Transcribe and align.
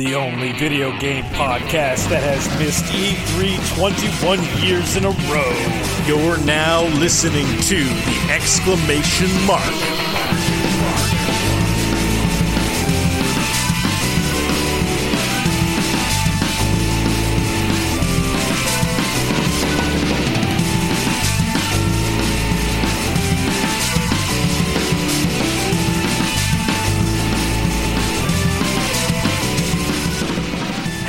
The 0.00 0.14
only 0.14 0.52
video 0.52 0.98
game 0.98 1.24
podcast 1.24 2.08
that 2.08 2.22
has 2.22 2.48
missed 2.58 2.86
E3 2.86 3.76
21 3.76 4.64
years 4.64 4.96
in 4.96 5.04
a 5.04 5.10
row. 5.28 6.06
You're 6.06 6.42
now 6.46 6.84
listening 6.98 7.44
to 7.44 7.84
the 7.84 8.32
exclamation 8.32 9.28
mark. 9.44 10.09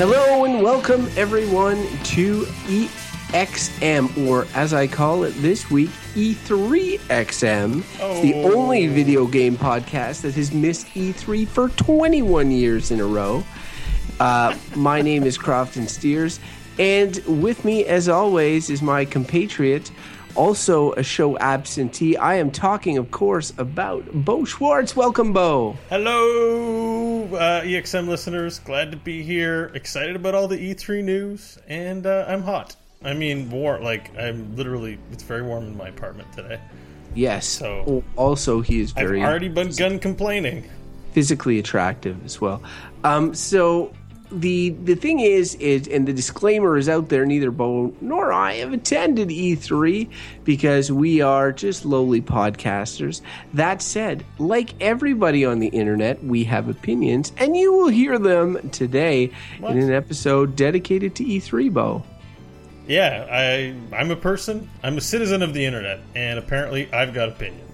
Hello 0.04 0.46
and 0.46 0.64
welcome 0.64 1.08
everyone 1.16 1.78
to 2.06 2.46
EXM, 2.66 4.28
or 4.28 4.48
as 4.56 4.74
I 4.74 4.88
call 4.88 5.26
it 5.26 5.30
this 5.44 5.70
week, 5.70 5.92
E3XM. 6.16 7.84
Oh. 8.02 8.12
It's 8.12 8.22
the 8.22 8.34
Oh. 8.34 8.56
only 8.58 8.88
video 8.88 9.28
game 9.28 9.56
podcast 9.56 10.22
that 10.22 10.34
has 10.34 10.52
missed 10.52 10.88
E3 10.96 11.46
for 11.46 11.70
21 11.70 12.50
years 12.50 12.90
in 12.90 13.00
a 13.00 13.06
row. 13.06 13.44
Uh, 14.20 14.56
my 14.76 15.04
name 15.04 15.22
is 15.22 15.38
Crofton 15.38 15.88
Steers, 15.88 16.40
and 16.80 17.22
with 17.28 17.64
me, 17.64 17.86
as 17.86 18.10
always, 18.10 18.72
is 18.72 18.82
my 18.82 19.06
compatriot, 19.06 19.92
also 20.36 20.94
a 20.94 21.04
show 21.04 21.38
absentee. 21.40 22.18
I 22.18 22.36
am 22.36 22.52
talking, 22.52 22.98
of 22.98 23.12
course, 23.12 23.54
about 23.58 24.04
Bo 24.14 24.46
Schwartz. 24.46 24.96
Welcome, 24.96 25.34
Bo. 25.34 25.78
Hello, 25.90 27.24
uh, 27.36 27.62
EXM 27.62 28.08
listeners. 28.08 28.60
Glad 28.60 28.92
to 28.92 28.98
be 28.98 29.24
here. 29.24 29.72
Excited 29.74 30.16
about 30.16 30.36
all 30.36 30.48
the 30.48 30.58
E3 30.58 31.04
news, 31.04 31.58
and 31.68 32.06
uh, 32.06 32.26
I'm 32.28 32.42
hot. 32.44 32.76
I 33.04 33.14
mean, 33.14 33.50
warm. 33.50 33.84
Like 33.84 34.16
I'm 34.18 34.56
literally. 34.56 35.00
It's 35.12 35.24
very 35.24 35.42
warm 35.42 35.66
in 35.66 35.76
my 35.78 35.88
apartment 35.88 36.32
today. 36.34 36.60
Yes. 37.16 37.46
So- 37.48 38.04
also, 38.16 38.62
he 38.62 38.80
is 38.82 38.92
very. 38.92 39.06
I've 39.06 39.10
very 39.10 39.24
already 39.24 39.50
begun 39.50 40.00
complaining. 40.00 40.70
physically 41.14 41.60
attractive 41.60 42.24
as 42.26 42.40
well. 42.40 42.62
Um, 43.04 43.34
so 43.34 43.92
the 44.32 44.70
the 44.70 44.96
thing 44.96 45.20
is 45.20 45.56
is 45.56 45.88
and 45.88 46.08
the 46.08 46.14
disclaimer 46.14 46.78
is 46.78 46.88
out 46.90 47.10
there. 47.10 47.26
Neither 47.26 47.52
Bo 47.52 47.94
nor 48.02 48.32
I 48.32 48.54
have 48.56 48.74
attended 48.74 49.30
E3 49.30 50.10
because 50.44 50.92
we 50.92 51.22
are 51.22 51.52
just 51.52 51.86
lowly 51.86 52.22
podcasters. 52.22 53.22
That 53.54 53.82
said, 53.82 54.26
like 54.40 54.74
everybody 54.82 55.46
on 55.46 55.60
the 55.60 55.68
internet, 55.68 56.24
we 56.24 56.44
have 56.46 56.70
opinions, 56.70 57.32
and 57.38 57.56
you 57.56 57.74
will 57.74 57.90
hear 57.90 58.18
them 58.18 58.70
today 58.70 59.32
What? 59.60 59.74
in 59.74 59.80
an 59.80 59.92
episode 59.94 60.56
dedicated 60.56 61.16
to 61.16 61.24
E3. 61.26 61.74
Bo. 61.74 62.04
Yeah, 62.88 63.28
I 63.32 63.76
I'm 63.96 64.12
a 64.12 64.16
person. 64.16 64.70
I'm 64.84 64.98
a 64.98 65.02
citizen 65.02 65.44
of 65.44 65.54
the 65.54 65.66
internet, 65.66 66.00
and 66.16 66.40
apparently 66.40 66.92
I've 66.92 67.14
got 67.14 67.30
opinions. 67.30 67.71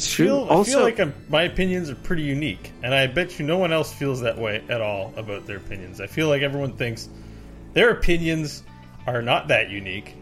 It's 0.00 0.14
I 0.14 0.16
true. 0.16 0.26
feel, 0.26 0.48
I 0.50 0.64
feel 0.64 0.80
like 0.80 0.98
I'm, 0.98 1.12
my 1.28 1.42
opinions 1.42 1.90
are 1.90 1.94
pretty 1.94 2.22
unique, 2.22 2.72
and 2.82 2.94
I 2.94 3.06
bet 3.06 3.38
you 3.38 3.44
no 3.44 3.58
one 3.58 3.70
else 3.70 3.92
feels 3.92 4.22
that 4.22 4.38
way 4.38 4.64
at 4.70 4.80
all 4.80 5.12
about 5.14 5.46
their 5.46 5.58
opinions. 5.58 6.00
I 6.00 6.06
feel 6.06 6.28
like 6.28 6.40
everyone 6.40 6.72
thinks 6.72 7.10
their 7.74 7.90
opinions 7.90 8.62
are 9.06 9.20
not 9.20 9.48
that 9.48 9.68
unique, 9.68 10.14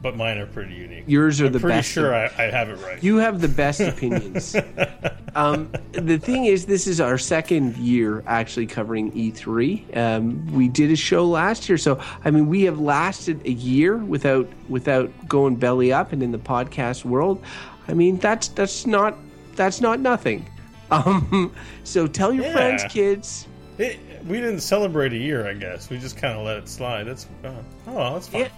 but 0.00 0.16
mine 0.16 0.38
are 0.38 0.46
pretty 0.46 0.74
unique. 0.74 1.04
yours 1.08 1.40
are 1.40 1.46
I'm 1.46 1.52
the 1.52 1.58
pretty 1.60 1.78
best. 1.78 1.90
sure 1.90 2.14
I, 2.14 2.26
I 2.38 2.42
have 2.50 2.68
it 2.68 2.76
right. 2.84 3.02
You 3.02 3.16
have 3.16 3.40
the 3.40 3.48
best 3.48 3.80
opinions. 3.80 4.54
um, 5.34 5.72
the 5.92 6.18
thing 6.18 6.44
is, 6.44 6.66
this 6.66 6.86
is 6.86 7.00
our 7.00 7.18
second 7.18 7.76
year 7.76 8.22
actually 8.28 8.66
covering 8.66 9.10
E3. 9.12 9.96
Um, 9.96 10.46
we 10.52 10.68
did 10.68 10.90
a 10.92 10.96
show 10.96 11.26
last 11.26 11.68
year, 11.68 11.78
so 11.78 12.00
I 12.24 12.30
mean, 12.30 12.46
we 12.46 12.62
have 12.62 12.78
lasted 12.78 13.44
a 13.44 13.52
year 13.52 13.96
without 13.96 14.48
without 14.68 15.10
going 15.28 15.56
belly 15.56 15.92
up. 15.92 16.12
And 16.12 16.22
in 16.22 16.30
the 16.30 16.38
podcast 16.38 17.04
world, 17.04 17.42
I 17.88 17.94
mean, 17.94 18.18
that's 18.18 18.48
that's 18.48 18.86
not 18.86 19.16
that's 19.56 19.80
not 19.80 20.00
nothing. 20.00 20.46
Um, 20.92 21.54
so 21.84 22.06
tell 22.06 22.34
your 22.34 22.44
Yeah. 22.44 22.52
friends, 22.52 22.84
kids. 22.90 23.46
It- 23.78 23.98
we 24.28 24.36
didn't 24.36 24.60
celebrate 24.60 25.14
a 25.14 25.16
year, 25.16 25.48
I 25.48 25.54
guess. 25.54 25.88
We 25.88 25.96
just 25.98 26.18
kind 26.18 26.38
of 26.38 26.44
let 26.44 26.58
it 26.58 26.68
slide. 26.68 27.04
That's 27.04 27.26
uh, 27.42 27.50
oh, 27.86 28.12
that's 28.12 28.28
fine. 28.28 28.42
Yeah, 28.42 28.48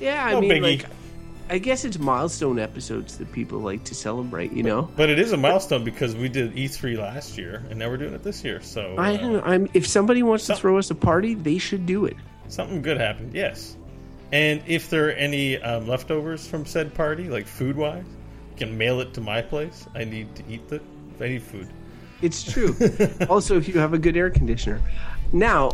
yeah. 0.00 0.24
I 0.24 0.32
No 0.32 0.40
mean, 0.40 0.50
biggie. 0.52 0.62
like, 0.62 0.86
I 1.50 1.58
guess 1.58 1.84
it's 1.84 1.98
milestone 1.98 2.58
episodes 2.58 3.18
that 3.18 3.30
people 3.30 3.58
like 3.58 3.84
to 3.84 3.94
celebrate. 3.94 4.52
You 4.52 4.62
know. 4.62 4.88
But 4.96 5.10
it 5.10 5.18
is 5.18 5.32
a 5.32 5.36
milestone 5.36 5.84
because 5.84 6.16
we 6.16 6.30
did 6.30 6.54
E3 6.54 6.96
last 6.96 7.36
year, 7.36 7.62
and 7.68 7.78
now 7.78 7.90
we're 7.90 7.98
doing 7.98 8.14
it 8.14 8.22
this 8.22 8.42
year. 8.42 8.62
So 8.62 8.94
I 8.98 9.16
uh. 9.16 9.42
I'm, 9.44 9.68
if 9.74 9.86
somebody 9.86 10.22
wants 10.22 10.46
to 10.46 10.56
throw 10.56 10.78
us 10.78 10.90
a 10.90 10.94
party, 10.94 11.34
they 11.34 11.58
should 11.58 11.84
do 11.84 12.06
it. 12.06 12.16
Something 12.48 12.80
good 12.80 12.96
happened, 12.96 13.34
yes. 13.34 13.76
And 14.32 14.62
if 14.66 14.88
there 14.88 15.08
are 15.08 15.12
any 15.12 15.58
um, 15.58 15.86
leftovers 15.86 16.46
from 16.46 16.64
said 16.64 16.94
party, 16.94 17.28
like 17.28 17.46
food 17.46 17.76
wise, 17.76 18.06
can 18.62 18.78
mail 18.78 19.00
it 19.00 19.12
to 19.12 19.20
my 19.20 19.42
place. 19.42 19.88
I 19.92 20.04
need 20.04 20.32
to 20.36 20.44
eat 20.48 20.68
the. 20.68 20.80
I 21.20 21.28
need 21.28 21.42
food. 21.42 21.68
It's 22.20 22.44
true. 22.44 22.76
also, 23.28 23.56
if 23.56 23.66
you 23.66 23.80
have 23.80 23.92
a 23.92 23.98
good 23.98 24.16
air 24.16 24.30
conditioner. 24.30 24.80
Now, 25.32 25.72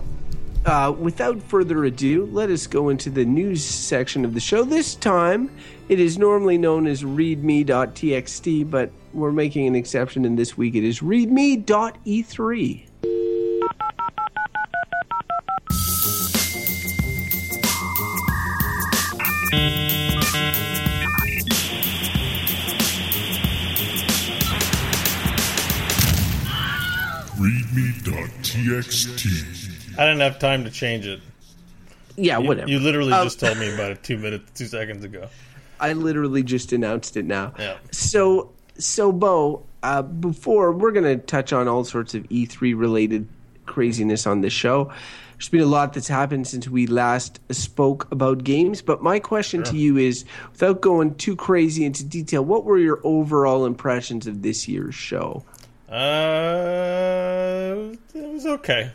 uh, 0.65 0.94
without 0.99 1.43
further 1.43 1.84
ado, 1.84 2.25
let 2.32 2.49
us 2.49 2.66
go 2.66 2.88
into 2.88 3.10
the 3.10 3.26
news 3.26 3.62
section 3.62 4.25
of 4.25 4.32
the 4.32 4.41
show. 4.41 4.65
This 4.65 4.94
time, 4.94 5.50
it 5.91 6.00
is 6.00 6.16
normally 6.16 6.56
known 6.56 6.87
as 6.87 7.03
readme.txt, 7.03 8.71
but 8.71 8.91
we're 9.12 9.32
making 9.32 9.66
an 9.66 9.75
exception, 9.75 10.25
and 10.25 10.38
this 10.38 10.56
week 10.56 10.75
it 10.75 10.84
is 10.84 11.00
readme.e3. 11.00 12.88
readme.txt. 28.26 29.98
I 29.98 30.04
didn't 30.06 30.20
have 30.20 30.38
time 30.38 30.64
to 30.64 30.70
change 30.70 31.06
it. 31.06 31.20
Yeah, 32.16 32.38
You, 32.38 32.48
whatever. 32.48 32.68
you 32.70 32.78
literally 32.78 33.12
Um, 33.12 33.24
just 33.26 33.40
told 33.40 33.58
me 33.58 33.72
about 33.72 33.92
it 33.92 34.02
two 34.02 34.16
minutes, 34.18 34.50
two 34.54 34.66
seconds 34.66 35.04
ago. 35.04 35.28
I 35.80 35.92
literally 35.92 36.42
just 36.42 36.72
announced 36.72 37.16
it 37.16 37.24
now. 37.24 37.52
Yeah. 37.58 37.76
So, 37.92 38.50
so 38.76 39.12
Bo, 39.12 39.64
uh, 39.82 40.02
before 40.02 40.72
we're 40.72 40.90
going 40.92 41.04
to 41.04 41.24
touch 41.24 41.52
on 41.52 41.68
all 41.68 41.84
sorts 41.84 42.14
of 42.14 42.24
E3 42.24 42.76
related 42.76 43.28
craziness 43.66 44.26
on 44.26 44.40
this 44.40 44.52
show. 44.52 44.90
There's 45.34 45.50
been 45.50 45.60
a 45.60 45.66
lot 45.66 45.92
that's 45.92 46.08
happened 46.08 46.48
since 46.48 46.66
we 46.68 46.88
last 46.88 47.38
spoke 47.54 48.10
about 48.10 48.42
games, 48.42 48.82
but 48.82 49.02
my 49.04 49.20
question 49.20 49.62
to 49.64 49.76
you 49.76 49.96
is 49.96 50.24
without 50.50 50.80
going 50.80 51.14
too 51.14 51.36
crazy 51.36 51.84
into 51.84 52.02
detail, 52.04 52.44
what 52.44 52.64
were 52.64 52.78
your 52.78 52.98
overall 53.04 53.64
impressions 53.66 54.26
of 54.26 54.42
this 54.42 54.66
year's 54.66 54.96
show? 54.96 55.44
Uh, 55.88 57.93
it 58.15 58.28
was 58.32 58.47
okay. 58.47 58.91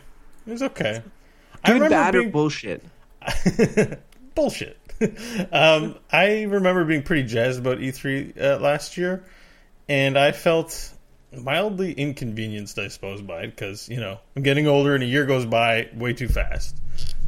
It 0.46 0.50
was 0.50 0.62
okay. 0.62 1.02
I 1.64 1.68
Good, 1.68 1.74
remember 1.74 1.90
bad, 1.90 2.14
or 2.14 2.20
being- 2.20 2.30
bullshit? 2.32 2.82
bullshit. 4.34 4.78
um, 5.52 5.96
I 6.12 6.42
remember 6.44 6.84
being 6.84 7.02
pretty 7.02 7.24
jazzed 7.24 7.58
about 7.58 7.78
E3 7.78 8.40
uh, 8.40 8.58
last 8.60 8.96
year, 8.96 9.24
and 9.88 10.18
I 10.18 10.32
felt 10.32 10.92
mildly 11.36 11.92
inconvenienced, 11.92 12.78
I 12.78 12.88
suppose, 12.88 13.20
by 13.20 13.42
it 13.42 13.48
because 13.48 13.88
you 13.88 13.98
know 13.98 14.18
I'm 14.36 14.42
getting 14.42 14.68
older 14.68 14.94
and 14.94 15.02
a 15.02 15.06
year 15.06 15.26
goes 15.26 15.46
by 15.46 15.88
way 15.94 16.12
too 16.12 16.28
fast. 16.28 16.76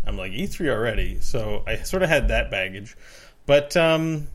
I'm 0.06 0.16
like 0.16 0.32
E3 0.32 0.70
already, 0.70 1.20
so 1.20 1.64
I 1.66 1.76
sort 1.78 2.02
of 2.04 2.08
had 2.08 2.28
that 2.28 2.50
baggage, 2.50 2.96
but 3.46 3.76
um, 3.76 4.28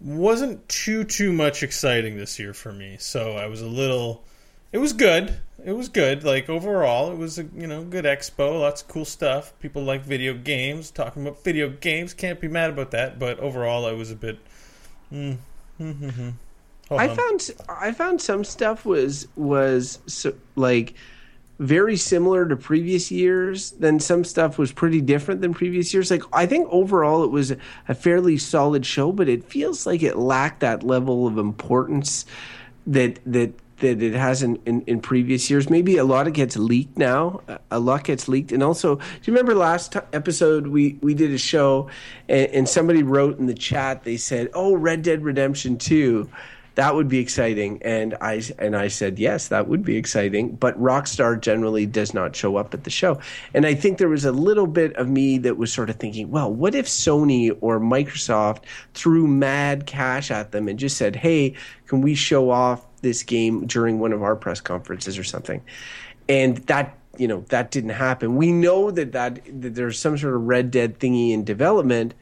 wasn't 0.00 0.68
too 0.68 1.04
too 1.04 1.32
much 1.32 1.62
exciting 1.62 2.18
this 2.18 2.38
year 2.38 2.52
for 2.52 2.72
me. 2.72 2.96
So 2.98 3.32
I 3.32 3.46
was 3.46 3.62
a 3.62 3.66
little. 3.66 4.24
It 4.76 4.80
was 4.80 4.92
good. 4.92 5.38
It 5.64 5.72
was 5.72 5.88
good. 5.88 6.22
Like 6.22 6.50
overall, 6.50 7.10
it 7.10 7.16
was 7.16 7.38
a 7.38 7.44
you 7.56 7.66
know 7.66 7.82
good 7.82 8.04
expo. 8.04 8.60
Lots 8.60 8.82
of 8.82 8.88
cool 8.88 9.06
stuff. 9.06 9.58
People 9.58 9.82
like 9.82 10.02
video 10.02 10.34
games. 10.34 10.90
Talking 10.90 11.22
about 11.26 11.42
video 11.42 11.70
games, 11.70 12.12
can't 12.12 12.38
be 12.38 12.46
mad 12.46 12.68
about 12.68 12.90
that. 12.90 13.18
But 13.18 13.40
overall, 13.40 13.86
I 13.86 13.92
was 13.92 14.10
a 14.10 14.16
bit. 14.16 14.38
Mm, 15.10 15.38
mm, 15.80 15.94
mm, 15.94 16.12
mm. 16.12 16.32
I 16.90 17.06
Ho-hum. 17.06 17.16
found 17.16 17.50
I 17.70 17.92
found 17.92 18.20
some 18.20 18.44
stuff 18.44 18.84
was 18.84 19.28
was 19.34 19.98
so, 20.06 20.34
like 20.56 20.92
very 21.58 21.96
similar 21.96 22.46
to 22.46 22.54
previous 22.54 23.10
years. 23.10 23.70
Then 23.70 23.98
some 23.98 24.24
stuff 24.24 24.58
was 24.58 24.72
pretty 24.72 25.00
different 25.00 25.40
than 25.40 25.54
previous 25.54 25.94
years. 25.94 26.10
Like 26.10 26.22
I 26.34 26.44
think 26.44 26.68
overall 26.70 27.24
it 27.24 27.30
was 27.30 27.54
a 27.88 27.94
fairly 27.94 28.36
solid 28.36 28.84
show, 28.84 29.10
but 29.10 29.26
it 29.26 29.42
feels 29.42 29.86
like 29.86 30.02
it 30.02 30.18
lacked 30.18 30.60
that 30.60 30.82
level 30.82 31.26
of 31.26 31.38
importance 31.38 32.26
that 32.86 33.20
that 33.24 33.54
that 33.78 34.02
it 34.02 34.14
hasn't 34.14 34.60
in, 34.66 34.82
in 34.82 35.00
previous 35.00 35.50
years. 35.50 35.68
Maybe 35.68 35.96
a 35.96 36.04
lot 36.04 36.26
of 36.26 36.32
gets 36.32 36.56
leaked 36.56 36.96
now. 36.96 37.42
A- 37.70 37.80
lot 37.80 38.04
gets 38.04 38.26
leaked, 38.28 38.52
and 38.52 38.62
also, 38.62 38.96
do 38.96 39.02
you 39.24 39.32
remember 39.32 39.54
last 39.54 39.92
t- 39.92 40.00
episode 40.12 40.68
we 40.68 40.98
we 41.02 41.14
did 41.14 41.30
a 41.32 41.38
show, 41.38 41.88
and, 42.28 42.50
and 42.52 42.68
somebody 42.68 43.02
wrote 43.02 43.38
in 43.38 43.46
the 43.46 43.54
chat 43.54 44.04
they 44.04 44.16
said, 44.16 44.48
"Oh, 44.54 44.74
Red 44.74 45.02
Dead 45.02 45.22
Redemption 45.22 45.76
2. 45.78 46.28
that 46.76 46.94
would 46.94 47.08
be 47.08 47.18
exciting. 47.18 47.80
And 47.82 48.14
I 48.20 48.42
and 48.58 48.76
I 48.76 48.88
said 48.88 49.18
yes, 49.18 49.48
that 49.48 49.66
would 49.68 49.82
be 49.84 49.96
exciting. 49.96 50.56
But 50.56 50.80
Rockstar 50.80 51.40
generally 51.40 51.86
does 51.86 52.14
not 52.14 52.36
show 52.36 52.56
up 52.56 52.74
at 52.74 52.84
the 52.84 52.90
show, 52.90 53.18
and 53.54 53.66
I 53.66 53.74
think 53.74 53.98
there 53.98 54.08
was 54.08 54.24
a 54.24 54.32
little 54.32 54.66
bit 54.66 54.94
of 54.96 55.08
me 55.08 55.38
that 55.38 55.56
was 55.56 55.72
sort 55.72 55.90
of 55.90 55.96
thinking, 55.96 56.30
well, 56.30 56.52
what 56.52 56.74
if 56.74 56.86
Sony 56.86 57.56
or 57.60 57.80
Microsoft 57.80 58.64
threw 58.94 59.26
mad 59.26 59.86
cash 59.86 60.30
at 60.30 60.52
them 60.52 60.68
and 60.68 60.78
just 60.78 60.96
said, 60.96 61.16
hey, 61.16 61.54
can 61.86 62.00
we 62.00 62.14
show 62.14 62.50
off 62.50 62.86
this 63.06 63.22
game 63.22 63.66
during 63.66 63.98
one 63.98 64.12
of 64.12 64.22
our 64.22 64.36
press 64.36 64.60
conferences 64.60 65.18
or 65.18 65.24
something? 65.24 65.62
And 66.28 66.58
that 66.66 66.98
you 67.16 67.28
know 67.28 67.44
that 67.48 67.70
didn't 67.70 67.90
happen. 67.90 68.36
We 68.36 68.52
know 68.52 68.90
that 68.90 69.12
that, 69.12 69.40
that 69.60 69.74
there's 69.74 69.98
some 69.98 70.18
sort 70.18 70.34
of 70.34 70.42
Red 70.42 70.70
Dead 70.70 70.98
thingy 70.98 71.32
in 71.32 71.44
development 71.44 72.14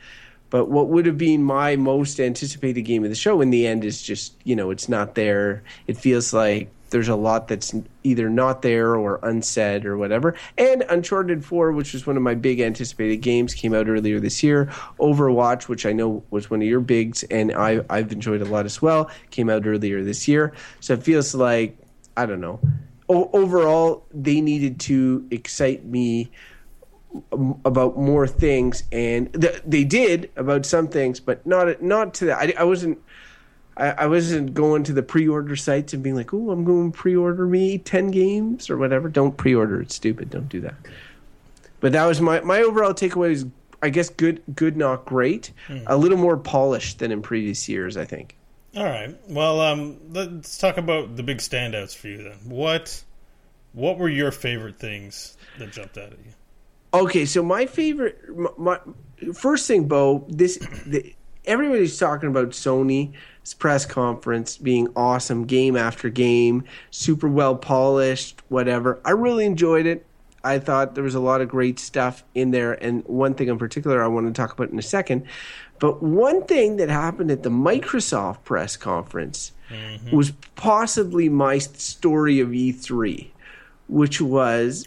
but 0.54 0.70
what 0.70 0.86
would 0.86 1.04
have 1.06 1.18
been 1.18 1.42
my 1.42 1.74
most 1.74 2.20
anticipated 2.20 2.82
game 2.82 3.02
of 3.02 3.10
the 3.10 3.16
show 3.16 3.40
in 3.40 3.50
the 3.50 3.66
end 3.66 3.84
is 3.84 4.00
just, 4.00 4.36
you 4.44 4.54
know, 4.54 4.70
it's 4.70 4.88
not 4.88 5.16
there. 5.16 5.64
It 5.88 5.96
feels 5.96 6.32
like 6.32 6.70
there's 6.94 7.08
a 7.08 7.16
lot 7.16 7.48
that's 7.48 7.74
either 8.04 8.30
not 8.30 8.62
there 8.62 8.94
or 8.94 9.18
unsaid 9.24 9.84
or 9.84 9.98
whatever. 9.98 10.36
And 10.56 10.84
Uncharted 10.88 11.44
4, 11.44 11.72
which 11.72 11.92
was 11.92 12.06
one 12.06 12.16
of 12.16 12.22
my 12.22 12.36
big 12.36 12.60
anticipated 12.60 13.16
games, 13.16 13.52
came 13.52 13.74
out 13.74 13.88
earlier 13.88 14.20
this 14.20 14.44
year. 14.44 14.66
Overwatch, 15.00 15.64
which 15.64 15.86
I 15.86 15.92
know 15.92 16.22
was 16.30 16.50
one 16.50 16.62
of 16.62 16.68
your 16.68 16.78
bigs, 16.78 17.24
and 17.24 17.50
I, 17.50 17.84
I've 17.90 18.12
enjoyed 18.12 18.42
a 18.42 18.44
lot 18.44 18.64
as 18.64 18.80
well, 18.80 19.10
came 19.32 19.50
out 19.50 19.66
earlier 19.66 20.04
this 20.04 20.28
year. 20.28 20.52
So 20.78 20.94
it 20.94 21.02
feels 21.02 21.34
like, 21.34 21.76
I 22.16 22.26
don't 22.26 22.40
know. 22.40 22.60
O- 23.08 23.28
overall, 23.32 24.06
they 24.12 24.40
needed 24.40 24.78
to 24.80 25.26
excite 25.32 25.84
me 25.84 26.30
about 27.64 27.98
more 27.98 28.28
things, 28.28 28.84
and 28.92 29.32
th- 29.32 29.62
they 29.66 29.82
did 29.82 30.30
about 30.36 30.64
some 30.64 30.86
things, 30.86 31.18
but 31.18 31.44
not 31.44 31.82
not 31.82 32.14
to 32.14 32.26
that. 32.26 32.38
I, 32.38 32.54
I 32.60 32.64
wasn't. 32.64 32.98
I, 33.76 33.90
I, 33.90 34.06
wasn't 34.06 34.54
going 34.54 34.84
to 34.84 34.92
the 34.92 35.02
pre-order 35.02 35.56
sites 35.56 35.92
and 35.92 36.02
being 36.02 36.16
like, 36.16 36.32
"Oh, 36.32 36.50
I'm 36.50 36.64
going 36.64 36.92
to 36.92 36.98
pre-order 36.98 37.46
me 37.46 37.78
ten 37.78 38.10
games 38.10 38.70
or 38.70 38.76
whatever." 38.76 39.08
Don't 39.08 39.36
pre-order; 39.36 39.80
it's 39.80 39.94
stupid. 39.94 40.30
Don't 40.30 40.48
do 40.48 40.60
that. 40.60 40.74
But 41.80 41.92
that 41.92 42.06
was 42.06 42.20
my 42.20 42.40
my 42.40 42.62
overall 42.62 42.94
takeaway. 42.94 43.32
Is 43.32 43.46
I 43.82 43.90
guess 43.90 44.08
good, 44.08 44.42
good, 44.54 44.76
not 44.76 45.04
great. 45.04 45.52
Mm. 45.68 45.84
A 45.86 45.96
little 45.96 46.18
more 46.18 46.36
polished 46.36 47.00
than 47.00 47.12
in 47.12 47.20
previous 47.20 47.68
years, 47.68 47.96
I 47.96 48.04
think. 48.04 48.36
All 48.76 48.84
right. 48.84 49.14
Well, 49.28 49.60
um, 49.60 49.98
let's 50.10 50.58
talk 50.58 50.78
about 50.78 51.16
the 51.16 51.22
big 51.22 51.38
standouts 51.38 51.94
for 51.94 52.08
you 52.08 52.22
then. 52.22 52.38
What 52.44 53.04
what 53.72 53.98
were 53.98 54.08
your 54.08 54.30
favorite 54.30 54.78
things 54.78 55.36
that 55.58 55.72
jumped 55.72 55.98
out 55.98 56.12
at 56.12 56.18
you? 56.18 56.32
Okay, 56.94 57.26
so 57.26 57.42
my 57.42 57.66
favorite, 57.66 58.18
my, 58.36 58.50
my 58.56 58.78
first 59.34 59.66
thing, 59.66 59.88
Bo, 59.88 60.24
this 60.28 60.58
the, 60.86 61.14
everybody's 61.44 61.98
talking 61.98 62.28
about 62.28 62.50
Sony's 62.50 63.14
press 63.52 63.84
conference 63.84 64.56
being 64.56 64.88
awesome, 64.96 65.44
game 65.44 65.76
after 65.76 66.08
game, 66.08 66.64
super 66.90 67.28
well 67.28 67.56
polished, 67.56 68.40
whatever. 68.48 69.00
I 69.04 69.10
really 69.10 69.44
enjoyed 69.44 69.84
it. 69.84 70.06
I 70.44 70.58
thought 70.58 70.94
there 70.94 71.04
was 71.04 71.14
a 71.14 71.20
lot 71.20 71.40
of 71.40 71.48
great 71.48 71.78
stuff 71.78 72.22
in 72.34 72.50
there, 72.50 72.72
and 72.72 73.04
one 73.06 73.34
thing 73.34 73.48
in 73.48 73.58
particular 73.58 74.02
I 74.02 74.06
want 74.06 74.26
to 74.26 74.32
talk 74.32 74.52
about 74.52 74.70
in 74.70 74.78
a 74.78 74.82
second. 74.82 75.26
But 75.78 76.02
one 76.02 76.44
thing 76.44 76.76
that 76.76 76.88
happened 76.88 77.30
at 77.30 77.42
the 77.42 77.50
Microsoft 77.50 78.44
press 78.44 78.76
conference 78.76 79.52
mm-hmm. 79.70 80.14
was 80.14 80.30
possibly 80.54 81.28
my 81.28 81.58
story 81.58 82.40
of 82.40 82.50
E3, 82.50 83.28
which 83.88 84.20
was 84.20 84.86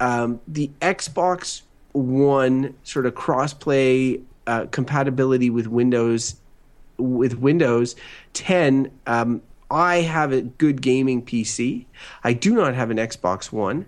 um, 0.00 0.40
the 0.48 0.70
Xbox 0.80 1.62
One 1.92 2.74
sort 2.82 3.06
of 3.06 3.14
crossplay 3.14 4.22
uh, 4.46 4.66
compatibility 4.70 5.50
with 5.50 5.66
Windows 5.66 6.36
with 6.98 7.38
Windows 7.38 7.96
10. 8.34 8.90
Um, 9.06 9.42
I 9.70 9.96
have 9.96 10.32
a 10.32 10.42
good 10.42 10.80
gaming 10.80 11.22
PC. 11.22 11.86
I 12.22 12.32
do 12.32 12.54
not 12.54 12.74
have 12.74 12.90
an 12.90 12.98
Xbox 12.98 13.50
One, 13.50 13.86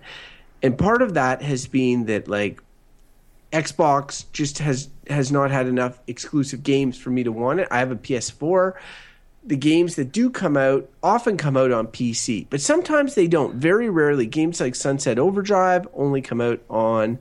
and 0.61 0.77
part 0.77 1.01
of 1.01 1.13
that 1.13 1.41
has 1.41 1.67
been 1.67 2.05
that 2.07 2.27
like 2.27 2.61
Xbox 3.53 4.25
just 4.33 4.57
has 4.59 4.89
has 5.07 5.31
not 5.31 5.51
had 5.51 5.67
enough 5.67 5.99
exclusive 6.07 6.63
games 6.63 6.97
for 6.97 7.09
me 7.09 7.23
to 7.23 7.31
want 7.31 7.61
it. 7.61 7.67
I 7.71 7.79
have 7.79 7.91
a 7.91 7.95
PS4 7.95 8.73
the 9.43 9.55
games 9.55 9.95
that 9.95 10.11
do 10.11 10.29
come 10.29 10.57
out 10.57 10.89
often 11.01 11.37
come 11.37 11.55
out 11.55 11.71
on 11.71 11.87
PC, 11.87 12.47
but 12.49 12.61
sometimes 12.61 13.15
they 13.15 13.27
don't. 13.27 13.55
Very 13.55 13.89
rarely, 13.89 14.25
games 14.25 14.59
like 14.59 14.75
Sunset 14.75 15.17
Overdrive 15.17 15.87
only 15.93 16.21
come 16.21 16.41
out 16.41 16.61
on 16.69 17.19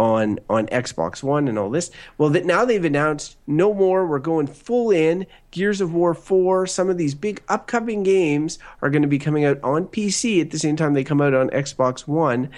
on 0.00 0.38
on 0.48 0.66
Xbox 0.68 1.22
One 1.22 1.46
and 1.46 1.58
all 1.58 1.68
this. 1.68 1.90
Well, 2.16 2.30
that 2.30 2.46
now 2.46 2.64
they've 2.64 2.84
announced 2.84 3.36
no 3.46 3.74
more. 3.74 4.06
We're 4.06 4.18
going 4.18 4.46
full 4.46 4.90
in. 4.90 5.26
Gears 5.50 5.82
of 5.82 5.92
War 5.92 6.14
four. 6.14 6.66
Some 6.66 6.88
of 6.88 6.96
these 6.96 7.14
big 7.14 7.42
upcoming 7.48 8.02
games 8.02 8.58
are 8.80 8.88
going 8.88 9.02
to 9.02 9.08
be 9.08 9.18
coming 9.18 9.44
out 9.44 9.62
on 9.62 9.86
PC 9.86 10.40
at 10.40 10.50
the 10.50 10.58
same 10.58 10.74
time 10.74 10.94
they 10.94 11.04
come 11.04 11.20
out 11.20 11.34
on 11.34 11.50
Xbox 11.50 12.08
One 12.08 12.48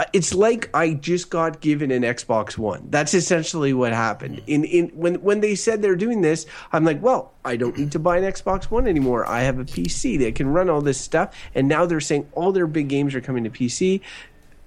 uh, 0.00 0.04
it's 0.14 0.32
like 0.32 0.70
I 0.72 0.94
just 0.94 1.28
got 1.28 1.60
given 1.60 1.90
an 1.90 2.02
Xbox 2.02 2.56
One. 2.56 2.86
That's 2.88 3.12
essentially 3.12 3.74
what 3.74 3.92
happened. 3.92 4.40
In 4.46 4.64
in 4.64 4.88
when 4.88 5.16
when 5.16 5.40
they 5.40 5.54
said 5.54 5.82
they're 5.82 5.94
doing 5.94 6.22
this, 6.22 6.46
I'm 6.72 6.84
like, 6.84 7.02
well, 7.02 7.34
I 7.44 7.56
don't 7.56 7.76
need 7.76 7.92
to 7.92 7.98
buy 7.98 8.16
an 8.16 8.24
Xbox 8.24 8.64
One 8.64 8.86
anymore. 8.86 9.26
I 9.26 9.42
have 9.42 9.58
a 9.58 9.64
PC 9.64 10.18
that 10.20 10.36
can 10.36 10.48
run 10.48 10.70
all 10.70 10.80
this 10.80 10.98
stuff. 10.98 11.36
And 11.54 11.68
now 11.68 11.84
they're 11.84 12.00
saying 12.00 12.30
all 12.32 12.50
their 12.52 12.66
big 12.66 12.88
games 12.88 13.14
are 13.14 13.20
coming 13.20 13.44
to 13.44 13.50
PC. 13.50 14.00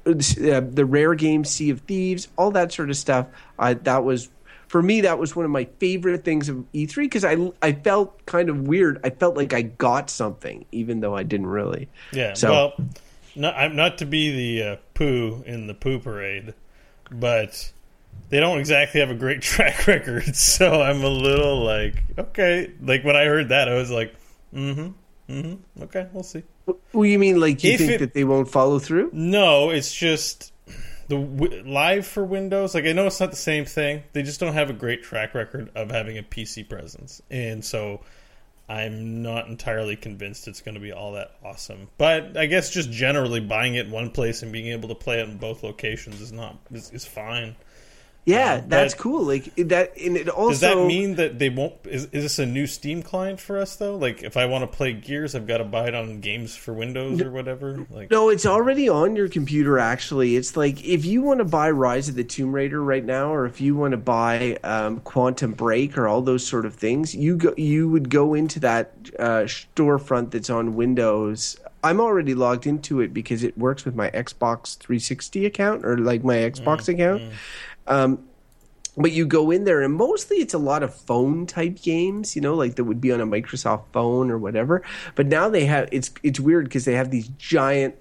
Uh, 0.06 0.62
the 0.70 0.86
rare 0.86 1.16
game 1.16 1.46
Sea 1.46 1.70
of 1.70 1.82
Thieves, 1.82 2.28
all 2.38 2.52
that 2.52 2.72
sort 2.72 2.90
of 2.90 2.98
stuff. 2.98 3.28
Uh, 3.58 3.76
that 3.84 4.04
was 4.04 4.30
for 4.68 4.82
me. 4.82 5.02
That 5.02 5.18
was 5.18 5.36
one 5.36 5.46
of 5.46 5.52
my 5.52 5.66
favorite 5.80 6.26
things 6.26 6.50
of 6.50 6.66
E3 6.74 6.96
because 6.96 7.24
I 7.24 7.38
I 7.62 7.74
felt 7.74 8.26
kind 8.26 8.50
of 8.50 8.68
weird. 8.68 9.00
I 9.04 9.12
felt 9.12 9.38
like 9.38 9.54
I 9.54 9.62
got 9.62 10.10
something, 10.10 10.66
even 10.72 11.00
though 11.00 11.16
I 11.16 11.24
didn't 11.24 11.48
really. 11.48 11.90
Yeah. 12.12 12.34
So. 12.34 12.52
Well, 12.52 12.74
not 13.36 13.56
I'm 13.56 13.76
not 13.76 13.98
to 14.00 14.06
be 14.06 14.58
the 14.58 14.70
uh, 14.70 14.76
poo 14.94 15.44
in 15.46 15.68
the 15.68 15.74
poo 15.74 16.00
parade, 16.00 16.54
but 17.12 17.72
they 18.30 18.40
don't 18.40 18.60
exactly 18.60 19.00
have 19.00 19.10
a 19.10 19.16
great 19.16 19.42
track 19.44 19.88
record. 19.88 20.36
So 20.36 20.82
I'm 20.82 21.04
a 21.04 21.10
little 21.10 21.64
like, 21.64 22.04
okay, 22.18 22.72
like 22.82 23.04
when 23.04 23.16
I 23.16 23.26
heard 23.26 23.50
that, 23.50 23.70
I 23.70 23.76
was 23.76 23.92
like, 23.92 24.14
mm-hmm, 24.54 24.90
mm-hmm, 25.32 25.84
okay, 25.84 26.08
we'll 26.14 26.24
see. 26.24 26.44
Well, 26.66 27.06
you 27.06 27.20
mean 27.20 27.40
like 27.40 27.64
you 27.64 27.74
if 27.74 27.80
think 27.80 27.92
it, 27.94 27.98
that 28.00 28.14
they 28.14 28.24
won't 28.24 28.50
follow 28.50 28.80
through? 28.80 29.10
No, 29.14 29.70
it's 29.70 29.94
just 29.94 30.54
the 31.08 31.18
w- 31.18 31.64
live 31.66 32.06
for 32.06 32.24
Windows. 32.24 32.74
Like 32.74 32.86
I 32.86 32.94
know 32.94 33.08
it's 33.08 33.20
not 33.20 33.32
the 33.32 33.38
same 33.38 33.66
thing. 33.66 34.04
They 34.14 34.24
just 34.24 34.40
don't 34.40 34.54
have 34.54 34.70
a 34.70 34.74
great 34.74 35.04
track 35.04 35.34
record 35.34 35.72
of 35.76 35.92
having 35.92 36.18
a 36.18 36.24
PC 36.24 36.68
presence, 36.68 37.22
and 37.30 37.64
so 37.64 38.02
I'm 38.70 39.22
not 39.22 39.48
entirely 39.48 39.96
convinced 39.96 40.48
it's 40.48 40.62
going 40.62 40.76
to 40.76 40.82
be 40.82 40.92
all 40.92 41.14
that 41.14 41.36
awesome. 41.44 41.90
But 41.98 42.38
I 42.38 42.46
guess 42.46 42.70
just 42.70 42.92
generally 42.92 43.42
buying 43.42 43.76
it 43.76 43.88
in 43.88 43.92
one 43.92 44.10
place 44.10 44.42
and 44.42 44.52
being 44.52 44.68
able 44.68 44.90
to 44.90 44.96
play 44.96 45.20
it 45.20 45.28
in 45.28 45.38
both 45.38 45.64
locations 45.64 46.22
is 46.22 46.32
not 46.32 46.58
is, 46.72 46.92
is 46.92 47.06
fine. 47.06 47.56
Yeah, 48.26 48.56
um, 48.56 48.70
that's 48.70 48.94
cool. 48.94 49.24
Like 49.24 49.54
that, 49.56 49.98
and 49.98 50.16
it 50.16 50.30
also 50.30 50.52
does 50.52 50.60
that 50.62 50.78
mean 50.78 51.16
that 51.16 51.40
they 51.40 51.50
won't? 51.50 51.74
Is, 51.84 52.06
is 52.06 52.24
this 52.24 52.40
a 52.40 52.46
new 52.46 52.68
Steam 52.68 53.04
client 53.04 53.40
for 53.40 53.58
us 53.58 53.76
though? 53.76 53.98
Like, 53.98 54.24
if 54.24 54.38
I 54.38 54.46
want 54.46 54.64
to 54.64 54.78
play 54.78 54.94
Gears, 54.94 55.36
I've 55.36 55.46
got 55.46 55.58
to 55.58 55.66
buy 55.66 55.88
it 55.88 55.96
on 55.96 56.22
Games 56.22 56.56
for 56.56 56.74
Windows 56.74 57.20
or 57.22 57.32
whatever. 57.32 57.86
Like, 57.90 58.12
no, 58.12 58.30
it's 58.30 58.46
already 58.46 58.88
on 58.88 59.16
your 59.18 59.28
computer. 59.28 59.78
Actually, 59.78 60.38
it's 60.38 60.56
like 60.56 60.84
if 60.86 61.04
you 61.06 61.22
want 61.22 61.40
to 61.40 61.46
buy 61.46 61.70
Rise 61.72 62.08
of 62.08 62.16
the 62.16 62.24
Tomb 62.24 62.54
Raider 62.54 62.82
right 62.82 63.04
now, 63.04 63.34
or 63.34 63.46
if 63.46 63.60
you 63.60 63.76
want 63.76 63.92
to 63.92 63.98
buy 63.98 64.58
um, 64.64 65.02
Quantum 65.02 65.52
Break 65.52 65.98
or 65.98 66.08
all 66.08 66.22
those 66.22 66.48
sort 66.48 66.66
of 66.66 66.76
things, 66.76 67.14
you 67.14 67.36
go, 67.36 67.54
you 67.58 67.90
would 67.90 68.10
go 68.10 68.34
into 68.34 68.60
that 68.62 68.94
uh, 69.20 69.44
storefront 69.44 70.32
that's 70.32 70.50
on 70.50 70.76
Windows 70.76 71.58
I'm 71.84 72.00
already 72.00 72.34
logged 72.34 72.66
into 72.66 73.02
it 73.02 73.14
because 73.14 73.44
it 73.44 73.58
works 73.58 73.84
with 73.84 73.94
my 73.94 74.10
Xbox 74.12 74.78
360 74.78 75.46
account 75.46 75.86
or 75.86 75.98
like 75.98 76.24
my 76.24 76.38
Xbox 76.38 76.84
mm, 76.84 76.94
account. 76.94 77.22
Mm. 77.24 77.32
Um, 77.88 78.26
but 78.96 79.12
you 79.12 79.26
go 79.26 79.50
in 79.50 79.64
there 79.64 79.82
and 79.82 79.94
mostly 79.94 80.38
it's 80.38 80.54
a 80.54 80.60
lot 80.60 80.84
of 80.84 80.94
phone 80.94 81.48
type 81.48 81.82
games, 81.82 82.36
you 82.36 82.42
know, 82.42 82.54
like 82.54 82.76
that 82.76 82.84
would 82.84 83.02
be 83.02 83.12
on 83.12 83.22
a 83.22 83.26
Microsoft 83.26 83.86
phone 83.92 84.30
or 84.30 84.38
whatever. 84.38 84.84
But 85.16 85.28
now 85.28 85.50
they 85.50 85.66
have 85.66 85.90
it's 85.92 86.12
it's 86.22 86.40
weird 86.40 86.66
because 86.66 86.86
they 86.86 86.94
have 86.94 87.10
these 87.10 87.28
giant 87.30 87.96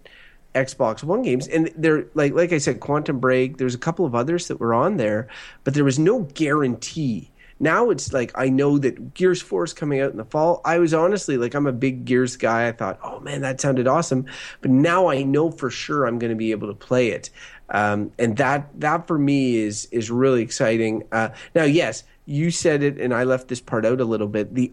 Xbox 0.55 1.03
One 1.03 1.23
games, 1.23 1.49
and 1.49 1.71
they're 1.77 2.05
like 2.15 2.35
like 2.35 2.53
I 2.53 2.59
said, 2.59 2.81
Quantum 2.81 3.21
Break. 3.21 3.57
There's 3.57 3.75
a 3.75 3.79
couple 3.79 4.05
of 4.05 4.15
others 4.15 4.49
that 4.49 4.61
were 4.61 4.75
on 4.75 4.97
there, 4.97 5.29
but 5.65 5.75
there 5.75 5.85
was 5.85 5.99
no 5.99 6.21
guarantee. 6.35 7.31
Now 7.59 7.91
it's 7.91 8.12
like 8.12 8.33
I 8.35 8.49
know 8.49 8.77
that 8.79 9.15
Gears 9.15 9.41
Four 9.41 9.65
is 9.65 9.73
coming 9.73 10.01
out 10.01 10.11
in 10.11 10.17
the 10.17 10.25
fall. 10.25 10.61
I 10.65 10.79
was 10.79 10.93
honestly 10.93 11.37
like 11.37 11.55
I'm 11.55 11.67
a 11.67 11.73
big 11.73 12.05
Gears 12.05 12.37
guy. 12.37 12.69
I 12.69 12.73
thought, 12.73 12.99
oh 13.03 13.21
man, 13.21 13.41
that 13.43 13.61
sounded 13.61 13.87
awesome. 13.87 14.27
But 14.61 14.73
now 14.73 15.09
I 15.09 15.23
know 15.23 15.51
for 15.51 15.71
sure 15.71 16.05
I'm 16.05 16.19
going 16.19 16.33
to 16.33 16.37
be 16.37 16.51
able 16.51 16.69
to 16.69 16.75
play 16.75 17.11
it. 17.11 17.31
Um, 17.73 18.12
and 18.19 18.37
that 18.37 18.69
that 18.81 19.07
for 19.07 19.19
me 19.19 19.57
is 19.57 19.87
is 19.87 20.11
really 20.11 20.43
exciting. 20.43 21.05
Uh, 21.11 21.31
now, 21.55 21.64
yes, 21.64 22.05
you 22.26 22.50
said 22.50 22.83
it, 22.83 22.99
and 23.00 23.12
I 23.12 23.25
left 23.25 23.49
this 23.49 23.61
part 23.61 23.85
out 23.85 24.00
a 24.00 24.05
little 24.05 24.29
bit. 24.29 24.55
The 24.55 24.71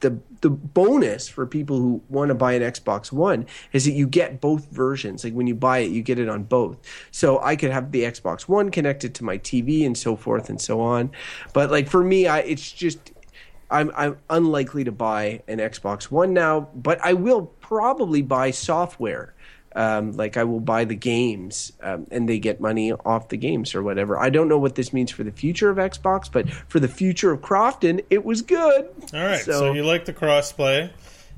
the 0.00 0.18
the 0.40 0.50
bonus 0.50 1.28
for 1.28 1.44
people 1.46 1.78
who 1.78 2.00
want 2.08 2.28
to 2.28 2.34
buy 2.34 2.52
an 2.52 2.62
Xbox 2.62 3.10
One 3.10 3.46
is 3.72 3.84
that 3.84 3.92
you 3.92 4.06
get 4.06 4.40
both 4.40 4.70
versions. 4.70 5.24
Like 5.24 5.34
when 5.34 5.46
you 5.46 5.54
buy 5.54 5.78
it, 5.78 5.90
you 5.90 6.02
get 6.02 6.18
it 6.18 6.28
on 6.28 6.44
both. 6.44 6.78
So 7.10 7.40
I 7.42 7.56
could 7.56 7.70
have 7.70 7.92
the 7.92 8.02
Xbox 8.02 8.42
One 8.42 8.70
connected 8.70 9.14
to 9.16 9.24
my 9.24 9.38
TV 9.38 9.84
and 9.84 9.98
so 9.98 10.16
forth 10.16 10.48
and 10.48 10.60
so 10.60 10.80
on. 10.80 11.10
But 11.52 11.70
like 11.70 11.88
for 11.88 12.02
me, 12.02 12.28
I 12.28 12.38
it's 12.40 12.70
just 12.70 13.12
I'm 13.70 13.90
I'm 13.96 14.18
unlikely 14.30 14.84
to 14.84 14.92
buy 14.92 15.42
an 15.48 15.58
Xbox 15.58 16.04
One 16.04 16.32
now, 16.32 16.68
but 16.74 17.00
I 17.02 17.12
will 17.12 17.46
probably 17.60 18.22
buy 18.22 18.52
software. 18.52 19.34
Um, 19.76 20.12
like 20.12 20.38
I 20.38 20.44
will 20.44 20.60
buy 20.60 20.86
the 20.86 20.94
games, 20.94 21.70
um, 21.82 22.06
and 22.10 22.26
they 22.26 22.38
get 22.38 22.62
money 22.62 22.92
off 22.92 23.28
the 23.28 23.36
games 23.36 23.74
or 23.74 23.82
whatever. 23.82 24.18
I 24.18 24.30
don't 24.30 24.48
know 24.48 24.56
what 24.56 24.74
this 24.74 24.90
means 24.90 25.10
for 25.10 25.22
the 25.22 25.30
future 25.30 25.68
of 25.68 25.76
Xbox, 25.76 26.32
but 26.32 26.48
for 26.48 26.80
the 26.80 26.88
future 26.88 27.30
of 27.30 27.42
Crofton, 27.42 28.00
it 28.08 28.24
was 28.24 28.40
good. 28.40 28.88
All 29.12 29.22
right, 29.22 29.44
so, 29.44 29.52
so 29.52 29.72
you 29.74 29.84
like 29.84 30.06
the 30.06 30.14
crossplay, 30.14 30.90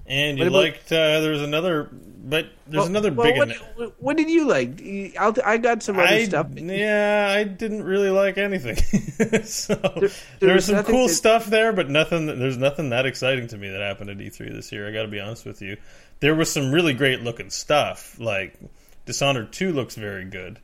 and 0.07 0.39
you 0.39 0.47
about, 0.47 0.57
liked 0.57 0.93
uh, 0.93 1.21
there 1.21 1.33
was 1.33 1.43
another 1.43 1.91
but 2.21 2.49
there's 2.67 2.83
well, 2.83 2.87
another 2.87 3.13
well, 3.13 3.33
big. 3.33 3.57
What, 3.77 3.95
what, 4.03 4.17
did 4.17 4.29
you 4.29 4.49
like? 4.49 4.83
I'll, 5.19 5.35
i 5.45 5.57
got 5.57 5.83
some 5.83 5.99
other 5.99 6.09
I, 6.09 6.25
stuff. 6.25 6.49
Yeah, 6.55 7.33
I 7.37 7.45
didn't 7.45 7.85
really 7.85 8.11
like 8.11 8.39
anything. 8.39 8.77
so 9.45 9.75
there, 9.75 10.11
there's 10.41 10.67
some 10.67 10.85
cool 10.85 11.07
that, 11.07 11.15
stuff 11.15 11.47
there, 11.47 11.73
but 11.73 11.89
nothing. 11.89 12.27
There's 12.27 12.57
nothing 12.57 12.91
that 12.91 13.07
exciting 13.07 13.47
to 13.49 13.57
me 13.57 13.71
that 13.71 13.81
happened 13.81 14.11
at 14.11 14.19
E3 14.19 14.53
this 14.53 14.73
year. 14.73 14.89
I 14.89 14.93
got 14.93 15.03
to 15.03 15.09
be 15.09 15.21
honest 15.21 15.47
with 15.47 15.63
you. 15.63 15.77
There 16.21 16.35
was 16.35 16.51
some 16.51 16.73
really 16.73 16.93
great 16.93 17.23
looking 17.23 17.51
stuff. 17.51 18.19
Like 18.19 18.59
Dishonored 19.07 19.53
Two 19.53 19.73
looks 19.73 19.95
very 19.95 20.25
good. 20.25 20.59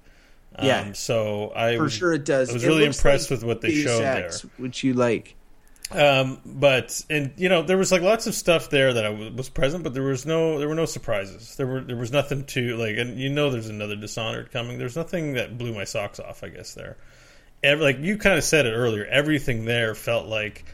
Yeah. 0.61 0.81
Um, 0.81 0.95
so 0.95 1.53
I 1.55 1.77
for 1.77 1.89
sure 1.89 2.15
it 2.15 2.25
does. 2.25 2.51
I 2.51 2.55
was 2.55 2.65
it 2.65 2.69
really 2.69 2.85
impressed 2.85 3.31
like 3.31 3.39
with 3.39 3.45
what 3.45 3.61
they 3.61 3.71
showed 3.71 4.01
there, 4.01 4.31
which 4.57 4.83
you 4.83 4.95
like. 4.95 5.37
Um, 5.91 6.41
but 6.47 7.05
and 7.11 7.33
you 7.37 7.49
know 7.49 7.63
there 7.63 7.77
was 7.77 7.93
like 7.93 8.01
lots 8.01 8.27
of 8.27 8.35
stuff 8.35 8.71
there 8.71 8.95
that 8.95 9.05
I 9.05 9.11
w- 9.11 9.35
was 9.35 9.51
present, 9.51 9.85
but 9.85 9.93
there 9.93 10.03
was 10.03 10.25
no 10.25 10.59
there 10.59 10.69
were 10.69 10.75
no 10.75 10.87
surprises. 10.87 11.57
There 11.57 11.67
were 11.67 11.81
there 11.81 11.97
was 11.97 12.11
nothing 12.11 12.45
to 12.47 12.77
like, 12.77 12.97
and 12.97 13.19
you 13.19 13.29
know 13.29 13.51
there's 13.51 13.69
another 13.69 13.95
Dishonored 13.95 14.51
coming. 14.51 14.79
There's 14.79 14.97
nothing 14.97 15.35
that 15.35 15.59
blew 15.59 15.75
my 15.75 15.85
socks 15.85 16.19
off. 16.19 16.43
I 16.43 16.49
guess 16.49 16.73
there, 16.73 16.97
Every, 17.63 17.85
like 17.85 17.99
you 18.01 18.17
kind 18.17 18.39
of 18.39 18.45
said 18.45 18.67
it 18.67 18.73
earlier, 18.73 19.05
everything 19.05 19.67
there 19.67 19.95
felt 19.95 20.27
like 20.27 20.65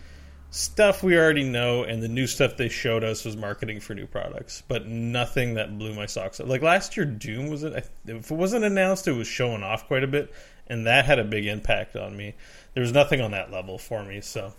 stuff 0.51 1.03
we 1.03 1.17
already 1.17 1.45
know, 1.45 1.83
and 1.85 2.03
the 2.03 2.09
new 2.09 2.27
stuff 2.27 2.57
they 2.57 2.69
showed 2.69 3.05
us 3.05 3.25
was 3.25 3.37
marketing 3.37 3.81
for 3.81 3.95
new 3.95 4.07
products, 4.07 4.63
but 4.69 4.87
nothing 4.87 5.55
that 5.55 5.77
blew 5.79 5.95
my 5.95 6.07
socks 6.07 6.41
off. 6.41 6.49
Like 6.49 6.63
last 6.63 6.97
year, 6.97 7.07
Doom 7.07 7.49
was 7.49 7.63
it? 7.63 7.89
If 8.07 8.31
it 8.31 8.35
wasn't 8.35 8.65
announced, 8.65 9.09
it 9.09 9.13
was 9.13 9.27
showing 9.29 9.63
off 9.63 9.87
quite 9.87 10.05
a 10.05 10.09
bit, 10.09 10.33
and 10.67 10.87
that 10.87 11.05
had 11.05 11.19
a 11.19 11.25
big 11.25 11.47
impact 11.47 11.97
on 11.97 12.17
me. 12.17 12.35
There 12.75 12.81
was 12.83 12.93
nothing 12.93 13.21
on 13.21 13.33
that 13.33 13.51
level 13.51 13.79
for 13.79 14.05
me, 14.05 14.21
so 14.21 14.53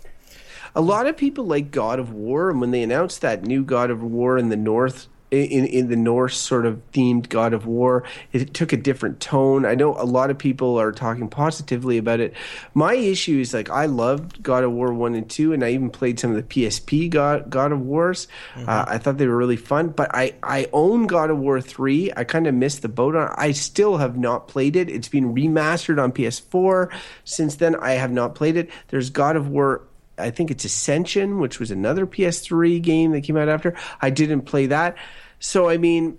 a 0.75 0.81
lot 0.81 1.07
of 1.07 1.17
people 1.17 1.45
like 1.45 1.71
God 1.71 1.99
of 1.99 2.11
War, 2.11 2.49
and 2.49 2.61
when 2.61 2.71
they 2.71 2.83
announced 2.83 3.21
that 3.21 3.43
new 3.43 3.63
God 3.63 3.89
of 3.91 4.03
War 4.03 4.37
in 4.37 4.49
the 4.49 4.57
North, 4.57 5.07
in 5.31 5.65
in 5.65 5.87
the 5.87 5.95
Norse 5.95 6.37
sort 6.37 6.65
of 6.65 6.81
themed 6.91 7.29
God 7.29 7.53
of 7.53 7.65
War, 7.65 8.03
it 8.33 8.53
took 8.53 8.73
a 8.73 8.77
different 8.77 9.21
tone. 9.21 9.65
I 9.65 9.75
know 9.75 9.95
a 9.95 10.03
lot 10.03 10.29
of 10.29 10.37
people 10.37 10.77
are 10.77 10.91
talking 10.91 11.29
positively 11.29 11.97
about 11.97 12.19
it. 12.19 12.33
My 12.73 12.93
issue 12.93 13.39
is 13.39 13.53
like 13.53 13.69
I 13.69 13.85
loved 13.85 14.43
God 14.43 14.65
of 14.65 14.73
War 14.73 14.93
one 14.93 15.15
and 15.15 15.29
two, 15.29 15.53
and 15.53 15.63
I 15.63 15.69
even 15.69 15.89
played 15.89 16.19
some 16.19 16.31
of 16.31 16.35
the 16.35 16.43
PSP 16.43 17.09
God 17.09 17.49
God 17.49 17.71
of 17.71 17.79
Wars. 17.79 18.27
Mm-hmm. 18.55 18.69
Uh, 18.69 18.85
I 18.87 18.97
thought 18.97 19.17
they 19.17 19.27
were 19.27 19.37
really 19.37 19.55
fun, 19.55 19.89
but 19.89 20.13
I 20.13 20.33
I 20.43 20.67
own 20.73 21.07
God 21.07 21.29
of 21.29 21.37
War 21.37 21.61
three. 21.61 22.11
I 22.15 22.25
kind 22.25 22.45
of 22.45 22.53
missed 22.53 22.81
the 22.81 22.89
boat 22.89 23.15
on. 23.15 23.33
I 23.37 23.51
still 23.51 23.97
have 23.97 24.17
not 24.17 24.49
played 24.49 24.75
it. 24.75 24.89
It's 24.89 25.07
been 25.07 25.33
remastered 25.33 26.01
on 26.01 26.11
PS4. 26.11 26.91
Since 27.23 27.55
then, 27.55 27.75
I 27.77 27.91
have 27.91 28.11
not 28.11 28.35
played 28.35 28.57
it. 28.57 28.69
There's 28.89 29.09
God 29.09 29.37
of 29.37 29.47
War 29.47 29.83
I 30.17 30.29
think 30.29 30.51
it's 30.51 30.65
Ascension, 30.65 31.39
which 31.39 31.59
was 31.59 31.71
another 31.71 32.05
PS3 32.05 32.81
game 32.81 33.11
that 33.11 33.21
came 33.21 33.37
out 33.37 33.49
after. 33.49 33.75
I 34.01 34.09
didn't 34.09 34.41
play 34.41 34.67
that. 34.67 34.97
So 35.39 35.69
I 35.69 35.77
mean, 35.77 36.17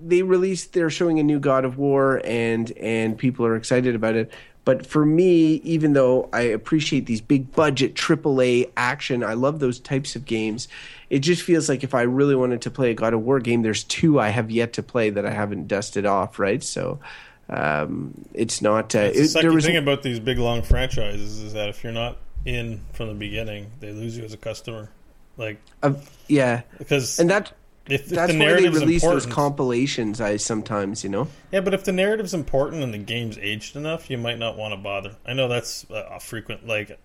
they 0.00 0.22
released 0.22 0.72
they're 0.72 0.90
showing 0.90 1.18
a 1.18 1.22
new 1.22 1.38
God 1.38 1.64
of 1.64 1.78
War 1.78 2.20
and 2.24 2.70
and 2.78 3.16
people 3.16 3.44
are 3.46 3.56
excited 3.56 3.94
about 3.94 4.16
it. 4.16 4.32
But 4.64 4.86
for 4.86 5.04
me, 5.04 5.54
even 5.64 5.92
though 5.92 6.28
I 6.32 6.42
appreciate 6.42 7.06
these 7.06 7.20
big 7.20 7.50
budget 7.52 7.94
AAA 7.94 8.70
action, 8.76 9.24
I 9.24 9.34
love 9.34 9.58
those 9.58 9.80
types 9.80 10.14
of 10.14 10.24
games. 10.24 10.68
It 11.10 11.18
just 11.18 11.42
feels 11.42 11.68
like 11.68 11.82
if 11.82 11.94
I 11.94 12.02
really 12.02 12.36
wanted 12.36 12.62
to 12.62 12.70
play 12.70 12.92
a 12.92 12.94
God 12.94 13.12
of 13.12 13.22
War 13.22 13.40
game, 13.40 13.62
there's 13.62 13.82
two 13.82 14.20
I 14.20 14.28
have 14.28 14.52
yet 14.52 14.74
to 14.74 14.82
play 14.82 15.10
that 15.10 15.26
I 15.26 15.30
haven't 15.30 15.66
dusted 15.66 16.06
off, 16.06 16.38
right? 16.38 16.62
So 16.62 17.00
um, 17.48 18.14
it's 18.32 18.62
not. 18.62 18.94
Uh, 18.94 19.10
it's 19.12 19.34
the 19.34 19.60
thing 19.60 19.76
about 19.76 20.02
these 20.02 20.20
big 20.20 20.38
long 20.38 20.62
franchises 20.62 21.40
is 21.40 21.52
that 21.54 21.68
if 21.68 21.82
you're 21.82 21.92
not 21.92 22.18
in 22.44 22.80
from 22.92 23.08
the 23.08 23.14
beginning, 23.14 23.70
they 23.80 23.92
lose 23.92 24.16
you 24.16 24.24
as 24.24 24.32
a 24.32 24.36
customer. 24.36 24.90
Like, 25.36 25.60
uh, 25.82 25.94
yeah, 26.28 26.62
because 26.78 27.18
and 27.18 27.30
that 27.30 27.52
if, 27.86 28.06
that's 28.06 28.32
the 28.32 28.38
why 28.38 28.60
they 28.60 28.68
release 28.68 29.02
those 29.02 29.26
compilations. 29.26 30.20
I 30.20 30.36
sometimes, 30.36 31.02
you 31.02 31.10
know. 31.10 31.28
Yeah, 31.50 31.60
but 31.60 31.74
if 31.74 31.84
the 31.84 31.92
narrative's 31.92 32.34
important 32.34 32.82
and 32.82 32.92
the 32.92 32.98
game's 32.98 33.38
aged 33.38 33.76
enough, 33.76 34.10
you 34.10 34.18
might 34.18 34.38
not 34.38 34.56
want 34.56 34.72
to 34.72 34.76
bother. 34.76 35.16
I 35.26 35.32
know 35.32 35.48
that's 35.48 35.86
a 35.90 36.20
frequent 36.20 36.66
like. 36.66 36.98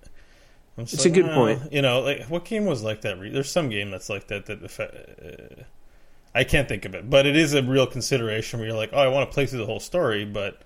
it's 0.77 0.97
like, 0.97 1.05
a 1.05 1.09
good 1.09 1.31
point. 1.31 1.71
You 1.71 1.81
know, 1.81 2.01
like 2.01 2.25
what 2.25 2.45
game 2.45 2.65
was 2.65 2.83
like 2.83 3.01
that? 3.01 3.17
There's 3.19 3.51
some 3.51 3.69
game 3.69 3.91
that's 3.91 4.09
like 4.09 4.27
that. 4.27 4.45
That 4.45 4.79
uh, 4.79 5.63
I 6.35 6.43
can't 6.43 6.67
think 6.67 6.85
of 6.85 6.93
it, 6.93 7.09
but 7.09 7.25
it 7.25 7.35
is 7.35 7.53
a 7.53 7.63
real 7.63 7.87
consideration 7.87 8.59
where 8.59 8.67
you're 8.67 8.77
like, 8.77 8.91
oh, 8.93 8.99
I 8.99 9.07
want 9.07 9.29
to 9.29 9.33
play 9.33 9.45
through 9.45 9.59
the 9.59 9.65
whole 9.65 9.79
story, 9.79 10.25
but 10.25 10.61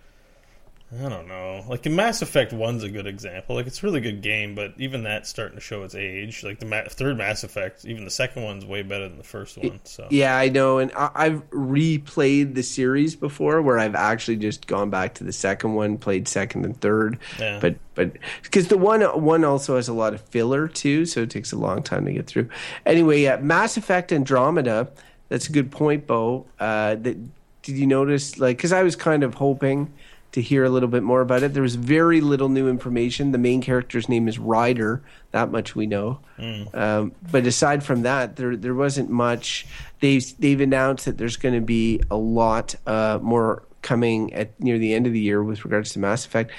I 0.94 1.08
don't 1.08 1.30
know. 1.30 1.64
Like 1.70 1.86
Mass 1.86 2.22
Effect 2.22 2.52
One's 2.52 2.84
a 2.84 2.90
good 2.90 3.08
example. 3.08 3.56
Like 3.56 3.66
it's 3.66 3.82
a 3.82 3.86
really 3.86 4.02
good 4.02 4.22
game, 4.22 4.56
but 4.56 4.74
even 4.78 5.04
that's 5.04 5.30
starting 5.30 5.56
to 5.56 5.62
show 5.62 5.84
its 5.84 5.96
age. 5.96 6.44
Like 6.44 6.60
the 6.60 6.66
Ma- 6.66 6.84
third 6.90 7.18
Mass 7.18 7.46
Effect, 7.46 7.86
even 7.86 8.04
the 8.04 8.12
second 8.12 8.44
one's 8.44 8.66
way 8.66 8.82
better 8.82 9.08
than 9.08 9.18
the 9.18 9.24
first 9.24 9.58
one. 9.58 9.80
So 9.86 10.08
yeah, 10.10 10.36
I 10.36 10.50
know, 10.50 10.80
and 10.80 10.92
I- 10.94 11.30
have 11.30 11.50
replayed 11.52 12.56
the 12.56 12.64
series 12.64 13.16
before, 13.16 13.62
where 13.62 13.80
I've 13.80 13.96
actually 13.96 14.36
just 14.38 14.68
gone 14.68 14.90
back 14.90 15.14
to 15.16 15.24
the 15.24 15.32
second 15.32 15.76
one, 15.76 15.98
played 15.98 16.28
second 16.28 16.66
and 16.66 16.80
third. 16.82 17.18
Yeah. 17.40 17.60
But 17.62 17.76
but 17.96 18.12
because 18.44 18.68
the 18.68 18.78
one 18.78 19.02
one 19.24 19.46
also 19.46 19.78
has 19.78 19.88
a 19.88 19.94
lot 19.94 20.14
of 20.14 20.20
filler 20.20 20.68
too, 20.68 21.06
so 21.06 21.22
it 21.22 21.30
takes 21.30 21.54
a 21.54 21.58
long 21.58 21.84
time 21.84 22.06
to 22.06 22.12
get 22.12 22.28
through. 22.28 22.50
Anyway, 22.86 23.22
yeah, 23.22 23.38
Mass 23.38 23.78
Effect 23.78 24.12
Andromeda. 24.12 24.90
That's 25.30 25.48
a 25.48 25.54
good 25.54 25.72
point, 25.72 26.06
Bo. 26.06 26.48
Uh, 26.60 26.96
that 26.96 27.18
did 27.64 27.78
you 27.78 27.88
notice? 27.88 28.38
Like, 28.40 28.58
because 28.58 28.74
I 28.74 28.84
was 28.84 28.96
kind 28.98 29.24
of 29.24 29.36
hoping 29.36 29.94
to 30.32 30.42
hear 30.42 30.64
a 30.64 30.70
little 30.70 30.90
bit 30.90 31.04
more 31.04 31.22
about 31.22 31.44
it. 31.44 31.54
There 31.54 31.64
was 31.64 31.76
very 31.76 32.22
little 32.22 32.50
new 32.50 32.70
information. 32.70 33.32
The 33.32 33.38
main 33.38 33.62
character's 33.62 34.08
name 34.08 34.28
is 34.28 34.40
Ryder. 34.40 35.02
That 35.32 35.52
much 35.52 35.76
we 35.76 35.88
know. 35.88 36.20
Mm. 36.40 36.76
Um, 36.76 37.12
but 37.32 37.46
aside 37.46 37.84
from 37.84 38.04
that, 38.04 38.38
there 38.38 38.56
there 38.56 38.76
wasn't 38.76 39.10
much. 39.10 39.66
They've 40.00 40.24
they've 40.40 40.62
announced 40.62 41.06
that 41.06 41.18
there's 41.18 41.38
going 41.38 41.56
to 41.56 41.62
be 41.62 42.02
a 42.10 42.18
lot 42.18 42.76
uh, 42.88 43.20
more 43.22 43.64
coming 43.82 44.34
at 44.34 44.60
near 44.60 44.78
the 44.78 44.94
end 44.94 45.08
of 45.08 45.14
the 45.14 45.20
year 45.20 45.44
with 45.44 45.66
regards 45.66 45.92
to 45.94 46.00
Mass 46.00 46.26
Effect. 46.26 46.52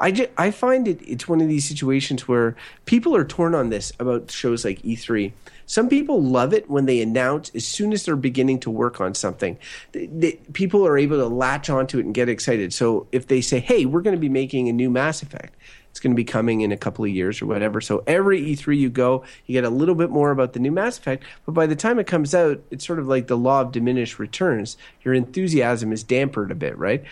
I 0.00 0.12
just, 0.12 0.30
I 0.38 0.50
find 0.50 0.86
it 0.86 1.00
it's 1.02 1.28
one 1.28 1.40
of 1.40 1.48
these 1.48 1.68
situations 1.68 2.28
where 2.28 2.56
people 2.84 3.16
are 3.16 3.24
torn 3.24 3.54
on 3.54 3.70
this 3.70 3.92
about 3.98 4.30
shows 4.30 4.64
like 4.64 4.80
E3 4.82 5.32
some 5.68 5.90
people 5.90 6.22
love 6.22 6.54
it 6.54 6.68
when 6.68 6.86
they 6.86 7.02
announce 7.02 7.50
as 7.54 7.66
soon 7.66 7.92
as 7.92 8.06
they're 8.06 8.16
beginning 8.16 8.58
to 8.60 8.70
work 8.70 9.02
on 9.02 9.14
something. 9.14 9.58
They, 9.92 10.06
they, 10.06 10.32
people 10.54 10.86
are 10.86 10.96
able 10.96 11.18
to 11.18 11.26
latch 11.26 11.68
onto 11.68 11.98
it 11.98 12.06
and 12.06 12.14
get 12.14 12.30
excited. 12.30 12.72
So 12.72 13.06
if 13.12 13.26
they 13.26 13.42
say, 13.42 13.60
"Hey, 13.60 13.84
we're 13.84 14.00
going 14.00 14.16
to 14.16 14.20
be 14.20 14.30
making 14.30 14.68
a 14.68 14.72
new 14.72 14.88
Mass 14.88 15.22
Effect," 15.22 15.54
it's 15.90 16.00
going 16.00 16.12
to 16.12 16.16
be 16.16 16.24
coming 16.24 16.62
in 16.62 16.72
a 16.72 16.76
couple 16.76 17.04
of 17.04 17.10
years 17.10 17.42
or 17.42 17.46
whatever. 17.46 17.82
So 17.82 18.02
every 18.06 18.40
E3 18.40 18.78
you 18.78 18.88
go, 18.88 19.24
you 19.44 19.52
get 19.52 19.64
a 19.64 19.70
little 19.70 19.94
bit 19.94 20.08
more 20.08 20.30
about 20.30 20.54
the 20.54 20.58
new 20.58 20.72
Mass 20.72 20.96
Effect, 20.96 21.22
but 21.44 21.52
by 21.52 21.66
the 21.66 21.76
time 21.76 21.98
it 21.98 22.06
comes 22.06 22.34
out, 22.34 22.62
it's 22.70 22.86
sort 22.86 22.98
of 22.98 23.06
like 23.06 23.26
the 23.26 23.36
law 23.36 23.60
of 23.60 23.70
diminished 23.70 24.18
returns. 24.18 24.78
Your 25.02 25.12
enthusiasm 25.12 25.92
is 25.92 26.02
dampered 26.02 26.50
a 26.50 26.54
bit, 26.54 26.78
right? 26.78 27.04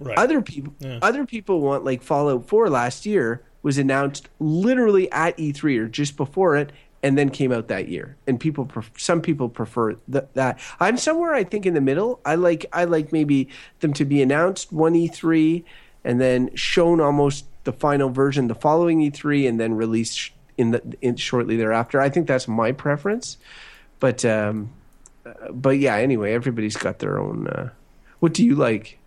Right. 0.00 0.18
Other 0.18 0.42
people, 0.42 0.74
yeah. 0.80 0.98
other 1.02 1.24
people 1.24 1.60
want 1.60 1.84
like 1.84 2.02
Fallout 2.02 2.48
4 2.48 2.68
last 2.68 3.06
year 3.06 3.44
was 3.62 3.78
announced 3.78 4.28
literally 4.40 5.10
at 5.12 5.36
E3 5.38 5.78
or 5.78 5.88
just 5.88 6.16
before 6.16 6.56
it, 6.56 6.72
and 7.02 7.18
then 7.18 7.30
came 7.30 7.52
out 7.52 7.68
that 7.68 7.88
year. 7.88 8.16
And 8.26 8.38
people, 8.38 8.64
pref- 8.64 8.92
some 8.96 9.20
people 9.20 9.48
prefer 9.48 9.94
th- 10.10 10.24
that. 10.34 10.58
I'm 10.78 10.96
somewhere 10.96 11.34
I 11.34 11.44
think 11.44 11.66
in 11.66 11.74
the 11.74 11.80
middle. 11.80 12.20
I 12.24 12.36
like 12.36 12.66
I 12.72 12.84
like 12.84 13.12
maybe 13.12 13.48
them 13.80 13.92
to 13.94 14.04
be 14.04 14.22
announced 14.22 14.72
one 14.72 14.94
E3 14.94 15.64
and 16.04 16.20
then 16.20 16.54
shown 16.54 17.00
almost 17.00 17.46
the 17.64 17.72
final 17.72 18.10
version 18.10 18.48
the 18.48 18.54
following 18.54 19.00
E3 19.00 19.48
and 19.48 19.58
then 19.58 19.74
released 19.74 20.30
in 20.56 20.70
the 20.70 20.96
in 21.00 21.16
shortly 21.16 21.56
thereafter. 21.56 22.00
I 22.00 22.08
think 22.08 22.26
that's 22.26 22.46
my 22.46 22.72
preference. 22.72 23.36
But 24.00 24.24
um, 24.24 24.72
but 25.50 25.78
yeah. 25.78 25.96
Anyway, 25.96 26.32
everybody's 26.32 26.76
got 26.76 26.98
their 26.98 27.18
own. 27.18 27.48
Uh, 27.48 27.70
what 28.20 28.34
do 28.34 28.44
you 28.44 28.54
like? 28.54 28.98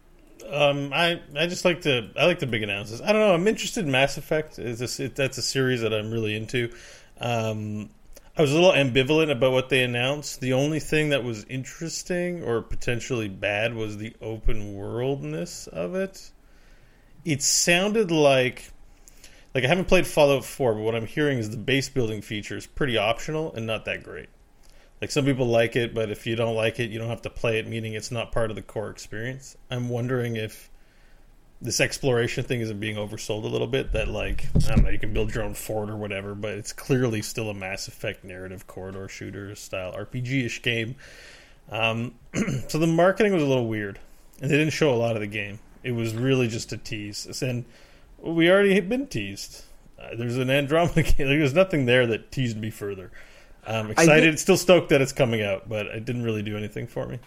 Um, 0.50 0.92
I 0.94 1.22
I 1.36 1.48
just 1.48 1.66
like 1.66 1.82
the 1.82 2.12
I 2.18 2.26
like 2.26 2.40
the 2.40 2.48
big 2.48 2.64
announcements. 2.64 3.04
I 3.04 3.12
don't 3.12 3.22
know. 3.22 3.34
I'm 3.34 3.48
interested 3.48 3.86
in 3.86 3.92
Mass 3.92 4.18
Effect. 4.18 4.60
Is 4.60 5.00
it, 5.00 5.16
that's 5.16 5.38
a 5.38 5.42
series 5.42 5.82
that 5.82 5.94
I'm 5.94 6.12
really 6.12 6.36
into. 6.36 6.74
Um, 7.20 7.90
I 8.38 8.42
was 8.42 8.52
a 8.52 8.56
little 8.56 8.74
ambivalent 8.74 9.32
about 9.32 9.54
what 9.54 9.70
they 9.70 9.84
announced. 9.84 10.42
The 10.42 10.54
only 10.54 10.82
thing 10.82 11.10
that 11.10 11.24
was 11.24 11.46
interesting 11.46 12.44
or 12.44 12.62
potentially 12.62 13.30
bad 13.30 13.74
was 13.74 13.98
the 13.98 14.14
open 14.22 14.74
worldness 14.74 15.68
of 15.68 15.96
it. 15.96 16.32
It 17.24 17.42
sounded 17.42 18.12
like 18.12 18.72
like 19.54 19.64
I 19.64 19.68
haven't 19.68 19.88
played 19.88 20.06
Fallout 20.06 20.44
4, 20.44 20.74
but 20.74 20.82
what 20.82 20.96
I'm 20.96 21.06
hearing 21.06 21.38
is 21.38 21.50
the 21.50 21.56
base 21.56 21.88
building 21.88 22.22
feature 22.22 22.58
is 22.58 22.68
pretty 22.68 22.98
optional 22.98 23.54
and 23.54 23.66
not 23.66 23.86
that 23.86 24.04
great. 24.04 24.28
Like 25.00 25.12
some 25.12 25.24
people 25.24 25.48
like 25.48 25.78
it, 25.78 25.94
but 25.94 26.12
if 26.12 26.28
you 26.28 26.36
don't 26.36 26.56
like 26.56 26.78
it, 26.78 26.90
you 26.90 27.00
don't 27.00 27.08
have 27.08 27.22
to 27.22 27.30
play 27.30 27.58
it, 27.58 27.68
meaning 27.68 27.94
it's 27.94 28.12
not 28.12 28.34
part 28.34 28.50
of 28.50 28.58
the 28.58 28.62
core 28.62 28.90
experience. 28.90 29.56
I'm 29.72 29.88
wondering 29.88 30.36
if 30.36 30.70
this 31.62 31.80
exploration 31.80 32.44
thing 32.44 32.62
isn't 32.62 32.80
being 32.80 32.96
oversold 32.96 33.44
a 33.44 33.48
little 33.48 33.68
bit. 33.68 33.94
That 33.94 34.08
like 34.08 34.48
I 34.56 34.76
don't 34.76 34.84
know, 34.84 34.90
you 34.90 35.00
can 35.00 35.14
build 35.14 35.34
your 35.34 35.44
own 35.44 35.54
fort 35.54 35.90
or 35.90 35.96
whatever, 35.96 36.36
but 36.36 36.52
it's 36.52 36.74
clearly 36.74 37.22
still 37.22 37.50
a 37.50 37.54
Mass 37.54 37.88
Effect 37.88 38.24
narrative 38.24 38.68
corridor 38.68 39.08
shooter 39.08 39.56
style 39.56 39.94
RPG 39.94 40.46
ish 40.46 40.62
game. 40.62 40.96
Um, 41.72 42.16
so 42.68 42.78
the 42.78 42.88
marketing 42.88 43.34
was 43.34 43.44
a 43.44 43.48
little 43.48 43.68
weird, 43.68 44.00
and 44.42 44.52
they 44.52 44.58
didn't 44.58 44.74
show 44.74 44.94
a 44.94 44.96
lot 44.96 45.16
of 45.16 45.22
the 45.22 45.28
game. 45.28 45.60
It 45.84 45.92
was 45.92 46.14
really 46.14 46.48
just 46.48 46.72
a 46.74 46.78
tease, 46.78 47.42
and 47.42 47.66
we 48.22 48.50
already 48.50 48.76
had 48.76 48.90
been 48.90 49.08
teased. 49.08 49.64
Uh, 50.00 50.16
there's 50.16 50.38
an 50.38 50.50
Andromeda 50.50 51.04
game. 51.04 51.28
There's 51.28 51.54
nothing 51.54 51.86
there 51.86 52.06
that 52.08 52.32
teased 52.32 52.58
me 52.58 52.70
further. 52.70 53.12
I'm 53.68 53.90
excited, 53.92 54.24
think, 54.24 54.40
still 54.40 54.58
stoked 54.58 54.90
that 54.90 55.02
it's 55.02 55.12
coming 55.12 55.42
out, 55.42 55.68
but 55.68 55.88
it 55.88 56.06
didn't 56.06 56.24
really 56.24 56.44
do 56.44 56.56
anything 56.56 56.86
for 56.86 57.08
me. 57.08 57.20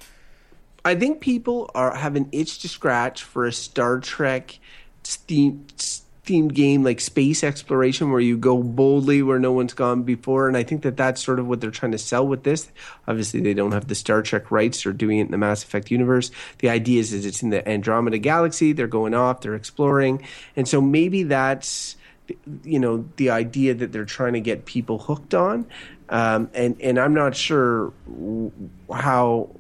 I 0.85 0.95
think 0.95 1.21
people 1.21 1.71
are 1.75 1.95
have 1.95 2.17
an 2.17 2.29
itch 2.33 2.61
to 2.61 2.69
scratch 2.69 3.23
for 3.23 3.47
a 3.47 3.53
Star 3.53 4.01
Trek 4.01 4.59
themed, 5.05 6.03
themed 6.25 6.55
game 6.55 6.85
like 6.85 7.01
space 7.01 7.43
exploration 7.43 8.11
where 8.11 8.21
you 8.21 8.37
go 8.37 8.63
boldly 8.63 9.23
where 9.23 9.39
no 9.39 9.53
one's 9.53 9.75
gone 9.75 10.03
before 10.03 10.47
and 10.47 10.57
I 10.57 10.63
think 10.63 10.83
that 10.83 10.97
that's 10.97 11.23
sort 11.23 11.39
of 11.39 11.47
what 11.49 11.61
they're 11.61 11.71
trying 11.71 11.93
to 11.93 11.99
sell 11.99 12.27
with 12.27 12.43
this. 12.43 12.71
Obviously 13.07 13.41
they 13.41 13.55
don't 13.55 13.73
have 13.73 13.89
the 13.89 13.95
Star 13.95 14.23
Trek 14.23 14.51
rights 14.51 14.85
or 14.87 14.93
doing 14.93 15.19
it 15.19 15.23
in 15.23 15.31
the 15.31 15.39
Mass 15.39 15.63
Effect 15.63 15.91
universe. 15.91 16.31
The 16.59 16.69
idea 16.69 17.01
is, 17.01 17.13
is 17.13 17.27
it's 17.27 17.43
in 17.43 17.51
the 17.51 17.67
Andromeda 17.69 18.19
galaxy, 18.19 18.73
they're 18.73 18.87
going 18.87 19.15
off, 19.15 19.41
they're 19.41 19.55
exploring. 19.55 20.23
And 20.55 20.69
so 20.69 20.81
maybe 20.81 21.25
that's 21.25 21.97
you 22.63 22.79
know 22.79 23.09
the 23.17 23.31
idea 23.31 23.73
that 23.73 23.91
they're 23.91 24.05
trying 24.05 24.35
to 24.35 24.41
get 24.41 24.67
people 24.67 24.99
hooked 24.99 25.35
on 25.35 25.65
um, 26.11 26.51
and 26.55 26.81
and 26.81 26.99
I'm 26.99 27.15
not 27.15 27.37
sure 27.37 27.93
how 28.93 29.51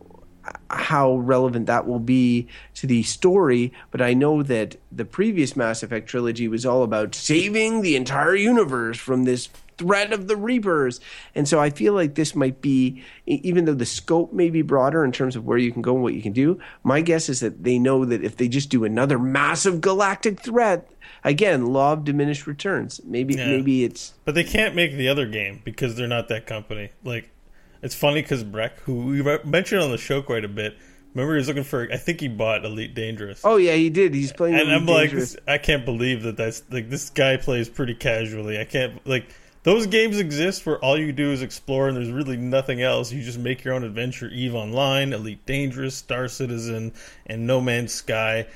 how 0.71 1.17
relevant 1.17 1.67
that 1.67 1.87
will 1.87 1.99
be 1.99 2.49
to 2.75 2.87
the 2.87 3.02
story, 3.02 3.73
but 3.90 4.02
I 4.02 4.14
know 4.14 4.43
that 4.43 4.76
the 4.93 5.05
previous 5.05 5.57
Mass 5.57 5.83
Effect 5.83 6.09
trilogy 6.09 6.49
was 6.49 6.67
all 6.67 6.83
about 6.83 7.14
saving 7.14 7.83
the 7.83 7.97
entire 7.97 8.35
universe 8.35 8.99
from 8.99 9.25
this 9.25 9.49
threat 9.78 10.12
of 10.12 10.26
the 10.26 10.37
Reapers. 10.37 11.00
And 11.35 11.49
so 11.49 11.61
I 11.61 11.71
feel 11.71 11.95
like 11.95 12.14
this 12.14 12.35
might 12.35 12.61
be, 12.61 13.02
even 13.26 13.64
though 13.64 13.75
the 13.75 13.87
scope 13.87 14.33
may 14.33 14.50
be 14.50 14.62
broader 14.62 15.05
in 15.05 15.12
terms 15.12 15.37
of 15.37 15.47
where 15.47 15.59
you 15.59 15.73
can 15.73 15.83
go 15.83 15.95
and 15.95 16.02
what 16.02 16.14
you 16.14 16.23
can 16.23 16.33
do, 16.33 16.61
my 16.83 17.00
guess 17.00 17.28
is 17.28 17.40
that 17.40 17.64
they 17.64 17.78
know 17.78 18.05
that 18.05 18.23
if 18.23 18.37
they 18.37 18.49
just 18.49 18.71
do 18.71 18.85
another 18.85 19.19
massive 19.19 19.81
galactic 19.81 20.40
threat, 20.40 20.90
again, 21.25 21.67
law 21.67 21.93
of 21.93 22.05
diminished 22.05 22.47
returns. 22.47 23.00
Maybe 23.05 23.35
yeah. 23.35 23.47
maybe 23.47 23.85
it's. 23.85 24.14
But 24.25 24.35
they 24.35 24.45
can't 24.45 24.75
make 24.75 24.93
the 24.93 25.09
other 25.09 25.26
game 25.26 25.62
because 25.64 25.97
they're 25.97 26.09
not 26.09 26.28
that 26.28 26.47
company. 26.47 26.90
Like, 27.05 27.31
it's 27.83 27.95
funny 27.95 28.23
because 28.23 28.45
Breck, 28.45 28.81
who 28.81 29.07
we 29.07 29.23
mentioned 29.45 29.83
on 29.83 29.91
the 29.91 29.99
show 29.99 30.23
quite 30.23 30.45
a 30.45 30.49
bit, 30.49 30.77
remember 31.15 31.35
he 31.35 31.39
was 31.39 31.49
looking 31.49 31.65
for. 31.65 31.89
I 31.93 31.97
think 31.97 32.21
he 32.21 32.29
bought 32.29 32.65
Elite 32.65 32.95
Dangerous. 32.95 33.43
Oh 33.45 33.57
yeah, 33.57 33.75
he 33.75 33.91
did. 33.91 34.15
He's 34.15 34.33
playing. 34.33 34.55
And 34.55 34.69
Elite 34.69 34.77
I'm 34.77 34.87
Dangerous. 34.87 35.35
like, 35.35 35.49
I 35.49 35.59
can't 35.59 35.85
believe 35.85 36.23
that 36.23 36.37
that's 36.37 36.63
like 36.71 36.91
this 36.91 37.11
guy 37.11 37.37
plays 37.37 37.69
pretty 37.69 37.95
casually. 37.95 38.59
I 38.59 38.65
can't 38.65 39.07
like. 39.07 39.29
Those 39.65 39.87
games 39.87 40.19
exist 40.19 40.65
where 40.65 40.79
all 40.79 40.97
you 40.97 41.13
do 41.13 41.33
is 41.33 41.43
explore 41.43 41.89
and 41.89 41.97
there's 41.97 42.13
really 42.13 42.37
nothing 42.37 42.81
else. 42.81 43.13
You 43.13 43.23
just 43.23 43.41
make 43.41 43.65
your 43.65 43.75
own 43.75 43.83
adventure. 43.83 44.29
Eve 44.29 44.55
Online, 44.55 45.13
Elite 45.13 45.45
Dangerous, 45.45 45.97
Star 45.97 46.29
Citizen, 46.29 46.93
and 47.27 47.47
No 47.47 47.61
Man's 47.61 47.93
Sky 47.93 48.47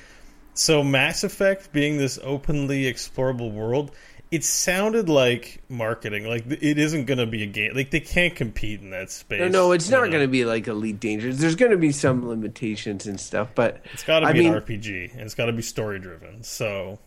so 0.53 0.83
Mass 0.83 1.23
Effect 1.23 1.71
being 1.71 1.97
this 1.97 2.19
openly 2.23 2.83
explorable 2.83 3.51
world, 3.51 3.91
it 4.33 4.43
sounded 4.43 5.09
like 5.09 5.61
marketing. 5.69 6.25
Like 6.25 6.47
it 6.47 6.79
isn't 6.79 7.05
going 7.05 7.19
to 7.19 7.27
be 7.27 7.43
a 7.43 7.45
game. 7.45 7.73
Like 7.75 7.91
they 7.91 7.99
can't 7.99 8.35
compete 8.35 8.81
in 8.81 8.89
that 8.89 9.11
space. 9.11 9.39
No, 9.39 9.47
no, 9.47 9.71
it's 9.73 9.91
not 9.91 10.09
going 10.09 10.23
to 10.23 10.27
be 10.27 10.43
like 10.43 10.67
Elite 10.67 10.99
Dangerous. 10.99 11.37
There's 11.37 11.53
going 11.55 11.69
to 11.69 11.77
be 11.77 11.91
some 11.91 12.27
limitations 12.27 13.05
and 13.05 13.19
stuff, 13.19 13.49
but 13.53 13.85
it's 13.93 14.03
got 14.03 14.21
to 14.21 14.33
be 14.33 14.47
I 14.47 14.49
an 14.49 14.59
RPG 14.59 15.11
and 15.11 15.21
it's 15.21 15.35
got 15.35 15.45
to 15.45 15.53
be 15.53 15.61
story 15.61 15.99
driven. 15.99 16.43
So 16.43 16.97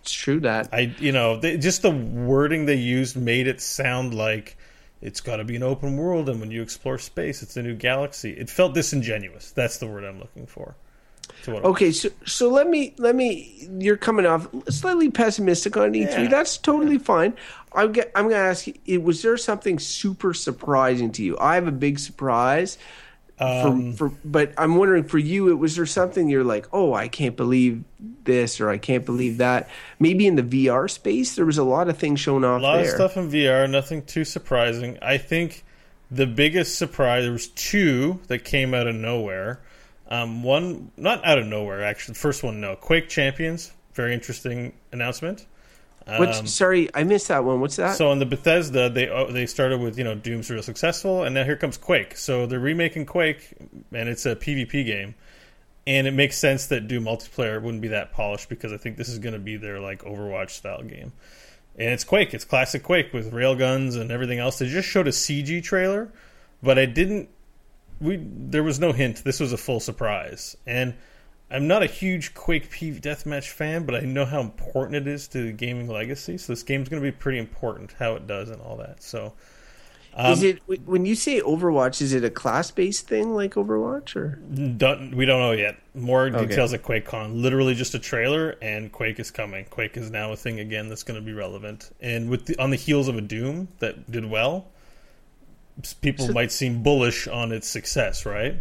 it's 0.00 0.14
true 0.14 0.40
that 0.40 0.70
I, 0.72 0.94
you 0.98 1.12
know, 1.12 1.38
they, 1.38 1.58
just 1.58 1.82
the 1.82 1.90
wording 1.90 2.64
they 2.64 2.76
used 2.76 3.18
made 3.18 3.48
it 3.48 3.60
sound 3.60 4.14
like 4.14 4.56
it's 5.02 5.20
got 5.20 5.36
to 5.36 5.44
be 5.44 5.56
an 5.56 5.62
open 5.62 5.98
world, 5.98 6.30
and 6.30 6.40
when 6.40 6.50
you 6.50 6.62
explore 6.62 6.96
space, 6.96 7.42
it's 7.42 7.58
a 7.58 7.62
new 7.62 7.74
galaxy. 7.74 8.30
It 8.30 8.48
felt 8.48 8.72
disingenuous. 8.72 9.50
That's 9.50 9.76
the 9.76 9.86
word 9.86 10.04
I'm 10.04 10.18
looking 10.18 10.46
for. 10.46 10.74
Okay, 11.48 11.92
so 11.92 12.08
so 12.24 12.48
let 12.48 12.68
me 12.68 12.94
let 12.98 13.14
me. 13.14 13.68
You're 13.78 13.96
coming 13.96 14.26
off 14.26 14.48
slightly 14.68 15.10
pessimistic 15.10 15.76
on 15.76 15.92
E3. 15.92 16.10
Yeah. 16.10 16.28
That's 16.28 16.58
totally 16.58 16.98
fine. 16.98 17.34
I'm 17.72 17.92
get, 17.92 18.10
I'm 18.14 18.24
going 18.24 18.34
to 18.34 18.38
ask 18.38 18.66
you: 18.84 19.00
Was 19.00 19.22
there 19.22 19.36
something 19.36 19.78
super 19.78 20.34
surprising 20.34 21.12
to 21.12 21.22
you? 21.22 21.38
I 21.38 21.54
have 21.54 21.66
a 21.66 21.72
big 21.72 21.98
surprise. 21.98 22.78
Um, 23.38 23.92
for, 23.92 24.08
for, 24.08 24.16
but 24.24 24.54
I'm 24.56 24.76
wondering 24.76 25.04
for 25.04 25.18
you, 25.18 25.50
it 25.50 25.54
was 25.54 25.76
there 25.76 25.84
something 25.84 26.28
you're 26.28 26.42
like, 26.42 26.66
oh, 26.72 26.94
I 26.94 27.08
can't 27.08 27.36
believe 27.36 27.84
this 28.24 28.60
or 28.60 28.70
I 28.70 28.78
can't 28.78 29.04
believe 29.04 29.38
that. 29.38 29.68
Maybe 29.98 30.26
in 30.26 30.36
the 30.36 30.42
VR 30.42 30.90
space, 30.90 31.36
there 31.36 31.44
was 31.44 31.58
a 31.58 31.64
lot 31.64 31.88
of 31.88 31.98
things 31.98 32.18
shown 32.18 32.44
off. 32.44 32.60
A 32.60 32.62
lot 32.62 32.76
there. 32.76 32.84
of 32.84 32.90
stuff 32.90 33.16
in 33.18 33.30
VR, 33.30 33.68
nothing 33.68 34.02
too 34.02 34.24
surprising. 34.24 34.98
I 35.02 35.18
think 35.18 35.64
the 36.10 36.26
biggest 36.26 36.78
surprise 36.78 37.24
there 37.24 37.32
was 37.32 37.48
two 37.48 38.20
that 38.28 38.44
came 38.44 38.72
out 38.72 38.86
of 38.86 38.94
nowhere. 38.94 39.60
Um, 40.08 40.42
one, 40.42 40.92
not 40.96 41.24
out 41.24 41.38
of 41.38 41.46
nowhere, 41.46 41.82
actually. 41.82 42.12
The 42.12 42.20
first 42.20 42.42
one, 42.42 42.60
no. 42.60 42.76
Quake 42.76 43.08
Champions, 43.08 43.72
very 43.94 44.14
interesting 44.14 44.72
announcement. 44.92 45.46
Um, 46.08 46.46
sorry, 46.46 46.88
I 46.94 47.02
missed 47.02 47.28
that 47.28 47.44
one. 47.44 47.60
What's 47.60 47.76
that? 47.76 47.96
So 47.96 48.12
in 48.12 48.20
the 48.20 48.26
Bethesda, 48.26 48.88
they 48.88 49.08
uh, 49.08 49.24
they 49.24 49.46
started 49.46 49.80
with 49.80 49.98
you 49.98 50.04
know 50.04 50.14
Doom's 50.14 50.48
real 50.48 50.62
successful, 50.62 51.24
and 51.24 51.34
now 51.34 51.42
here 51.42 51.56
comes 51.56 51.76
Quake. 51.76 52.16
So 52.16 52.46
they're 52.46 52.60
remaking 52.60 53.06
Quake, 53.06 53.54
and 53.92 54.08
it's 54.08 54.24
a 54.24 54.36
PvP 54.36 54.86
game, 54.86 55.16
and 55.84 56.06
it 56.06 56.12
makes 56.12 56.38
sense 56.38 56.66
that 56.66 56.86
Doom 56.86 57.04
multiplayer 57.04 57.60
wouldn't 57.60 57.82
be 57.82 57.88
that 57.88 58.12
polished 58.12 58.48
because 58.48 58.72
I 58.72 58.76
think 58.76 58.96
this 58.96 59.08
is 59.08 59.18
going 59.18 59.32
to 59.32 59.40
be 59.40 59.56
their 59.56 59.80
like 59.80 60.04
Overwatch 60.04 60.50
style 60.50 60.82
game, 60.82 61.12
and 61.76 61.90
it's 61.90 62.04
Quake. 62.04 62.34
It's 62.34 62.44
classic 62.44 62.84
Quake 62.84 63.12
with 63.12 63.32
railguns 63.32 64.00
and 64.00 64.12
everything 64.12 64.38
else. 64.38 64.60
They 64.60 64.68
just 64.68 64.88
showed 64.88 65.08
a 65.08 65.12
CG 65.12 65.64
trailer, 65.64 66.12
but 66.62 66.78
I 66.78 66.86
didn't 66.86 67.30
we 68.00 68.20
there 68.22 68.62
was 68.62 68.78
no 68.78 68.92
hint. 68.92 69.24
This 69.24 69.40
was 69.40 69.52
a 69.52 69.56
full 69.56 69.80
surprise, 69.80 70.56
and 70.66 70.94
I'm 71.50 71.68
not 71.68 71.82
a 71.82 71.86
huge 71.86 72.34
Quake 72.34 72.70
PV 72.70 73.00
Deathmatch 73.00 73.50
fan, 73.50 73.86
but 73.86 73.94
I 73.94 74.00
know 74.00 74.24
how 74.24 74.40
important 74.40 74.96
it 74.96 75.06
is 75.06 75.28
to 75.28 75.44
the 75.44 75.52
gaming 75.52 75.88
legacy. 75.88 76.38
So 76.38 76.52
this 76.52 76.62
game's 76.62 76.88
going 76.88 77.02
to 77.02 77.06
be 77.06 77.16
pretty 77.16 77.38
important 77.38 77.92
how 77.98 78.14
it 78.16 78.26
does 78.26 78.50
and 78.50 78.60
all 78.60 78.76
that. 78.78 79.02
So. 79.02 79.34
Um, 80.18 80.32
is 80.32 80.42
it 80.42 80.62
when 80.86 81.04
you 81.04 81.14
say 81.14 81.42
Overwatch? 81.42 82.00
Is 82.00 82.14
it 82.14 82.24
a 82.24 82.30
class-based 82.30 83.06
thing 83.06 83.34
like 83.34 83.52
Overwatch, 83.52 84.16
or 84.16 84.36
don't, 84.78 85.14
we 85.14 85.26
don't 85.26 85.40
know 85.40 85.52
yet? 85.52 85.76
More 85.94 86.30
details 86.30 86.72
okay. 86.72 86.98
at 86.98 87.04
QuakeCon. 87.04 87.42
Literally 87.42 87.74
just 87.74 87.94
a 87.94 87.98
trailer, 87.98 88.56
and 88.62 88.90
Quake 88.90 89.20
is 89.20 89.30
coming. 89.30 89.66
Quake 89.66 89.94
is 89.98 90.10
now 90.10 90.32
a 90.32 90.36
thing 90.36 90.58
again 90.58 90.88
that's 90.88 91.02
going 91.02 91.20
to 91.20 91.24
be 91.24 91.34
relevant. 91.34 91.94
And 92.00 92.30
with 92.30 92.46
the, 92.46 92.58
on 92.58 92.70
the 92.70 92.78
heels 92.78 93.08
of 93.08 93.18
a 93.18 93.20
Doom 93.20 93.68
that 93.80 94.10
did 94.10 94.24
well, 94.24 94.68
people 96.00 96.26
so, 96.26 96.32
might 96.32 96.52
seem 96.52 96.82
bullish 96.82 97.28
on 97.28 97.52
its 97.52 97.68
success, 97.68 98.26
right? 98.26 98.56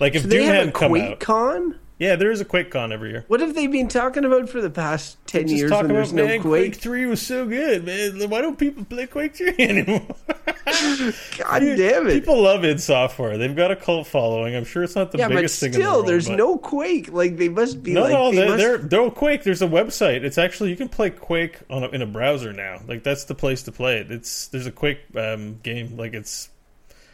Like 0.00 0.14
if 0.14 0.22
so 0.22 0.28
Doom 0.28 0.46
hadn't 0.46 0.74
come 0.74 0.96
out, 0.96 1.20
Con? 1.20 1.78
Yeah, 2.02 2.16
there 2.16 2.32
is 2.32 2.40
a 2.40 2.44
QuakeCon 2.44 2.90
every 2.90 3.10
year. 3.10 3.24
What 3.28 3.38
have 3.38 3.54
they 3.54 3.68
been 3.68 3.86
talking 3.86 4.24
about 4.24 4.48
for 4.48 4.60
the 4.60 4.70
past 4.70 5.24
ten 5.24 5.46
years 5.46 5.70
when 5.70 5.86
there's 5.86 6.10
about, 6.10 6.22
no 6.22 6.26
man, 6.26 6.40
Quake? 6.40 6.72
Quake 6.72 6.82
Three 6.82 7.06
was 7.06 7.22
so 7.24 7.46
good, 7.46 7.84
man. 7.84 8.28
Why 8.28 8.40
don't 8.40 8.58
people 8.58 8.84
play 8.84 9.06
Quake 9.06 9.36
Three 9.36 9.54
anymore? 9.60 10.02
God 10.34 11.60
damn 11.60 12.08
it! 12.08 12.14
People 12.14 12.42
love 12.42 12.64
id 12.64 12.80
Software. 12.80 13.38
They've 13.38 13.54
got 13.54 13.70
a 13.70 13.76
cult 13.76 14.08
following. 14.08 14.56
I'm 14.56 14.64
sure 14.64 14.82
it's 14.82 14.96
not 14.96 15.12
the 15.12 15.18
biggest 15.18 15.28
thing 15.28 15.28
anymore. 15.28 15.36
yeah, 15.36 15.40
biggest 15.42 15.60
but 15.60 15.64
thing. 15.66 15.72
Still, 15.74 16.02
the 16.02 16.08
there's 16.08 16.28
no 16.28 16.58
Quake. 16.58 17.12
Like 17.12 17.36
they 17.36 17.48
must 17.48 17.84
be. 17.84 17.92
No, 17.92 18.02
like, 18.02 18.12
no, 18.12 18.30
they 18.32 18.56
they're, 18.56 18.78
must... 18.78 18.90
they're, 18.90 19.10
Quake. 19.10 19.44
There's 19.44 19.62
a 19.62 19.68
website. 19.68 20.24
It's 20.24 20.38
actually 20.38 20.70
you 20.70 20.76
can 20.76 20.88
play 20.88 21.10
Quake 21.10 21.60
on 21.70 21.84
a, 21.84 21.88
in 21.90 22.02
a 22.02 22.06
browser 22.06 22.52
now. 22.52 22.80
Like 22.84 23.04
that's 23.04 23.26
the 23.26 23.36
place 23.36 23.62
to 23.62 23.70
play 23.70 23.98
it. 23.98 24.10
It's 24.10 24.48
there's 24.48 24.66
a 24.66 24.72
Quake 24.72 25.02
um, 25.16 25.60
game. 25.62 25.96
Like 25.96 26.14
it's 26.14 26.50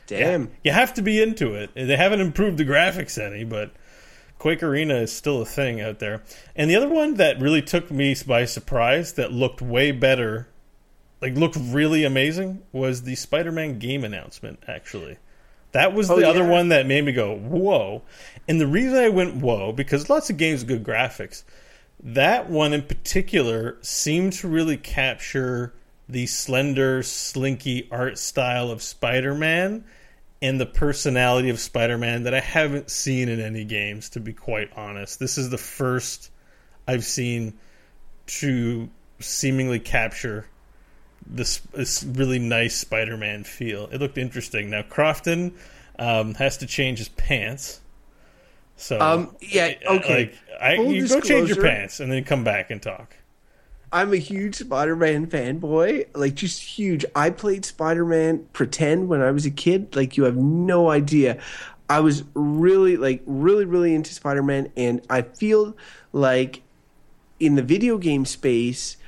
Damn. 0.07 0.45
Yeah, 0.45 0.49
you 0.65 0.73
have 0.73 0.95
to 0.95 1.03
be 1.03 1.21
into 1.23 1.53
it. 1.53 1.75
They 1.75 1.95
haven't 1.95 2.23
improved 2.23 2.57
the 2.57 2.65
graphics 2.65 3.23
any, 3.23 3.45
but 3.45 3.73
Quake 4.39 4.63
Arena 4.63 4.95
is 4.95 5.13
still 5.13 5.43
a 5.43 5.47
thing 5.47 5.81
out 5.81 5.99
there. 5.99 6.23
And 6.55 6.71
the 6.71 6.77
other 6.77 6.89
one 6.89 7.15
that 7.15 7.41
really 7.41 7.63
took 7.63 7.91
me 7.91 8.15
by 8.27 8.45
surprise 8.45 9.15
that 9.15 9.33
looked 9.33 9.61
way 9.61 9.91
better, 9.91 10.49
like 11.21 11.35
looked 11.35 11.57
really 11.61 12.05
amazing, 12.05 12.63
was 12.73 13.03
the 13.03 13.17
Spider-Man 13.17 13.79
game 13.79 14.05
announcement 14.05 14.63
actually. 14.69 15.19
That 15.73 15.93
was 15.93 16.11
oh, 16.11 16.17
the 16.17 16.23
oh, 16.23 16.25
yeah. 16.25 16.31
other 16.31 16.45
one 16.45 16.69
that 16.69 16.87
made 16.87 17.05
me 17.05 17.13
go, 17.13 17.37
"Whoa." 17.37 18.03
And 18.47 18.61
the 18.61 18.67
reason 18.67 18.97
I 18.97 19.11
went, 19.11 19.37
"Whoa," 19.37 19.73
because 19.73 20.09
lots 20.09 20.31
of 20.31 20.39
games 20.39 20.65
good 20.65 20.83
graphics. 20.83 21.45
That 22.03 22.49
one 22.49 22.73
in 22.73 22.83
particular 22.83 23.77
seemed 23.83 24.33
to 24.35 24.49
really 24.49 24.77
capture 24.77 25.75
the 26.09 26.27
slender, 26.27 27.03
slinky 27.03 27.87
art 27.91 28.19
style 28.19 28.71
of 28.71 28.83
Spider-Man 28.83 29.85
and 30.41 30.61
the 30.61 30.67
personality 30.67 31.49
of 31.49 31.59
Spider-Man 31.59 32.23
that 32.25 32.35
I 32.35 32.41
haven't 32.41 32.91
seen 32.91 33.29
in 33.29 33.41
any 33.41 33.65
games. 33.65 34.11
To 34.11 34.21
be 34.21 34.33
quite 34.33 34.71
honest, 34.77 35.19
this 35.19 35.39
is 35.39 35.51
the 35.51 35.59
first 35.59 36.31
I've 36.87 37.05
seen 37.05 37.59
to 38.27 38.89
seemingly 39.21 39.81
capture 39.81 40.47
this 41.27 41.59
this 41.75 42.05
really 42.05 42.39
nice 42.39 42.77
Spider-Man 42.77 43.45
feel. 43.45 43.89
It 43.93 44.01
looked 44.01 44.19
interesting. 44.19 44.71
Now 44.71 44.83
Crofton 44.83 45.55
um, 45.99 46.35
has 46.35 46.57
to 46.59 46.67
change 46.67 46.99
his 46.99 47.09
pants. 47.11 47.81
So 48.77 49.01
um, 49.01 49.37
yeah, 49.41 49.75
okay. 49.87 50.19
Like 50.19 50.35
I, 50.61 50.75
you 50.75 51.09
go 51.09 51.21
change 51.21 51.49
your 51.49 51.63
pants 51.63 52.01
and 52.01 52.11
then 52.13 52.25
come 52.25 52.45
back 52.45 52.71
and 52.71 52.81
talk. 52.81 53.17
I'm 53.91 54.13
a 54.13 54.19
huge 54.19 54.57
Spider-Man 54.57 55.29
fanboy, 55.29 56.09
like 56.15 56.35
just 56.35 56.61
huge. 56.63 57.05
I 57.15 57.31
played 57.31 57.65
Spider-Man 57.65 58.47
Pretend 58.53 59.09
when 59.09 59.23
I 59.23 59.31
was 59.31 59.47
a 59.47 59.51
kid, 59.51 59.97
like 59.97 60.17
you 60.17 60.25
have 60.25 60.37
no 60.37 60.91
idea. 60.91 61.41
I 61.89 62.01
was 62.01 62.25
really 62.35 62.99
like 62.99 63.23
really 63.25 63.65
really 63.65 63.95
into 63.95 64.13
Spider-Man 64.13 64.71
and 64.77 65.01
I 65.09 65.23
feel 65.23 65.75
like 66.13 66.63
in 67.41 67.55
the 67.55 67.63
video 67.63 67.97
game 67.97 68.27
space 68.27 68.99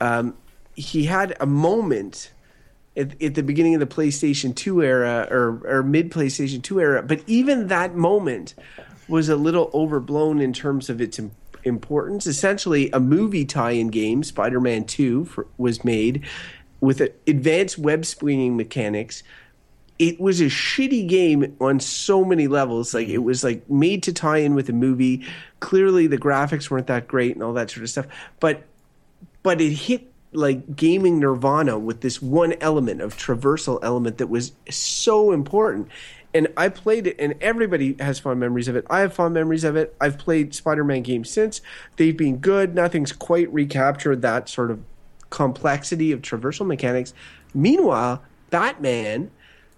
um, 0.00 0.36
he 0.74 1.04
had 1.04 1.36
a 1.38 1.46
moment 1.46 2.32
at, 2.96 3.22
at, 3.22 3.36
the 3.36 3.42
beginning 3.42 3.74
of 3.74 3.80
the 3.80 3.86
PlayStation 3.86 4.54
2 4.54 4.82
era 4.82 5.28
or, 5.30 5.60
or 5.64 5.82
mid 5.84 6.10
PlayStation 6.10 6.60
2 6.60 6.80
era, 6.80 7.02
but 7.02 7.22
even 7.28 7.68
that 7.68 7.94
moment 7.94 8.54
was 9.06 9.28
a 9.28 9.36
little 9.36 9.70
overblown 9.72 10.40
in 10.40 10.52
terms 10.52 10.90
of 10.90 11.00
its 11.00 11.18
importance. 11.18 11.43
Essentially, 12.26 12.90
a 12.90 13.00
movie 13.00 13.44
tie-in 13.44 13.88
game, 13.88 14.22
Spider-Man 14.22 14.84
2, 14.84 15.24
for, 15.24 15.46
was 15.58 15.84
made 15.84 16.24
with 16.80 17.00
advanced 17.26 17.78
web 17.78 18.04
swinging 18.04 18.56
mechanics. 18.56 19.22
It 19.98 20.20
was 20.20 20.40
a 20.40 20.46
shitty 20.46 21.08
game 21.08 21.56
on 21.60 21.80
so 21.80 22.24
many 22.24 22.48
levels. 22.48 22.94
Like 22.94 23.08
it 23.08 23.18
was 23.18 23.44
like 23.44 23.68
made 23.70 24.02
to 24.04 24.12
tie 24.12 24.38
in 24.38 24.54
with 24.54 24.68
a 24.68 24.72
movie. 24.72 25.24
Clearly, 25.60 26.06
the 26.06 26.18
graphics 26.18 26.68
weren't 26.70 26.88
that 26.88 27.08
great 27.08 27.34
and 27.34 27.42
all 27.42 27.52
that 27.54 27.70
sort 27.70 27.84
of 27.84 27.90
stuff. 27.90 28.06
But 28.40 28.64
but 29.42 29.60
it 29.60 29.72
hit 29.72 30.10
like 30.32 30.74
gaming 30.74 31.20
nirvana 31.20 31.78
with 31.78 32.00
this 32.00 32.20
one 32.20 32.54
element 32.60 33.00
of 33.00 33.16
traversal 33.16 33.78
element 33.82 34.18
that 34.18 34.26
was 34.26 34.52
so 34.68 35.30
important 35.32 35.88
and 36.34 36.48
I 36.56 36.68
played 36.68 37.06
it, 37.06 37.16
and 37.18 37.34
everybody 37.40 37.96
has 38.00 38.18
fond 38.18 38.40
memories 38.40 38.68
of 38.68 38.76
it. 38.76 38.84
I 38.90 39.00
have 39.00 39.14
fond 39.14 39.32
memories 39.34 39.64
of 39.64 39.76
it. 39.76 39.94
I've 40.00 40.18
played 40.18 40.54
Spider-Man 40.54 41.02
games 41.02 41.30
since; 41.30 41.60
they've 41.96 42.16
been 42.16 42.38
good. 42.38 42.74
Nothing's 42.74 43.12
quite 43.12 43.52
recaptured 43.52 44.20
that 44.22 44.48
sort 44.48 44.70
of 44.70 44.82
complexity 45.30 46.12
of 46.12 46.20
traversal 46.20 46.66
mechanics. 46.66 47.14
Meanwhile, 47.54 48.22
Batman 48.50 49.30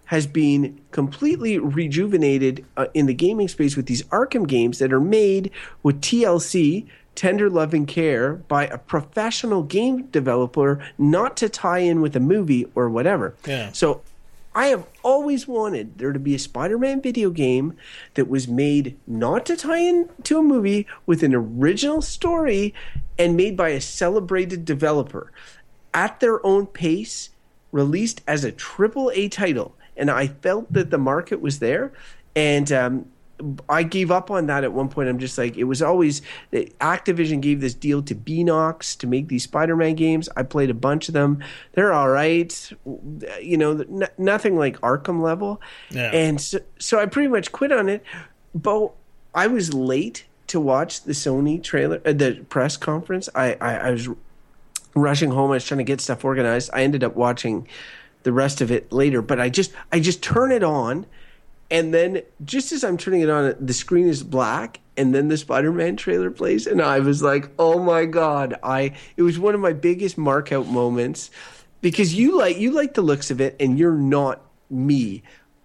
has 0.06 0.26
been 0.26 0.80
completely 0.92 1.58
rejuvenated 1.58 2.64
uh, 2.76 2.86
in 2.94 3.06
the 3.06 3.14
gaming 3.14 3.48
space 3.48 3.76
with 3.76 3.86
these 3.86 4.02
Arkham 4.04 4.46
games 4.46 4.78
that 4.78 4.92
are 4.92 5.00
made 5.00 5.50
with 5.82 6.00
TLC 6.00 6.86
tender 7.16 7.50
loving 7.50 7.86
care 7.86 8.34
by 8.34 8.66
a 8.66 8.78
professional 8.78 9.62
game 9.62 10.02
developer 10.08 10.78
not 10.98 11.36
to 11.38 11.48
tie 11.48 11.78
in 11.78 12.00
with 12.00 12.14
a 12.14 12.20
movie 12.20 12.66
or 12.74 12.88
whatever. 12.88 13.34
Yeah. 13.46 13.72
So 13.72 14.02
I 14.56 14.68
have 14.68 14.86
always 15.02 15.46
wanted 15.46 15.98
there 15.98 16.14
to 16.14 16.18
be 16.18 16.34
a 16.34 16.38
Spider-Man 16.38 17.02
video 17.02 17.28
game 17.28 17.76
that 18.14 18.26
was 18.26 18.48
made 18.48 18.98
not 19.06 19.44
to 19.46 19.56
tie 19.56 19.80
in 19.80 20.08
to 20.22 20.38
a 20.38 20.42
movie 20.42 20.86
with 21.04 21.22
an 21.22 21.34
original 21.34 22.00
story 22.00 22.72
and 23.18 23.36
made 23.36 23.54
by 23.54 23.68
a 23.68 23.82
celebrated 23.82 24.64
developer 24.64 25.30
at 25.92 26.20
their 26.20 26.44
own 26.44 26.64
pace, 26.64 27.28
released 27.70 28.22
as 28.26 28.44
a 28.44 28.52
triple 28.52 29.12
A 29.14 29.28
title. 29.28 29.74
And 29.94 30.10
I 30.10 30.28
felt 30.28 30.72
that 30.72 30.88
the 30.88 30.96
market 30.96 31.42
was 31.42 31.58
there. 31.58 31.92
And 32.34 32.72
um, 32.72 33.06
I 33.68 33.82
gave 33.82 34.10
up 34.10 34.30
on 34.30 34.46
that 34.46 34.64
at 34.64 34.72
one 34.72 34.88
point. 34.88 35.08
I'm 35.08 35.18
just 35.18 35.36
like, 35.36 35.56
it 35.56 35.64
was 35.64 35.82
always 35.82 36.22
Activision 36.52 37.40
gave 37.40 37.60
this 37.60 37.74
deal 37.74 38.02
to 38.02 38.14
Beenox 38.14 38.96
to 38.98 39.06
make 39.06 39.28
these 39.28 39.44
Spider-Man 39.44 39.94
games. 39.94 40.28
I 40.36 40.42
played 40.42 40.70
a 40.70 40.74
bunch 40.74 41.08
of 41.08 41.14
them. 41.14 41.42
They're 41.72 41.92
all 41.92 42.08
right, 42.08 42.72
you 43.42 43.56
know, 43.56 43.72
n- 43.72 44.08
nothing 44.16 44.56
like 44.56 44.80
Arkham 44.80 45.20
level. 45.20 45.60
Yeah. 45.90 46.10
And 46.12 46.40
so, 46.40 46.60
so 46.78 46.98
I 46.98 47.06
pretty 47.06 47.28
much 47.28 47.52
quit 47.52 47.72
on 47.72 47.88
it. 47.88 48.02
But 48.54 48.92
I 49.34 49.48
was 49.48 49.74
late 49.74 50.24
to 50.46 50.58
watch 50.58 51.02
the 51.02 51.12
Sony 51.12 51.62
trailer, 51.62 52.00
uh, 52.06 52.12
the 52.12 52.44
press 52.48 52.76
conference. 52.76 53.28
I, 53.34 53.54
I, 53.60 53.76
I 53.76 53.90
was 53.90 54.08
rushing 54.94 55.30
home. 55.30 55.50
I 55.50 55.54
was 55.54 55.66
trying 55.66 55.78
to 55.78 55.84
get 55.84 56.00
stuff 56.00 56.24
organized. 56.24 56.70
I 56.72 56.82
ended 56.84 57.04
up 57.04 57.16
watching 57.16 57.68
the 58.22 58.32
rest 58.32 58.62
of 58.62 58.70
it 58.70 58.90
later. 58.90 59.20
But 59.20 59.40
I 59.40 59.50
just, 59.50 59.72
I 59.92 60.00
just 60.00 60.22
turn 60.22 60.52
it 60.52 60.62
on 60.62 61.04
and 61.70 61.92
then 61.92 62.22
just 62.44 62.72
as 62.72 62.84
I'm 62.84 62.96
turning 62.96 63.20
it 63.20 63.30
on, 63.30 63.54
the 63.58 63.74
screen 63.74 64.08
is 64.08 64.22
black, 64.22 64.80
and 64.96 65.14
then 65.14 65.28
the 65.28 65.36
Spider-Man 65.36 65.96
trailer 65.96 66.30
plays, 66.30 66.66
and 66.66 66.80
I 66.80 67.00
was 67.00 67.22
like, 67.22 67.50
"Oh 67.58 67.82
my 67.82 68.04
god!" 68.04 68.58
I 68.62 68.94
it 69.16 69.22
was 69.22 69.38
one 69.38 69.54
of 69.54 69.60
my 69.60 69.72
biggest 69.72 70.16
markout 70.16 70.66
moments 70.66 71.30
because 71.80 72.14
you 72.14 72.38
like 72.38 72.58
you 72.58 72.70
like 72.70 72.94
the 72.94 73.02
looks 73.02 73.30
of 73.30 73.40
it, 73.40 73.56
and 73.60 73.78
you're 73.78 73.92
not 73.92 74.42
me. 74.70 75.22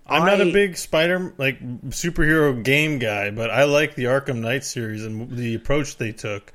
I'm 0.07 0.25
not 0.25 0.41
a 0.41 0.51
big 0.51 0.75
Spider 0.75 1.33
like 1.37 1.61
superhero 1.89 2.61
game 2.61 2.99
guy, 2.99 3.31
but 3.31 3.49
I 3.49 3.63
like 3.63 3.95
the 3.95 4.05
Arkham 4.05 4.39
Knight 4.39 4.65
series 4.65 5.05
and 5.05 5.31
the 5.31 5.55
approach 5.55 5.97
they 5.97 6.11
took. 6.11 6.51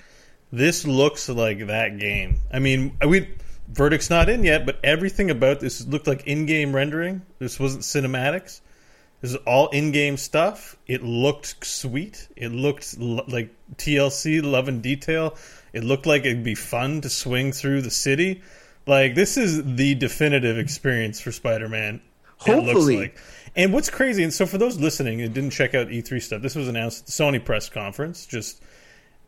This 0.52 0.86
looks 0.86 1.28
like 1.28 1.66
that 1.68 1.98
game. 1.98 2.40
I 2.52 2.58
mean, 2.58 2.96
we 3.06 3.28
verdict's 3.68 4.10
not 4.10 4.28
in 4.28 4.44
yet, 4.44 4.66
but 4.66 4.78
everything 4.84 5.30
about 5.30 5.60
this 5.60 5.86
looked 5.86 6.06
like 6.06 6.26
in-game 6.26 6.74
rendering. 6.74 7.22
This 7.38 7.58
wasn't 7.58 7.82
cinematics 7.82 8.60
this 9.20 9.32
is 9.32 9.36
all 9.46 9.68
in-game 9.68 10.16
stuff. 10.16 10.76
It 10.86 11.02
looked 11.02 11.66
sweet. 11.66 12.28
It 12.36 12.52
looked 12.52 12.98
like 12.98 13.50
TLC, 13.76 14.42
love 14.42 14.68
and 14.68 14.82
detail. 14.82 15.36
It 15.72 15.84
looked 15.84 16.06
like 16.06 16.24
it'd 16.24 16.44
be 16.44 16.54
fun 16.54 17.00
to 17.00 17.08
swing 17.08 17.52
through 17.52 17.82
the 17.82 17.90
city. 17.90 18.42
Like 18.86 19.14
this 19.14 19.36
is 19.36 19.76
the 19.76 19.94
definitive 19.94 20.58
experience 20.58 21.20
for 21.20 21.32
Spider-Man. 21.32 22.00
Hopefully. 22.38 22.98
Like. 22.98 23.18
And 23.56 23.72
what's 23.72 23.88
crazy, 23.88 24.22
and 24.22 24.32
so 24.32 24.44
for 24.44 24.58
those 24.58 24.78
listening 24.78 25.22
and 25.22 25.32
didn't 25.32 25.50
check 25.50 25.74
out 25.74 25.88
E3 25.88 26.20
stuff, 26.22 26.42
this 26.42 26.54
was 26.54 26.68
announced 26.68 27.00
at 27.00 27.06
the 27.06 27.12
Sony 27.12 27.42
press 27.42 27.70
conference. 27.70 28.26
Just 28.26 28.62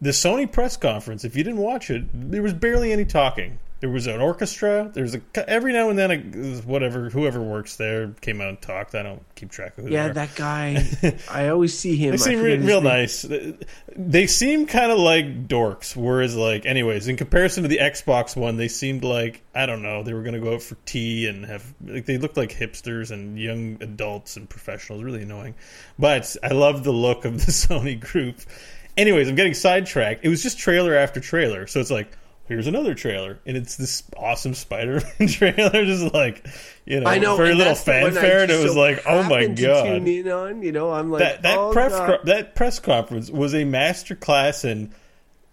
the 0.03 0.11
Sony 0.11 0.51
press 0.51 0.77
conference. 0.77 1.24
If 1.24 1.35
you 1.35 1.42
didn't 1.42 1.61
watch 1.61 1.90
it, 1.90 2.05
there 2.12 2.42
was 2.42 2.53
barely 2.53 2.92
any 2.92 3.07
talking 3.07 3.59
there 3.81 3.91
was 3.91 4.09
an 4.09 4.21
orchestra. 4.21 4.91
There's 4.93 5.14
a 5.14 5.21
every 5.49 5.73
now 5.73 5.88
and 5.88 5.97
then, 5.99 6.11
a, 6.11 6.57
whatever 6.62 7.11
whoever 7.11 7.41
works 7.41 7.77
there 7.77 8.09
came 8.21 8.41
out 8.41 8.49
and 8.49 8.61
talked. 8.61 8.97
I 8.97 9.05
don't 9.05 9.23
keep 9.37 9.53
track 9.53 9.79
of 9.79 9.85
who. 9.85 9.91
Yeah, 9.91 10.09
that 10.09 10.35
guy. 10.35 10.85
I 11.31 11.49
always 11.49 11.79
see 11.79 11.97
him. 11.97 12.11
They 12.11 12.17
seem 12.17 12.41
re- 12.41 12.57
real 12.59 12.81
nice. 12.81 13.25
They 13.95 14.27
seem 14.27 14.67
kind 14.67 14.91
of 14.91 14.99
like 14.99 15.47
dorks. 15.47 15.95
Whereas, 15.95 16.35
like, 16.35 16.67
anyways, 16.67 17.07
in 17.07 17.17
comparison 17.17 17.62
to 17.62 17.69
the 17.69 17.79
Xbox 17.79 18.35
one, 18.35 18.57
they 18.57 18.67
seemed 18.67 19.05
like 19.05 19.43
I 19.55 19.67
don't 19.67 19.83
know. 19.83 20.03
They 20.03 20.12
were 20.12 20.23
going 20.23 20.35
to 20.35 20.41
go 20.41 20.55
out 20.55 20.62
for 20.62 20.77
tea 20.85 21.29
and 21.29 21.47
have. 21.47 21.73
Like, 21.85 22.07
they 22.07 22.19
looked 22.19 22.37
like 22.37 22.51
hipsters 22.51 23.12
and 23.12 23.38
young 23.38 23.81
adults 23.81 24.37
and 24.37 24.51
professionals. 24.51 25.05
Really 25.05 25.23
annoying. 25.23 25.55
But 25.99 26.37
I 26.43 26.49
love 26.49 26.83
the 26.83 26.93
look 26.93 27.25
of 27.25 27.45
the 27.45 27.53
Sony 27.53 27.99
group. 27.99 28.41
Anyways, 28.97 29.29
I'm 29.29 29.37
getting 29.37 29.55
sidetracked. 29.55 30.25
It 30.25 30.29
was 30.29 30.43
just 30.43 30.59
trailer 30.59 30.97
after 30.97 31.21
trailer, 31.21 31.69
so 31.69 31.79
it's 31.79 31.93
like 31.93 32.19
here's 32.49 32.67
another 32.67 32.95
trailer, 32.95 33.39
and 33.47 33.57
it's 33.57 33.77
this 33.77 34.03
awesome 34.17 34.55
Spider-Man 34.55 35.29
trailer, 35.29 35.85
just 35.85 36.13
like 36.13 36.47
you 36.87 37.01
know, 37.01 37.09
I 37.09 37.19
know 37.19 37.37
very 37.37 37.55
little 37.55 37.75
fanfare. 37.75 38.43
And 38.43 38.51
it 38.51 38.63
was 38.63 38.73
so 38.73 38.81
like, 38.81 39.03
oh 39.07 39.23
my 39.23 39.47
god! 39.47 39.85
tune 39.85 40.07
in 40.07 40.29
on, 40.29 40.63
you 40.63 40.73
know, 40.73 40.91
I'm 40.91 41.11
like 41.11 41.21
that, 41.21 41.43
that 41.43 41.59
oh 41.59 41.73
press 41.73 42.21
that 42.25 42.55
press 42.55 42.81
conference 42.81 43.31
was 43.31 43.55
a 43.55 43.65
master 43.65 44.17
class 44.17 44.65
in. 44.65 44.93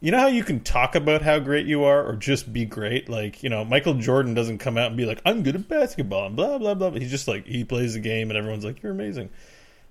You 0.02 0.12
know 0.12 0.20
how 0.20 0.28
you 0.28 0.44
can 0.44 0.60
talk 0.60 0.94
about 0.94 1.22
how 1.22 1.40
great 1.40 1.66
you 1.66 1.84
are, 1.86 2.06
or 2.06 2.16
just 2.16 2.52
be 2.52 2.66
great. 2.66 3.10
Like 3.10 3.44
you 3.44 3.50
know, 3.50 3.66
Michael 3.66 3.96
Jordan 3.96 4.34
doesn't 4.34 4.60
come 4.60 4.78
out 4.78 4.88
and 4.88 4.98
be 4.98 5.06
like, 5.06 5.22
"I'm 5.26 5.44
good 5.44 5.56
at 5.56 5.68
basketball," 5.68 6.28
and 6.28 6.36
blah 6.36 6.58
blah 6.58 6.74
blah. 6.74 6.92
He's 6.92 7.12
just 7.12 7.28
like 7.28 7.46
he 7.46 7.64
plays 7.64 7.94
the 7.94 8.00
game, 8.00 8.30
and 8.30 8.38
everyone's 8.38 8.66
like, 8.66 8.84
"You're 8.84 8.92
amazing." 8.92 9.30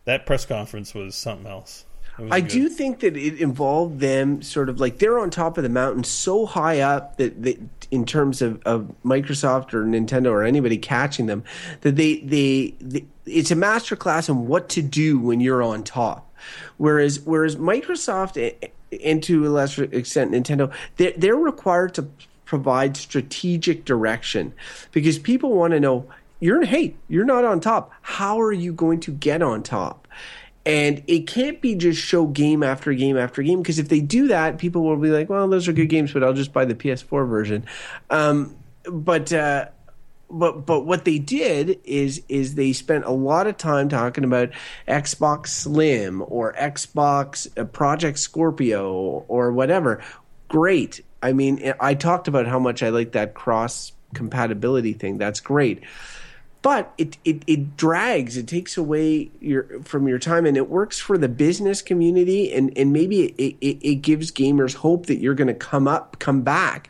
That 0.04 0.26
press 0.26 0.44
conference 0.44 0.94
was 0.94 1.14
something 1.14 1.46
else. 1.46 1.84
I 2.30 2.40
good. 2.40 2.50
do 2.50 2.68
think 2.68 3.00
that 3.00 3.16
it 3.16 3.40
involved 3.40 4.00
them 4.00 4.40
sort 4.42 4.68
of 4.68 4.78
like 4.78 4.98
they're 4.98 5.18
on 5.18 5.30
top 5.30 5.58
of 5.58 5.64
the 5.64 5.68
mountain 5.68 6.04
so 6.04 6.46
high 6.46 6.80
up 6.80 7.16
that, 7.16 7.42
that 7.42 7.58
in 7.90 8.04
terms 8.04 8.40
of, 8.40 8.62
of 8.64 8.94
Microsoft 9.04 9.74
or 9.74 9.84
Nintendo 9.84 10.30
or 10.30 10.44
anybody 10.44 10.78
catching 10.78 11.26
them 11.26 11.42
that 11.80 11.96
they, 11.96 12.20
they, 12.20 12.74
they 12.80 13.04
it's 13.26 13.50
a 13.50 13.56
master 13.56 13.96
class 13.96 14.28
on 14.28 14.46
what 14.46 14.68
to 14.70 14.82
do 14.82 15.18
when 15.18 15.40
you're 15.40 15.62
on 15.62 15.82
top. 15.82 16.30
Whereas 16.76 17.20
whereas 17.20 17.56
Microsoft 17.56 18.40
eh, 18.40 18.54
eh, 18.62 18.98
and 19.02 19.22
to 19.24 19.46
a 19.46 19.48
lesser 19.48 19.84
extent 19.84 20.32
Nintendo 20.32 20.72
they're, 20.96 21.14
they're 21.16 21.36
required 21.36 21.94
to 21.94 22.08
provide 22.44 22.96
strategic 22.96 23.84
direction 23.84 24.52
because 24.92 25.18
people 25.18 25.52
want 25.54 25.72
to 25.72 25.80
know 25.80 26.08
you're 26.38 26.64
hey 26.64 26.94
you're 27.08 27.24
not 27.24 27.44
on 27.44 27.58
top 27.58 27.90
how 28.02 28.40
are 28.40 28.52
you 28.52 28.72
going 28.72 29.00
to 29.00 29.10
get 29.10 29.42
on 29.42 29.62
top 29.62 30.03
and 30.66 31.02
it 31.06 31.26
can't 31.26 31.60
be 31.60 31.74
just 31.74 32.00
show 32.00 32.26
game 32.26 32.62
after 32.62 32.92
game 32.94 33.18
after 33.18 33.42
game 33.42 33.60
because 33.60 33.78
if 33.78 33.88
they 33.88 34.00
do 34.00 34.28
that, 34.28 34.58
people 34.58 34.82
will 34.82 34.96
be 34.96 35.10
like, 35.10 35.28
"Well, 35.28 35.48
those 35.48 35.68
are 35.68 35.72
good 35.72 35.88
games, 35.88 36.12
but 36.12 36.24
I'll 36.24 36.32
just 36.32 36.52
buy 36.52 36.64
the 36.64 36.74
PS4 36.74 37.28
version." 37.28 37.66
Um, 38.08 38.56
but 38.90 39.32
uh, 39.32 39.66
but 40.30 40.64
but 40.64 40.80
what 40.86 41.04
they 41.04 41.18
did 41.18 41.80
is 41.84 42.22
is 42.28 42.54
they 42.54 42.72
spent 42.72 43.04
a 43.04 43.10
lot 43.10 43.46
of 43.46 43.58
time 43.58 43.88
talking 43.88 44.24
about 44.24 44.50
Xbox 44.88 45.48
Slim 45.48 46.24
or 46.26 46.54
Xbox 46.54 47.46
uh, 47.58 47.64
Project 47.64 48.18
Scorpio 48.18 49.24
or 49.28 49.52
whatever. 49.52 50.02
Great. 50.48 51.04
I 51.22 51.32
mean, 51.32 51.74
I 51.80 51.94
talked 51.94 52.28
about 52.28 52.46
how 52.46 52.58
much 52.58 52.82
I 52.82 52.90
like 52.90 53.12
that 53.12 53.34
cross 53.34 53.92
compatibility 54.14 54.92
thing. 54.92 55.18
That's 55.18 55.40
great 55.40 55.82
but 56.64 56.94
it, 56.96 57.18
it 57.26 57.42
it 57.46 57.76
drags 57.76 58.38
it 58.38 58.48
takes 58.48 58.78
away 58.78 59.30
your 59.38 59.82
from 59.82 60.08
your 60.08 60.18
time 60.18 60.46
and 60.46 60.56
it 60.56 60.70
works 60.70 60.98
for 60.98 61.18
the 61.18 61.28
business 61.28 61.82
community 61.82 62.50
and 62.54 62.72
and 62.78 62.90
maybe 62.90 63.24
it, 63.24 63.56
it, 63.60 63.86
it 63.86 63.94
gives 63.96 64.32
gamers 64.32 64.74
hope 64.76 65.04
that 65.04 65.18
you're 65.18 65.34
going 65.34 65.46
to 65.46 65.52
come 65.52 65.86
up 65.86 66.18
come 66.20 66.40
back. 66.40 66.88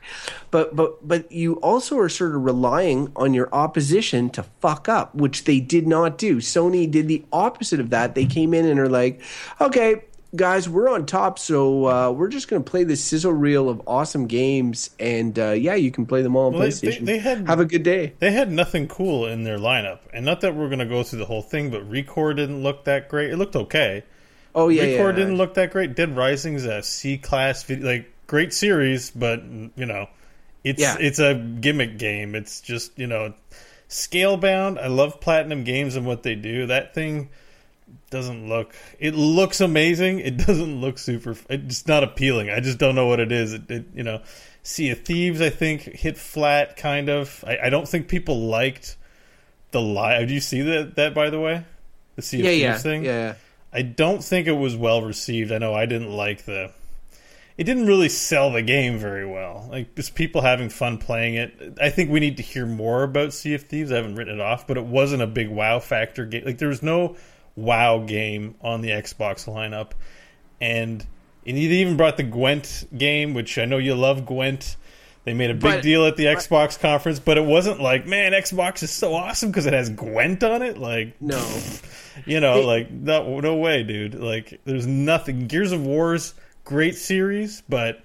But 0.52 0.76
but 0.76 1.06
but 1.06 1.30
you 1.32 1.54
also 1.54 1.98
are 1.98 2.08
sort 2.08 2.37
of 2.37 2.44
relying 2.44 3.10
on 3.16 3.34
your 3.34 3.52
opposition 3.52 4.30
to 4.30 4.44
fuck 4.60 4.88
up 4.88 5.12
which 5.12 5.42
they 5.42 5.58
did 5.58 5.88
not 5.88 6.18
do. 6.18 6.37
Sony 6.37 6.88
did 6.88 7.08
the 7.08 7.24
opposite 7.32 7.80
of 7.80 7.90
that. 7.90 8.14
They 8.14 8.26
came 8.26 8.54
in 8.54 8.64
and 8.66 8.78
are 8.78 8.88
like 8.88 9.20
okay 9.60 10.04
guys, 10.34 10.68
we're 10.68 10.88
on 10.88 11.06
top, 11.06 11.38
so 11.38 11.86
uh, 11.86 12.10
we're 12.10 12.28
just 12.28 12.48
going 12.48 12.62
to 12.62 12.70
play 12.70 12.84
this 12.84 13.02
sizzle 13.02 13.32
reel 13.32 13.68
of 13.68 13.82
awesome 13.86 14.26
games, 14.26 14.90
and 14.98 15.38
uh, 15.38 15.50
yeah, 15.50 15.74
you 15.74 15.90
can 15.90 16.06
play 16.06 16.22
them 16.22 16.36
all 16.36 16.46
on 16.46 16.52
Well, 16.54 16.62
PlayStation. 16.68 17.00
they- 17.00 17.12
they 17.14 17.18
had- 17.18 17.46
Have 17.46 17.60
a 17.60 17.64
good 17.64 17.82
day. 17.82 18.12
They 18.18 18.32
had 18.32 18.50
nothing 18.50 18.88
cool 18.88 19.26
in 19.26 19.44
their 19.44 19.58
lineup, 19.58 20.00
and 20.12 20.24
not 20.24 20.40
that 20.42 20.54
we're 20.54 20.68
going 20.68 20.78
to 20.80 20.86
go 20.86 21.02
through 21.02 21.18
the 21.20 21.24
whole 21.26 21.42
thing, 21.42 21.70
but 21.70 21.88
ReCore 21.90 22.34
didn't 22.36 22.62
look 22.62 22.84
that 22.84 23.08
great. 23.08 23.30
It 23.30 23.36
looked 23.36 23.56
okay. 23.56 24.04
Oh 24.54 24.68
yeah, 24.68 24.84
ReCore 24.84 25.10
yeah. 25.10 25.16
didn't 25.16 25.36
look 25.36 25.54
that 25.54 25.70
great. 25.72 25.96
Dead 25.96 26.16
Rising's 26.16 26.64
a 26.64 26.82
C 26.82 27.18
class, 27.18 27.62
video, 27.64 27.86
like 27.86 28.10
great 28.26 28.52
series, 28.54 29.10
but 29.10 29.42
you 29.44 29.84
know, 29.86 30.08
it's 30.62 30.80
Yeah. 30.80 30.96
it's 31.00 31.18
a 31.18 31.34
gimmick 31.34 31.98
game. 31.98 32.34
It's 32.36 32.60
just 32.60 32.96
you 32.98 33.06
know, 33.08 33.34
Scalebound. 33.88 34.78
I 34.80 34.86
love 34.86 35.20
Platinum 35.20 35.64
Games 35.64 35.96
and 35.96 36.06
what 36.06 36.22
they 36.22 36.34
do. 36.36 36.66
That 36.66 36.94
thing 36.94 37.30
doesn't 38.10 38.48
look. 38.48 38.74
It 38.98 39.14
looks 39.14 39.60
amazing. 39.60 40.20
It 40.20 40.36
doesn't 40.36 40.80
look 40.80 40.98
super. 40.98 41.36
It's 41.48 41.86
not 41.86 42.04
appealing. 42.04 42.50
I 42.50 42.60
just 42.60 42.78
don't 42.78 42.94
know 42.94 43.06
what 43.06 43.20
it 43.20 43.32
is. 43.32 43.52
It, 43.52 43.70
it 43.70 43.86
you 43.94 44.02
know, 44.02 44.22
Sea 44.62 44.90
of 44.90 45.00
Thieves. 45.02 45.40
I 45.40 45.50
think 45.50 45.82
hit 45.82 46.16
flat 46.16 46.76
kind 46.76 47.08
of. 47.08 47.44
I, 47.46 47.58
I 47.64 47.70
don't 47.70 47.88
think 47.88 48.08
people 48.08 48.46
liked 48.46 48.96
the 49.72 49.80
live. 49.80 50.28
Do 50.28 50.34
you 50.34 50.40
see 50.40 50.62
that? 50.62 50.96
That 50.96 51.14
by 51.14 51.30
the 51.30 51.40
way, 51.40 51.64
the 52.16 52.22
Sea 52.22 52.38
of 52.38 52.44
yeah, 52.44 52.50
Thieves 52.50 52.62
yeah, 52.62 52.78
thing. 52.78 53.04
yeah. 53.04 53.34
I 53.72 53.82
don't 53.82 54.22
think 54.22 54.46
it 54.46 54.52
was 54.52 54.76
well 54.76 55.02
received. 55.02 55.50
I 55.50 55.58
know 55.58 55.74
I 55.74 55.86
didn't 55.86 56.12
like 56.12 56.44
the. 56.44 56.70
It 57.56 57.64
didn't 57.64 57.86
really 57.86 58.08
sell 58.08 58.50
the 58.50 58.62
game 58.62 58.98
very 58.98 59.26
well. 59.26 59.68
Like 59.70 59.94
just 59.94 60.14
people 60.14 60.40
having 60.40 60.68
fun 60.68 60.98
playing 60.98 61.34
it. 61.34 61.78
I 61.80 61.90
think 61.90 62.10
we 62.10 62.18
need 62.20 62.36
to 62.38 62.42
hear 62.42 62.66
more 62.66 63.02
about 63.02 63.32
Sea 63.32 63.54
of 63.54 63.62
Thieves. 63.62 63.92
I 63.92 63.96
haven't 63.96 64.16
written 64.16 64.34
it 64.34 64.40
off, 64.40 64.66
but 64.66 64.76
it 64.76 64.84
wasn't 64.84 65.22
a 65.22 65.26
big 65.26 65.48
wow 65.50 65.78
factor 65.78 66.24
game. 66.24 66.44
Like 66.44 66.58
there 66.58 66.68
was 66.68 66.82
no 66.82 67.16
wow 67.56 67.98
game 67.98 68.54
on 68.60 68.80
the 68.80 68.88
Xbox 68.90 69.46
lineup, 69.52 69.90
and 70.60 71.04
and 71.46 71.56
it 71.58 71.60
even 71.60 71.96
brought 71.96 72.16
the 72.16 72.22
Gwent 72.22 72.86
game, 72.96 73.34
which 73.34 73.58
I 73.58 73.64
know 73.64 73.78
you 73.78 73.94
love 73.94 74.24
Gwent. 74.26 74.76
They 75.24 75.32
made 75.32 75.50
a 75.50 75.54
big 75.54 75.62
But- 75.62 75.82
deal 75.82 76.04
at 76.06 76.16
the 76.16 76.26
Xbox 76.26 76.78
conference, 76.78 77.18
but 77.18 77.38
it 77.38 77.44
wasn't 77.44 77.80
like, 77.80 78.06
man, 78.06 78.32
Xbox 78.32 78.82
is 78.82 78.90
so 78.90 79.14
awesome 79.14 79.50
because 79.50 79.64
it 79.64 79.72
has 79.72 79.88
Gwent 79.88 80.44
on 80.44 80.60
it. 80.60 80.76
Like, 80.76 81.14
No, 81.20 81.42
you 82.26 82.40
know, 82.40 82.60
like 82.60 82.90
no, 82.90 83.40
no 83.40 83.54
way, 83.56 83.82
dude. 83.84 84.14
Like, 84.14 84.60
there's 84.64 84.86
nothing. 84.86 85.46
Gears 85.46 85.72
of 85.72 85.84
War's 85.84 86.34
great 86.64 86.96
series, 86.96 87.62
but 87.68 88.02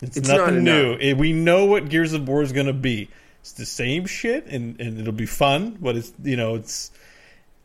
it's, 0.00 0.16
It's 0.16 0.28
not 0.28 0.38
nothing 0.38 0.62
new. 0.64 0.96
It- 1.00 1.16
we 1.16 1.32
know 1.32 1.64
what 1.64 1.88
Gears 1.88 2.12
of 2.12 2.28
War 2.28 2.42
is 2.42 2.52
going 2.52 2.66
to 2.66 2.72
be. 2.72 3.08
It's 3.40 3.52
the 3.52 3.66
same 3.66 4.06
shit, 4.06 4.46
and, 4.46 4.80
and 4.80 5.00
it'll 5.00 5.12
be 5.12 5.26
fun. 5.26 5.76
But 5.80 5.96
it's 5.96 6.12
you 6.22 6.36
know, 6.36 6.54
it's 6.54 6.92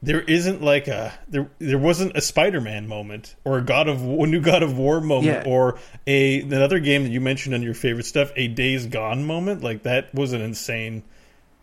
there 0.02 0.22
isn't 0.22 0.62
like 0.62 0.88
a 0.88 1.14
there 1.28 1.50
there 1.60 1.78
wasn't 1.80 2.16
a 2.16 2.22
Spider-Man 2.22 2.88
moment 2.88 3.36
or 3.44 3.58
a 3.58 3.62
God 3.64 3.88
of 3.88 4.04
War, 4.04 4.28
new 4.28 4.42
God 4.42 4.62
of 4.64 4.78
War 4.78 5.02
moment 5.02 5.46
Yeah. 5.46 5.52
or 5.52 5.80
a 6.06 6.42
another 6.42 6.80
game 6.80 7.04
that 7.04 7.10
you 7.10 7.20
mentioned 7.22 7.56
on 7.56 7.64
your 7.64 7.74
favorite 7.74 8.06
stuff, 8.06 8.32
a 8.36 8.48
Days 8.48 8.86
Gone 8.86 9.26
moment. 9.26 9.64
Like 9.64 9.84
that 9.84 10.14
was 10.14 10.34
an 10.34 10.42
insane 10.42 11.04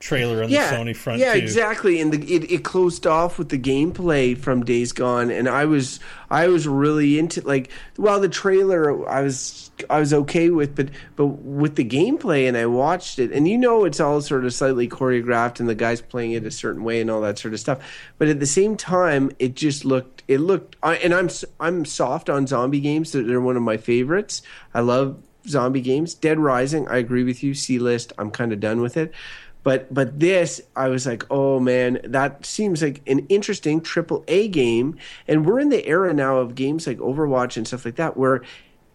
trailer 0.05 0.45
on 0.45 0.51
yeah, 0.51 0.71
the 0.71 0.77
Sony 0.77 0.95
front. 0.95 1.19
yeah, 1.19 1.33
too. 1.33 1.39
exactly. 1.39 2.01
And 2.01 2.13
the, 2.13 2.35
it 2.35 2.51
it 2.51 2.63
closed 2.63 3.07
off 3.07 3.39
with 3.39 3.49
the 3.49 3.59
gameplay 3.59 4.37
from 4.37 4.63
Days 4.63 4.93
Gone, 4.93 5.31
and 5.31 5.49
I 5.49 5.65
was 5.65 5.99
I 6.31 6.49
was 6.49 6.69
really 6.69 7.19
into 7.19 7.41
like 7.41 7.71
well 7.97 8.21
the 8.21 8.29
trailer 8.29 9.09
I 9.09 9.23
was 9.23 9.71
I 9.89 9.99
was 9.99 10.13
okay 10.13 10.51
with, 10.51 10.77
but 10.77 10.91
but 11.17 11.27
with 11.27 11.77
the 11.77 11.85
gameplay, 11.85 12.47
and 12.47 12.57
I 12.57 12.67
watched 12.67 13.19
it, 13.19 13.33
and 13.33 13.49
you 13.49 13.57
know 13.57 13.85
it's 13.87 13.99
all 13.99 14.21
sort 14.21 14.45
of 14.45 14.53
slightly 14.53 14.89
choreographed, 14.89 15.59
and 15.59 15.69
the 15.69 15.75
guys 15.75 16.03
playing 16.03 16.33
it 16.33 16.45
a 16.45 16.51
certain 16.51 16.85
way, 16.85 17.01
and 17.01 17.11
all 17.11 17.23
that 17.23 17.39
sort 17.39 17.55
of 17.55 17.61
stuff. 17.61 17.79
But 18.19 18.29
at 18.29 18.41
the 18.41 18.47
same 18.47 18.77
time, 18.77 19.31
it 19.39 19.55
just 19.55 19.87
looked 19.87 20.23
it 20.29 20.39
looked, 20.39 20.77
I, 20.83 20.97
and 20.97 21.15
I'm 21.15 21.31
I'm 21.59 21.87
soft 21.87 22.29
on 22.29 22.47
zombie 22.47 22.81
games; 22.81 23.13
they're, 23.13 23.23
they're 23.23 23.41
one 23.41 23.57
of 23.57 23.63
my 23.63 23.79
favorites. 23.79 24.43
I 24.75 24.81
love 24.81 25.17
zombie 25.47 25.81
games. 25.81 26.15
Dead 26.15 26.39
Rising, 26.39 26.89
I 26.89 26.99
agree 26.99 27.25
with 27.25 27.43
you. 27.43 27.55
C 27.55 27.79
list, 27.79 28.13
I'm 28.19 28.31
kind 28.31 28.53
of 28.53 28.61
done 28.61 28.81
with 28.81 28.97
it. 28.97 29.13
But 29.65 29.93
but 29.93 30.21
this, 30.21 30.61
I 30.77 30.89
was 30.89 31.07
like, 31.07 31.25
oh 31.31 31.59
man, 31.59 32.01
that 32.05 32.47
seems 32.47 32.83
like 32.83 33.03
an 33.09 33.27
interesting 33.29 33.81
triple 33.81 34.25
A 34.29 34.47
game. 34.47 34.97
And 35.27 35.45
we're 35.45 35.59
in 35.59 35.71
the 35.71 35.85
era 35.87 36.15
now 36.15 36.37
of 36.37 36.55
games 36.55 36.87
like 36.87 36.99
Overwatch 36.99 37.57
and 37.57 37.67
stuff 37.67 37.85
like 37.85 37.97
that, 37.97 38.17
where 38.17 38.43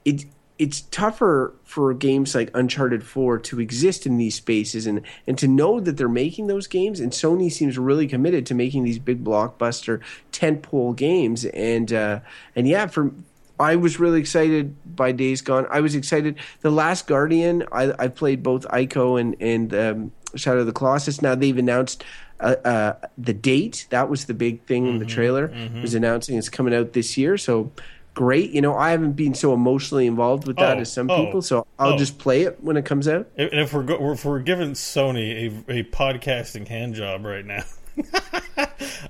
it 0.06 0.26
it's 0.60 0.82
tougher 0.82 1.54
for 1.64 1.94
games 1.94 2.36
like 2.36 2.52
Uncharted 2.54 3.02
4 3.02 3.40
to 3.40 3.62
exist 3.62 4.06
in 4.06 4.18
these 4.18 4.36
spaces 4.36 4.86
and, 4.86 5.02
and 5.26 5.38
to 5.38 5.48
know 5.48 5.80
that 5.80 5.96
they're 5.96 6.10
making 6.10 6.48
those 6.48 6.68
games. 6.68 7.00
And 7.00 7.14
Sony 7.14 7.50
seems 7.50 7.78
really 7.78 8.08
committed 8.08 8.46
to 8.48 8.54
making 8.54 8.84
these 8.84 9.00
big 9.00 9.24
blockbuster 9.24 10.02
tentpole 10.34 10.98
games. 10.98 11.46
And 11.46 11.94
uh, 11.94 12.20
and 12.56 12.68
yeah, 12.68 12.88
for 12.88 13.12
I 13.60 13.76
was 13.76 14.00
really 14.00 14.20
excited 14.20 14.76
by 14.96 15.12
Days 15.12 15.42
Gone. 15.42 15.68
I 15.70 15.82
was 15.82 15.96
excited. 15.96 16.38
The 16.62 16.72
Last 16.72 17.08
Guardian. 17.08 17.64
I, 17.72 17.94
I 18.00 18.08
played 18.08 18.42
both 18.42 18.66
Ico 18.68 19.20
and 19.20 19.36
and 19.42 19.74
um, 19.74 20.12
Shadow 20.36 20.62
of 20.62 20.66
the 20.66 20.74
Colossus. 20.74 21.22
Now 21.22 21.36
they've 21.36 21.58
announced 21.58 22.04
uh, 22.40 22.56
uh, 22.64 22.94
the 23.18 23.34
date. 23.34 23.88
That 23.90 24.10
was 24.10 24.26
the 24.26 24.34
big 24.34 24.64
thing 24.64 24.88
in 24.88 25.00
the 25.00 25.06
trailer. 25.06 25.52
Was 25.82 25.94
announcing 25.94 26.38
it's 26.38 26.50
coming 26.50 26.74
out 26.74 26.94
this 26.94 27.18
year. 27.18 27.38
So 27.38 27.72
great. 28.14 28.52
You 28.52 28.62
know, 28.62 28.76
I 28.76 28.92
haven't 28.92 29.14
been 29.14 29.34
so 29.34 29.54
emotionally 29.54 30.08
involved 30.08 30.48
with 30.48 30.58
that 30.58 30.78
Oh, 30.78 30.82
as 30.82 30.92
some 30.92 31.10
oh, 31.10 31.26
people. 31.26 31.42
So 31.42 31.66
I'll 31.78 31.94
oh. 31.94 31.98
just 31.98 32.18
play 32.20 32.44
it 32.44 32.64
when 32.64 32.78
it 32.78 32.86
comes 32.86 33.08
out. 33.08 33.28
And 33.38 33.50
if 33.54 33.74
we're 33.74 33.84
go- 33.84 34.12
if 34.12 34.26
we're 34.26 34.40
giving 34.40 34.72
Sony 34.72 35.64
a, 35.68 35.80
a 35.80 35.84
podcasting 35.84 36.68
hand 36.68 36.96
job 36.96 37.26
right 37.26 37.46
now, 37.46 37.64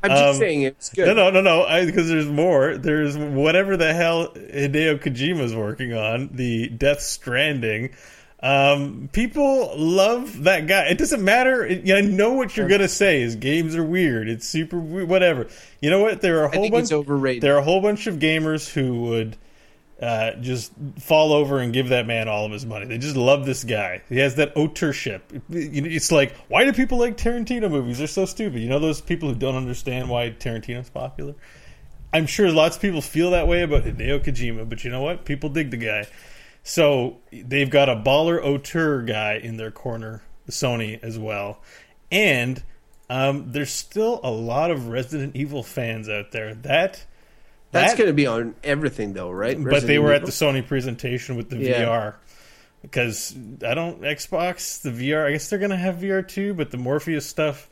I'm 0.02 0.10
just 0.12 0.24
Um, 0.24 0.36
saying 0.36 0.62
it's 0.64 0.90
good. 0.90 1.08
no, 1.08 1.14
no, 1.30 1.42
no, 1.42 1.42
no, 1.68 1.86
because 1.86 2.08
there's 2.08 2.28
more. 2.28 2.78
There's 2.78 3.18
whatever 3.18 3.78
the 3.78 3.94
hell 3.94 4.30
Hideo 4.34 5.00
Kojima's 5.02 5.56
working 5.56 5.94
on, 5.94 6.30
the 6.34 6.68
Death 6.70 7.02
Stranding. 7.02 7.92
Um, 8.42 9.10
people 9.12 9.74
love 9.78 10.44
that 10.44 10.66
guy. 10.68 10.86
It 10.88 10.98
doesn't 10.98 11.24
matter. 11.24 11.66
It, 11.66 11.92
I 11.92 12.00
know 12.02 12.34
what 12.34 12.56
you're 12.56 12.70
gonna 12.70 12.88
say. 12.88 13.22
is 13.22 13.36
games 13.36 13.76
are 13.76 13.84
weird. 13.84 14.30
It's 14.30 14.48
super 14.48 14.80
whatever. 14.80 15.48
You 15.82 15.90
know 15.90 16.02
what? 16.02 16.22
There 16.22 16.40
are 16.40 16.46
a 16.46 16.56
whole 16.56 16.70
bunch. 16.70 16.84
it's 16.84 16.92
overrated. 16.94 17.44
There 17.44 17.56
are 17.56 17.60
a 17.60 17.64
whole 17.64 17.82
bunch 17.82 18.08
of 18.08 18.16
gamers 18.16 18.72
who 18.72 19.02
would 19.02 19.36
uh, 20.02 20.32
just 20.36 20.72
fall 21.00 21.34
over 21.34 21.60
and 21.60 21.74
give 21.74 21.90
that 21.90 22.08
man 22.08 22.30
all 22.30 22.46
of 22.46 22.52
his 22.52 22.66
money. 22.66 22.86
They 22.86 22.98
just 22.98 23.18
love 23.18 23.46
this 23.46 23.64
guy. 23.64 24.02
He 24.08 24.20
has 24.20 24.36
that 24.36 24.56
auteurship. 24.56 25.22
It's 25.50 26.12
like, 26.12 26.36
why 26.48 26.64
do 26.64 26.72
people 26.72 26.98
like 26.98 27.18
Tarantino 27.18 27.70
movies? 27.70 27.98
They're 27.98 28.08
so 28.08 28.26
stupid. 28.26 28.62
You 28.62 28.70
know 28.70 28.80
those 28.80 29.02
people 29.02 29.30
who 29.30 29.36
don't 29.36 29.56
understand 29.56 30.10
why 30.10 30.30
Tarantino's 30.30 30.90
popular? 30.90 31.36
I'm 32.14 32.26
sure 32.26 32.52
lots 32.52 32.78
of 32.78 32.82
people 32.82 33.02
feel 33.02 33.32
that 33.32 33.48
way 33.48 33.62
about 33.62 33.84
Hideo 33.84 34.24
Kojima, 34.24 34.68
but 34.68 34.84
you 34.84 34.90
know 34.90 35.02
what? 35.02 35.26
People 35.26 35.50
dig 35.50 35.70
the 35.70 35.78
guy. 35.78 36.08
So 36.64 37.18
they've 37.32 37.70
got 37.70 37.90
a 37.90 37.96
baller 37.96 38.44
auteur 38.44 39.02
guy 39.02 39.34
in 39.34 39.58
their 39.58 39.72
corner, 39.72 40.22
Sony 40.50 41.02
as 41.04 41.20
well. 41.20 41.62
And 42.12 42.64
um, 43.10 43.52
there's 43.52 43.72
still 43.72 44.20
a 44.24 44.32
lot 44.32 44.72
of 44.72 44.88
Resident 44.88 45.36
Evil 45.36 45.62
fans 45.62 46.08
out 46.08 46.32
there. 46.32 46.54
That 46.56 47.06
That's 47.72 47.92
that- 47.94 47.98
going 47.98 48.08
to 48.10 48.14
be 48.14 48.26
on 48.28 48.56
everything, 48.64 49.14
though, 49.14 49.30
right? 49.32 49.56
but 49.58 49.64
they 49.86 50.00
Resident 50.00 50.04
were 50.04 50.14
at 50.14 50.26
the 50.26 50.32
Sony 50.32 50.66
presentation 50.66 51.36
with 51.36 51.50
the 51.50 51.58
Yeah. 51.58 51.86
VR 51.86 52.14
because 52.82 53.36
I 53.66 53.74
don't 53.74 54.02
Xbox 54.02 54.82
the 54.82 54.92
VR. 54.92 55.26
I 55.28 55.32
guess 55.34 55.50
they're 55.50 55.60
gonna 55.60 55.76
have 55.78 55.98
VR 55.98 56.22
too, 56.28 56.54
but 56.54 56.72
the 56.72 56.78
Morpheus 56.78 57.26
stuff, 57.26 57.70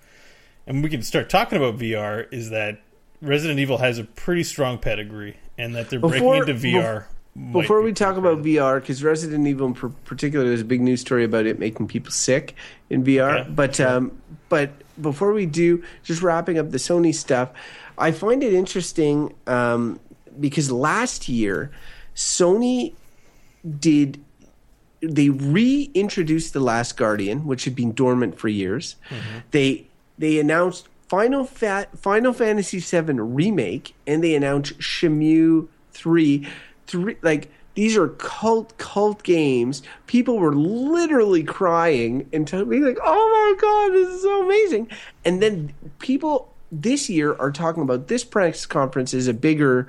and 0.67 0.83
we 0.83 0.89
can 0.89 1.01
start 1.01 1.29
talking 1.29 1.57
about 1.57 1.77
VR. 1.79 2.27
Is 2.31 2.49
that 2.51 2.79
Resident 3.21 3.59
Evil 3.59 3.77
has 3.79 3.97
a 3.99 4.03
pretty 4.03 4.43
strong 4.43 4.77
pedigree, 4.77 5.37
and 5.57 5.75
that 5.75 5.89
they're 5.89 5.99
Before- 5.99 6.19
breaking 6.19 6.37
into 6.49 6.53
VR. 6.53 7.05
might 7.35 7.61
Before 7.61 7.81
we 7.83 7.93
talk 7.93 8.17
about 8.17 8.41
VR, 8.43 8.79
because 8.79 9.03
Resident 9.03 9.47
Evil 9.47 9.67
in 9.67 9.73
par- 9.75 9.91
particular, 10.05 10.45
there's 10.47 10.61
a 10.61 10.65
big 10.65 10.81
news 10.81 11.01
story 11.01 11.23
about 11.23 11.45
it 11.45 11.59
making 11.59 11.87
people 11.87 12.11
sick 12.11 12.55
in 12.89 13.03
VR. 13.03 13.37
Yeah, 13.37 13.43
but 13.47 13.79
um, 13.79 14.11
but 14.49 14.71
before 15.01 15.31
we 15.33 15.45
do, 15.45 15.83
just 16.03 16.21
wrapping 16.21 16.57
up 16.57 16.71
the 16.71 16.77
Sony 16.79 17.13
stuff, 17.13 17.49
I 17.97 18.11
find 18.11 18.43
it 18.43 18.53
interesting 18.53 19.33
um, 19.47 19.99
because 20.39 20.71
last 20.71 21.27
year 21.27 21.71
Sony 22.15 22.93
did 23.79 24.23
they 25.01 25.29
reintroduced 25.29 26.53
the 26.53 26.59
Last 26.59 26.97
Guardian, 26.97 27.45
which 27.45 27.65
had 27.65 27.75
been 27.75 27.93
dormant 27.93 28.37
for 28.39 28.47
years. 28.47 28.95
They 29.51 29.87
they 30.17 30.39
announced 30.39 30.87
Final 31.07 31.45
Fa- 31.45 31.87
Final 31.95 32.33
Fantasy 32.33 32.79
VII 32.79 33.13
remake, 33.13 33.95
and 34.05 34.23
they 34.23 34.35
announced 34.35 34.77
Shenmue 34.79 35.67
three, 35.91 36.47
three 36.87 37.17
like 37.21 37.49
these 37.75 37.95
are 37.95 38.09
cult 38.09 38.77
cult 38.77 39.21
games. 39.23 39.83
People 40.07 40.39
were 40.39 40.55
literally 40.55 41.43
crying 41.43 42.27
and 42.33 42.49
being 42.67 42.83
like, 42.83 42.97
"Oh 43.03 43.55
my 43.55 43.61
god, 43.61 43.93
this 43.93 44.15
is 44.15 44.21
so 44.23 44.43
amazing!" 44.43 44.89
And 45.23 45.41
then 45.41 45.73
people 45.99 46.51
this 46.71 47.09
year 47.09 47.35
are 47.35 47.51
talking 47.51 47.83
about 47.83 48.07
this 48.07 48.23
press 48.23 48.65
conference 48.65 49.13
is 49.13 49.27
a 49.27 49.33
bigger 49.33 49.87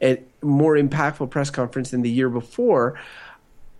and 0.00 0.18
more 0.42 0.74
impactful 0.76 1.30
press 1.30 1.50
conference 1.50 1.90
than 1.90 2.02
the 2.02 2.10
year 2.10 2.28
before. 2.28 2.98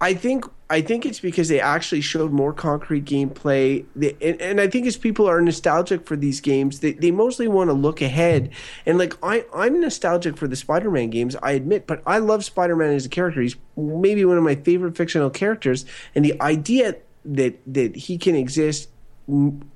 I 0.00 0.14
think 0.14 0.44
I 0.70 0.80
think 0.80 1.04
it's 1.04 1.20
because 1.20 1.48
they 1.48 1.60
actually 1.60 2.00
showed 2.00 2.30
more 2.30 2.52
concrete 2.52 3.04
gameplay, 3.04 3.84
they, 3.96 4.16
and, 4.22 4.40
and, 4.40 4.60
I 4.60 4.68
think 4.68 4.86
as 4.86 4.96
people 4.96 5.28
are 5.28 5.40
nostalgic 5.40 6.06
for 6.06 6.14
these 6.14 6.40
games, 6.40 6.78
they, 6.78 6.92
they 6.92 7.10
mostly 7.10 7.48
want 7.48 7.70
to 7.70 7.74
look 7.74 8.00
ahead. 8.00 8.50
And 8.86 8.96
like 8.96 9.14
I, 9.20 9.44
I'm 9.52 9.80
nostalgic 9.80 10.36
for 10.36 10.46
the 10.46 10.54
Spider-Man 10.54 11.10
games, 11.10 11.34
I 11.42 11.52
admit, 11.52 11.88
but 11.88 12.02
I 12.06 12.18
love 12.18 12.44
Spider-Man 12.44 12.94
as 12.94 13.04
a 13.04 13.08
character. 13.08 13.40
He's 13.40 13.56
maybe 13.76 14.24
one 14.24 14.38
of 14.38 14.44
my 14.44 14.54
favorite 14.54 14.96
fictional 14.96 15.28
characters, 15.28 15.84
and 16.14 16.24
the 16.24 16.40
idea 16.40 16.96
that 17.24 17.60
that 17.66 17.96
he 17.96 18.16
can 18.16 18.36
exist 18.36 18.88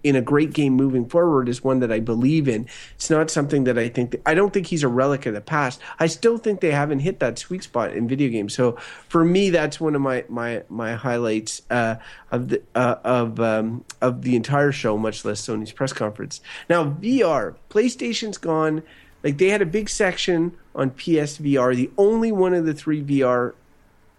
in 0.03 0.17
a 0.17 0.21
great 0.21 0.53
game 0.53 0.73
moving 0.73 1.09
forward 1.09 1.49
is 1.49 1.63
one 1.63 1.81
that 1.81 1.93
I 1.93 2.01
believe 2.01 2.49
in. 2.49 2.67
It's 2.97 3.09
not 3.09 3.31
something 3.31 3.65
that 3.65 3.79
I 3.79 3.89
think 3.89 4.11
that, 4.11 4.23
I 4.27 4.35
don't 4.35 4.53
think 4.53 4.67
he's 4.67 4.83
a 4.83 4.89
relic 4.89 5.27
of 5.27 5.35
the 5.35 5.41
past. 5.41 5.81
I 5.99 6.07
still 6.07 6.39
think 6.39 6.61
they 6.61 6.73
haven't 6.73 7.01
hit 7.01 7.21
that 7.21 7.39
sweet 7.39 7.63
spot 7.63 7.93
in 7.93 8.09
video 8.09 8.31
games. 8.31 8.55
So 8.55 8.73
for 9.09 9.25
me, 9.25 9.51
that's 9.51 9.81
one 9.81 9.95
of 9.95 10.01
my 10.01 10.25
my 10.29 10.63
my 10.69 10.95
highlights 10.95 11.63
uh, 11.71 11.97
of 12.31 12.49
the 12.49 12.63
uh, 12.75 12.97
of 13.05 13.39
um, 13.41 13.85
of 14.01 14.23
the 14.23 14.37
entire 14.37 14.73
show, 14.73 14.99
much 14.99 15.25
less 15.25 15.47
Sony's 15.47 15.73
press 15.73 15.93
conference. 15.93 16.41
Now 16.69 16.85
VR, 16.85 17.55
PlayStation's 17.71 18.39
gone. 18.39 18.83
Like 19.23 19.39
they 19.39 19.49
had 19.49 19.63
a 19.63 19.67
big 19.67 19.89
section 19.89 20.57
on 20.75 20.91
PSVR, 20.91 21.75
the 21.75 21.91
only 21.97 22.31
one 22.31 22.53
of 22.53 22.67
the 22.67 22.75
three 22.75 23.03
VR 23.03 23.55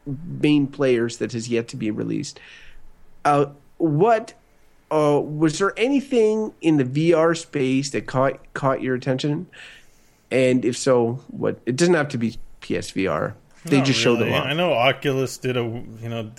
main 0.05 0.67
players 0.67 1.17
that 1.17 1.33
has 1.33 1.49
yet 1.49 1.67
to 1.69 1.77
be 1.77 1.91
released. 1.91 2.39
Uh, 3.23 3.47
what 3.77 4.33
uh, 4.95 5.19
was 5.19 5.59
there 5.59 5.73
anything 5.77 6.53
in 6.61 6.77
the 6.77 6.85
VR 6.85 7.37
space 7.37 7.89
that 7.91 8.05
caught 8.05 8.53
caught 8.53 8.81
your 8.81 8.95
attention? 8.95 9.47
And 10.31 10.63
if 10.63 10.77
so, 10.77 11.23
what? 11.27 11.59
It 11.65 11.75
doesn't 11.75 11.93
have 11.93 12.09
to 12.09 12.17
be 12.17 12.37
PSVR. 12.61 13.33
They 13.65 13.77
Not 13.77 13.85
just 13.87 13.99
showed 13.99 14.19
really. 14.19 14.31
them 14.31 14.41
off. 14.41 14.47
I 14.47 14.53
know 14.53 14.73
Oculus 14.73 15.37
did 15.37 15.57
a 15.57 15.63
you 15.63 16.09
know, 16.09 16.31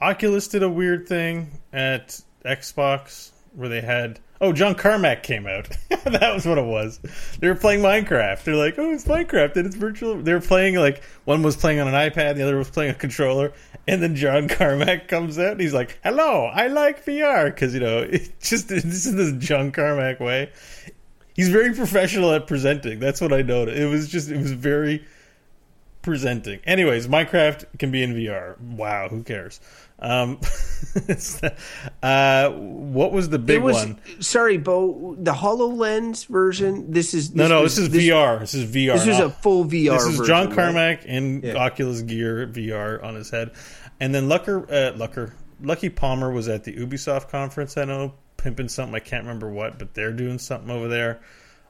Oculus 0.00 0.48
did 0.48 0.62
a 0.62 0.68
weird 0.68 1.08
thing 1.08 1.50
at 1.72 2.20
Xbox 2.44 3.30
where 3.54 3.68
they 3.68 3.80
had 3.80 4.20
oh 4.40 4.52
John 4.52 4.74
Carmack 4.74 5.22
came 5.22 5.46
out. 5.46 5.68
that 5.88 6.34
was 6.34 6.46
what 6.46 6.58
it 6.58 6.64
was. 6.64 7.00
They 7.40 7.48
were 7.48 7.54
playing 7.54 7.80
Minecraft. 7.80 8.44
They're 8.44 8.56
like, 8.56 8.78
oh, 8.78 8.92
it's 8.92 9.04
Minecraft 9.04 9.56
and 9.56 9.66
it's 9.66 9.76
virtual. 9.76 10.16
They 10.16 10.32
were 10.32 10.40
playing 10.40 10.76
like 10.76 11.02
one 11.24 11.42
was 11.42 11.56
playing 11.56 11.80
on 11.80 11.88
an 11.88 11.94
iPad, 11.94 12.36
the 12.36 12.42
other 12.42 12.56
was 12.56 12.70
playing 12.70 12.90
a 12.90 12.94
controller, 12.94 13.52
and 13.86 14.02
then 14.02 14.16
John 14.16 14.48
Carmack 14.48 15.08
comes 15.08 15.38
out. 15.38 15.52
and 15.52 15.60
he's 15.60 15.74
like, 15.74 15.98
hello, 16.02 16.46
I 16.46 16.68
like 16.68 17.04
VR 17.04 17.46
because 17.46 17.74
you 17.74 17.80
know 17.80 17.98
it's 18.10 18.50
just 18.50 18.68
this 18.68 18.84
is 18.84 19.14
this 19.14 19.32
John 19.44 19.72
Carmack 19.72 20.20
way. 20.20 20.50
He's 21.34 21.50
very 21.50 21.72
professional 21.72 22.32
at 22.32 22.46
presenting. 22.48 22.98
That's 22.98 23.20
what 23.20 23.32
I 23.32 23.42
noticed. 23.42 23.78
It 23.78 23.86
was 23.86 24.08
just 24.08 24.30
it 24.30 24.38
was 24.38 24.52
very 24.52 25.04
presenting. 26.02 26.60
Anyways, 26.64 27.06
Minecraft 27.06 27.66
can 27.78 27.90
be 27.90 28.02
in 28.02 28.14
VR. 28.14 28.58
Wow, 28.60 29.08
who 29.08 29.22
cares? 29.22 29.60
Um, 29.98 30.40
uh, 32.02 32.50
what 32.50 33.12
was 33.12 33.28
the 33.28 33.38
big 33.38 33.62
was, 33.62 33.76
one? 33.76 34.00
Sorry, 34.20 34.56
Bo. 34.56 35.16
The 35.18 35.32
Hololens 35.32 36.26
version. 36.26 36.90
This 36.90 37.14
is 37.14 37.30
this 37.30 37.36
no, 37.36 37.48
no. 37.48 37.62
Was, 37.62 37.76
this 37.76 37.84
is 37.84 37.90
this, 37.90 38.04
VR. 38.04 38.40
This 38.40 38.54
is 38.54 38.70
VR. 38.70 38.94
This 38.94 39.06
is 39.06 39.18
a 39.18 39.30
full 39.30 39.64
VR. 39.64 39.98
This 39.98 40.20
is 40.20 40.26
John 40.26 40.54
Carmack 40.54 40.98
right? 40.98 41.06
in 41.06 41.42
yeah. 41.42 41.54
Oculus 41.54 42.02
Gear 42.02 42.46
VR 42.46 43.02
on 43.02 43.14
his 43.14 43.30
head, 43.30 43.52
and 44.00 44.14
then 44.14 44.28
Lucker, 44.28 44.64
uh, 44.64 44.96
Lucker, 44.96 45.32
Luckey 45.62 45.94
Palmer 45.94 46.30
was 46.30 46.48
at 46.48 46.64
the 46.64 46.74
Ubisoft 46.74 47.28
conference. 47.28 47.76
I 47.76 47.84
know 47.84 48.14
pimping 48.36 48.68
something. 48.68 48.94
I 48.94 49.00
can't 49.00 49.24
remember 49.24 49.50
what, 49.50 49.78
but 49.78 49.94
they're 49.94 50.12
doing 50.12 50.38
something 50.38 50.70
over 50.70 50.88
there. 50.88 51.20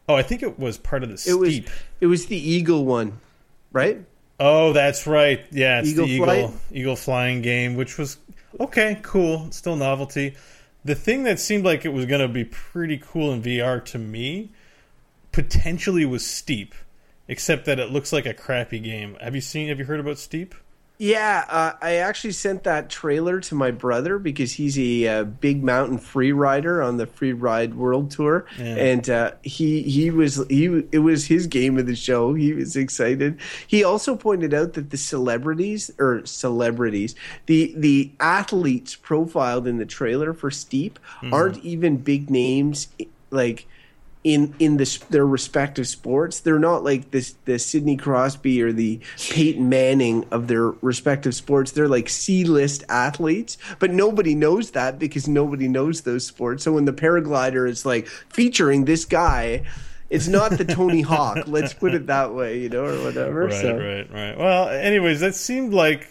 Oh, 0.09 0.14
I 0.14 0.22
think 0.22 0.42
it 0.42 0.59
was 0.59 0.78
part 0.78 1.02
of 1.02 1.11
the 1.11 1.18
Steep. 1.18 1.33
It 1.33 1.38
was, 1.38 1.61
it 2.00 2.07
was 2.07 2.26
the 2.26 2.37
Eagle 2.37 2.85
one, 2.85 3.20
right? 3.72 4.04
Oh, 4.40 4.72
that's 4.72 5.07
right. 5.07 5.44
Yeah, 5.50 5.81
it's 5.81 5.90
Eagle 5.90 6.07
the 6.07 6.12
Eagle 6.12 6.54
Eagle 6.70 6.96
flying 6.96 7.42
game, 7.42 7.74
which 7.74 7.98
was 7.98 8.18
okay, 8.61 8.98
cool, 9.02 9.50
still 9.50 9.76
novelty. 9.76 10.37
The 10.84 10.94
thing 10.94 11.24
that 11.24 11.38
seemed 11.40 11.64
like 11.64 11.84
it 11.84 11.92
was 11.92 12.06
going 12.06 12.20
to 12.20 12.28
be 12.28 12.44
pretty 12.44 12.98
cool 12.98 13.32
in 13.32 13.42
VR 13.42 13.84
to 13.87 13.98
me 13.98 14.50
potentially 15.32 16.04
was 16.04 16.24
Steep, 16.24 16.74
except 17.26 17.64
that 17.66 17.78
it 17.78 17.90
looks 17.90 18.12
like 18.12 18.26
a 18.26 18.34
crappy 18.34 18.78
game. 18.78 19.16
Have 19.20 19.34
you 19.34 19.40
seen? 19.40 19.68
Have 19.68 19.78
you 19.78 19.84
heard 19.84 20.00
about 20.00 20.18
Steep? 20.18 20.54
Yeah, 20.98 21.44
uh, 21.48 21.72
I 21.80 21.94
actually 21.96 22.32
sent 22.32 22.64
that 22.64 22.90
trailer 22.90 23.40
to 23.42 23.54
my 23.54 23.70
brother 23.70 24.18
because 24.18 24.52
he's 24.52 24.76
a, 24.76 25.06
uh, 25.06 25.24
big 25.24 25.62
mountain 25.62 25.96
free 25.96 26.32
rider 26.32 26.82
on 26.82 26.96
the 26.96 27.06
Free 27.06 27.32
Ride 27.32 27.74
World 27.74 28.11
Tour, 28.11 28.46
yeah. 28.58 28.74
and 28.74 29.08
uh, 29.08 29.32
he 29.42 29.82
he 29.82 30.11
was 30.11 30.44
he 30.48 30.64
it 30.90 30.98
was 30.98 31.26
his 31.26 31.46
game 31.46 31.78
of 31.78 31.87
the 31.87 31.94
show. 31.94 32.34
He 32.34 32.52
was 32.52 32.74
excited. 32.74 33.38
He 33.66 33.84
also 33.84 34.16
pointed 34.16 34.52
out 34.52 34.72
that 34.72 34.90
the 34.90 34.96
celebrities 34.96 35.92
or 36.00 36.26
celebrities, 36.26 37.14
the 37.46 37.72
the 37.76 38.11
athletes 38.18 38.96
profiled 38.96 39.68
in 39.68 39.78
the 39.78 39.87
trailer 39.87 40.32
for 40.32 40.50
Steep 40.50 40.98
mm-hmm. 41.18 41.32
aren't 41.32 41.64
even 41.64 41.98
big 41.98 42.28
names 42.28 42.88
like 43.30 43.66
in 44.28 44.54
in 44.58 44.76
the, 44.76 44.98
their 45.08 45.26
respective 45.26 45.88
sports. 45.88 46.40
They're 46.40 46.58
not 46.58 46.84
like 46.84 47.10
this 47.10 47.34
the 47.46 47.58
Sidney 47.58 47.96
Crosby 47.96 48.62
or 48.62 48.72
the 48.72 49.00
Peyton 49.30 49.68
Manning 49.68 50.26
of 50.30 50.48
their 50.48 50.66
respective 50.82 51.34
sports. 51.34 51.72
They're 51.72 51.88
like 51.88 52.10
C 52.10 52.44
list 52.44 52.84
athletes, 52.90 53.56
but 53.78 53.90
nobody 53.90 54.34
knows 54.34 54.72
that 54.72 54.98
because 54.98 55.26
nobody 55.28 55.66
knows 55.66 56.02
those 56.02 56.26
sports. 56.26 56.62
So 56.62 56.72
when 56.72 56.84
the 56.84 56.92
paraglider 56.92 57.68
is 57.68 57.86
like 57.86 58.06
featuring 58.06 58.84
this 58.84 59.04
guy. 59.04 59.64
It's 60.10 60.26
not 60.26 60.52
the 60.52 60.64
Tony 60.64 61.02
Hawk. 61.02 61.40
Let's 61.46 61.74
put 61.74 61.92
it 61.92 62.06
that 62.06 62.32
way, 62.32 62.60
you 62.60 62.70
know, 62.70 62.86
or 62.86 63.04
whatever. 63.04 63.44
Right, 63.44 63.52
so. 63.52 63.76
right, 63.76 64.10
right. 64.10 64.38
Well, 64.38 64.70
anyways, 64.70 65.20
that 65.20 65.34
seemed 65.34 65.74
like 65.74 66.08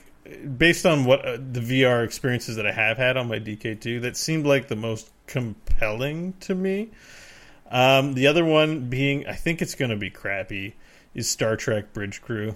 based 0.56 0.86
on 0.86 1.06
what 1.06 1.26
uh, 1.26 1.38
the 1.38 1.62
VR 1.62 2.06
experiences 2.06 2.58
that 2.58 2.68
I 2.68 2.72
have 2.72 2.98
had 2.98 3.18
on 3.18 3.28
my 3.28 3.40
DK2, 3.40 4.02
that 4.04 4.16
seemed 4.16 4.46
like 4.46 4.68
the 4.68 4.76
most 4.76 5.10
compelling 5.26 6.34
to 6.42 6.54
me. 6.54 6.92
Um, 7.70 8.14
the 8.14 8.28
other 8.28 8.46
one 8.46 8.90
being, 8.90 9.28
I 9.28 9.34
think 9.34 9.62
it's 9.62 9.76
going 9.76 9.92
to 9.92 9.98
be 9.98 10.10
crappy, 10.10 10.76
is 11.14 11.30
Star 11.30 11.56
Trek 11.56 11.94
Bridge 11.94 12.22
Crew. 12.22 12.56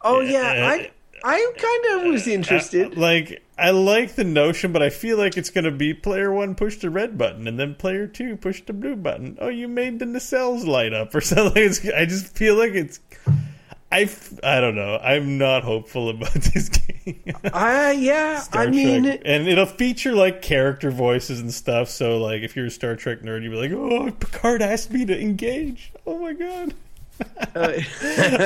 Oh 0.00 0.20
eh, 0.20 0.32
yeah, 0.32 0.52
eh, 0.52 0.66
I 0.66 0.78
eh, 0.78 0.88
I 1.24 1.52
kind 1.56 2.00
of 2.00 2.12
was 2.12 2.26
interested. 2.26 2.96
Uh, 2.96 3.00
like 3.00 3.42
I 3.56 3.70
like 3.70 4.16
the 4.16 4.24
notion, 4.24 4.72
but 4.72 4.82
I 4.82 4.90
feel 4.90 5.16
like 5.16 5.36
it's 5.36 5.50
going 5.50 5.64
to 5.64 5.70
be 5.70 5.94
player 5.94 6.32
one 6.32 6.54
push 6.54 6.78
the 6.78 6.90
red 6.90 7.16
button 7.16 7.46
and 7.46 7.58
then 7.58 7.76
player 7.76 8.06
two 8.06 8.36
push 8.36 8.62
the 8.62 8.72
blue 8.72 8.96
button. 8.96 9.38
Oh, 9.40 9.48
you 9.48 9.68
made 9.68 9.98
the 9.98 10.04
nacelles 10.04 10.66
light 10.66 10.92
up 10.92 11.14
or 11.14 11.20
something. 11.20 11.62
It's, 11.62 11.86
I 11.88 12.06
just 12.06 12.36
feel 12.36 12.56
like 12.56 12.72
it's 12.72 12.98
I, 13.92 14.10
I 14.42 14.60
don't 14.60 14.74
know. 14.74 14.98
I'm 14.98 15.38
not 15.38 15.62
hopeful 15.64 16.08
about 16.08 16.32
this 16.34 16.68
game. 16.68 17.22
uh, 17.52 17.94
yeah, 17.96 18.40
Star 18.40 18.62
I 18.62 18.66
mean, 18.68 19.04
Trek. 19.04 19.22
and 19.24 19.46
it'll 19.46 19.66
feature 19.66 20.12
like 20.14 20.40
character 20.42 20.90
voices 20.90 21.40
and 21.40 21.52
stuff. 21.52 21.88
So, 21.88 22.18
like, 22.18 22.42
if 22.42 22.56
you're 22.56 22.66
a 22.66 22.70
Star 22.70 22.96
Trek 22.96 23.20
nerd, 23.22 23.42
you'll 23.42 23.52
be 23.52 23.68
like, 23.68 23.72
"Oh, 23.72 24.10
Picard 24.12 24.62
asked 24.62 24.90
me 24.90 25.04
to 25.04 25.20
engage." 25.20 25.92
Oh 26.06 26.18
my 26.18 26.32
god. 26.32 26.74
Uh, 27.54 27.80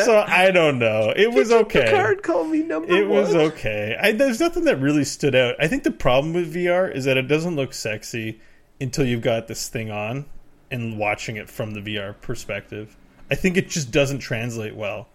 so 0.04 0.24
I 0.26 0.50
don't 0.50 0.78
know. 0.78 1.12
It 1.16 1.32
was 1.32 1.50
okay. 1.52 1.84
Picard 1.84 2.22
called 2.22 2.50
me 2.50 2.62
number 2.62 2.94
It 2.94 3.08
one. 3.08 3.20
was 3.22 3.34
okay. 3.34 3.96
I, 4.00 4.12
there's 4.12 4.40
nothing 4.40 4.64
that 4.64 4.80
really 4.80 5.04
stood 5.04 5.34
out. 5.34 5.54
I 5.60 5.68
think 5.68 5.84
the 5.84 5.90
problem 5.92 6.34
with 6.34 6.52
VR 6.54 6.92
is 6.94 7.04
that 7.04 7.16
it 7.16 7.28
doesn't 7.28 7.56
look 7.56 7.72
sexy 7.72 8.40
until 8.80 9.06
you've 9.06 9.22
got 9.22 9.46
this 9.48 9.68
thing 9.68 9.90
on 9.90 10.26
and 10.70 10.98
watching 10.98 11.36
it 11.36 11.48
from 11.48 11.72
the 11.72 11.80
VR 11.80 12.20
perspective. 12.20 12.96
I 13.30 13.34
think 13.36 13.56
it 13.56 13.68
just 13.70 13.90
doesn't 13.92 14.18
translate 14.18 14.74
well. 14.76 15.08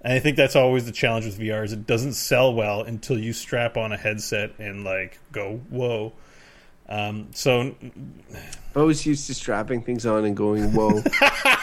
And 0.00 0.12
I 0.12 0.20
think 0.20 0.36
that's 0.36 0.54
always 0.54 0.86
the 0.86 0.92
challenge 0.92 1.24
with 1.24 1.38
VR 1.38 1.64
is 1.64 1.72
it 1.72 1.86
doesn't 1.86 2.12
sell 2.12 2.54
well 2.54 2.82
until 2.82 3.18
you 3.18 3.32
strap 3.32 3.76
on 3.76 3.92
a 3.92 3.96
headset 3.96 4.52
and 4.58 4.84
like 4.84 5.18
go 5.32 5.60
whoa. 5.70 6.12
Um, 6.88 7.28
so 7.34 7.74
Bo's 8.72 9.04
used 9.04 9.26
to 9.26 9.34
strapping 9.34 9.82
things 9.82 10.06
on 10.06 10.24
and 10.24 10.36
going 10.36 10.72
whoa. 10.72 11.02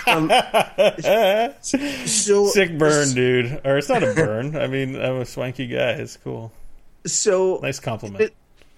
um, 0.08 0.30
so 1.64 2.48
sick 2.48 2.78
burn, 2.78 3.14
dude. 3.16 3.62
Or 3.64 3.78
it's 3.78 3.90
not 3.90 4.04
a 4.04 4.14
burn. 4.14 4.56
I 4.56 4.68
mean, 4.68 4.96
I'm 4.96 5.22
a 5.22 5.26
swanky 5.26 5.68
guy. 5.68 5.92
It's 5.92 6.18
cool. 6.18 6.52
So 7.06 7.60
nice 7.64 7.80
compliment. 7.80 8.34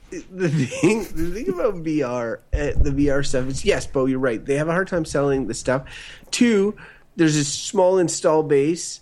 The, 0.09 0.17
the 0.47 0.49
thing, 0.49 0.99
the 0.99 1.31
thing 1.31 1.49
about 1.49 1.75
VR, 1.83 2.37
uh, 2.53 2.81
the 2.81 2.91
VR 2.91 3.25
stuff 3.25 3.47
is 3.47 3.65
yes, 3.65 3.85
Bo, 3.85 4.05
you're 4.05 4.19
right. 4.19 4.43
They 4.43 4.55
have 4.55 4.69
a 4.69 4.71
hard 4.71 4.87
time 4.87 5.03
selling 5.03 5.47
the 5.47 5.53
stuff. 5.53 5.83
Two, 6.31 6.77
there's 7.17 7.35
a 7.35 7.43
small 7.43 7.97
install 7.97 8.43
base 8.43 9.01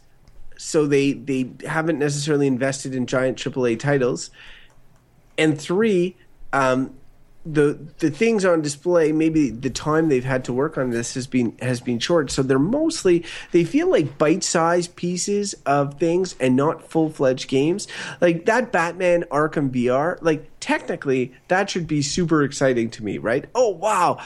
so 0.57 0.85
they 0.87 1.13
they 1.13 1.49
haven't 1.65 1.99
necessarily 1.99 2.47
invested 2.47 2.95
in 2.95 3.05
giant 3.05 3.37
AAA 3.37 3.79
titles. 3.79 4.31
And 5.37 5.59
three, 5.59 6.15
um, 6.53 6.95
the 7.45 7.77
the 7.99 8.09
things 8.09 8.43
on 8.43 8.61
display 8.61 9.11
maybe 9.11 9.51
the 9.51 9.69
time 9.69 10.09
they've 10.09 10.25
had 10.25 10.43
to 10.43 10.51
work 10.51 10.79
on 10.79 10.89
this 10.89 11.13
has 11.13 11.27
been 11.27 11.55
has 11.59 11.79
been 11.79 11.99
short. 11.99 12.31
So 12.31 12.41
they're 12.41 12.57
mostly 12.57 13.23
they 13.51 13.63
feel 13.63 13.89
like 13.89 14.17
bite-sized 14.17 14.95
pieces 14.95 15.53
of 15.65 15.99
things 15.99 16.35
and 16.39 16.55
not 16.55 16.89
full-fledged 16.89 17.47
games. 17.47 17.87
Like 18.19 18.45
that 18.45 18.71
batman 18.71 19.25
arkham 19.29 19.69
vr 19.69 20.17
like 20.21 20.49
technically 20.59 21.33
that 21.47 21.69
should 21.69 21.85
be 21.85 22.01
super 22.01 22.43
exciting 22.43 22.89
to 22.91 23.03
me 23.03 23.19
right? 23.19 23.45
Oh 23.53 23.69
wow. 23.69 24.17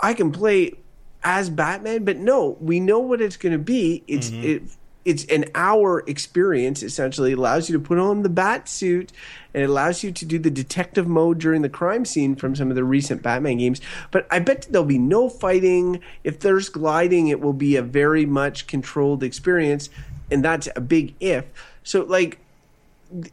I 0.00 0.12
can 0.12 0.30
play 0.30 0.74
as 1.22 1.48
batman 1.48 2.04
but 2.04 2.18
no 2.18 2.58
we 2.60 2.78
know 2.78 2.98
what 2.98 3.22
it's 3.22 3.38
going 3.38 3.52
to 3.52 3.58
be. 3.58 4.04
It's 4.06 4.28
mm-hmm. 4.28 4.44
it 4.44 4.62
it's 5.04 5.24
an 5.26 5.44
hour 5.54 6.02
experience 6.06 6.82
essentially. 6.82 7.32
It 7.32 7.38
allows 7.38 7.68
you 7.68 7.78
to 7.78 7.84
put 7.84 7.98
on 7.98 8.22
the 8.22 8.28
bat 8.28 8.68
suit 8.68 9.12
and 9.52 9.62
it 9.62 9.68
allows 9.68 10.02
you 10.02 10.10
to 10.12 10.24
do 10.24 10.38
the 10.38 10.50
detective 10.50 11.06
mode 11.06 11.38
during 11.38 11.62
the 11.62 11.68
crime 11.68 12.04
scene 12.04 12.34
from 12.36 12.56
some 12.56 12.70
of 12.70 12.76
the 12.76 12.84
recent 12.84 13.22
batman 13.22 13.58
games. 13.58 13.80
But 14.10 14.26
i 14.30 14.38
bet 14.38 14.66
there'll 14.70 14.86
be 14.86 14.98
no 14.98 15.28
fighting. 15.28 16.00
If 16.22 16.40
there's 16.40 16.68
gliding 16.68 17.28
it 17.28 17.40
will 17.40 17.52
be 17.52 17.76
a 17.76 17.82
very 17.82 18.26
much 18.26 18.66
controlled 18.66 19.22
experience 19.22 19.90
and 20.30 20.44
that's 20.44 20.68
a 20.74 20.80
big 20.80 21.14
if. 21.20 21.44
So 21.82 22.02
like 22.02 22.38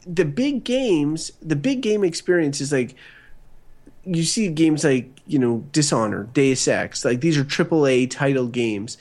the 0.06 0.26
big 0.26 0.64
games 0.64 1.32
the 1.42 1.56
big 1.56 1.82
game 1.82 2.04
experience 2.04 2.62
is 2.62 2.72
like 2.72 2.96
you 4.04 4.24
see 4.24 4.50
games 4.50 4.84
like 4.84 5.22
you 5.28 5.40
know 5.40 5.64
Dishonored, 5.72 6.34
Deus 6.34 6.68
Ex, 6.68 7.06
like 7.06 7.22
these 7.22 7.38
are 7.38 7.44
AAA 7.44 8.10
title 8.10 8.48
games, 8.48 8.98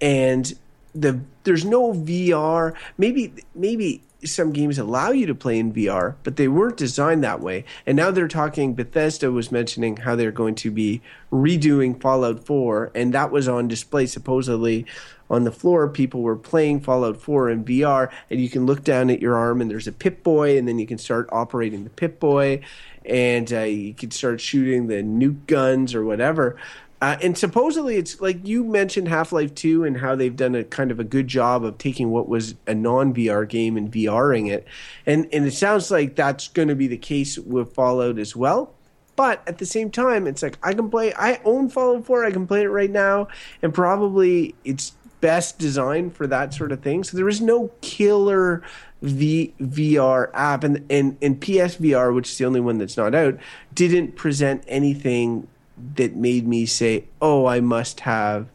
and 0.00 0.52
the 0.94 1.20
there's 1.44 1.64
no 1.64 1.92
VR. 1.92 2.74
Maybe 2.98 3.32
maybe 3.54 4.02
some 4.24 4.52
games 4.52 4.78
allow 4.78 5.10
you 5.10 5.26
to 5.26 5.34
play 5.34 5.58
in 5.58 5.72
VR, 5.72 6.14
but 6.22 6.36
they 6.36 6.48
weren't 6.48 6.76
designed 6.76 7.24
that 7.24 7.40
way. 7.40 7.64
And 7.86 7.96
now 7.96 8.10
they're 8.10 8.28
talking. 8.28 8.74
Bethesda 8.74 9.32
was 9.32 9.50
mentioning 9.50 9.98
how 9.98 10.16
they're 10.16 10.30
going 10.30 10.54
to 10.56 10.70
be 10.70 11.00
redoing 11.32 12.00
Fallout 12.00 12.44
4, 12.44 12.92
and 12.94 13.12
that 13.14 13.30
was 13.30 13.48
on 13.48 13.68
display 13.68 14.06
supposedly 14.06 14.86
on 15.28 15.44
the 15.44 15.50
floor. 15.50 15.88
People 15.88 16.22
were 16.22 16.36
playing 16.36 16.80
Fallout 16.80 17.16
4 17.20 17.50
in 17.50 17.64
VR, 17.64 18.10
and 18.30 18.40
you 18.40 18.48
can 18.48 18.66
look 18.66 18.84
down 18.84 19.10
at 19.10 19.20
your 19.20 19.34
arm, 19.34 19.60
and 19.60 19.70
there's 19.70 19.88
a 19.88 19.92
Pip 19.92 20.22
Boy, 20.22 20.58
and 20.58 20.68
then 20.68 20.78
you 20.78 20.86
can 20.86 20.98
start 20.98 21.28
operating 21.32 21.84
the 21.84 21.90
Pip 21.90 22.20
Boy, 22.20 22.60
and 23.04 23.52
uh, 23.52 23.60
you 23.60 23.94
can 23.94 24.10
start 24.10 24.40
shooting 24.40 24.86
the 24.86 25.02
nuke 25.02 25.46
guns 25.46 25.94
or 25.94 26.04
whatever. 26.04 26.56
Uh, 27.02 27.16
and 27.20 27.36
supposedly, 27.36 27.96
it's 27.96 28.20
like 28.20 28.46
you 28.46 28.62
mentioned 28.62 29.08
Half 29.08 29.32
Life 29.32 29.52
2 29.56 29.82
and 29.82 29.96
how 29.96 30.14
they've 30.14 30.36
done 30.36 30.54
a 30.54 30.62
kind 30.62 30.92
of 30.92 31.00
a 31.00 31.04
good 31.04 31.26
job 31.26 31.64
of 31.64 31.76
taking 31.76 32.10
what 32.10 32.28
was 32.28 32.54
a 32.68 32.76
non 32.76 33.12
VR 33.12 33.46
game 33.46 33.76
and 33.76 33.90
VRing 33.90 34.48
it. 34.48 34.68
And, 35.04 35.28
and 35.32 35.44
it 35.44 35.50
sounds 35.50 35.90
like 35.90 36.14
that's 36.14 36.46
going 36.46 36.68
to 36.68 36.76
be 36.76 36.86
the 36.86 36.96
case 36.96 37.36
with 37.36 37.74
Fallout 37.74 38.20
as 38.20 38.36
well. 38.36 38.72
But 39.16 39.42
at 39.48 39.58
the 39.58 39.66
same 39.66 39.90
time, 39.90 40.28
it's 40.28 40.44
like 40.44 40.56
I 40.62 40.74
can 40.74 40.90
play, 40.90 41.12
I 41.14 41.40
own 41.44 41.68
Fallout 41.68 42.06
4, 42.06 42.24
I 42.24 42.30
can 42.30 42.46
play 42.46 42.62
it 42.62 42.68
right 42.68 42.90
now, 42.90 43.26
and 43.62 43.74
probably 43.74 44.54
it's 44.64 44.92
best 45.20 45.58
designed 45.58 46.14
for 46.14 46.28
that 46.28 46.54
sort 46.54 46.70
of 46.70 46.82
thing. 46.82 47.02
So 47.02 47.16
there 47.16 47.28
is 47.28 47.40
no 47.40 47.72
killer 47.80 48.62
V- 49.02 49.52
VR 49.60 50.30
app, 50.34 50.62
and, 50.62 50.86
and 50.88 51.18
and 51.20 51.40
PSVR, 51.40 52.14
which 52.14 52.30
is 52.30 52.38
the 52.38 52.44
only 52.44 52.60
one 52.60 52.78
that's 52.78 52.96
not 52.96 53.12
out, 53.12 53.36
didn't 53.74 54.14
present 54.14 54.62
anything 54.68 55.48
that 55.96 56.16
made 56.16 56.46
me 56.46 56.66
say, 56.66 57.04
"Oh, 57.20 57.46
I 57.46 57.60
must 57.60 58.00
have 58.00 58.48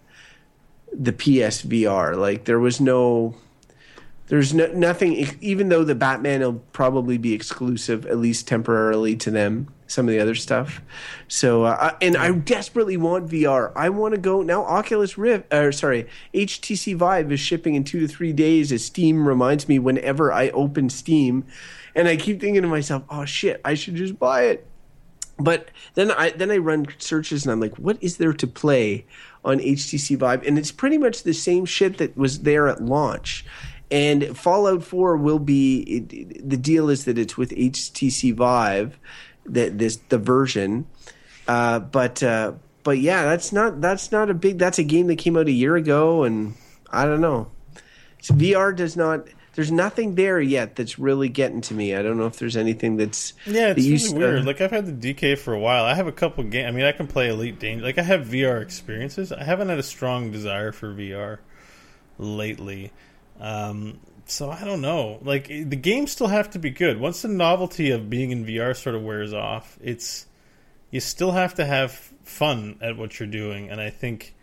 the 0.94 1.14
PSVR." 1.14 2.16
Like 2.16 2.46
there 2.46 2.60
was 2.60 2.80
no 2.82 3.36
there's 4.28 4.54
no, 4.54 4.68
nothing 4.68 5.14
even 5.42 5.70
though 5.70 5.84
the 5.84 5.96
Batman 5.96 6.42
will 6.42 6.62
probably 6.74 7.18
be 7.18 7.34
exclusive 7.34 8.06
at 8.06 8.18
least 8.18 8.48
temporarily 8.48 9.16
to 9.16 9.32
them 9.32 9.68
some 9.90 10.06
of 10.06 10.12
the 10.12 10.20
other 10.20 10.36
stuff. 10.36 10.82
So 11.30 11.64
uh, 11.64 11.96
and 12.02 12.18
I 12.18 12.32
desperately 12.32 12.98
want 12.98 13.30
VR. 13.30 13.72
I 13.74 13.88
want 13.88 14.16
to 14.16 14.20
go 14.20 14.42
now 14.42 14.64
Oculus 14.64 15.18
Rift 15.18 15.54
or 15.54 15.72
sorry, 15.72 16.08
HTC 16.34 16.96
Vive 16.96 17.32
is 17.32 17.40
shipping 17.40 17.76
in 17.76 17.86
2 17.86 18.02
to 18.02 18.08
3 18.08 18.34
days 18.34 18.72
as 18.72 18.84
Steam 18.84 19.28
reminds 19.28 19.70
me 19.70 19.80
whenever 19.80 20.32
I 20.32 20.50
open 20.50 20.90
Steam 20.90 21.46
and 21.96 22.08
I 22.08 22.18
keep 22.18 22.42
thinking 22.42 22.62
to 22.62 22.68
myself, 22.68 23.04
"Oh 23.10 23.24
shit, 23.26 23.62
I 23.64 23.76
should 23.76 23.96
just 23.96 24.20
buy 24.20 24.44
it." 24.44 24.68
But 25.40 25.70
then 25.94 26.12
I 26.12 26.32
then 26.32 26.52
I 26.52 26.58
run 26.58 26.88
searches 26.98 27.46
and 27.46 27.52
I'm 27.52 27.60
like, 27.60 27.76
what 27.76 27.98
is 28.02 28.18
there 28.18 28.34
to 28.34 28.48
play 28.48 29.06
on 29.46 29.60
HTC 29.60 30.18
Vive? 30.18 30.46
And 30.46 30.58
it's 30.58 30.72
pretty 30.72 30.98
much 30.98 31.24
the 31.24 31.34
same 31.34 31.66
shit 31.66 31.98
that 31.98 32.18
was 32.18 32.42
there 32.42 32.68
at 32.68 32.82
launch. 32.84 33.46
And 33.90 34.38
Fallout 34.38 34.84
4 34.84 35.16
will 35.16 35.40
be 35.40 35.82
it, 35.82 36.50
the 36.50 36.58
deal 36.58 36.90
is 36.90 37.06
that 37.06 37.18
it's 37.18 37.38
with 37.38 37.52
HTC 37.52 38.34
Vive, 38.34 39.00
that 39.46 39.78
this 39.78 39.98
the 40.10 40.18
version. 40.18 40.88
Uh, 41.48 41.80
but 41.80 42.22
uh, 42.24 42.54
but 42.84 43.00
yeah, 43.00 43.24
that's 43.24 43.54
not 43.54 43.80
that's 43.80 44.12
not 44.12 44.30
a 44.30 44.34
big. 44.34 44.58
That's 44.58 44.80
a 44.80 44.84
game 44.84 45.08
that 45.08 45.18
came 45.18 45.38
out 45.38 45.48
a 45.48 45.52
year 45.52 45.76
ago, 45.76 46.24
and 46.24 46.56
I 46.90 47.06
don't 47.06 47.22
know. 47.22 47.52
So 48.22 48.34
VR 48.34 48.76
does 48.76 48.98
not 48.98 49.28
there's 49.58 49.72
nothing 49.72 50.14
there 50.14 50.40
yet 50.40 50.76
that's 50.76 51.00
really 51.00 51.30
getting 51.30 51.62
to 51.62 51.74
me. 51.74 51.96
I 51.96 52.04
don't 52.04 52.16
know 52.16 52.28
if 52.28 52.38
there's 52.38 52.56
anything 52.56 52.96
that's 52.98 53.34
yeah, 53.44 53.74
it's 53.76 53.88
that 53.88 54.16
really 54.16 54.34
weird. 54.34 54.46
Like 54.46 54.62
I've 54.62 54.70
had 54.70 54.86
the 54.86 55.14
DK 55.16 55.36
for 55.36 55.52
a 55.52 55.60
while. 55.60 55.84
I 55.84 55.96
have 55.96 56.06
a 56.06 56.12
couple 56.12 56.44
games. 56.44 56.68
I 56.68 56.72
mean, 56.72 56.86
I 56.86 56.92
can 56.92 57.08
play 57.08 57.30
Elite 57.30 57.58
Dangerous. 57.58 57.84
Like 57.84 57.98
I 57.98 58.04
have 58.04 58.28
VR 58.28 58.62
experiences. 58.62 59.32
I 59.32 59.44
haven't 59.44 59.70
had 59.70 59.80
a 59.80 59.84
strong 59.84 60.30
desire 60.32 60.72
for 60.72 60.94
VR 60.94 61.40
lately. 62.20 62.92
Um, 63.40 64.00
so 64.28 64.52
I 64.52 64.64
don't 64.64 64.80
know. 64.80 65.18
Like 65.24 65.48
the 65.48 65.76
games 65.76 66.12
still 66.12 66.28
have 66.28 66.52
to 66.52 66.60
be 66.60 66.70
good. 66.70 67.00
Once 67.00 67.24
the 67.24 67.28
novelty 67.28 67.90
of 67.90 68.12
being 68.12 68.30
in 68.30 68.46
VR 68.46 68.78
sort 68.78 68.94
of 68.94 69.02
wears 69.02 69.34
off, 69.34 69.80
it's 69.82 70.28
you 70.92 71.00
still 71.00 71.32
have 71.32 71.56
to 71.56 71.66
have 71.66 71.94
fun 72.24 72.78
at 72.80 72.96
what 72.96 73.20
you're 73.20 73.26
doing, 73.26 73.72
and 73.72 73.82
I 73.82 73.90
think 73.90 74.36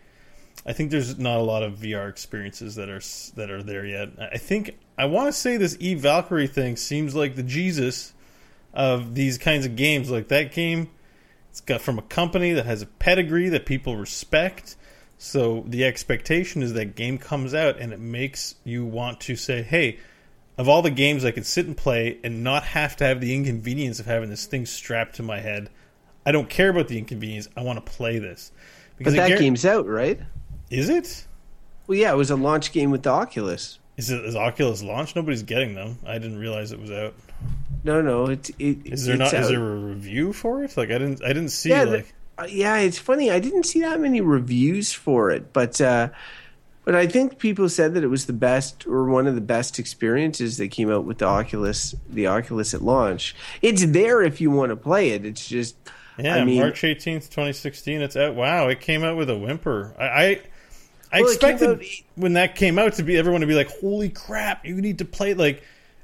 I 0.67 0.73
think 0.73 0.91
there's 0.91 1.19
not 1.19 1.39
a 1.39 1.43
lot 1.43 1.63
of 1.63 1.75
VR 1.75 2.09
experiences 2.09 2.77
that 2.77 2.89
are 2.89 3.01
that 3.37 3.51
are 3.51 3.63
there 3.63 3.85
yet. 3.85 4.11
I 4.19 4.39
think 4.39 4.79
I 4.97 5.05
want 5.05 5.29
to 5.29 5.33
say 5.33 5.57
this 5.57 5.77
Eve 5.79 6.01
Valkyrie 6.01 6.47
thing 6.47 6.77
seems 6.77 7.15
like 7.15 7.37
the 7.37 7.43
Jesus 7.43 8.15
of 8.73 9.15
these 9.15 9.37
kinds 9.37 9.67
of 9.67 9.77
games. 9.77 10.11
Like 10.11 10.29
that 10.29 10.53
game, 10.53 10.91
it's 11.51 11.61
got 11.61 11.83
from 11.83 11.99
a 11.99 12.03
company 12.03 12.53
that 12.53 12.65
has 12.65 12.81
a 12.81 12.87
pedigree 12.87 13.51
that 13.51 13.67
people 13.67 13.97
respect. 13.97 14.77
So 15.19 15.65
the 15.67 15.85
expectation 15.85 16.63
is 16.63 16.73
that 16.73 16.97
game 16.97 17.19
comes 17.19 17.55
out 17.55 17.79
and 17.79 17.93
it 17.93 18.01
makes 18.01 18.57
you 18.65 18.87
want 18.87 19.21
to 19.21 19.37
say, 19.37 19.63
"Hey, 19.63 19.99
of 20.57 20.67
all 20.67 20.81
the 20.81 20.91
games 20.91 21.27
I 21.27 21.31
could 21.31 21.47
sit 21.47 21.67
and 21.67 21.77
play 21.77 22.19
and 22.25 22.43
not 22.43 22.65
have 22.65 22.97
to 22.97 23.05
have 23.05 23.21
the 23.21 23.35
inconvenience 23.35 24.01
of 24.01 24.07
having 24.07 24.31
this 24.31 24.47
thing 24.47 24.65
strapped 24.65 25.17
to 25.17 25.23
my 25.23 25.41
head, 25.41 25.69
I 26.25 26.33
don't 26.33 26.49
care 26.49 26.71
about 26.71 26.89
the 26.89 26.99
inconvenience. 26.99 27.49
I 27.55 27.63
want 27.63 27.85
to 27.85 27.93
play 27.93 28.19
this." 28.19 28.51
Because 28.97 29.15
but 29.15 29.23
that 29.23 29.29
gar- 29.31 29.39
game's 29.39 29.67
out, 29.67 29.87
right? 29.87 30.21
Is 30.71 30.89
it? 30.89 31.27
Well, 31.87 31.99
yeah, 31.99 32.13
it 32.13 32.17
was 32.17 32.31
a 32.31 32.37
launch 32.37 32.73
game 32.73 32.91
with 32.91 33.03
the 33.03 33.11
Oculus. 33.11 33.79
Is 33.97 34.11
it 34.11 34.25
is 34.25 34.35
Oculus 34.35 34.83
launch? 34.83 35.15
Nobody's 35.15 35.43
getting 35.43 35.75
them. 35.75 35.99
I 36.05 36.15
didn't 36.15 36.39
realize 36.39 36.73
it 36.73 36.81
was 36.81 36.91
out. 36.91 37.15
No, 37.85 38.01
no. 38.01 38.27
It, 38.27 38.51
it 38.59 38.79
is 38.85 39.07
there 39.07 39.17
not? 39.17 39.33
Out. 39.33 39.43
Is 39.43 39.49
there 39.51 39.73
a 39.73 39.77
review 39.77 40.33
for 40.33 40.65
it? 40.65 40.77
Like 40.77 40.91
I 40.91 40.99
didn't. 40.99 41.23
I 41.23 41.29
didn't 41.29 41.51
see 41.51 41.71
yeah, 41.71 41.85
like. 41.85 42.15
The, 42.37 42.43
uh, 42.43 42.47
yeah, 42.47 42.79
it's 42.79 42.99
funny. 42.99 43.31
I 43.31 43.39
didn't 43.39 43.65
see 43.65 43.83
that 43.83 44.01
many 44.01 44.21
reviews 44.21 44.93
for 44.93 45.31
it, 45.31 45.53
but 45.53 45.81
uh, 45.81 46.09
but 46.85 46.97
I 46.97 47.07
think 47.07 47.39
people 47.39 47.69
said 47.69 47.95
that 47.95 48.03
it 48.03 48.09
was 48.09 48.27
the 48.27 48.33
best 48.33 48.87
or 48.87 49.05
one 49.05 49.29
of 49.29 49.37
the 49.37 49.41
best 49.41 49.79
experiences 49.79 50.57
that 50.57 50.69
came 50.69 50.91
out 50.91 51.05
with 51.05 51.19
the 51.19 51.27
Oculus. 51.27 51.95
The 52.09 52.27
Oculus 52.27 52.75
at 52.75 52.83
launch. 52.83 53.37
It's 53.63 53.87
there 53.87 54.23
if 54.23 54.41
you 54.41 54.51
want 54.51 54.71
to 54.71 54.77
play 54.77 55.11
it. 55.11 55.25
It's 55.25 55.47
just. 55.47 55.77
Yeah, 56.19 56.37
I 56.37 56.45
mean, 56.45 56.61
March 56.61 56.83
eighteenth, 56.83 57.31
twenty 57.31 57.53
sixteen. 57.53 58.01
It's 58.01 58.17
out. 58.17 58.35
Wow, 58.35 58.69
it 58.69 58.81
came 58.81 59.05
out 59.05 59.17
with 59.17 59.31
a 59.31 59.37
whimper. 59.37 59.95
I, 59.99 60.05
I 60.05 60.41
I 61.15 61.21
well, 61.21 61.31
expected 61.31 61.71
out, 61.71 61.83
when 62.17 62.33
that 62.33 62.57
came 62.57 62.77
out 62.77 62.95
to 62.95 63.05
be 63.05 63.17
everyone 63.17 63.43
to 63.43 63.47
be 63.47 63.55
like, 63.55 63.71
"Holy 63.81 64.09
crap, 64.09 64.67
you 64.67 64.75
need 64.81 64.99
to 64.99 65.05
play!" 65.05 65.35
Like 65.35 65.63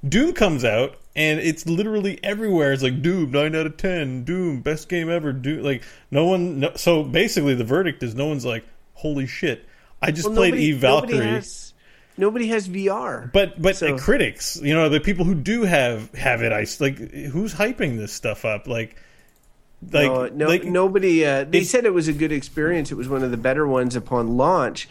Doom 0.09 0.33
comes 0.35 0.65
out 0.65 0.97
and 1.17 1.41
it's 1.41 1.67
literally 1.67 2.21
everywhere. 2.23 2.73
It's 2.73 2.83
like 2.83 3.03
Doom 3.03 3.33
nine 3.33 3.57
out 3.57 3.67
of 3.67 3.77
ten, 3.77 4.23
Doom 4.23 4.61
best 4.61 4.89
game 4.89 5.11
ever. 5.11 5.33
Doom 5.33 5.65
like 5.65 5.83
no 6.13 6.27
one. 6.27 6.61
No, 6.61 6.73
so 6.77 7.03
basically, 7.03 7.55
the 7.55 7.65
verdict 7.65 8.05
is 8.05 8.15
no 8.15 8.27
one's 8.27 8.45
like, 8.45 8.65
"Holy 8.95 9.27
shit!" 9.27 9.67
I 10.01 10.13
just 10.13 10.29
well, 10.29 10.37
played 10.37 10.53
nobody, 10.53 10.67
Eve 10.67 10.79
Valkyrie. 10.79 11.13
Nobody 11.19 11.35
has, 11.35 11.75
nobody 12.17 12.47
has 12.49 12.69
VR, 12.69 13.33
but 13.33 13.61
but 13.61 13.77
so. 13.77 13.99
critics, 13.99 14.61
you 14.63 14.75
know, 14.75 14.89
the 14.89 15.01
people 15.01 15.25
who 15.25 15.35
do 15.35 15.63
have 15.63 16.15
have 16.15 16.43
it, 16.43 16.53
I 16.53 16.67
like 16.79 16.99
who's 16.99 17.53
hyping 17.53 17.97
this 17.97 18.13
stuff 18.13 18.45
up, 18.45 18.69
like 18.69 18.95
like, 19.91 20.11
no, 20.11 20.27
no 20.29 20.47
like, 20.47 20.65
nobody. 20.65 21.25
Uh, 21.25 21.45
they 21.45 21.65
said 21.65 21.85
it 21.85 21.95
was 21.95 22.09
a 22.09 22.13
good 22.13 22.33
experience. 22.33 22.91
It 22.91 22.97
was 22.97 23.09
one 23.09 23.23
of 23.23 23.31
the 23.31 23.37
better 23.37 23.67
ones 23.67 23.97
upon 23.97 24.37
launch, 24.37 24.89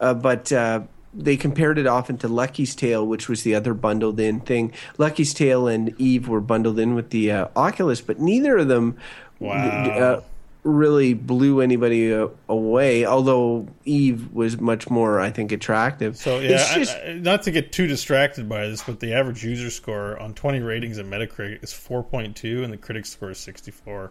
uh, 0.00 0.14
but 0.14 0.52
uh, 0.52 0.82
they 1.12 1.36
compared 1.36 1.78
it 1.78 1.86
often 1.86 2.18
to 2.18 2.28
Lucky's 2.28 2.74
Tale, 2.74 3.06
which 3.06 3.28
was 3.28 3.42
the 3.42 3.54
other 3.54 3.74
bundled 3.74 4.20
in 4.20 4.40
thing. 4.40 4.72
Lucky's 4.96 5.34
Tale 5.34 5.66
and 5.66 5.94
Eve 6.00 6.28
were 6.28 6.40
bundled 6.40 6.78
in 6.78 6.94
with 6.94 7.10
the 7.10 7.32
uh, 7.32 7.48
Oculus, 7.56 8.00
but 8.00 8.20
neither 8.20 8.58
of 8.58 8.68
them 8.68 8.96
wow. 9.40 10.22
Really 10.68 11.14
blew 11.14 11.60
anybody 11.62 12.12
uh, 12.12 12.28
away. 12.48 13.06
Although 13.06 13.68
Eve 13.86 14.32
was 14.32 14.60
much 14.60 14.90
more, 14.90 15.18
I 15.18 15.30
think, 15.30 15.50
attractive. 15.50 16.16
So 16.18 16.40
yeah, 16.40 16.74
just, 16.74 16.94
I, 16.96 17.00
I, 17.10 17.12
not 17.14 17.42
to 17.44 17.50
get 17.50 17.72
too 17.72 17.86
distracted 17.86 18.48
by 18.48 18.66
this, 18.68 18.82
but 18.82 19.00
the 19.00 19.14
average 19.14 19.42
user 19.42 19.70
score 19.70 20.18
on 20.18 20.34
20 20.34 20.60
ratings 20.60 20.98
at 20.98 21.06
Metacritic 21.06 21.64
is 21.64 21.72
4.2, 21.72 22.62
and 22.64 22.72
the 22.72 22.76
critic 22.76 23.06
score 23.06 23.30
is 23.30 23.38
64 23.38 24.10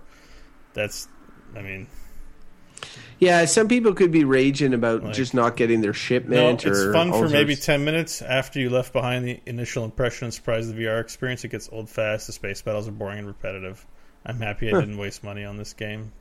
that's, 0.73 1.07
I 1.55 1.61
mean, 1.61 1.87
Yeah, 3.19 3.45
some 3.45 3.67
people 3.67 3.93
could 3.93 4.11
be 4.11 4.23
raging 4.23 4.73
about 4.73 5.03
Like- 5.03 5.13
just 5.13 5.33
not 5.33 5.57
getting 5.57 5.81
their 5.81 5.93
shipment. 5.93 6.63
no, 6.63 6.69
it's 6.71 6.79
or 6.79 6.93
fun 6.93 7.11
for 7.11 7.29
maybe 7.29 7.55
ten 7.55 7.83
minutes 7.83 8.21
after 8.21 8.59
you 8.59 8.69
left 8.69 8.93
behind 8.93 9.25
the 9.25 9.39
initial 9.45 9.83
impression 9.83 10.25
and 10.25 10.33
surprise 10.33 10.69
of 10.69 10.75
the 10.75 10.83
VR 10.83 10.99
experience. 11.01 11.43
It 11.43 11.49
gets 11.49 11.69
old 11.71 11.89
fast. 11.89 12.27
The 12.27 12.33
space 12.33 12.61
battles 12.61 12.87
are 12.87 12.91
boring 12.91 13.19
and 13.19 13.27
repetitive. 13.27 13.85
I'm 14.25 14.39
happy 14.39 14.67
I 14.67 14.71
Huh. 14.71 14.79
didn't 14.81 14.97
waste 14.97 15.23
money 15.23 15.45
on 15.45 15.57
this 15.57 15.73
game. 15.73 16.11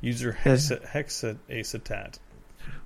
User 0.00 0.36
hexa, 0.44 0.86
hexa 0.88 1.36
acetat. 1.50 2.18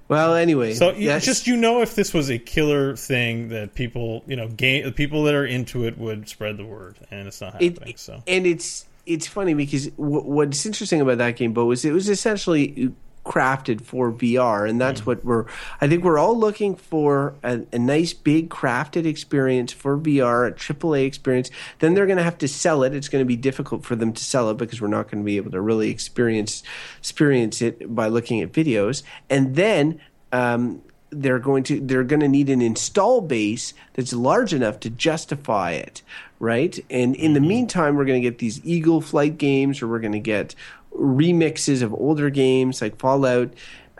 Well, 0.08 0.34
anyway, 0.34 0.74
So 0.74 0.90
you, 0.92 1.06
yes. 1.06 1.24
just 1.24 1.46
you 1.46 1.56
know 1.56 1.80
if 1.80 1.94
this 1.94 2.12
was 2.12 2.30
a 2.30 2.38
killer 2.38 2.94
thing 2.96 3.48
that 3.48 3.74
people 3.74 4.22
you 4.26 4.36
know 4.36 4.48
game 4.48 4.92
people 4.92 5.22
that 5.24 5.34
are 5.34 5.46
into 5.46 5.86
it 5.86 5.96
would 5.96 6.28
spread 6.28 6.56
the 6.58 6.64
word, 6.66 6.96
and 7.10 7.26
it's 7.26 7.40
not 7.40 7.60
It- 7.62 7.78
happening. 7.78 7.94
so 7.96 8.22
and 8.26 8.46
it's 8.46 8.86
it's 9.06 9.26
funny 9.26 9.54
because 9.54 9.86
w- 9.88 10.22
what's 10.24 10.64
interesting 10.66 11.00
about 11.00 11.18
that 11.18 11.36
game, 11.36 11.52
Bo, 11.52 11.70
is 11.70 11.84
it 11.84 11.92
was 11.92 12.08
essentially 12.08 12.92
crafted 13.24 13.80
for 13.80 14.12
VR, 14.12 14.68
and 14.68 14.80
that's 14.80 15.06
what 15.06 15.24
we're. 15.24 15.46
I 15.80 15.88
think 15.88 16.04
we're 16.04 16.18
all 16.18 16.38
looking 16.38 16.76
for 16.76 17.34
a, 17.42 17.62
a 17.72 17.78
nice 17.78 18.12
big 18.12 18.50
crafted 18.50 19.06
experience 19.06 19.72
for 19.72 19.98
VR, 19.98 20.48
a 20.48 20.52
AAA 20.52 21.06
experience. 21.06 21.50
Then 21.78 21.94
they're 21.94 22.06
going 22.06 22.18
to 22.18 22.24
have 22.24 22.38
to 22.38 22.48
sell 22.48 22.82
it. 22.82 22.94
It's 22.94 23.08
going 23.08 23.22
to 23.22 23.26
be 23.26 23.36
difficult 23.36 23.84
for 23.84 23.96
them 23.96 24.12
to 24.12 24.22
sell 24.22 24.50
it 24.50 24.58
because 24.58 24.80
we're 24.80 24.88
not 24.88 25.10
going 25.10 25.22
to 25.22 25.26
be 25.26 25.36
able 25.36 25.50
to 25.52 25.60
really 25.60 25.90
experience 25.90 26.62
experience 26.98 27.62
it 27.62 27.94
by 27.94 28.08
looking 28.08 28.40
at 28.40 28.52
videos, 28.52 29.02
and 29.28 29.56
then. 29.56 30.00
Um, 30.32 30.82
they're 31.10 31.38
going 31.38 31.62
to 31.62 31.80
they're 31.80 32.02
going 32.02 32.20
to 32.20 32.28
need 32.28 32.50
an 32.50 32.60
install 32.60 33.20
base 33.20 33.72
that's 33.92 34.12
large 34.12 34.52
enough 34.52 34.80
to 34.80 34.90
justify 34.90 35.70
it 35.70 36.02
right 36.40 36.84
and 36.90 37.14
in 37.14 37.34
the 37.34 37.40
meantime 37.40 37.94
we're 37.94 38.04
going 38.04 38.20
to 38.20 38.28
get 38.28 38.38
these 38.38 38.60
eagle 38.64 39.00
flight 39.00 39.38
games 39.38 39.80
or 39.80 39.86
we're 39.86 40.00
going 40.00 40.12
to 40.12 40.18
get 40.18 40.56
remixes 40.94 41.82
of 41.82 41.92
older 41.92 42.30
games 42.30 42.80
like 42.80 42.96
fallout 42.98 43.52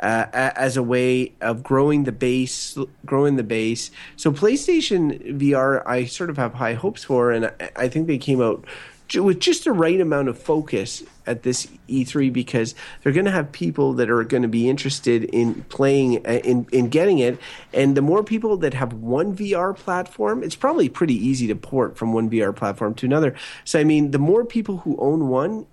uh, 0.03 0.26
as 0.32 0.76
a 0.76 0.82
way 0.82 1.32
of 1.40 1.62
growing 1.62 2.05
the 2.05 2.12
base 2.12 2.76
growing 3.07 3.36
the 3.36 3.42
base. 3.42 3.90
So 4.16 4.32
playstation 4.32 5.38
vr 5.38 5.86
i 5.86 6.05
sort 6.05 6.30
of 6.30 6.36
have 6.36 6.55
high 6.55 6.74
hopes 6.74 7.05
for 7.05 7.30
and 7.30 7.53
i, 7.76 7.88
think 7.88 8.07
they 8.07 8.18
came 8.18 8.42
out 8.42 8.64
with 9.14 9.38
just 9.38 9.64
the 9.64 9.72
right 9.72 10.01
amount 10.01 10.28
of 10.28 10.38
focus 10.38 11.03
at 11.26 11.42
this 11.42 11.68
E3 11.88 12.32
because 12.32 12.74
they're 13.03 13.12
going 13.12 13.26
to 13.26 13.30
have 13.30 13.53
people 13.53 13.92
that 13.95 14.11
are 14.11 14.24
going 14.24 14.42
to 14.42 14.49
be 14.49 14.68
interested 14.68 15.24
in 15.24 15.62
playing 15.64 16.26
uh, 16.26 16.40
in 16.42 16.66
in 16.72 16.88
getting 16.88 17.18
it. 17.18 17.38
And 17.72 17.97
the 17.97 18.03
more 18.03 18.24
people 18.24 18.57
that 18.59 18.74
have 18.74 18.92
one 18.95 19.36
VR 19.36 19.76
platform 19.76 20.42
it's 20.42 20.57
probably 20.57 20.88
pretty 20.88 21.14
easy 21.14 21.47
to 21.49 21.55
port 21.55 21.97
from 21.97 22.12
one 22.12 22.30
VR 22.30 22.55
platform 22.55 22.95
to 22.95 23.07
another. 23.07 23.34
So 23.64 23.78
i 23.78 23.84
mean 23.84 24.11
the 24.11 24.18
more 24.18 24.45
people 24.45 24.78
who 24.78 24.97
own 24.99 25.28
one 25.28 25.66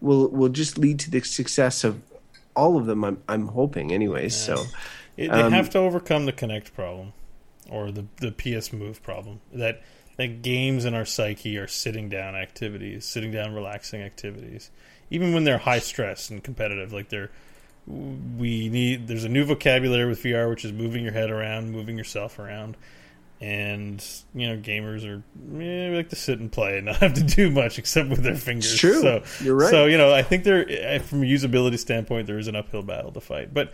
will 0.00 0.28
will 0.28 0.48
just 0.48 0.78
lead 0.78 0.98
to 1.00 1.10
the 1.10 1.20
success 1.20 1.84
of 1.84 2.00
all 2.56 2.76
of 2.76 2.86
them 2.86 3.04
i'm 3.04 3.22
i'm 3.28 3.48
hoping 3.48 3.92
anyways 3.92 4.34
so 4.36 4.64
It, 5.16 5.28
they 5.30 5.42
Um, 5.42 5.52
have 5.52 5.70
to 5.70 5.78
overcome 5.78 6.24
the 6.26 6.32
Kinect 6.32 6.72
problem, 6.72 7.12
or 7.68 7.90
the 7.90 8.06
the 8.20 8.32
PS 8.32 8.72
Move 8.72 9.02
problem. 9.02 9.40
That 9.52 9.82
that 10.16 10.42
games 10.42 10.84
in 10.84 10.94
our 10.94 11.04
psyche 11.04 11.56
are 11.58 11.66
sitting 11.66 12.08
down 12.08 12.34
activities, 12.34 13.04
sitting 13.04 13.30
down 13.32 13.52
relaxing 13.54 14.00
activities, 14.02 14.70
even 15.10 15.34
when 15.34 15.44
they're 15.44 15.58
high 15.58 15.78
stress 15.80 16.30
and 16.30 16.42
competitive. 16.42 16.92
Like 16.92 17.08
they're 17.10 17.30
we 17.86 18.68
need. 18.68 19.08
There's 19.08 19.24
a 19.24 19.28
new 19.28 19.44
vocabulary 19.44 20.08
with 20.08 20.22
VR, 20.22 20.48
which 20.48 20.64
is 20.64 20.72
moving 20.72 21.02
your 21.02 21.12
head 21.12 21.30
around, 21.30 21.70
moving 21.72 21.98
yourself 21.98 22.38
around. 22.38 22.76
And 23.40 24.04
you 24.34 24.46
know, 24.48 24.56
gamers 24.58 25.04
are 25.06 25.22
eh, 25.62 25.88
we 25.90 25.96
like 25.96 26.10
to 26.10 26.16
sit 26.16 26.40
and 26.40 26.52
play 26.52 26.76
and 26.76 26.86
not 26.86 26.96
have 26.96 27.14
to 27.14 27.22
do 27.22 27.50
much 27.50 27.78
except 27.78 28.10
with 28.10 28.22
their 28.22 28.34
fingers. 28.36 28.70
It's 28.72 28.80
true. 28.80 29.00
So, 29.00 29.22
You're 29.42 29.54
right. 29.54 29.70
So 29.70 29.86
you 29.86 29.96
know, 29.96 30.12
I 30.12 30.22
think 30.22 30.44
there, 30.44 30.66
eh, 30.68 30.98
from 30.98 31.22
a 31.22 31.26
usability 31.26 31.78
standpoint, 31.78 32.26
there 32.26 32.38
is 32.38 32.48
an 32.48 32.56
uphill 32.56 32.82
battle 32.82 33.12
to 33.12 33.20
fight. 33.20 33.54
But 33.54 33.72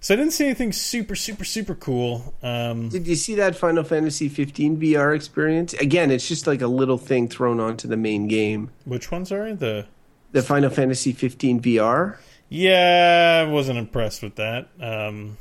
so 0.00 0.14
I 0.14 0.16
didn't 0.16 0.32
see 0.32 0.44
anything 0.44 0.72
super, 0.72 1.16
super, 1.16 1.44
super 1.44 1.74
cool. 1.74 2.32
Um, 2.44 2.88
Did 2.90 3.08
you 3.08 3.16
see 3.16 3.34
that 3.34 3.56
Final 3.56 3.82
Fantasy 3.82 4.28
15 4.28 4.76
VR 4.80 5.16
experience? 5.16 5.74
Again, 5.74 6.12
it's 6.12 6.28
just 6.28 6.46
like 6.46 6.62
a 6.62 6.68
little 6.68 6.98
thing 6.98 7.26
thrown 7.26 7.58
onto 7.58 7.88
the 7.88 7.96
main 7.96 8.28
game. 8.28 8.70
which 8.84 9.10
one? 9.10 9.24
Sorry, 9.26 9.54
the 9.54 9.86
The 10.30 10.42
Final 10.42 10.70
Fantasy 10.70 11.10
15 11.12 11.60
VR. 11.60 12.18
yeah, 12.48 13.44
I 13.44 13.50
wasn't 13.50 13.78
impressed 13.78 14.22
with 14.22 14.36
that. 14.36 14.68
Um, 14.80 15.36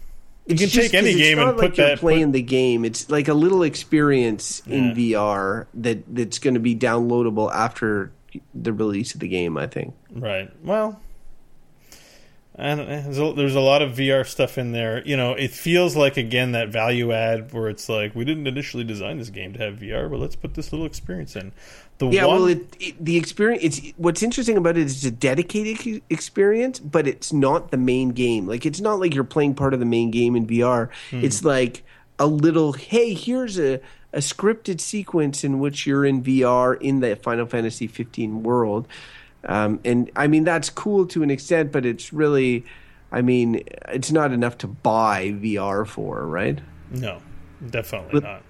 you 0.48 0.54
It's 0.54 0.62
can 0.62 0.70
just 0.70 0.92
take 0.92 0.94
any 0.94 1.14
game 1.16 1.40
and 1.40 1.58
like 1.58 1.70
put 1.72 1.78
you're 1.78 1.88
that. 1.90 2.00
playing 2.00 2.28
put- 2.28 2.34
the 2.34 2.42
game. 2.42 2.86
It's 2.86 3.10
like 3.10 3.28
a 3.28 3.34
little 3.34 3.64
experience 3.64 4.62
in 4.66 4.94
VR 4.96 5.68
that 5.76 6.04
that's 6.14 6.40
going 6.40 6.54
to 6.56 6.60
be 6.60 6.76
downloadable 6.76 7.52
after 7.54 8.12
the 8.54 8.72
release 8.74 9.14
of 9.14 9.20
the 9.20 9.28
game. 9.28 9.58
I 9.58 9.68
think. 9.68 9.94
Right. 10.12 10.50
Well, 10.64 11.00
I 12.60 12.74
there's, 12.74 13.20
a, 13.20 13.34
there's 13.34 13.56
a 13.56 13.60
lot 13.60 13.84
of 13.84 13.92
VR 13.92 14.26
stuff 14.26 14.58
in 14.58 14.72
there. 14.72 15.06
You 15.06 15.16
know, 15.16 15.34
it 15.34 15.52
feels 15.52 15.96
like 15.96 16.18
again 16.18 16.54
that 16.54 16.70
value 16.70 17.12
add 17.12 17.54
where 17.54 17.70
it's 17.70 17.88
like 17.88 18.16
we 18.16 18.26
didn't 18.26 18.48
initially 18.48 18.84
design 18.84 19.20
this 19.20 19.30
game 19.30 19.54
to 19.54 19.60
have 19.60 19.76
VR, 19.76 20.10
but 20.10 20.20
let's 20.20 20.36
put 20.36 20.56
this 20.56 20.72
little 20.72 20.88
experience 20.88 21.36
in. 21.36 21.52
The 22.00 22.08
Yeah, 22.08 22.26
one, 22.26 22.36
well, 22.36 22.48
it, 22.48 22.76
it, 22.80 23.04
the 23.04 23.16
experience. 23.16 23.64
It's 23.64 23.94
what's 23.98 24.24
interesting 24.24 24.58
about 24.58 24.76
it 24.76 24.86
is 24.86 24.98
it's 24.98 25.06
a 25.06 25.12
dedicated 25.12 26.02
experience, 26.10 26.80
but 26.80 27.08
it's 27.08 27.32
not 27.32 27.70
the 27.70 27.78
main 27.78 28.10
game. 28.10 28.48
Like 28.48 28.66
it's 28.66 28.82
not 28.82 29.00
like 29.00 29.14
you're 29.14 29.24
playing 29.24 29.54
part 29.54 29.76
of 29.76 29.80
the 29.80 29.86
main 29.86 30.10
game 30.10 30.36
in 30.36 30.48
VR. 30.48 30.90
Hmm. 31.12 31.24
It's 31.24 31.44
like 31.44 31.84
a 32.18 32.26
little. 32.26 32.74
Hey, 32.74 33.14
here's 33.14 33.60
a 33.60 33.80
a 34.14 34.20
scripted 34.20 34.82
sequence 34.82 35.44
in 35.44 35.60
which 35.60 35.86
you're 35.86 36.06
in 36.06 36.24
VR 36.24 36.80
in 36.82 37.02
the 37.02 37.16
Final 37.18 37.46
Fantasy 37.46 37.86
15 37.86 38.42
world. 38.42 38.88
Um, 39.48 39.80
and 39.86 40.12
I 40.16 40.28
mean 40.28 40.44
that's 40.44 40.70
cool 40.70 41.06
to 41.08 41.24
an 41.24 41.32
extent, 41.32 41.72
but 41.72 41.86
it's 41.86 42.12
really, 42.12 42.66
I 43.12 43.22
mean, 43.22 43.64
it's 43.90 44.12
not 44.12 44.32
enough 44.34 44.58
to 44.60 44.68
buy 44.68 45.30
VR 45.32 45.88
for, 45.88 46.26
right? 46.26 46.60
no, 46.92 47.22
definitely 47.70 48.22
not. 48.22 48.44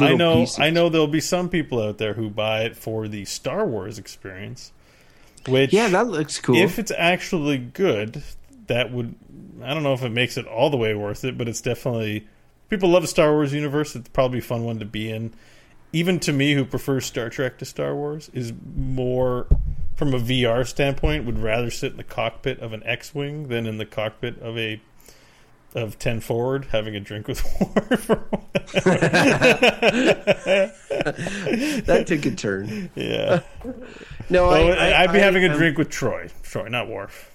I 0.00 0.14
know. 0.14 0.36
pieces. 0.40 0.58
I 0.60 0.70
know 0.70 0.88
there'll 0.88 1.06
be 1.08 1.20
some 1.20 1.48
people 1.48 1.82
out 1.82 1.98
there 1.98 2.14
who 2.14 2.30
buy 2.30 2.62
it 2.62 2.76
for 2.76 3.08
the 3.08 3.24
Star 3.24 3.66
Wars 3.66 3.98
experience, 3.98 4.72
which 5.48 5.72
Yeah, 5.72 5.88
that 5.88 6.06
looks 6.06 6.38
cool. 6.40 6.56
if 6.56 6.78
it's 6.78 6.92
actually 6.96 7.58
good, 7.58 8.22
that 8.68 8.92
would 8.92 9.14
I 9.62 9.74
don't 9.74 9.82
know 9.82 9.92
if 9.92 10.02
it 10.02 10.10
makes 10.10 10.36
it 10.36 10.46
all 10.46 10.70
the 10.70 10.76
way 10.76 10.94
worth 10.94 11.24
it, 11.24 11.36
but 11.36 11.48
it's 11.48 11.60
definitely 11.60 12.26
people 12.68 12.88
love 12.88 13.02
the 13.02 13.08
Star 13.08 13.32
Wars 13.32 13.52
universe. 13.52 13.94
It's 13.96 14.08
probably 14.10 14.38
a 14.38 14.42
fun 14.42 14.64
one 14.64 14.78
to 14.78 14.84
be 14.86 15.10
in. 15.10 15.32
Even 15.92 16.20
to 16.20 16.32
me, 16.32 16.54
who 16.54 16.64
prefers 16.64 17.04
Star 17.04 17.28
Trek 17.28 17.58
to 17.58 17.64
Star 17.64 17.94
Wars, 17.96 18.30
is 18.32 18.52
more 18.76 19.48
from 20.00 20.14
a 20.14 20.18
VR 20.18 20.66
standpoint 20.66 21.26
would 21.26 21.38
rather 21.38 21.70
sit 21.70 21.90
in 21.92 21.98
the 21.98 22.02
cockpit 22.04 22.58
of 22.60 22.72
an 22.72 22.82
X-wing 22.86 23.48
than 23.48 23.66
in 23.66 23.76
the 23.76 23.84
cockpit 23.84 24.38
of 24.40 24.56
a 24.56 24.80
of 25.74 25.98
ten 25.98 26.20
forward 26.20 26.68
having 26.72 26.96
a 26.96 27.00
drink 27.00 27.28
with 27.28 27.44
Worf. 27.60 28.06
that 31.86 32.04
took 32.06 32.24
a 32.24 32.30
turn. 32.30 32.90
yeah, 32.94 33.40
No, 34.30 34.48
I, 34.48 34.60
I, 34.70 35.02
I'd 35.02 35.12
be 35.12 35.18
I- 35.18 35.22
having 35.22 35.44
a 35.44 35.48
I'm- 35.48 35.58
drink 35.58 35.76
with 35.76 35.90
Troi. 35.90 36.30
Troi, 36.44 36.70
not 36.70 36.88
Worf. 36.88 37.30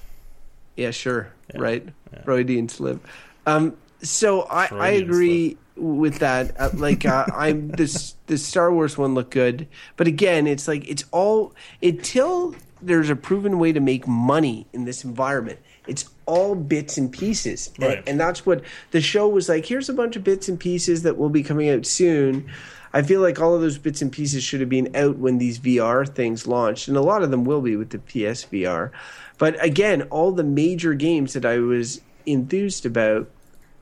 Yeah, 0.75 0.89
sure. 0.91 1.31
Yeah. 1.53 1.61
Right. 1.61 1.87
Yeah. 2.11 2.21
Freudian 2.23 2.67
slip. 2.67 3.05
Um, 3.45 3.77
so 4.01 4.41
I, 4.41 4.67
I 4.71 4.89
agree 4.89 5.57
with 5.75 6.19
that. 6.19 6.59
Uh, 6.59 6.69
like 6.73 7.05
uh, 7.05 7.25
I'm 7.33 7.69
this 7.77 8.15
the 8.27 8.37
Star 8.37 8.71
Wars 8.73 8.97
one 8.97 9.13
looked 9.13 9.31
good, 9.31 9.67
but 9.97 10.07
again, 10.07 10.47
it's 10.47 10.67
like 10.67 10.87
it's 10.89 11.03
all 11.11 11.53
until 11.81 12.55
there's 12.81 13.09
a 13.09 13.15
proven 13.15 13.57
way 13.57 13.71
to 13.71 13.79
make 13.79 14.07
money 14.07 14.67
in 14.73 14.85
this 14.85 15.03
environment. 15.03 15.59
It's 15.87 16.09
all 16.25 16.55
bits 16.55 16.97
and 16.97 17.11
pieces, 17.11 17.71
And- 17.79 18.01
and 18.07 18.19
that's 18.19 18.45
what 18.45 18.63
the 18.91 19.01
show 19.01 19.27
was 19.27 19.47
like. 19.49 19.65
Here's 19.65 19.87
a 19.89 19.93
bunch 19.93 20.15
of 20.15 20.23
bits 20.23 20.49
and 20.49 20.59
pieces 20.59 21.03
that 21.03 21.17
will 21.17 21.29
be 21.29 21.43
coming 21.43 21.69
out 21.69 21.85
soon. 21.85 22.49
I 22.91 23.01
feel 23.01 23.21
like 23.21 23.39
all 23.41 23.53
of 23.53 23.61
those 23.61 23.77
bits 23.77 24.01
and 24.01 24.11
pieces 24.11 24.43
should 24.43 24.61
have 24.61 24.69
been 24.69 24.95
out 24.95 25.17
when 25.17 25.37
these 25.37 25.59
VR 25.59 26.07
things 26.07 26.47
launched, 26.47 26.87
and 26.87 26.95
a 26.97 27.01
lot 27.01 27.21
of 27.23 27.29
them 27.31 27.43
will 27.43 27.61
be 27.61 27.75
with 27.75 27.89
the 27.91 27.97
PSVR. 27.99 28.91
But 29.37 29.63
again, 29.63 30.03
all 30.03 30.31
the 30.31 30.43
major 30.43 30.93
games 30.93 31.33
that 31.33 31.45
I 31.45 31.59
was 31.59 32.01
enthused 32.25 32.85
about 32.85 33.29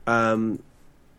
um, 0.06 0.58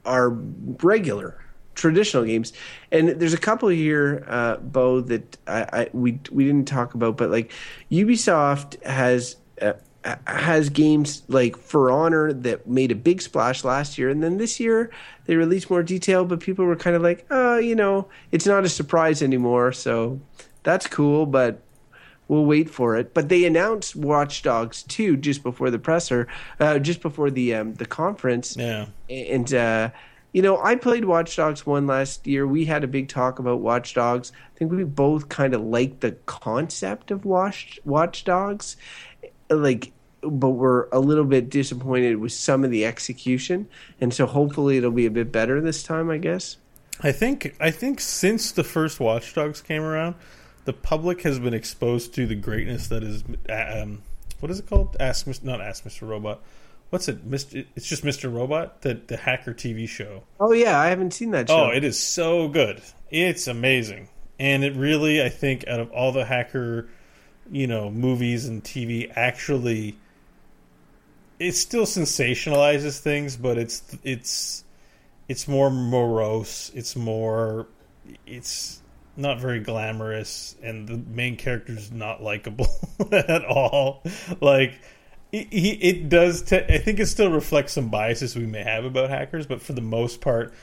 are 0.06 0.30
regular, 0.30 1.44
traditional 1.74 2.24
games. 2.24 2.54
And 2.92 3.10
there's 3.10 3.34
a 3.34 3.38
couple 3.38 3.70
here, 3.70 4.24
uh, 4.28 4.58
Bo, 4.58 5.02
that 5.02 5.38
I, 5.48 5.62
I 5.74 5.90
we 5.94 6.20
we 6.32 6.46
didn't 6.46 6.68
talk 6.68 6.94
about, 6.94 7.18
but 7.18 7.30
like 7.30 7.52
Ubisoft 7.92 8.84
has. 8.84 9.38
Uh, 9.62 9.74
has 10.28 10.70
games 10.70 11.24
like 11.30 11.58
For 11.58 11.90
Honor 11.90 12.32
that 12.32 12.68
made 12.68 12.92
a 12.92 12.96
big 12.96 13.24
splash 13.24 13.64
last 13.64 13.98
year, 13.98 14.08
and 14.08 14.22
then 14.22 14.38
this 14.38 14.60
year 14.60 14.92
they 15.26 15.36
released 15.36 15.72
more 15.72 15.82
detail, 15.82 16.26
but 16.26 16.40
people 16.40 16.64
were 16.64 16.76
kind 16.76 16.96
of 16.96 17.02
like, 17.02 17.26
oh, 17.32 17.58
you 17.58 17.76
know, 17.76 18.08
it's 18.32 18.46
not 18.46 18.64
a 18.64 18.70
surprise 18.70 19.24
anymore, 19.24 19.72
so 19.72 20.22
that's 20.62 20.86
cool, 20.86 21.26
but 21.26 21.60
we'll 22.28 22.46
wait 22.46 22.70
for 22.70 22.96
it. 22.98 23.14
But 23.14 23.30
they 23.30 23.46
announced 23.46 23.96
Watch 23.96 24.42
Dogs 24.42 24.84
2 24.84 25.18
just 25.18 25.44
before 25.44 25.70
the 25.70 25.80
presser, 25.80 26.28
uh, 26.60 26.80
just 26.80 27.02
before 27.02 27.32
the 27.32 27.56
um, 27.56 27.74
the 27.76 27.86
conference, 27.86 28.56
Yeah, 28.58 28.88
and 29.10 29.54
uh, 29.54 29.92
you 30.34 30.42
know, 30.42 30.62
I 30.62 30.76
played 30.76 31.06
Watch 31.06 31.36
Dogs 31.36 31.66
one 31.66 31.88
last 31.88 32.28
year. 32.28 32.46
We 32.46 32.66
had 32.66 32.84
a 32.84 32.88
big 32.88 33.08
talk 33.08 33.40
about 33.40 33.62
Watch 33.62 33.94
Dogs. 33.94 34.32
I 34.54 34.58
think 34.58 34.72
we 34.72 34.84
both 34.84 35.30
kind 35.30 35.54
of 35.54 35.62
liked 35.62 36.02
the 36.02 36.12
concept 36.26 37.10
of 37.12 37.26
Watch 37.26 37.80
Watch 37.86 38.24
Dogs. 38.24 38.76
like 39.50 39.94
but 40.22 40.50
we're 40.50 40.88
a 40.90 41.00
little 41.00 41.24
bit 41.24 41.50
disappointed 41.50 42.18
with 42.18 42.32
some 42.32 42.64
of 42.64 42.72
the 42.72 42.86
execution, 42.86 43.68
and 44.02 44.14
so 44.14 44.26
hopefully 44.26 44.78
it'll 44.78 44.92
be 44.92 45.06
a 45.06 45.12
bit 45.12 45.32
better 45.32 45.62
this 45.62 45.84
time. 45.84 46.10
I 46.10 46.18
guess. 46.18 46.58
I 47.02 47.12
think 47.12 47.56
I 47.60 47.72
think 47.72 48.00
since 48.00 48.52
the 48.52 48.64
first 48.64 49.00
Watch 49.00 49.34
Dogs 49.34 49.62
came 49.62 49.84
around, 49.84 50.16
the 50.66 50.74
public 50.74 51.22
has 51.22 51.40
been 51.40 51.54
exposed 51.54 52.14
to 52.16 52.28
the 52.28 52.36
greatness 52.36 52.88
that 52.90 53.04
is 53.04 53.24
um, 53.50 54.02
what 54.40 54.52
is 54.52 54.60
it 54.60 54.68
called? 54.68 54.98
Ask 55.00 55.28
not 55.44 55.62
Ask 55.62 55.84
Mr. 55.84 56.08
Robot. 56.08 56.42
What's 56.90 57.08
it? 57.08 57.30
Mr. 57.30 57.66
It's 57.76 57.88
just 57.88 58.04
Mr. 58.04 58.32
Robot, 58.32 58.82
the 58.82 58.96
the 59.08 59.18
hacker 59.18 59.54
TV 59.54 59.88
show. 59.88 60.24
Oh 60.40 60.52
yeah, 60.52 60.80
I 60.80 60.88
haven't 60.88 61.14
seen 61.14 61.32
that 61.32 61.50
show. 61.50 61.68
Oh, 61.68 61.70
it 61.70 61.84
is 61.84 62.00
so 62.00 62.48
good. 62.48 62.82
It's 63.10 63.48
amazing, 63.48 64.10
and 64.40 64.64
it 64.64 64.76
really, 64.76 65.24
I 65.24 65.30
think, 65.30 65.68
out 65.68 65.80
of 65.80 65.92
all 65.92 66.12
the 66.12 66.26
hacker, 66.26 66.90
you 67.52 67.68
know, 67.68 67.90
movies 67.90 68.46
and 68.46 68.64
TV, 68.64 69.12
actually 69.16 69.98
it 71.40 71.54
still 71.54 71.86
sensationalizes 71.86 73.00
things, 73.00 73.38
but 73.38 73.58
it's 73.58 73.84
it's 74.04 74.64
it's 75.28 75.48
more 75.48 75.70
morose. 75.70 76.72
It's 76.74 76.96
more 76.96 77.68
it's 78.26 78.82
not 79.18 79.40
very 79.40 79.60
glamorous, 79.60 80.56
and 80.62 80.88
the 80.88 80.98
main 80.98 81.38
character 81.38 81.74
is 81.74 81.92
not 81.92 82.22
likable 82.22 82.68
at 83.12 83.46
all. 83.46 84.04
Like 84.42 84.80
it, 85.32 85.48
it 85.52 86.10
does. 86.10 86.42
Te- 86.42 86.66
I 86.68 86.78
think 86.78 87.00
it 87.00 87.08
still 87.08 87.32
reflects 87.32 87.74
some 87.74 87.90
biases 87.90 88.36
we 88.36 88.46
may 88.46 88.64
have 88.64 88.86
about 88.86 89.10
hackers, 89.10 89.46
but 89.46 89.62
for 89.62 89.74
the 89.74 89.82
most 89.82 90.22
part, 90.22 90.54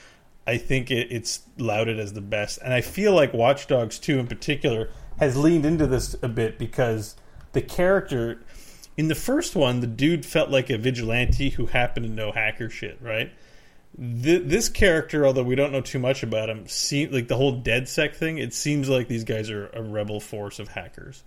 I 0.47 0.57
think 0.57 0.91
it, 0.91 1.09
it's 1.11 1.41
lauded 1.59 1.99
as 1.99 2.13
the 2.13 2.21
best. 2.21 2.59
And 2.63 2.73
I 2.73 2.81
feel 2.81 3.15
like 3.15 3.33
Watch 3.33 3.67
Dogs 3.67 3.99
2 3.99 4.19
in 4.19 4.27
particular 4.27 4.91
has 5.19 5.37
leaned 5.37 5.67
into 5.67 5.87
this 5.87 6.17
a 6.23 6.29
bit 6.29 6.59
because 6.59 7.17
the 7.53 7.63
character 7.63 8.41
in 8.97 9.09
the 9.09 9.15
first 9.15 9.57
one, 9.57 9.81
the 9.81 9.87
dude 9.87 10.27
felt 10.27 10.51
like 10.51 10.69
a 10.71 10.77
vigilante 10.77 11.51
who 11.51 11.67
happened 11.67 12.07
to 12.07 12.13
know 12.13 12.33
hacker 12.33 12.69
shit, 12.69 12.99
right? 13.01 13.33
This 13.97 14.69
character, 14.69 15.27
although 15.27 15.43
we 15.43 15.55
don't 15.55 15.73
know 15.73 15.81
too 15.81 15.99
much 15.99 16.23
about 16.23 16.49
him, 16.49 16.67
see, 16.67 17.07
like 17.07 17.29
the 17.29 17.37
whole 17.37 17.61
DedSec 17.61 18.17
thing, 18.17 18.39
it 18.39 18.55
seems 18.55 18.89
like 18.89 19.09
these 19.09 19.25
guys 19.25 19.51
are 19.51 19.69
a 19.69 19.83
rebel 19.83 20.21
force 20.21 20.59
of 20.59 20.69
hackers. 20.69 21.23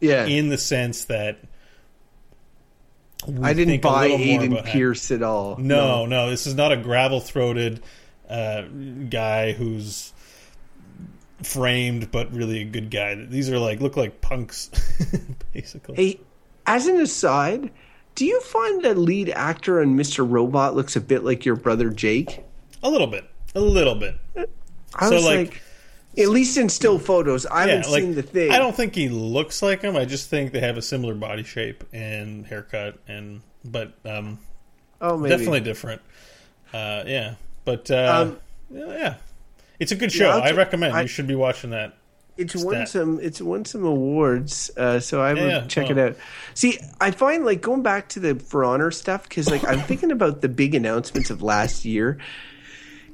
Yeah. 0.00 0.26
In 0.26 0.48
the 0.48 0.58
sense 0.58 1.06
that 1.06 1.38
I 3.42 3.52
didn't 3.54 3.82
buy 3.82 4.08
Aiden 4.08 4.64
Pearce 4.64 5.10
at 5.10 5.22
all. 5.22 5.56
No, 5.56 6.04
no, 6.04 6.06
no, 6.06 6.30
this 6.30 6.46
is 6.46 6.54
not 6.54 6.72
a 6.72 6.76
gravel 6.76 7.20
throated 7.20 7.82
uh, 8.28 8.62
guy 8.62 9.52
who's 9.52 10.12
framed 11.42 12.10
but 12.10 12.32
really 12.32 12.62
a 12.62 12.64
good 12.64 12.90
guy. 12.90 13.14
These 13.14 13.50
are 13.50 13.58
like 13.58 13.80
look 13.80 13.96
like 13.96 14.20
punks, 14.20 14.70
basically. 15.52 15.94
Hey, 15.94 16.20
as 16.66 16.86
an 16.86 17.00
aside, 17.00 17.70
do 18.14 18.26
you 18.26 18.40
find 18.40 18.82
the 18.82 18.94
lead 18.94 19.30
actor 19.30 19.80
in 19.80 19.96
Mr. 19.96 20.28
Robot 20.28 20.74
looks 20.74 20.96
a 20.96 21.00
bit 21.00 21.24
like 21.24 21.44
your 21.44 21.56
brother 21.56 21.90
Jake? 21.90 22.44
A 22.82 22.90
little 22.90 23.06
bit. 23.06 23.24
A 23.54 23.60
little 23.60 23.94
bit. 23.94 24.16
I 24.94 25.08
so 25.08 25.14
was 25.14 25.24
like, 25.24 25.50
like 25.50 25.62
at 26.18 26.28
least 26.28 26.56
in 26.56 26.68
still 26.68 26.98
photos. 26.98 27.46
I 27.46 27.66
yeah, 27.66 27.74
haven't 27.74 27.90
like, 27.90 28.02
seen 28.02 28.14
the 28.14 28.22
thing. 28.22 28.52
I 28.52 28.58
don't 28.58 28.74
think 28.74 28.94
he 28.94 29.08
looks 29.08 29.62
like 29.62 29.82
him. 29.82 29.96
I 29.96 30.04
just 30.04 30.28
think 30.28 30.52
they 30.52 30.60
have 30.60 30.76
a 30.76 30.82
similar 30.82 31.14
body 31.14 31.42
shape 31.42 31.84
and 31.92 32.46
haircut 32.46 32.98
and 33.08 33.42
but 33.64 33.94
um 34.04 34.38
oh 35.00 35.16
maybe. 35.16 35.30
definitely 35.30 35.60
different. 35.60 36.02
Uh 36.72 37.04
yeah. 37.06 37.34
But 37.64 37.90
uh 37.90 38.26
um, 38.26 38.38
yeah. 38.70 39.16
It's 39.78 39.92
a 39.92 39.96
good 39.96 40.12
show. 40.12 40.36
Yeah, 40.36 40.42
I 40.42 40.52
recommend 40.52 40.94
I, 40.94 41.02
you 41.02 41.08
should 41.08 41.26
be 41.26 41.34
watching 41.34 41.70
that 41.70 41.96
it's 42.36 42.56
won 42.56 42.86
some 42.86 43.20
it's 43.20 43.40
won 43.40 43.64
some 43.64 43.84
awards 43.84 44.70
uh, 44.76 44.98
so 44.98 45.20
i 45.20 45.34
would 45.34 45.42
yeah, 45.42 45.66
check 45.66 45.88
well. 45.88 45.98
it 45.98 46.10
out. 46.12 46.16
See 46.54 46.78
i 47.00 47.10
find 47.10 47.44
like 47.44 47.60
going 47.60 47.82
back 47.82 48.08
to 48.10 48.20
the 48.20 48.34
for 48.36 48.64
honor 48.64 48.90
stuff 48.90 49.28
because 49.28 49.50
like 49.50 49.64
i'm 49.66 49.80
thinking 49.80 50.10
about 50.10 50.40
the 50.40 50.48
big 50.48 50.74
announcements 50.74 51.30
of 51.30 51.42
last 51.42 51.84
year 51.84 52.18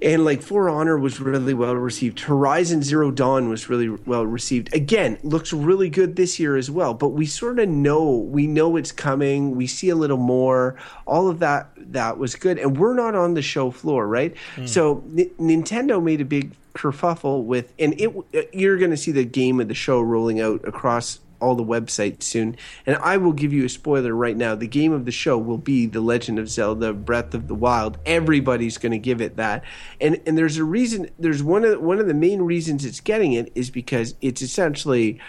and 0.00 0.24
like 0.24 0.42
for 0.42 0.70
honor 0.70 0.96
was 0.96 1.18
really 1.20 1.54
well 1.54 1.74
received. 1.74 2.20
Horizon 2.20 2.84
zero 2.84 3.10
dawn 3.10 3.48
was 3.48 3.68
really 3.68 3.88
well 3.88 4.24
received. 4.24 4.72
Again 4.72 5.18
looks 5.24 5.52
really 5.52 5.90
good 5.90 6.14
this 6.14 6.38
year 6.38 6.56
as 6.56 6.70
well 6.70 6.94
but 6.94 7.08
we 7.08 7.26
sort 7.26 7.58
of 7.58 7.68
know 7.68 8.10
we 8.12 8.46
know 8.46 8.76
it's 8.76 8.92
coming 8.92 9.56
we 9.56 9.66
see 9.66 9.88
a 9.88 9.96
little 9.96 10.16
more 10.16 10.76
all 11.06 11.28
of 11.28 11.40
that 11.40 11.70
that 11.76 12.18
was 12.18 12.36
good 12.36 12.58
and 12.58 12.78
we're 12.78 12.94
not 12.94 13.16
on 13.16 13.34
the 13.34 13.42
show 13.42 13.70
floor 13.72 14.06
right? 14.06 14.34
Mm. 14.54 14.68
so 14.68 15.02
N- 15.16 15.30
nintendo 15.40 16.00
made 16.00 16.20
a 16.20 16.24
big 16.24 16.52
kerfuffle 16.78 17.44
with, 17.44 17.72
and 17.78 18.00
it 18.00 18.14
uh, 18.34 18.42
you're 18.52 18.78
going 18.78 18.92
to 18.92 18.96
see 18.96 19.12
the 19.12 19.24
game 19.24 19.60
of 19.60 19.68
the 19.68 19.74
show 19.74 20.00
rolling 20.00 20.40
out 20.40 20.66
across 20.66 21.20
all 21.40 21.54
the 21.54 21.64
websites 21.64 22.24
soon. 22.24 22.56
And 22.86 22.96
I 22.96 23.16
will 23.16 23.32
give 23.32 23.52
you 23.52 23.64
a 23.64 23.68
spoiler 23.68 24.14
right 24.14 24.36
now. 24.36 24.54
The 24.54 24.66
game 24.66 24.92
of 24.92 25.04
the 25.04 25.12
show 25.12 25.38
will 25.38 25.58
be 25.58 25.86
The 25.86 26.00
Legend 26.00 26.38
of 26.38 26.48
Zelda: 26.48 26.92
Breath 26.92 27.34
of 27.34 27.48
the 27.48 27.54
Wild. 27.54 27.98
Everybody's 28.06 28.78
going 28.78 28.92
to 28.92 28.98
give 28.98 29.20
it 29.20 29.36
that. 29.36 29.64
And 30.00 30.20
and 30.26 30.38
there's 30.38 30.56
a 30.56 30.64
reason 30.64 31.10
there's 31.18 31.42
one 31.42 31.64
of 31.64 31.80
one 31.80 31.98
of 31.98 32.06
the 32.06 32.14
main 32.14 32.42
reasons 32.42 32.84
it's 32.84 33.00
getting 33.00 33.32
it 33.32 33.50
is 33.54 33.70
because 33.70 34.14
it's 34.20 34.42
essentially 34.42 35.20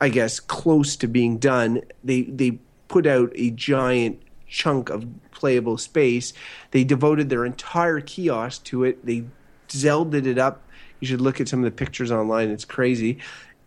I 0.00 0.08
guess 0.08 0.40
close 0.40 0.96
to 0.96 1.06
being 1.06 1.38
done. 1.38 1.82
They 2.02 2.22
they 2.22 2.58
put 2.88 3.06
out 3.06 3.32
a 3.34 3.50
giant 3.50 4.22
chunk 4.46 4.88
of 4.88 5.06
playable 5.32 5.76
space. 5.76 6.32
They 6.70 6.84
devoted 6.84 7.28
their 7.28 7.44
entire 7.44 8.00
kiosk 8.00 8.64
to 8.64 8.84
it. 8.84 9.04
They 9.04 9.24
Zelda'd 9.68 10.26
it 10.26 10.38
up 10.38 10.63
you 11.04 11.08
should 11.08 11.20
look 11.20 11.38
at 11.38 11.48
some 11.48 11.58
of 11.58 11.66
the 11.66 11.70
pictures 11.70 12.10
online. 12.10 12.48
It's 12.48 12.64
crazy. 12.64 13.18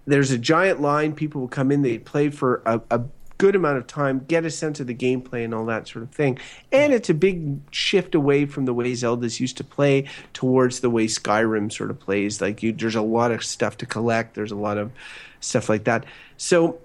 There's 0.08 0.32
a 0.32 0.40
giant 0.40 0.82
line. 0.82 1.14
People 1.14 1.42
will 1.42 1.48
come 1.48 1.72
in. 1.72 1.84
They 1.84 2.00
play 2.00 2.32
for 2.32 2.64
a, 2.66 2.82
a 2.90 3.04
good 3.38 3.56
amount 3.56 3.78
of 3.78 3.86
time, 3.86 4.26
get 4.28 4.44
a 4.44 4.50
sense 4.50 4.80
of 4.80 4.88
the 4.88 4.96
gameplay 4.96 5.46
and 5.46 5.54
all 5.54 5.68
that 5.68 5.88
sort 5.88 6.02
of 6.02 6.10
thing. 6.10 6.40
And 6.72 6.92
it's 6.92 7.12
a 7.12 7.14
big 7.14 7.60
shift 7.70 8.16
away 8.16 8.48
from 8.48 8.66
the 8.66 8.74
way 8.74 8.96
Zelda's 8.96 9.40
used 9.40 9.56
to 9.58 9.64
play 9.64 10.10
towards 10.34 10.80
the 10.80 10.90
way 10.90 11.06
Skyrim 11.06 11.72
sort 11.72 11.92
of 11.92 12.00
plays. 12.00 12.42
Like 12.42 12.64
you, 12.64 12.72
there's 12.72 12.96
a 12.96 13.04
lot 13.04 13.32
of 13.32 13.44
stuff 13.44 13.78
to 13.78 13.86
collect. 13.86 14.34
There's 14.34 14.52
a 14.52 14.56
lot 14.56 14.80
of 14.80 14.92
stuff 15.40 15.70
like 15.70 15.84
that. 15.84 16.08
So 16.38 16.80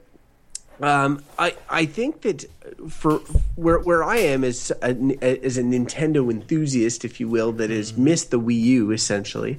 um, 0.82 1.24
I 1.38 1.56
I 1.70 1.86
think 1.86 2.20
that 2.22 2.44
for 2.90 3.20
where 3.56 3.78
where 3.78 4.04
I 4.04 4.18
am 4.18 4.44
as 4.44 4.70
a, 4.82 4.90
as 5.22 5.56
a 5.56 5.62
Nintendo 5.62 6.30
enthusiast, 6.30 7.06
if 7.06 7.20
you 7.20 7.28
will, 7.28 7.52
that 7.52 7.70
has 7.70 7.92
mm-hmm. 7.92 8.04
missed 8.04 8.30
the 8.30 8.40
Wii 8.40 8.60
U 8.60 8.90
essentially 8.90 9.58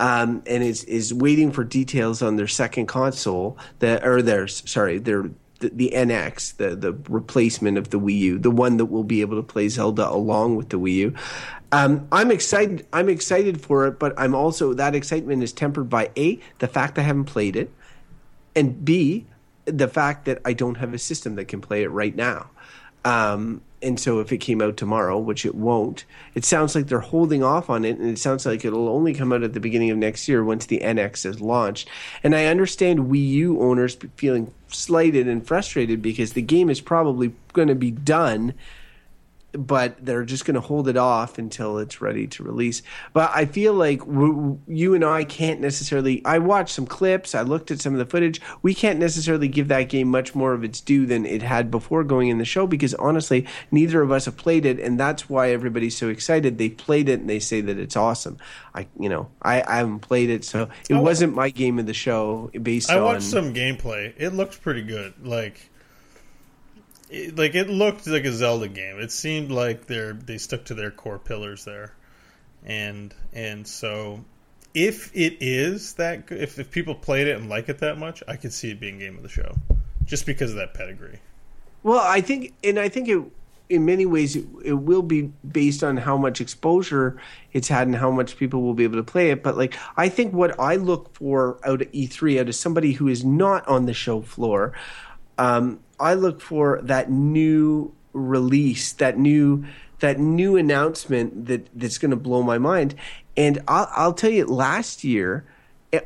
um, 0.00 0.42
and 0.46 0.62
is 0.62 0.84
is 0.84 1.12
waiting 1.12 1.50
for 1.50 1.64
details 1.64 2.22
on 2.22 2.36
their 2.36 2.46
second 2.46 2.86
console 2.86 3.58
that 3.80 4.04
or 4.04 4.22
their 4.22 4.46
sorry 4.46 4.98
their 4.98 5.30
the, 5.60 5.70
the, 5.70 5.92
NX 5.94 6.56
the 6.56 6.76
the 6.76 6.92
replacement 7.08 7.78
of 7.78 7.90
the 7.90 7.98
Wii 7.98 8.18
U 8.18 8.38
the 8.38 8.50
one 8.50 8.76
that 8.76 8.86
will 8.86 9.04
be 9.04 9.20
able 9.20 9.36
to 9.36 9.42
play 9.42 9.68
Zelda 9.68 10.08
along 10.08 10.56
with 10.56 10.68
the 10.68 10.78
Wii 10.78 10.94
U. 10.94 11.14
Um, 11.70 12.08
I'm 12.12 12.30
excited. 12.30 12.86
I'm 12.92 13.08
excited 13.08 13.60
for 13.60 13.86
it, 13.86 13.98
but 13.98 14.14
I'm 14.16 14.34
also 14.34 14.72
that 14.74 14.94
excitement 14.94 15.42
is 15.42 15.52
tempered 15.52 15.90
by 15.90 16.10
a 16.16 16.38
the 16.60 16.68
fact 16.68 16.98
I 16.98 17.02
haven't 17.02 17.26
played 17.26 17.56
it, 17.56 17.70
and 18.54 18.84
b 18.84 19.26
the 19.64 19.88
fact 19.88 20.24
that 20.24 20.40
I 20.44 20.54
don't 20.54 20.76
have 20.76 20.94
a 20.94 20.98
system 20.98 21.34
that 21.34 21.46
can 21.46 21.60
play 21.60 21.82
it 21.82 21.88
right 21.88 22.16
now. 22.16 22.50
Um, 23.04 23.62
and 23.80 23.98
so 23.98 24.18
if 24.18 24.32
it 24.32 24.38
came 24.38 24.60
out 24.60 24.76
tomorrow, 24.76 25.18
which 25.18 25.46
it 25.46 25.54
won't, 25.54 26.04
it 26.34 26.44
sounds 26.44 26.74
like 26.74 26.88
they're 26.88 26.98
holding 26.98 27.44
off 27.44 27.70
on 27.70 27.84
it, 27.84 27.98
and 27.98 28.08
it 28.08 28.18
sounds 28.18 28.44
like 28.44 28.64
it'll 28.64 28.88
only 28.88 29.14
come 29.14 29.32
out 29.32 29.42
at 29.42 29.52
the 29.52 29.60
beginning 29.60 29.90
of 29.90 29.98
next 29.98 30.26
year 30.28 30.42
once 30.42 30.66
the 30.66 30.80
NX 30.80 31.24
is 31.24 31.40
launched. 31.40 31.88
And 32.22 32.34
I 32.34 32.46
understand 32.46 33.00
Wii 33.00 33.28
U 33.28 33.60
owners 33.62 33.96
feeling 34.16 34.52
slighted 34.66 35.28
and 35.28 35.46
frustrated 35.46 36.02
because 36.02 36.32
the 36.32 36.42
game 36.42 36.70
is 36.70 36.80
probably 36.80 37.32
going 37.52 37.68
to 37.68 37.74
be 37.74 37.90
done 37.90 38.54
but 39.58 39.96
they're 40.04 40.24
just 40.24 40.44
going 40.44 40.54
to 40.54 40.60
hold 40.60 40.88
it 40.88 40.96
off 40.96 41.36
until 41.38 41.78
it's 41.78 42.00
ready 42.00 42.26
to 42.28 42.42
release. 42.44 42.82
But 43.12 43.30
I 43.34 43.44
feel 43.44 43.74
like 43.74 44.00
you 44.06 44.94
and 44.94 45.04
I 45.04 45.24
can't 45.24 45.60
necessarily. 45.60 46.24
I 46.24 46.38
watched 46.38 46.74
some 46.74 46.86
clips, 46.86 47.34
I 47.34 47.42
looked 47.42 47.70
at 47.70 47.80
some 47.80 47.92
of 47.92 47.98
the 47.98 48.06
footage. 48.06 48.40
We 48.62 48.72
can't 48.74 48.98
necessarily 48.98 49.48
give 49.48 49.68
that 49.68 49.88
game 49.88 50.08
much 50.08 50.34
more 50.34 50.52
of 50.52 50.62
its 50.62 50.80
due 50.80 51.06
than 51.06 51.26
it 51.26 51.42
had 51.42 51.70
before 51.70 52.04
going 52.04 52.28
in 52.28 52.38
the 52.38 52.44
show 52.44 52.66
because 52.66 52.94
honestly, 52.94 53.46
neither 53.70 54.00
of 54.00 54.12
us 54.12 54.26
have 54.26 54.36
played 54.36 54.64
it, 54.64 54.78
and 54.78 54.98
that's 54.98 55.28
why 55.28 55.50
everybody's 55.50 55.96
so 55.96 56.08
excited. 56.08 56.58
They 56.58 56.68
played 56.68 57.08
it 57.08 57.20
and 57.20 57.28
they 57.28 57.40
say 57.40 57.60
that 57.60 57.78
it's 57.78 57.96
awesome. 57.96 58.38
I, 58.74 58.86
you 58.98 59.08
know, 59.08 59.28
I, 59.42 59.62
I 59.62 59.76
haven't 59.78 60.00
played 60.00 60.30
it, 60.30 60.44
so 60.44 60.68
it 60.88 60.94
wasn't 60.94 61.34
my 61.34 61.50
game 61.50 61.78
of 61.78 61.86
the 61.86 61.94
show 61.94 62.50
based 62.62 62.90
I 62.90 62.96
on. 62.96 63.00
I 63.00 63.04
watched 63.04 63.22
some 63.24 63.52
gameplay. 63.52 64.14
It 64.16 64.30
looks 64.30 64.56
pretty 64.56 64.82
good. 64.82 65.14
Like 65.26 65.70
it, 67.10 67.36
like 67.36 67.54
it 67.54 67.68
looked 67.68 68.06
like 68.06 68.24
a 68.24 68.32
Zelda 68.32 68.68
game. 68.68 68.98
It 68.98 69.12
seemed 69.12 69.50
like 69.50 69.86
they're 69.86 70.12
they 70.12 70.38
stuck 70.38 70.64
to 70.66 70.74
their 70.74 70.90
core 70.90 71.18
pillars 71.18 71.64
there, 71.64 71.94
and 72.64 73.14
and 73.32 73.66
so 73.66 74.24
if 74.74 75.14
it 75.14 75.38
is 75.40 75.94
that 75.94 76.26
good, 76.26 76.40
if 76.40 76.58
if 76.58 76.70
people 76.70 76.94
played 76.94 77.26
it 77.26 77.36
and 77.36 77.48
like 77.48 77.68
it 77.68 77.78
that 77.78 77.98
much, 77.98 78.22
I 78.28 78.36
could 78.36 78.52
see 78.52 78.70
it 78.70 78.80
being 78.80 78.98
game 78.98 79.16
of 79.16 79.22
the 79.22 79.28
show, 79.28 79.54
just 80.04 80.26
because 80.26 80.50
of 80.50 80.56
that 80.56 80.74
pedigree. 80.74 81.20
Well, 81.82 82.00
I 82.00 82.20
think, 82.20 82.54
and 82.64 82.78
I 82.78 82.88
think 82.88 83.08
it 83.08 83.22
in 83.68 83.84
many 83.84 84.06
ways 84.06 84.34
it, 84.34 84.46
it, 84.64 84.72
will 84.72 85.02
be 85.02 85.30
based 85.50 85.84
on 85.84 85.96
how 85.96 86.16
much 86.16 86.40
exposure 86.40 87.20
it's 87.52 87.68
had 87.68 87.86
and 87.86 87.96
how 87.96 88.10
much 88.10 88.36
people 88.36 88.62
will 88.62 88.74
be 88.74 88.84
able 88.84 88.96
to 88.96 89.02
play 89.02 89.30
it 89.30 89.42
but 89.42 89.56
like 89.56 89.74
i 89.96 90.08
think 90.08 90.32
what 90.32 90.58
i 90.58 90.76
look 90.76 91.14
for 91.14 91.58
out 91.64 91.82
of 91.82 91.92
e3 91.92 92.40
out 92.40 92.48
of 92.48 92.54
somebody 92.54 92.92
who 92.92 93.08
is 93.08 93.24
not 93.24 93.66
on 93.68 93.84
the 93.86 93.92
show 93.92 94.22
floor 94.22 94.72
um, 95.36 95.78
I 96.00 96.14
look 96.14 96.40
for 96.40 96.80
that 96.82 97.10
new 97.10 97.92
release, 98.12 98.92
that 98.94 99.18
new 99.18 99.64
that 100.00 100.18
new 100.18 100.56
announcement 100.56 101.46
that 101.46 101.68
that's 101.74 101.98
going 101.98 102.12
to 102.12 102.16
blow 102.16 102.42
my 102.42 102.58
mind. 102.58 102.94
And 103.36 103.62
I'll, 103.66 103.90
I'll 103.94 104.12
tell 104.12 104.30
you, 104.30 104.46
last 104.46 105.02
year, 105.02 105.44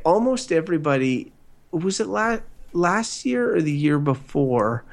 almost 0.03 0.51
everybody 0.51 1.31
was 1.71 1.99
it 1.99 2.07
last 2.07 2.41
last 2.73 3.25
year 3.25 3.55
or 3.55 3.61
the 3.61 3.71
year 3.71 3.99
before. 3.99 4.83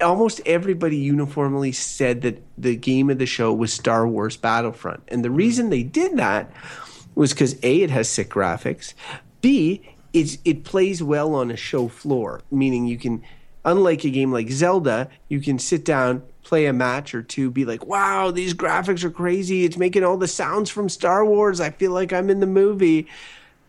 Almost 0.00 0.40
everybody 0.44 0.96
uniformly 0.96 1.70
said 1.70 2.22
that 2.22 2.42
the 2.58 2.74
game 2.74 3.08
of 3.08 3.18
the 3.18 3.26
show 3.26 3.52
was 3.52 3.72
Star 3.72 4.06
Wars 4.06 4.36
Battlefront, 4.36 5.02
and 5.08 5.24
the 5.24 5.28
mm-hmm. 5.28 5.36
reason 5.36 5.70
they 5.70 5.84
did 5.84 6.16
that 6.16 6.52
was 7.14 7.32
because 7.32 7.54
a 7.62 7.82
it 7.82 7.90
has 7.90 8.08
sick 8.08 8.30
graphics, 8.30 8.94
b 9.42 9.82
it's, 10.12 10.38
it 10.44 10.64
plays 10.64 11.02
well 11.02 11.34
on 11.34 11.50
a 11.50 11.56
show 11.56 11.88
floor, 11.88 12.42
meaning 12.50 12.86
you 12.86 12.98
can, 12.98 13.22
unlike 13.64 14.04
a 14.04 14.10
game 14.10 14.32
like 14.32 14.50
Zelda, 14.50 15.08
you 15.28 15.40
can 15.40 15.58
sit 15.58 15.84
down, 15.84 16.22
play 16.42 16.66
a 16.66 16.72
match 16.72 17.14
or 17.14 17.22
two, 17.22 17.50
be 17.50 17.64
like, 17.64 17.86
wow, 17.86 18.30
these 18.30 18.54
graphics 18.54 19.04
are 19.04 19.10
crazy. 19.10 19.64
It's 19.64 19.76
making 19.76 20.04
all 20.04 20.16
the 20.16 20.28
sounds 20.28 20.70
from 20.70 20.88
Star 20.88 21.24
Wars. 21.24 21.60
I 21.60 21.70
feel 21.70 21.92
like 21.92 22.12
I'm 22.12 22.30
in 22.30 22.40
the 22.40 22.46
movie. 22.46 23.08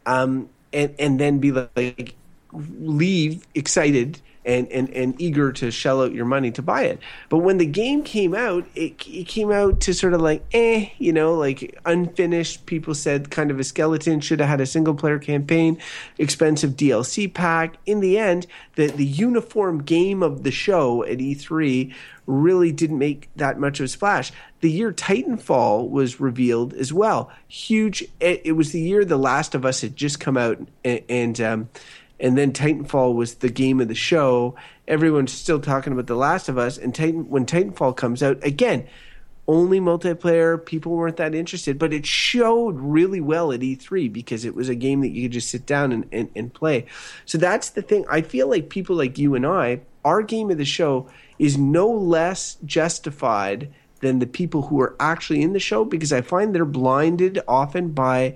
Um, 0.06 0.50
and, 0.72 0.94
and 0.98 1.20
then 1.20 1.40
be 1.40 1.52
like, 1.52 2.16
leave 2.52 3.46
excited 3.56 4.20
and, 4.46 4.68
and, 4.70 4.90
and 4.92 5.20
eager 5.22 5.52
to 5.54 5.72
shell 5.72 6.02
out 6.02 6.14
your 6.14 6.26
money 6.26 6.52
to 6.52 6.62
buy 6.62 6.84
it. 6.84 7.00
But 7.30 7.40
when 7.40 7.58
the 7.58 7.66
game 7.66 8.04
came 8.04 8.36
out, 8.36 8.66
it, 8.76 9.08
it 9.08 9.28
came 9.28 9.52
out 9.52 9.80
to 9.82 9.94
sort 9.94 10.14
of 10.14 10.22
like, 10.22 10.44
eh, 10.54 10.90
you 10.98 11.14
know, 11.14 11.34
like 11.34 11.80
unfinished. 11.86 12.66
People 12.66 12.94
said 12.94 13.30
kind 13.30 13.52
of 13.52 13.60
a 13.60 13.64
skeleton, 13.64 14.20
should 14.20 14.40
have 14.40 14.50
had 14.50 14.62
a 14.62 14.66
single 14.66 14.94
player 14.94 15.20
campaign, 15.20 15.78
expensive 16.18 16.72
DLC 16.72 17.34
pack. 17.34 17.76
In 17.86 18.00
the 18.00 18.18
end, 18.18 18.48
the, 18.76 18.88
the 18.88 19.06
uniform 19.06 19.84
game 19.84 20.24
of 20.24 20.44
the 20.44 20.52
show 20.52 21.04
at 21.04 21.20
E3 21.20 21.94
really 22.26 22.72
didn't 22.72 22.98
make 22.98 23.30
that 23.36 23.60
much 23.60 23.80
of 23.80 23.86
a 23.86 23.88
splash. 23.88 24.32
The 24.62 24.72
year 24.72 24.94
Titanfall 24.94 25.90
was 25.90 26.20
revealed 26.20 26.74
as 26.74 26.94
well. 26.94 27.32
Huge. 27.48 28.04
It, 28.20 28.42
it 28.46 28.52
was 28.54 28.72
the 28.72 28.80
year 28.80 29.04
The 29.04 29.18
Last 29.18 29.56
of 29.56 29.66
Us 29.66 29.82
had 29.82 29.96
just 29.96 30.20
come 30.20 30.38
out 30.38 30.58
and, 30.86 31.02
and 31.10 31.42
um, 31.42 31.70
and 32.24 32.38
then 32.38 32.54
Titanfall 32.54 33.14
was 33.14 33.36
the 33.36 33.50
game 33.50 33.82
of 33.82 33.90
the 33.90 33.96
show. 33.96 34.56
Everyone's 34.88 35.34
still 35.34 35.60
talking 35.60 35.92
about 35.92 36.08
The 36.08 36.16
Last 36.16 36.48
of 36.48 36.58
Us, 36.58 36.78
and 36.78 36.96
Titan 36.96 37.30
when 37.30 37.46
Titanfall 37.46 37.98
comes 37.98 38.24
out 38.24 38.42
again, 38.44 38.88
only 39.46 39.82
multiplayer. 39.82 40.66
People 40.66 40.94
weren't 40.94 41.18
that 41.18 41.36
interested, 41.36 41.78
but 41.78 41.92
it 41.92 42.06
showed 42.06 42.80
really 42.80 43.20
well 43.20 43.52
at 43.52 43.60
E3 43.60 44.12
because 44.12 44.46
it 44.46 44.56
was 44.56 44.70
a 44.70 44.76
game 44.76 45.02
that 45.02 45.10
you 45.10 45.24
could 45.24 45.34
just 45.34 45.50
sit 45.50 45.66
down 45.66 45.92
and, 45.92 46.08
and, 46.14 46.30
and 46.34 46.54
play. 46.54 46.86
So 47.26 47.38
that's 47.38 47.72
the 47.72 47.82
thing. 47.82 48.06
I 48.10 48.22
feel 48.22 48.48
like 48.48 48.70
people 48.70 48.96
like 48.96 49.18
you 49.18 49.36
and 49.36 49.46
I, 49.46 49.82
our 50.06 50.22
game 50.22 50.50
of 50.50 50.58
the 50.58 50.64
show 50.64 51.10
is 51.40 51.58
no 51.58 51.90
less 51.90 52.56
justified 52.64 53.74
than 54.00 54.20
the 54.20 54.28
people 54.28 54.62
who 54.64 54.80
are 54.80 54.96
actually 54.98 55.42
in 55.42 55.52
the 55.52 55.60
show 55.60 55.84
because 55.84 56.14
I 56.14 56.22
find 56.22 56.56
they're 56.56 56.64
blinded 56.64 57.42
often 57.50 57.90
by 57.92 58.36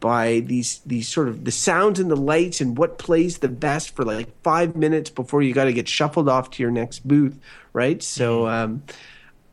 by 0.00 0.40
these 0.40 0.80
these 0.86 1.06
sort 1.06 1.28
of 1.28 1.44
the 1.44 1.52
sounds 1.52 2.00
and 2.00 2.10
the 2.10 2.16
lights 2.16 2.60
and 2.60 2.76
what 2.76 2.98
plays 2.98 3.38
the 3.38 3.48
best 3.48 3.94
for 3.94 4.04
like 4.04 4.28
five 4.42 4.74
minutes 4.74 5.10
before 5.10 5.42
you 5.42 5.52
got 5.52 5.64
to 5.64 5.72
get 5.72 5.86
shuffled 5.88 6.28
off 6.28 6.50
to 6.50 6.62
your 6.62 6.72
next 6.72 7.06
booth, 7.06 7.38
right? 7.72 8.02
So, 8.02 8.44
mm-hmm. 8.44 8.72
um, 8.72 8.82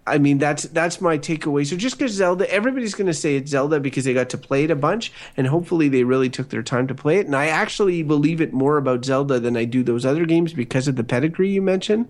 I 0.08 0.18
mean 0.20 0.38
that's 0.38 0.64
that's 0.64 1.02
my 1.02 1.18
takeaway. 1.18 1.68
So 1.68 1.76
just 1.76 1.98
because 1.98 2.14
Zelda, 2.14 2.50
everybody's 2.52 2.96
going 2.96 3.08
to 3.08 3.14
say 3.14 3.36
it's 3.36 3.52
Zelda 3.52 3.82
because 3.82 4.06
they 4.06 4.14
got 4.14 4.30
to 4.30 4.38
play 4.38 4.64
it 4.64 4.72
a 4.72 4.76
bunch, 4.76 5.12
and 5.36 5.46
hopefully 5.48 5.90
they 5.90 6.06
really 6.06 6.30
took 6.30 6.50
their 6.50 6.64
time 6.64 6.88
to 6.88 6.96
play 6.96 7.18
it. 7.18 7.26
And 7.26 7.36
I 7.36 7.48
actually 7.48 8.02
believe 8.04 8.40
it 8.40 8.54
more 8.54 8.78
about 8.78 9.04
Zelda 9.04 9.40
than 9.40 9.58
I 9.58 9.66
do 9.66 9.84
those 9.84 10.06
other 10.06 10.26
games 10.26 10.54
because 10.54 10.88
of 10.88 10.96
the 10.96 11.04
pedigree 11.04 11.50
you 11.50 11.62
mentioned. 11.62 12.08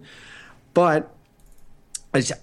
But 0.75 1.11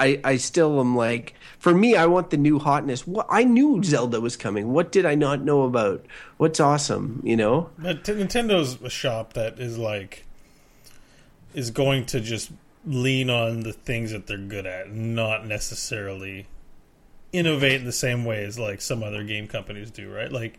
I, 0.00 0.20
I, 0.24 0.36
still 0.36 0.80
am 0.80 0.96
like, 0.96 1.34
for 1.58 1.74
me, 1.74 1.96
I 1.96 2.06
want 2.06 2.30
the 2.30 2.36
new 2.36 2.58
hotness. 2.58 3.06
What 3.06 3.26
I 3.30 3.44
knew 3.44 3.82
Zelda 3.82 4.20
was 4.20 4.36
coming. 4.36 4.72
What 4.72 4.92
did 4.92 5.06
I 5.06 5.14
not 5.14 5.42
know 5.42 5.62
about? 5.62 6.04
What's 6.36 6.60
awesome, 6.60 7.20
you 7.24 7.36
know? 7.36 7.70
But 7.78 8.04
Nintendo's 8.04 8.80
a 8.82 8.90
shop 8.90 9.32
that 9.34 9.58
is 9.58 9.78
like, 9.78 10.24
is 11.54 11.70
going 11.70 12.06
to 12.06 12.20
just 12.20 12.50
lean 12.86 13.30
on 13.30 13.60
the 13.60 13.72
things 13.72 14.12
that 14.12 14.26
they're 14.26 14.38
good 14.38 14.66
at, 14.66 14.92
not 14.92 15.46
necessarily 15.46 16.46
innovate 17.32 17.80
in 17.80 17.84
the 17.84 17.92
same 17.92 18.24
way 18.24 18.44
as 18.44 18.58
like 18.58 18.80
some 18.80 19.02
other 19.02 19.24
game 19.24 19.48
companies 19.48 19.90
do, 19.90 20.12
right? 20.12 20.30
Like, 20.30 20.58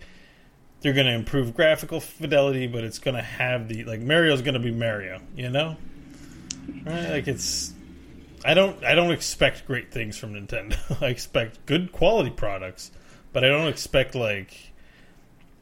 they're 0.81 0.93
going 0.93 1.07
to 1.07 1.13
improve 1.13 1.55
graphical 1.55 1.99
fidelity, 1.99 2.67
but 2.67 2.83
it's 2.83 2.99
going 2.99 3.15
to 3.15 3.21
have 3.21 3.67
the 3.67 3.83
like 3.85 4.01
Mario's 4.01 4.41
going 4.41 4.53
to 4.53 4.59
be 4.59 4.71
Mario, 4.71 5.19
you 5.35 5.49
know? 5.49 5.77
Right? 6.83 7.09
Like 7.09 7.27
it's 7.27 7.73
I 8.45 8.53
don't 8.53 8.83
I 8.83 8.93
don't 8.93 9.11
expect 9.11 9.65
great 9.65 9.91
things 9.91 10.17
from 10.17 10.33
Nintendo. 10.33 10.77
I 11.01 11.07
expect 11.07 11.65
good 11.65 11.91
quality 11.91 12.29
products, 12.29 12.91
but 13.33 13.43
I 13.43 13.49
don't 13.49 13.67
expect 13.67 14.13
like 14.13 14.71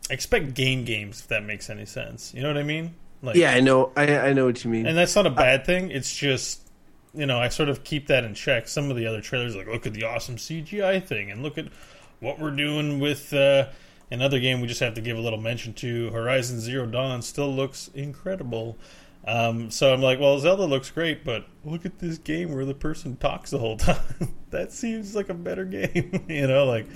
I 0.09 0.13
expect 0.13 0.53
game 0.53 0.83
games 0.83 1.21
if 1.21 1.27
that 1.29 1.43
makes 1.43 1.69
any 1.69 1.85
sense. 1.85 2.33
You 2.33 2.41
know 2.41 2.49
what 2.49 2.57
I 2.57 2.63
mean? 2.63 2.93
Like 3.21 3.37
Yeah, 3.37 3.51
I 3.51 3.61
know 3.61 3.91
I 3.95 4.17
I 4.17 4.33
know 4.33 4.45
what 4.45 4.63
you 4.65 4.69
mean. 4.69 4.85
And 4.85 4.97
that's 4.97 5.15
not 5.15 5.25
a 5.25 5.31
bad 5.31 5.61
I, 5.61 5.63
thing. 5.63 5.91
It's 5.91 6.13
just 6.13 6.59
you 7.15 7.25
know, 7.25 7.39
I 7.39 7.49
sort 7.49 7.69
of 7.69 7.83
keep 7.83 8.07
that 8.07 8.25
in 8.25 8.33
check. 8.33 8.67
Some 8.67 8.89
of 8.89 8.97
the 8.97 9.07
other 9.07 9.21
trailers 9.21 9.55
like 9.55 9.67
look 9.67 9.87
at 9.87 9.93
the 9.93 10.03
awesome 10.03 10.35
CGI 10.35 11.01
thing 11.01 11.31
and 11.31 11.41
look 11.41 11.57
at 11.57 11.67
what 12.19 12.37
we're 12.37 12.51
doing 12.51 12.99
with 12.99 13.33
uh 13.33 13.67
another 14.11 14.39
game 14.39 14.59
we 14.59 14.67
just 14.67 14.81
have 14.81 14.93
to 14.95 15.01
give 15.01 15.17
a 15.17 15.21
little 15.21 15.39
mention 15.39 15.73
to 15.73 16.09
Horizon 16.09 16.59
Zero 16.59 16.85
Dawn 16.85 17.21
still 17.21 17.53
looks 17.53 17.89
incredible. 17.93 18.77
Um, 19.25 19.71
so 19.71 19.93
I'm 19.93 20.01
like, 20.01 20.19
well, 20.19 20.37
Zelda 20.39 20.65
looks 20.65 20.89
great, 20.91 21.23
but 21.23 21.45
look 21.63 21.85
at 21.85 21.99
this 21.99 22.17
game 22.17 22.53
where 22.53 22.65
the 22.65 22.73
person 22.73 23.15
talks 23.15 23.51
the 23.51 23.59
whole 23.59 23.77
time. 23.77 24.35
that 24.49 24.71
seems 24.71 25.15
like 25.15 25.29
a 25.29 25.33
better 25.33 25.65
game, 25.65 26.25
you 26.29 26.47
know. 26.47 26.65
Like, 26.65 26.87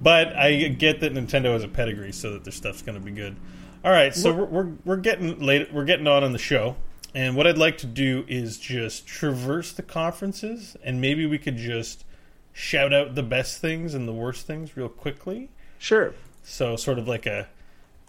but 0.00 0.34
I 0.36 0.68
get 0.68 1.00
that 1.00 1.12
Nintendo 1.12 1.52
has 1.52 1.64
a 1.64 1.68
pedigree, 1.68 2.12
so 2.12 2.32
that 2.32 2.44
their 2.44 2.52
stuff's 2.52 2.82
going 2.82 2.98
to 2.98 3.04
be 3.04 3.12
good. 3.12 3.36
All 3.84 3.92
right, 3.92 4.14
so 4.14 4.32
we're, 4.32 4.46
we're 4.46 4.72
we're 4.84 4.96
getting 4.96 5.38
late. 5.38 5.72
We're 5.72 5.84
getting 5.84 6.06
on 6.06 6.24
in 6.24 6.32
the 6.32 6.38
show, 6.38 6.76
and 7.14 7.36
what 7.36 7.46
I'd 7.46 7.58
like 7.58 7.78
to 7.78 7.86
do 7.86 8.24
is 8.26 8.58
just 8.58 9.06
traverse 9.06 9.72
the 9.72 9.82
conferences, 9.82 10.76
and 10.82 11.00
maybe 11.00 11.26
we 11.26 11.38
could 11.38 11.56
just 11.56 12.04
shout 12.52 12.92
out 12.92 13.14
the 13.14 13.22
best 13.22 13.60
things 13.60 13.94
and 13.94 14.08
the 14.08 14.12
worst 14.14 14.46
things 14.46 14.76
real 14.76 14.88
quickly. 14.88 15.50
Sure. 15.78 16.14
So, 16.42 16.74
sort 16.76 16.98
of 16.98 17.06
like 17.06 17.26
a 17.26 17.48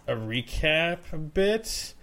a 0.06 0.14
recap 0.14 1.12
a 1.12 1.18
bit. 1.18 1.94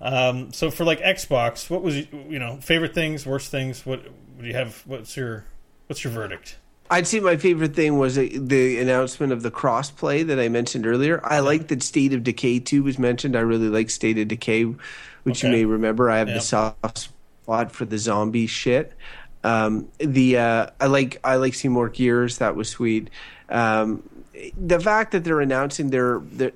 Um, 0.00 0.52
so 0.52 0.70
for 0.70 0.84
like 0.84 1.00
Xbox, 1.00 1.70
what 1.70 1.82
was 1.82 1.96
you 1.96 2.38
know 2.38 2.58
favorite 2.60 2.94
things, 2.94 3.26
worst 3.26 3.50
things? 3.50 3.86
What, 3.86 4.04
do 4.38 4.46
you 4.46 4.54
have? 4.54 4.82
What's 4.86 5.16
your 5.16 5.44
what's 5.86 6.04
your 6.04 6.12
verdict? 6.12 6.56
I'd 6.90 7.06
say 7.06 7.20
my 7.20 7.36
favorite 7.36 7.74
thing 7.74 7.98
was 7.98 8.14
the 8.14 8.78
announcement 8.78 9.32
of 9.32 9.42
the 9.42 9.50
crossplay 9.50 10.24
that 10.26 10.38
I 10.38 10.48
mentioned 10.48 10.86
earlier. 10.86 11.20
I 11.24 11.40
like 11.40 11.68
that 11.68 11.82
State 11.82 12.12
of 12.12 12.22
Decay 12.22 12.60
2 12.60 12.84
was 12.84 12.96
mentioned. 12.96 13.34
I 13.34 13.40
really 13.40 13.68
like 13.68 13.90
State 13.90 14.18
of 14.18 14.28
Decay, 14.28 14.62
which 15.24 15.44
okay. 15.44 15.48
you 15.48 15.52
may 15.52 15.64
remember. 15.64 16.10
I 16.10 16.18
have 16.18 16.28
yep. 16.28 16.36
the 16.36 16.42
soft 16.42 17.10
spot 17.42 17.72
for 17.72 17.84
the 17.86 17.98
zombie 17.98 18.46
shit. 18.46 18.92
Um, 19.42 19.88
the 19.98 20.38
uh, 20.38 20.66
I 20.80 20.86
like 20.86 21.20
I 21.24 21.36
like 21.36 21.54
seeing 21.54 21.72
more 21.72 21.88
Gears. 21.88 22.38
That 22.38 22.56
was 22.56 22.68
sweet. 22.68 23.10
Um, 23.48 24.02
the 24.56 24.80
fact 24.80 25.12
that 25.12 25.24
they're 25.24 25.40
announcing 25.40 25.90
their, 25.90 26.20
their 26.20 26.52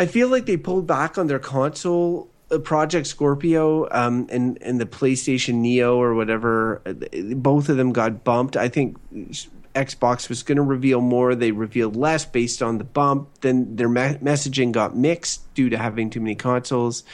I 0.00 0.06
feel 0.06 0.28
like 0.28 0.46
they 0.46 0.56
pulled 0.56 0.86
back 0.86 1.18
on 1.18 1.26
their 1.26 1.38
console 1.38 2.30
uh, 2.50 2.56
Project 2.58 3.06
Scorpio 3.06 3.86
um, 3.90 4.28
and 4.30 4.56
and 4.62 4.80
the 4.80 4.86
PlayStation 4.86 5.56
Neo 5.56 6.00
or 6.00 6.14
whatever. 6.14 6.80
Both 7.36 7.68
of 7.68 7.76
them 7.76 7.92
got 7.92 8.24
bumped. 8.24 8.56
I 8.56 8.70
think 8.70 8.96
Xbox 9.74 10.30
was 10.30 10.42
going 10.42 10.56
to 10.56 10.62
reveal 10.62 11.02
more. 11.02 11.34
They 11.34 11.50
revealed 11.52 11.96
less 11.96 12.24
based 12.24 12.62
on 12.62 12.78
the 12.78 12.84
bump. 12.84 13.28
Then 13.42 13.76
their 13.76 13.90
me- 13.90 14.16
messaging 14.22 14.72
got 14.72 14.96
mixed 14.96 15.52
due 15.52 15.68
to 15.68 15.76
having 15.76 16.08
too 16.08 16.20
many 16.20 16.34
consoles. 16.34 17.04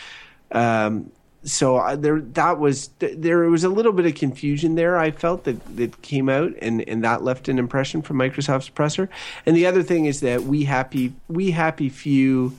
Um, 0.52 1.10
so 1.42 1.78
I, 1.78 1.96
there, 1.96 2.20
that 2.20 2.60
was 2.60 2.90
there 3.00 3.38
was 3.50 3.64
a 3.64 3.68
little 3.68 3.92
bit 3.92 4.06
of 4.06 4.14
confusion 4.14 4.76
there. 4.76 4.96
I 4.96 5.10
felt 5.10 5.42
that 5.42 5.76
that 5.76 6.02
came 6.02 6.28
out, 6.28 6.52
and 6.62 6.88
and 6.88 7.02
that 7.02 7.24
left 7.24 7.48
an 7.48 7.58
impression 7.58 8.00
from 8.02 8.16
Microsoft's 8.18 8.68
presser. 8.68 9.10
And 9.44 9.56
the 9.56 9.66
other 9.66 9.82
thing 9.82 10.04
is 10.04 10.20
that 10.20 10.44
we 10.44 10.62
happy 10.62 11.14
we 11.26 11.50
happy 11.50 11.88
few 11.88 12.56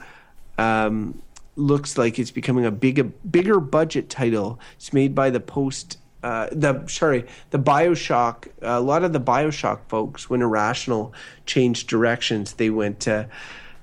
um, 0.57 1.21
looks 1.55 1.97
like 1.97 2.19
it's 2.19 2.31
becoming 2.31 2.65
a 2.65 2.71
big, 2.71 2.99
a 2.99 3.03
bigger 3.03 3.59
budget 3.59 4.09
title. 4.09 4.59
It's 4.75 4.93
made 4.93 5.15
by 5.15 5.29
the 5.29 5.39
post. 5.39 5.97
Uh, 6.23 6.47
the 6.51 6.85
sorry, 6.87 7.25
the 7.51 7.59
Bioshock. 7.59 8.47
A 8.61 8.81
lot 8.81 9.03
of 9.03 9.13
the 9.13 9.19
Bioshock 9.19 9.81
folks, 9.87 10.29
when 10.29 10.41
Irrational 10.41 11.13
changed 11.45 11.87
directions, 11.87 12.53
they 12.53 12.69
went. 12.69 13.07
Uh, 13.07 13.25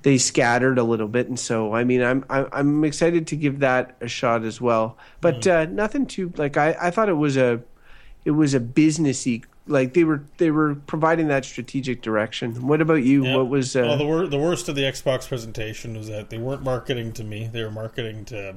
they 0.03 0.19
scattered 0.19 0.77
a 0.77 0.83
little 0.83 1.07
bit, 1.07 1.29
and 1.29 1.39
so 1.39 1.73
I 1.73 1.83
mean, 1.83 2.03
I'm 2.03 2.23
I'm 2.29 2.83
excited 2.83 3.25
to 3.27 3.35
give 3.35 3.59
that 3.59 3.95
a 4.01 4.07
shot 4.07 4.43
as 4.43 4.61
well. 4.61 4.97
But 5.19 5.41
mm. 5.41 5.51
uh, 5.51 5.71
nothing 5.71 6.05
too 6.05 6.31
like 6.37 6.57
I, 6.57 6.75
I 6.79 6.91
thought 6.91 7.09
it 7.09 7.13
was 7.13 7.37
a 7.37 7.63
it 8.23 8.31
was 8.31 8.53
a 8.53 8.59
businessy 8.59 9.43
like 9.67 9.93
they 9.93 10.03
were 10.03 10.23
they 10.37 10.51
were 10.51 10.75
providing 10.75 11.27
that 11.29 11.45
strategic 11.45 12.01
direction. 12.01 12.67
What 12.67 12.81
about 12.81 13.03
you? 13.03 13.23
What 13.23 13.49
was 13.49 13.75
uh, 13.75 13.81
well, 13.81 13.97
the 13.97 14.05
wor- 14.05 14.27
the 14.27 14.37
worst 14.37 14.69
of 14.69 14.75
the 14.75 14.83
Xbox 14.83 15.27
presentation 15.27 15.97
was 15.97 16.07
that 16.07 16.29
they 16.29 16.37
weren't 16.37 16.63
marketing 16.63 17.13
to 17.13 17.23
me; 17.23 17.49
they 17.51 17.63
were 17.63 17.71
marketing 17.71 18.25
to 18.25 18.55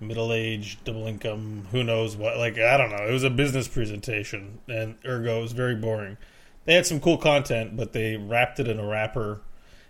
middle 0.00 0.32
aged, 0.32 0.82
double 0.84 1.06
income, 1.06 1.66
who 1.70 1.82
knows 1.84 2.16
what. 2.16 2.36
Like 2.36 2.58
I 2.58 2.76
don't 2.76 2.90
know. 2.90 3.06
It 3.06 3.12
was 3.12 3.24
a 3.24 3.30
business 3.30 3.68
presentation, 3.68 4.58
and 4.68 4.96
ergo 5.06 5.38
it 5.38 5.42
was 5.42 5.52
very 5.52 5.76
boring. 5.76 6.16
They 6.64 6.74
had 6.74 6.86
some 6.86 7.00
cool 7.00 7.16
content, 7.16 7.76
but 7.76 7.92
they 7.92 8.16
wrapped 8.16 8.60
it 8.60 8.68
in 8.68 8.78
a 8.78 8.86
wrapper. 8.86 9.40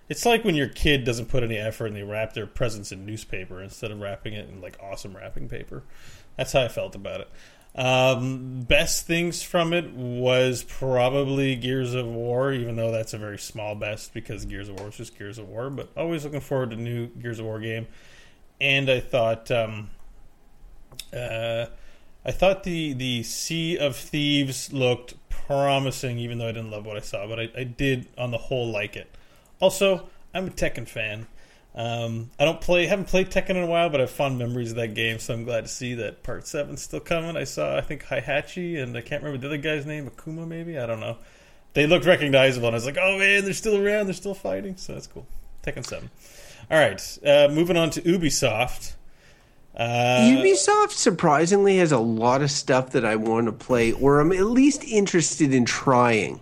It's 0.08 0.26
like 0.26 0.44
when 0.44 0.54
your 0.54 0.68
kid 0.68 1.04
doesn't 1.04 1.26
put 1.26 1.44
any 1.44 1.56
effort 1.56 1.86
and 1.86 1.96
they 1.96 2.02
wrap 2.02 2.32
their 2.32 2.46
presents 2.46 2.90
in 2.90 3.06
newspaper 3.06 3.62
instead 3.62 3.92
of 3.92 4.00
wrapping 4.00 4.34
it 4.34 4.48
in 4.48 4.60
like 4.60 4.76
awesome 4.82 5.16
wrapping 5.16 5.48
paper. 5.48 5.82
That's 6.36 6.52
how 6.52 6.62
I 6.62 6.68
felt 6.68 6.94
about 6.94 7.20
it. 7.20 7.28
Um, 7.74 8.62
best 8.62 9.06
things 9.06 9.42
from 9.42 9.72
it 9.72 9.92
was 9.92 10.64
probably 10.64 11.54
Gears 11.54 11.94
of 11.94 12.06
War, 12.06 12.52
even 12.52 12.76
though 12.76 12.90
that's 12.90 13.14
a 13.14 13.18
very 13.18 13.38
small 13.38 13.74
best 13.74 14.12
because 14.12 14.44
Gears 14.44 14.68
of 14.68 14.80
War 14.80 14.88
is 14.88 14.96
just 14.96 15.16
Gears 15.16 15.38
of 15.38 15.48
War. 15.48 15.70
But 15.70 15.90
always 15.96 16.24
looking 16.24 16.40
forward 16.40 16.70
to 16.70 16.76
new 16.76 17.06
Gears 17.06 17.38
of 17.38 17.46
War 17.46 17.60
game. 17.60 17.86
And 18.60 18.90
I 18.90 19.00
thought, 19.00 19.50
um, 19.50 19.90
uh, 21.14 21.66
I 22.24 22.30
thought 22.32 22.64
the 22.64 22.92
the 22.92 23.22
Sea 23.22 23.78
of 23.78 23.96
Thieves 23.96 24.72
looked 24.72 25.14
promising, 25.30 26.18
even 26.18 26.38
though 26.38 26.48
I 26.48 26.52
didn't 26.52 26.70
love 26.70 26.86
what 26.86 26.96
I 26.96 27.00
saw. 27.00 27.26
But 27.26 27.40
I, 27.40 27.48
I 27.56 27.64
did, 27.64 28.08
on 28.18 28.30
the 28.30 28.38
whole, 28.38 28.70
like 28.70 28.96
it. 28.96 29.08
Also, 29.60 30.08
I'm 30.34 30.48
a 30.48 30.50
Tekken 30.50 30.88
fan. 30.88 31.26
Um, 31.74 32.30
I 32.38 32.44
don't 32.44 32.60
play, 32.60 32.86
haven't 32.86 33.06
played 33.06 33.30
Tekken 33.30 33.50
in 33.50 33.58
a 33.58 33.66
while, 33.66 33.90
but 33.90 34.00
I 34.00 34.02
have 34.02 34.10
fond 34.10 34.38
memories 34.38 34.70
of 34.70 34.76
that 34.76 34.94
game, 34.94 35.18
so 35.18 35.34
I'm 35.34 35.44
glad 35.44 35.62
to 35.62 35.68
see 35.68 35.94
that 35.94 36.22
Part 36.22 36.46
Seven's 36.46 36.82
still 36.82 37.00
coming. 37.00 37.36
I 37.36 37.44
saw, 37.44 37.76
I 37.76 37.80
think 37.80 38.04
Heihachi, 38.04 38.82
and 38.82 38.96
I 38.96 39.00
can't 39.00 39.22
remember 39.22 39.40
the 39.40 39.54
other 39.54 39.62
guy's 39.62 39.86
name, 39.86 40.10
Akuma 40.10 40.46
maybe. 40.46 40.78
I 40.78 40.86
don't 40.86 41.00
know. 41.00 41.18
They 41.74 41.86
looked 41.86 42.06
recognizable, 42.06 42.66
and 42.66 42.74
I 42.74 42.78
was 42.78 42.86
like, 42.86 42.98
oh 43.00 43.18
man, 43.18 43.44
they're 43.44 43.52
still 43.52 43.76
around, 43.76 44.06
they're 44.06 44.14
still 44.14 44.34
fighting, 44.34 44.76
so 44.76 44.94
that's 44.94 45.06
cool. 45.06 45.26
Tekken 45.62 45.86
Seven. 45.86 46.10
All 46.70 46.78
right, 46.78 47.18
uh, 47.24 47.48
moving 47.52 47.76
on 47.76 47.90
to 47.90 48.02
Ubisoft. 48.02 48.94
Uh, 49.76 50.20
Ubisoft 50.22 50.90
surprisingly 50.90 51.76
has 51.76 51.92
a 51.92 51.98
lot 51.98 52.42
of 52.42 52.50
stuff 52.50 52.90
that 52.90 53.04
I 53.04 53.14
want 53.14 53.46
to 53.46 53.52
play, 53.52 53.92
or 53.92 54.18
I'm 54.18 54.32
at 54.32 54.46
least 54.46 54.82
interested 54.84 55.54
in 55.54 55.64
trying. 55.64 56.40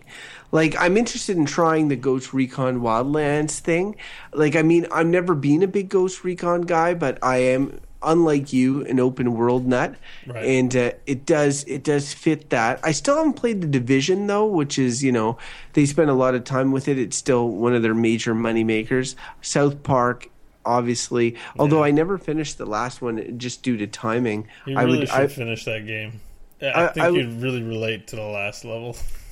Like 0.50 0.74
I'm 0.78 0.96
interested 0.96 1.36
in 1.36 1.46
trying 1.46 1.88
the 1.88 1.96
Ghost 1.96 2.32
Recon 2.32 2.80
Wildlands 2.80 3.58
thing. 3.58 3.96
Like 4.32 4.56
I 4.56 4.62
mean, 4.62 4.86
I've 4.92 5.06
never 5.06 5.34
been 5.34 5.62
a 5.62 5.68
big 5.68 5.88
Ghost 5.88 6.24
Recon 6.24 6.62
guy, 6.62 6.94
but 6.94 7.18
I 7.22 7.38
am 7.38 7.80
unlike 8.02 8.52
you 8.52 8.84
an 8.86 9.00
open 9.00 9.34
world 9.34 9.66
nut. 9.66 9.96
Right. 10.26 10.44
and 10.44 10.74
uh, 10.76 10.92
it 11.06 11.26
does 11.26 11.64
it 11.64 11.82
does 11.82 12.14
fit 12.14 12.50
that. 12.50 12.80
I 12.82 12.92
still 12.92 13.16
haven't 13.16 13.34
played 13.34 13.60
the 13.60 13.66
division 13.66 14.26
though 14.26 14.46
which 14.46 14.78
is 14.78 15.02
you 15.02 15.12
know 15.12 15.38
they 15.72 15.86
spend 15.86 16.10
a 16.10 16.14
lot 16.14 16.34
of 16.34 16.44
time 16.44 16.72
with 16.72 16.88
it. 16.88 16.98
It's 16.98 17.16
still 17.16 17.48
one 17.48 17.74
of 17.74 17.82
their 17.82 17.94
major 17.94 18.34
money 18.34 18.64
makers. 18.64 19.16
South 19.40 19.82
park 19.82 20.30
obviously. 20.64 21.32
Yeah. 21.32 21.38
although 21.58 21.82
i 21.82 21.90
never 21.90 22.18
finished 22.18 22.58
the 22.58 22.66
last 22.66 23.00
one 23.00 23.38
just 23.38 23.62
due 23.62 23.76
to 23.76 23.86
timing. 23.86 24.48
You 24.66 24.78
really 24.78 24.96
i 24.96 24.98
would 24.98 25.08
should 25.08 25.20
I, 25.20 25.26
finish 25.26 25.64
that 25.64 25.86
game. 25.86 26.20
I, 26.60 26.84
I 26.84 26.86
think 26.88 27.06
I, 27.06 27.08
you'd 27.10 27.42
really 27.42 27.62
relate 27.62 28.08
to 28.08 28.16
the 28.16 28.22
last 28.22 28.64
level 28.64 28.96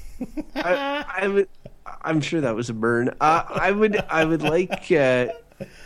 I, 0.55 1.05
I, 1.23 1.29
would. 1.29 1.49
I'm 2.03 2.21
sure 2.21 2.41
that 2.41 2.55
was 2.55 2.71
a 2.71 2.75
burn. 2.75 3.11
Uh, 3.21 3.45
I 3.49 3.73
would. 3.73 3.97
I 4.09 4.25
would 4.25 4.43
like. 4.43 4.91
Uh, 4.91 5.29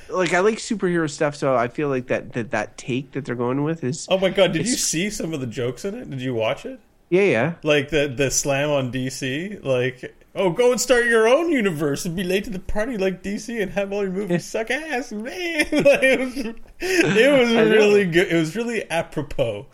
like 0.08 0.34
I 0.34 0.40
like 0.40 0.58
superhero 0.58 1.08
stuff, 1.08 1.36
so 1.36 1.54
I 1.54 1.68
feel 1.68 1.88
like 1.88 2.08
that, 2.08 2.32
that 2.32 2.50
that 2.50 2.76
take 2.76 3.12
that 3.12 3.24
they're 3.24 3.34
going 3.34 3.62
with 3.62 3.84
is. 3.84 4.06
Oh 4.10 4.18
my 4.18 4.30
god! 4.30 4.52
Did 4.52 4.66
you 4.66 4.76
see 4.76 5.10
some 5.10 5.32
of 5.32 5.40
the 5.40 5.46
jokes 5.46 5.84
in 5.84 5.94
it? 5.94 6.10
Did 6.10 6.20
you 6.20 6.34
watch 6.34 6.66
it? 6.66 6.80
Yeah, 7.08 7.22
yeah. 7.22 7.54
Like 7.62 7.90
the 7.90 8.08
the 8.08 8.30
slam 8.30 8.70
on 8.70 8.92
DC, 8.92 9.64
like 9.64 10.14
oh, 10.34 10.50
go 10.50 10.72
and 10.72 10.80
start 10.80 11.06
your 11.06 11.28
own 11.28 11.50
universe 11.50 12.04
and 12.04 12.16
be 12.16 12.24
late 12.24 12.44
to 12.44 12.50
the 12.50 12.60
party 12.60 12.96
like 12.96 13.22
DC 13.22 13.60
and 13.60 13.72
have 13.72 13.92
all 13.92 14.02
your 14.02 14.12
movies 14.12 14.44
suck 14.44 14.70
ass, 14.70 15.12
man. 15.12 15.24
like, 15.72 16.02
it 16.02 16.20
was, 16.20 16.36
it 16.36 17.40
was 17.40 17.52
really 17.52 18.04
good. 18.04 18.28
It 18.28 18.36
was 18.36 18.56
really 18.56 18.88
apropos 18.90 19.66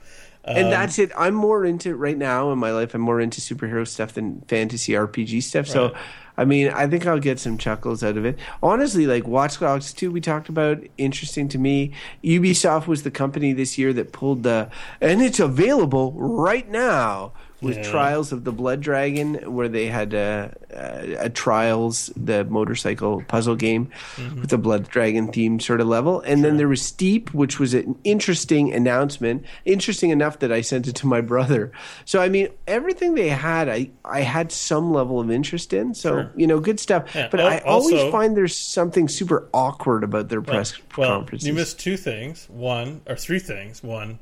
and 0.47 0.67
um, 0.67 0.71
that's 0.71 0.99
it. 0.99 1.11
I'm 1.17 1.35
more 1.35 1.65
into 1.65 1.95
right 1.97 2.17
now 2.17 2.53
in 2.53 2.59
my 2.59 2.73
life. 2.73 2.95
I'm 2.95 3.01
more 3.01 3.21
into 3.21 3.41
superhero 3.41 3.87
stuff 3.87 4.15
than 4.15 4.43
fantasy 4.43 4.93
RPG 4.93 5.43
stuff. 5.43 5.67
Right. 5.67 5.73
So, 5.73 5.95
I 6.37 6.45
mean, 6.45 6.69
I 6.69 6.87
think 6.87 7.07
I'll 7.07 7.19
get 7.19 7.39
some 7.39 7.59
chuckles 7.59 8.05
out 8.05 8.17
of 8.17 8.25
it. 8.25 8.39
Honestly, 8.63 9.07
like 9.07 9.27
Watch 9.27 9.59
Dogs 9.59 9.93
2, 9.93 10.11
we 10.11 10.21
talked 10.21 10.49
about, 10.49 10.83
interesting 10.99 11.49
to 11.49 11.59
me. 11.59 11.93
Ubisoft 12.23 12.87
was 12.87 13.03
the 13.03 13.11
company 13.11 13.53
this 13.53 13.79
year 13.79 13.93
that 13.95 14.13
pulled 14.13 14.43
the, 14.43 14.71
and 15.01 15.23
it's 15.23 15.41
available 15.41 16.13
right 16.13 16.69
now 16.71 17.33
with 17.61 17.77
yeah. 17.79 17.91
Trials 17.91 18.33
of 18.33 18.45
the 18.45 18.53
Blood 18.53 18.81
Dragon, 18.81 19.55
where 19.55 19.69
they 19.69 19.87
had 19.87 20.13
a, 20.13 20.55
a, 20.71 21.27
a 21.27 21.31
Trials, 21.31 22.11
the 22.17 22.45
motorcycle 22.45 23.23
puzzle 23.29 23.57
game 23.57 23.91
mm-hmm. 24.17 24.41
with 24.43 24.51
the 24.51 24.59
Blood 24.59 24.89
Dragon 24.89 25.29
themed 25.29 25.63
sort 25.63 25.81
of 25.81 25.87
level. 25.87 26.21
And 26.21 26.41
sure. 26.41 26.51
then 26.51 26.59
there 26.59 26.69
was 26.69 26.83
Steep, 26.83 27.33
which 27.33 27.59
was 27.59 27.73
an 27.73 27.99
interesting 28.05 28.73
announcement, 28.75 29.45
interesting 29.65 30.11
enough 30.11 30.41
that 30.41 30.53
I 30.53 30.61
sent 30.61 30.87
it 30.87 30.97
to 30.97 31.07
my 31.07 31.21
brother. 31.23 31.73
So, 32.05 32.21
I 32.21 32.29
mean, 32.29 32.49
everything 32.67 33.15
they 33.15 33.31
had, 33.31 33.69
I, 33.69 33.91
I 34.05 34.21
had 34.21 34.53
some 34.53 34.93
level 34.93 35.19
of 35.19 35.31
interest 35.31 35.73
in. 35.73 35.95
So, 35.95 36.11
sure. 36.11 36.33
you 36.37 36.47
know, 36.47 36.61
good 36.61 36.79
stuff. 36.79 37.15
Yeah. 37.15 37.29
But 37.31 37.41
I 37.41 37.59
also, 37.61 37.97
always 37.97 38.13
find 38.13 38.37
there's 38.37 38.57
something 38.57 39.09
super 39.09 39.49
awkward 39.55 40.05
about 40.05 40.29
their 40.29 40.43
press 40.43 40.75
well, 40.97 41.19
conferences. 41.19 41.49
You 41.49 41.55
missed 41.55 41.81
two 41.81 41.97
things. 41.97 42.47
One, 42.51 43.01
or 43.07 43.17
three 43.17 43.39
things. 43.39 43.83
One, 43.83 44.19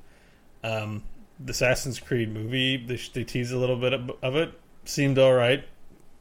um, 0.63 1.03
the 1.39 1.53
Assassin's 1.53 1.99
Creed 1.99 2.33
movie. 2.33 2.77
They, 2.77 2.99
they 3.13 3.25
teased 3.25 3.53
a 3.53 3.59
little 3.59 3.77
bit 3.77 3.93
of 3.93 4.37
it. 4.37 4.53
Seemed 4.85 5.19
all 5.19 5.35
right. 5.35 5.65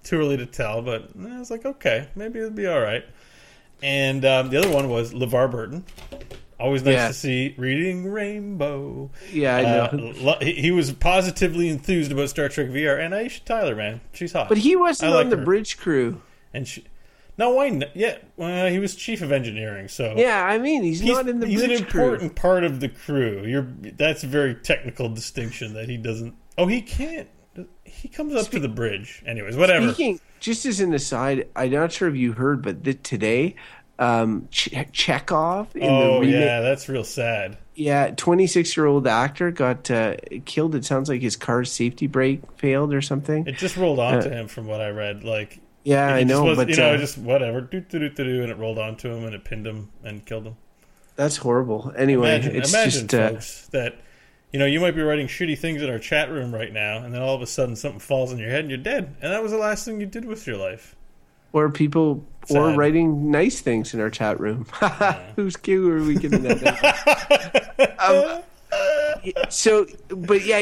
Too 0.04 0.20
early 0.20 0.38
to 0.38 0.46
tell, 0.46 0.82
but 0.82 1.10
I 1.18 1.40
was 1.40 1.50
like, 1.50 1.66
okay, 1.66 2.10
maybe 2.16 2.40
it'll 2.40 2.52
be 2.52 2.68
all 2.68 2.82
right. 2.82 3.06
And 3.82 4.26
um, 4.26 4.50
the 4.50 4.58
other 4.58 4.70
one 4.72 4.90
was 4.90 5.14
LeVar 5.14 5.50
Burton. 5.52 5.86
Always 6.60 6.84
nice 6.84 6.94
yeah. 6.94 7.08
to 7.10 7.14
see 7.14 7.56
reading 7.58 8.10
Rainbow. 8.10 9.10
Yeah, 9.32 9.58
I 9.58 9.62
know. 9.64 10.14
Uh, 10.30 10.40
he 10.40 10.72
was 10.72 10.92
positively 10.94 11.68
enthused 11.68 12.12
about 12.12 12.30
Star 12.30 12.48
Trek 12.48 12.68
VR, 12.68 13.00
and 13.00 13.14
Aisha 13.14 13.44
Tyler, 13.44 13.76
man, 13.76 14.02
she's 14.14 14.32
hot. 14.32 14.50
But 14.50 14.60
he 14.60 14.76
wasn't 14.76 15.14
on 15.14 15.30
the 15.30 15.38
her. 15.38 15.44
bridge 15.44 15.78
crew. 15.78 16.22
And 16.54 16.68
she, 16.68 16.86
no, 17.38 17.52
why? 17.52 17.70
Not? 17.70 17.96
Yeah, 17.96 18.18
well, 18.38 18.70
he 18.70 18.80
was 18.80 18.96
chief 18.96 19.22
of 19.22 19.32
engineering, 19.32 19.88
so 19.88 20.14
yeah. 20.16 20.46
I 20.46 20.60
mean, 20.60 20.84
he's, 20.84 21.00
he's 21.00 21.12
not 21.12 21.28
in 21.28 21.40
the. 21.40 21.48
He's 21.48 21.62
an 21.62 21.72
important 21.72 22.20
crew. 22.20 22.30
part 22.30 22.64
of 22.64 22.80
the 22.80 22.90
crew. 22.90 23.44
You're 23.46 23.68
that's 23.98 24.24
a 24.24 24.28
very 24.28 24.56
technical 24.56 25.10
distinction 25.10 25.74
that 25.74 25.90
he 25.90 25.98
doesn't. 25.98 26.36
Oh, 26.58 26.68
he 26.68 26.82
can't. 26.82 27.28
He 27.84 28.08
comes 28.08 28.36
up 28.36 28.46
Spe- 28.46 28.54
to 28.54 28.60
the 28.60 28.70
bridge, 28.70 29.24
anyways. 29.26 29.56
Whatever. 29.56 29.94
Speaking, 29.94 30.20
just 30.40 30.66
as 30.66 30.80
an 30.80 30.94
aside, 30.94 31.48
I'm 31.56 31.72
not 31.72 31.92
sure 31.92 32.08
if 32.08 32.16
you 32.16 32.34
heard, 32.34 32.62
but 32.62 32.84
the, 32.84 32.94
today, 32.96 33.56
um, 33.98 34.48
Ch- 34.52 34.70
Chekov. 34.92 35.76
In 35.76 35.84
oh 35.84 36.16
the 36.16 36.20
remake, 36.22 36.36
yeah, 36.36 36.62
that's 36.62 36.88
real 36.90 37.04
sad. 37.04 37.58
Yeah, 37.76 38.12
26 38.16 38.78
year 38.78 38.86
old 38.86 39.08
actor 39.08 39.50
got 39.50 39.90
uh, 39.90 40.18
killed. 40.46 40.76
It 40.76 40.86
sounds 40.86 41.10
like 41.10 41.22
his 41.22 41.36
car's 41.36 41.72
safety 41.72 42.06
brake 42.06 42.42
failed 42.58 42.94
or 42.94 43.02
something. 43.02 43.48
It 43.48 43.58
just 43.58 43.78
rolled 43.78 44.00
onto 44.00 44.30
uh, 44.30 44.32
him, 44.32 44.48
from 44.48 44.68
what 44.68 44.82
I 44.82 44.90
read. 44.90 45.24
Like 45.24 45.60
yeah, 45.84 46.08
I 46.08 46.24
know, 46.24 46.46
was, 46.46 46.58
but 46.58 46.70
you 46.70 46.76
know, 46.76 46.94
uh, 46.94 46.98
just 46.98 47.18
whatever, 47.18 47.62
do 47.62 47.82
do 47.82 48.00
do 48.00 48.10
do, 48.10 48.42
and 48.42 48.52
it 48.52 48.58
rolled 48.58 48.80
onto 48.80 49.10
him 49.10 49.26
and 49.26 49.36
it 49.36 49.44
pinned 49.44 49.68
him 49.68 49.90
and 50.04 50.26
killed 50.26 50.48
him. 50.48 50.56
That's 51.16 51.38
horrible. 51.38 51.92
Anyway, 51.96 52.36
imagine, 52.36 52.56
it's 52.56 52.74
imagine 52.74 53.08
just, 53.08 53.14
uh, 53.14 53.30
folks, 53.30 53.68
uh, 53.68 53.70
that 53.72 54.02
you 54.52 54.60
know 54.60 54.66
you 54.66 54.80
might 54.80 54.96
be 54.96 55.02
writing 55.02 55.28
shitty 55.28 55.58
things 55.58 55.82
in 55.82 55.90
our 55.90 56.00
chat 56.00 56.30
room 56.32 56.54
right 56.54 56.72
now, 56.72 57.04
and 57.04 57.14
then 57.14 57.22
all 57.22 57.36
of 57.36 57.42
a 57.42 57.48
sudden 57.48 57.76
something 57.76 58.00
falls 58.00 58.32
on 58.32 58.40
your 58.40 58.50
head 58.50 58.62
and 58.62 58.70
you're 58.70 58.78
dead, 58.78 59.16
and 59.22 59.34
that 59.34 59.44
was 59.44 59.52
the 59.52 59.58
last 59.58 59.86
thing 59.86 60.00
you 60.00 60.06
did 60.06 60.26
with 60.26 60.48
your 60.48 60.58
life. 60.58 60.96
Or 61.52 61.70
people, 61.70 62.26
Sad. 62.46 62.58
or 62.58 62.74
writing 62.76 63.30
nice 63.30 63.62
things 63.62 63.94
in 63.94 64.00
our 64.00 64.10
chat 64.10 64.40
room. 64.40 64.66
yeah. 64.82 65.22
Who's 65.36 65.56
who 65.64 65.92
are 65.92 66.02
we 66.02 66.16
giving 66.16 66.44
that? 66.44 67.96
um, 68.00 68.42
so, 69.50 69.86
but 70.10 70.44
yeah, 70.46 70.60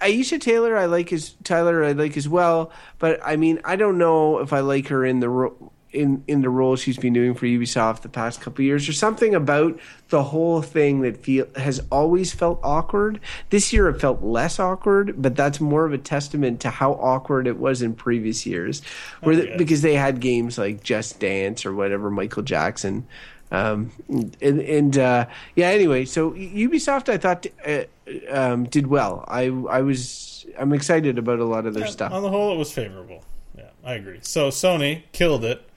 Aisha 0.00 0.40
Taylor, 0.40 0.76
I 0.76 0.86
like 0.86 1.12
as 1.12 1.34
Tyler, 1.44 1.84
I 1.84 1.92
like 1.92 2.16
as 2.16 2.28
well. 2.28 2.70
But 2.98 3.20
I 3.24 3.36
mean, 3.36 3.60
I 3.64 3.76
don't 3.76 3.98
know 3.98 4.38
if 4.38 4.52
I 4.52 4.60
like 4.60 4.88
her 4.88 5.04
in 5.04 5.20
the 5.20 5.28
ro- 5.28 5.72
in 5.94 6.24
in 6.26 6.42
the 6.42 6.50
role 6.50 6.76
she's 6.76 6.98
been 6.98 7.12
doing 7.12 7.34
for 7.34 7.46
Ubisoft 7.46 8.02
the 8.02 8.08
past 8.08 8.40
couple 8.40 8.64
years. 8.64 8.86
There's 8.86 8.98
something 8.98 9.34
about 9.34 9.78
the 10.08 10.22
whole 10.22 10.60
thing 10.60 11.00
that 11.02 11.22
feel 11.22 11.46
has 11.56 11.80
always 11.90 12.34
felt 12.34 12.60
awkward. 12.62 13.20
This 13.50 13.72
year 13.72 13.88
it 13.88 14.00
felt 14.00 14.22
less 14.22 14.58
awkward, 14.58 15.20
but 15.20 15.36
that's 15.36 15.60
more 15.60 15.84
of 15.84 15.92
a 15.92 15.98
testament 15.98 16.60
to 16.60 16.70
how 16.70 16.92
awkward 16.94 17.46
it 17.46 17.58
was 17.58 17.80
in 17.80 17.94
previous 17.94 18.44
years, 18.44 18.82
where 19.20 19.34
oh, 19.34 19.38
the, 19.38 19.56
because 19.56 19.82
they 19.82 19.94
had 19.94 20.20
games 20.20 20.58
like 20.58 20.82
Just 20.82 21.20
Dance 21.20 21.64
or 21.64 21.72
whatever 21.74 22.10
Michael 22.10 22.42
Jackson 22.42 23.06
um, 23.54 23.92
and, 24.08 24.60
and 24.60 24.98
uh, 24.98 25.26
yeah, 25.54 25.68
anyway, 25.68 26.04
so 26.04 26.32
Ubisoft, 26.32 27.08
I 27.08 27.18
thought 27.18 27.46
uh, 27.66 27.84
um, 28.30 28.64
did 28.64 28.86
well. 28.86 29.24
I 29.28 29.44
I 29.70 29.82
was 29.82 30.46
I'm 30.58 30.72
excited 30.72 31.18
about 31.18 31.38
a 31.38 31.44
lot 31.44 31.66
of 31.66 31.74
their 31.74 31.84
yeah, 31.84 31.90
stuff. 31.90 32.12
On 32.12 32.22
the 32.22 32.30
whole, 32.30 32.52
it 32.52 32.58
was 32.58 32.72
favorable. 32.72 33.24
Yeah, 33.56 33.70
I 33.84 33.94
agree. 33.94 34.18
So 34.22 34.48
Sony 34.48 35.02
killed 35.12 35.44
it. 35.44 35.68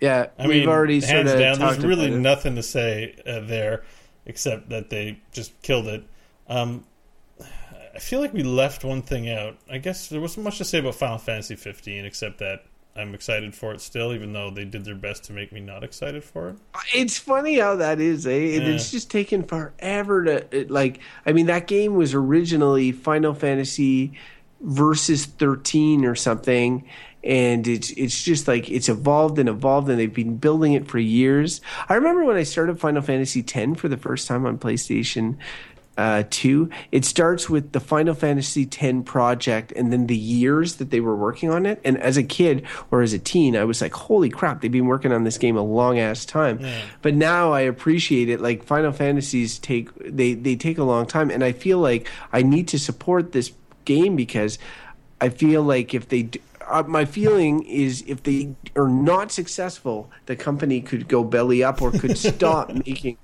Yeah, 0.00 0.28
I 0.38 0.46
we've 0.46 0.60
mean, 0.60 0.68
already 0.68 1.00
hands 1.00 1.32
down. 1.32 1.58
There's 1.58 1.84
really 1.84 2.10
nothing 2.10 2.54
to 2.54 2.62
say 2.62 3.16
uh, 3.26 3.40
there 3.40 3.82
except 4.26 4.68
that 4.68 4.90
they 4.90 5.18
just 5.32 5.60
killed 5.62 5.86
it. 5.88 6.04
Um, 6.48 6.84
I 7.94 7.98
feel 7.98 8.20
like 8.20 8.32
we 8.32 8.44
left 8.44 8.84
one 8.84 9.02
thing 9.02 9.28
out. 9.28 9.56
I 9.68 9.78
guess 9.78 10.08
there 10.08 10.20
wasn't 10.20 10.44
much 10.44 10.58
to 10.58 10.64
say 10.64 10.78
about 10.78 10.94
Final 10.94 11.18
Fantasy 11.18 11.56
15 11.56 12.04
except 12.04 12.38
that 12.38 12.64
I'm 12.98 13.14
excited 13.14 13.54
for 13.54 13.72
it 13.72 13.80
still, 13.80 14.12
even 14.12 14.32
though 14.32 14.50
they 14.50 14.64
did 14.64 14.84
their 14.84 14.94
best 14.94 15.24
to 15.24 15.32
make 15.32 15.52
me 15.52 15.60
not 15.60 15.84
excited 15.84 16.24
for 16.24 16.50
it. 16.50 16.56
It's 16.94 17.16
funny 17.18 17.58
how 17.58 17.76
that 17.76 18.00
is, 18.00 18.26
eh? 18.26 18.30
Yeah. 18.30 18.60
it's 18.62 18.90
just 18.90 19.10
taken 19.10 19.42
forever 19.44 20.24
to 20.24 20.56
it, 20.56 20.70
like. 20.70 21.00
I 21.24 21.32
mean, 21.32 21.46
that 21.46 21.66
game 21.66 21.94
was 21.94 22.14
originally 22.14 22.92
Final 22.92 23.34
Fantasy 23.34 24.12
versus 24.60 25.26
thirteen 25.26 26.04
or 26.04 26.14
something, 26.14 26.84
and 27.22 27.66
it's 27.68 27.90
it's 27.90 28.22
just 28.22 28.48
like 28.48 28.70
it's 28.70 28.88
evolved 28.88 29.38
and 29.38 29.48
evolved, 29.48 29.88
and 29.88 29.98
they've 29.98 30.12
been 30.12 30.36
building 30.36 30.72
it 30.72 30.88
for 30.88 30.98
years. 30.98 31.60
I 31.88 31.94
remember 31.94 32.24
when 32.24 32.36
I 32.36 32.42
started 32.42 32.80
Final 32.80 33.02
Fantasy 33.02 33.44
X 33.46 33.80
for 33.80 33.88
the 33.88 33.96
first 33.96 34.26
time 34.26 34.44
on 34.46 34.58
PlayStation. 34.58 35.36
Uh, 35.98 36.22
two. 36.30 36.70
It 36.92 37.04
starts 37.04 37.50
with 37.50 37.72
the 37.72 37.80
Final 37.80 38.14
Fantasy 38.14 38.68
X 38.70 38.98
project, 39.04 39.72
and 39.72 39.92
then 39.92 40.06
the 40.06 40.16
years 40.16 40.76
that 40.76 40.90
they 40.90 41.00
were 41.00 41.16
working 41.16 41.50
on 41.50 41.66
it. 41.66 41.80
And 41.84 41.98
as 41.98 42.16
a 42.16 42.22
kid 42.22 42.64
or 42.92 43.02
as 43.02 43.12
a 43.12 43.18
teen, 43.18 43.56
I 43.56 43.64
was 43.64 43.82
like, 43.82 43.92
"Holy 43.92 44.30
crap! 44.30 44.60
They've 44.60 44.70
been 44.70 44.86
working 44.86 45.10
on 45.12 45.24
this 45.24 45.38
game 45.38 45.56
a 45.56 45.62
long 45.62 45.98
ass 45.98 46.24
time." 46.24 46.60
But 47.02 47.14
now 47.16 47.52
I 47.52 47.62
appreciate 47.62 48.28
it. 48.28 48.40
Like 48.40 48.62
Final 48.62 48.92
Fantasies 48.92 49.58
take 49.58 49.92
they 49.98 50.34
they 50.34 50.54
take 50.54 50.78
a 50.78 50.84
long 50.84 51.04
time, 51.04 51.30
and 51.30 51.42
I 51.42 51.50
feel 51.50 51.78
like 51.80 52.08
I 52.32 52.42
need 52.42 52.68
to 52.68 52.78
support 52.78 53.32
this 53.32 53.50
game 53.84 54.14
because 54.14 54.56
I 55.20 55.30
feel 55.30 55.64
like 55.64 55.94
if 55.94 56.08
they. 56.08 56.30
Uh, 56.70 56.82
my 56.86 57.04
feeling 57.04 57.62
is 57.64 58.04
if 58.06 58.22
they 58.22 58.54
are 58.76 58.88
not 58.88 59.32
successful, 59.32 60.10
the 60.26 60.36
company 60.36 60.80
could 60.80 61.08
go 61.08 61.24
belly 61.24 61.62
up 61.64 61.80
or 61.82 61.90
could 61.90 62.16
stop 62.18 62.70
making 62.86 63.16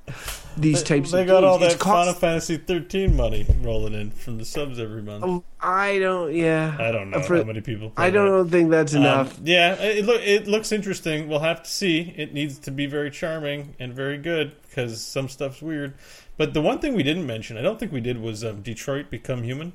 these 0.56 0.82
types 0.82 1.10
They 1.10 1.22
of 1.22 1.26
got 1.26 1.40
games. 1.40 1.44
all 1.44 1.58
that 1.58 1.72
It's 1.72 1.82
cost- 1.82 2.06
Final 2.06 2.14
Fantasy 2.14 2.56
13 2.56 3.16
money 3.16 3.46
rolling 3.60 3.94
in 3.94 4.10
from 4.12 4.38
the 4.38 4.44
subs 4.44 4.78
every 4.78 5.02
month. 5.02 5.44
I 5.60 5.98
don't. 5.98 6.32
Yeah, 6.34 6.76
I 6.78 6.90
don't 6.92 7.10
know 7.10 7.20
For- 7.22 7.36
how 7.38 7.44
many 7.44 7.60
people. 7.60 7.92
I 7.96 8.10
don't 8.10 8.44
that. 8.44 8.50
think 8.50 8.70
that's 8.70 8.94
Um, 8.94 9.00
enough. 9.02 9.38
yeah, 9.42 9.74
it, 9.74 10.04
look, 10.04 10.20
it 10.22 10.46
looks 10.46 10.70
interesting. 10.72 11.28
We'll 11.28 11.40
have 11.40 11.62
to 11.64 11.70
see. 11.70 12.14
It 12.16 12.32
needs 12.32 12.58
to 12.60 12.70
be 12.70 12.86
very 12.86 13.10
charming 13.10 13.74
and 13.78 13.92
very 13.92 14.16
good 14.18 14.52
because 14.62 15.02
some 15.02 15.28
stuff's 15.28 15.60
weird. 15.60 15.94
But 16.36 16.52
the 16.54 16.60
one 16.62 16.78
thing 16.80 16.94
we 16.94 17.02
didn't 17.04 17.26
mention, 17.26 17.56
I 17.56 17.62
don't 17.62 17.78
think 17.78 17.92
we 17.92 18.00
did, 18.00 18.20
was 18.20 18.42
um, 18.44 18.60
Detroit 18.62 19.08
Become 19.10 19.42
Human. 19.44 19.72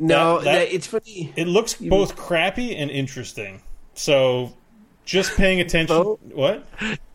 No, 0.00 0.38
that- 0.38 0.44
that- 0.44 0.74
it's 0.74 0.86
funny. 0.88 1.32
It 1.36 1.46
looks 1.46 1.74
both 1.74 2.16
crappy 2.16 2.74
and 2.76 2.90
interesting. 2.90 3.62
So, 3.94 4.56
just 5.04 5.36
paying 5.36 5.60
attention. 5.60 5.94
Bo? 5.96 6.18
What? 6.32 6.66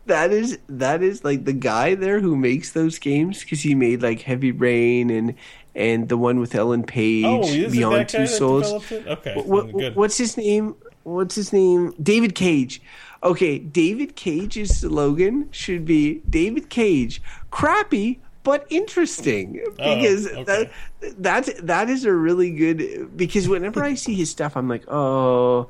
That 0.06 0.30
is 0.30 0.58
that 0.68 1.02
is 1.02 1.24
like 1.24 1.44
the 1.46 1.52
guy 1.52 1.96
there 1.96 2.20
who 2.20 2.36
makes 2.36 2.70
those 2.72 2.98
games 3.00 3.40
because 3.42 3.60
he 3.62 3.74
made 3.74 4.02
like 4.02 4.20
Heavy 4.20 4.52
Rain 4.52 5.10
and 5.10 5.34
and 5.74 6.08
the 6.08 6.16
one 6.16 6.38
with 6.38 6.54
Ellen 6.54 6.84
Page, 6.84 7.24
Oh, 7.26 7.70
Beyond 7.70 8.08
Two 8.08 8.26
Souls. 8.28 8.72
Okay, 8.92 9.34
What, 9.34 9.72
good. 9.72 9.96
what's 9.96 10.16
his 10.16 10.36
name? 10.36 10.76
What's 11.02 11.34
his 11.34 11.52
name? 11.52 11.92
David 12.02 12.34
Cage. 12.36 12.80
Okay, 13.24 13.58
David 13.58 14.14
Cage's 14.14 14.78
slogan 14.78 15.48
should 15.50 15.84
be 15.84 16.22
David 16.30 16.70
Cage, 16.70 17.20
crappy 17.50 18.20
but 18.46 18.64
interesting 18.70 19.60
oh, 19.66 19.70
because 19.96 20.28
Oh, 20.28 20.36
okay. 20.38 20.70
that 21.00 21.14
that's 21.18 21.52
that 21.62 21.90
is 21.90 22.04
a 22.04 22.12
really 22.12 22.52
good 22.52 23.16
because 23.16 23.48
whenever 23.48 23.82
I 23.82 23.94
see 23.94 24.14
his 24.14 24.30
stuff 24.30 24.56
I'm 24.56 24.68
like, 24.68 24.84
"Oh, 24.88 25.66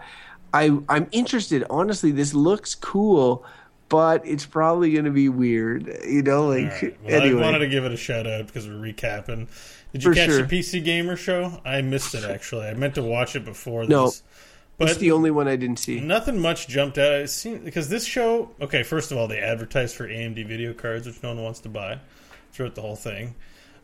I 0.53 0.79
I'm 0.89 1.09
interested. 1.11 1.65
Honestly, 1.71 2.13
this 2.13 2.35
looks 2.35 2.75
cool." 2.75 3.45
But 3.89 4.27
it's 4.27 4.45
probably 4.45 4.93
going 4.93 5.05
to 5.05 5.13
be 5.13 5.29
weird, 5.29 5.87
you 6.07 6.21
know. 6.23 6.49
Like 6.49 6.83
right. 6.83 6.97
Well, 7.05 7.23
anyway, 7.23 7.41
I 7.41 7.45
wanted 7.47 7.61
to 7.61 7.69
give 7.69 7.85
it 7.85 7.93
a 7.93 7.97
shout 7.97 8.27
out 8.27 8.47
because 8.49 8.69
we're 8.69 8.75
recapping. 8.75 9.47
Did 9.93 10.03
you 10.05 10.11
For 10.11 10.15
catch 10.15 10.29
sure. 10.29 10.43
the 10.43 10.59
PC 10.59 10.85
Gamer 10.85 11.15
show? 11.17 11.61
I 11.65 11.81
missed 11.83 12.15
it 12.15 12.25
actually. 12.25 12.67
I 12.67 12.75
meant 12.75 12.97
to 12.97 13.03
watch 13.03 13.37
it 13.37 13.45
before 13.45 13.85
No. 13.87 14.07
this. 14.07 14.23
But 14.77 14.91
it's 14.91 14.99
the 14.99 15.13
only 15.13 15.31
one 15.31 15.49
I 15.49 15.57
didn't 15.57 15.79
see. 15.79 16.01
Nothing 16.01 16.39
much 16.41 16.69
jumped 16.69 16.99
out. 16.99 17.13
It 17.13 17.31
seemed 17.31 17.65
because 17.65 17.89
this 17.89 18.05
show. 18.05 18.51
Okay, 18.61 18.83
first 18.83 19.13
of 19.13 19.17
all, 19.19 19.29
they 19.29 19.39
advertised 19.39 19.95
for 19.97 20.07
AMD 20.07 20.45
video 20.47 20.75
cards, 20.75 21.07
which 21.07 21.23
no 21.23 21.31
one 21.31 21.43
wants 21.45 21.61
to 21.61 21.69
buy 21.71 21.99
throughout 22.57 22.75
the 22.75 22.83
whole 22.83 22.97
thing. 22.97 23.35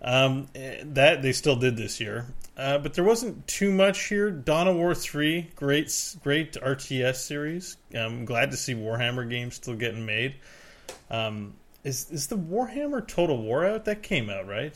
Um, 0.04 0.48
that 0.54 1.22
they 1.22 1.30
still 1.30 1.54
did 1.54 1.76
this 1.76 2.00
year, 2.00 2.26
uh, 2.56 2.78
but 2.78 2.94
there 2.94 3.04
wasn't 3.04 3.46
too 3.46 3.70
much 3.70 4.08
here. 4.08 4.32
Dawn 4.32 4.66
of 4.66 4.74
War 4.74 4.96
three, 4.96 5.48
great, 5.54 6.16
great 6.24 6.54
RTS 6.54 7.16
series. 7.16 7.76
I'm 7.94 8.24
glad 8.24 8.50
to 8.50 8.56
see 8.56 8.74
Warhammer 8.74 9.30
games 9.30 9.54
still 9.54 9.76
getting 9.76 10.04
made. 10.04 10.34
Um, 11.08 11.54
is 11.84 12.10
is 12.10 12.26
the 12.26 12.36
Warhammer 12.36 13.06
Total 13.06 13.40
War 13.40 13.64
out? 13.64 13.84
That 13.84 14.02
came 14.02 14.28
out 14.28 14.48
right. 14.48 14.74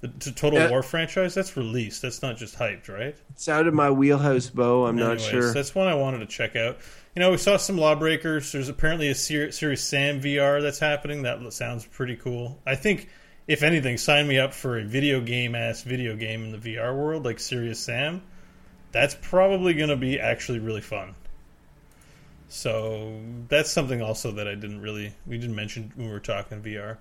The, 0.00 0.08
the 0.08 0.32
Total 0.32 0.68
War 0.70 0.82
franchise 0.82 1.34
that's 1.34 1.56
released. 1.56 2.00
That's 2.00 2.22
not 2.22 2.38
just 2.38 2.56
hyped, 2.56 2.88
right? 2.88 3.16
It's 3.30 3.48
out 3.48 3.66
of 3.66 3.74
my 3.74 3.90
wheelhouse, 3.90 4.48
Bo. 4.48 4.86
I'm 4.86 4.96
not 4.96 5.20
sure. 5.20 5.52
That's 5.52 5.74
one 5.74 5.88
I 5.88 5.94
wanted 5.94 6.18
to 6.20 6.26
check 6.26 6.56
out. 6.56 6.78
You 7.14 7.20
know, 7.20 7.30
we 7.30 7.36
saw 7.36 7.56
some 7.58 7.76
Lawbreakers. 7.76 8.52
There's 8.52 8.68
apparently 8.70 9.08
a 9.08 9.14
Ser- 9.14 9.50
Serious 9.52 9.84
Sam 9.84 10.20
VR 10.20 10.62
that's 10.62 10.78
happening. 10.78 11.22
That 11.22 11.52
sounds 11.52 11.84
pretty 11.84 12.16
cool. 12.16 12.58
I 12.66 12.74
think, 12.74 13.08
if 13.46 13.62
anything, 13.62 13.98
sign 13.98 14.26
me 14.26 14.38
up 14.38 14.54
for 14.54 14.78
a 14.78 14.84
video 14.84 15.20
game 15.20 15.54
ass 15.54 15.82
video 15.82 16.16
game 16.16 16.42
in 16.44 16.52
the 16.52 16.58
VR 16.76 16.96
world 16.96 17.24
like 17.24 17.38
Serious 17.38 17.78
Sam. 17.80 18.22
That's 18.92 19.14
probably 19.20 19.74
going 19.74 19.90
to 19.90 19.96
be 19.96 20.18
actually 20.20 20.58
really 20.60 20.80
fun. 20.80 21.14
So 22.48 23.20
that's 23.48 23.70
something 23.70 24.02
also 24.02 24.32
that 24.32 24.46
I 24.46 24.54
didn't 24.54 24.80
really 24.82 25.14
we 25.26 25.38
didn't 25.38 25.56
mention 25.56 25.90
when 25.96 26.06
we 26.06 26.12
were 26.12 26.20
talking 26.20 26.60
VR. 26.62 26.98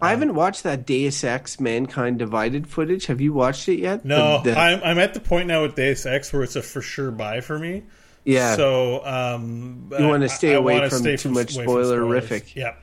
I 0.00 0.10
haven't 0.10 0.34
watched 0.34 0.62
that 0.64 0.86
Deus 0.86 1.24
Ex 1.24 1.58
Mankind 1.58 2.18
Divided 2.18 2.66
footage. 2.68 3.06
Have 3.06 3.20
you 3.20 3.32
watched 3.32 3.68
it 3.68 3.78
yet? 3.80 4.04
No, 4.04 4.42
The- 4.42 4.50
the- 4.52 4.58
I'm 4.58 4.80
I'm 4.84 4.98
at 4.98 5.14
the 5.14 5.20
point 5.20 5.48
now 5.48 5.62
with 5.62 5.74
Deus 5.74 6.04
Ex 6.06 6.32
where 6.32 6.42
it's 6.42 6.54
a 6.56 6.62
for 6.62 6.82
sure 6.82 7.10
buy 7.10 7.40
for 7.40 7.58
me. 7.58 7.84
Yeah. 8.26 8.56
So 8.56 9.04
um, 9.06 9.90
You 9.98 10.06
wanna 10.08 10.28
stay 10.28 10.52
I 10.52 10.56
away 10.56 10.74
wanna 10.74 10.90
from 10.90 10.98
stay 10.98 11.16
too 11.16 11.30
much 11.30 11.54
from 11.54 11.66
spoilerific. 11.66 12.54
Yeah. 12.54 12.74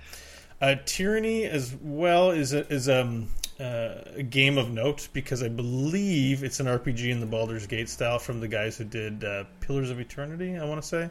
Uh, 0.62 0.76
Tyranny 0.86 1.44
as 1.44 1.76
well 1.82 2.32
is 2.32 2.54
a, 2.54 2.66
is 2.72 2.88
um, 2.88 3.28
uh, 3.60 3.96
a 4.16 4.24
game 4.24 4.58
of 4.58 4.72
note 4.72 5.10
because 5.12 5.44
I 5.44 5.50
believe 5.50 6.44
it's 6.44 6.62
an 6.62 6.68
RPG 6.68 7.10
in 7.10 7.20
the 7.20 7.26
Baldur's 7.26 7.68
Gate 7.68 7.90
style 7.90 8.18
from 8.18 8.40
the 8.40 8.48
guys 8.48 8.78
who 8.78 8.86
did 8.86 9.24
uh, 9.26 9.44
Pillars 9.60 9.90
of 9.90 10.00
Eternity. 10.00 10.58
I 10.58 10.64
want 10.64 10.82
to 10.82 10.88
say. 10.88 11.10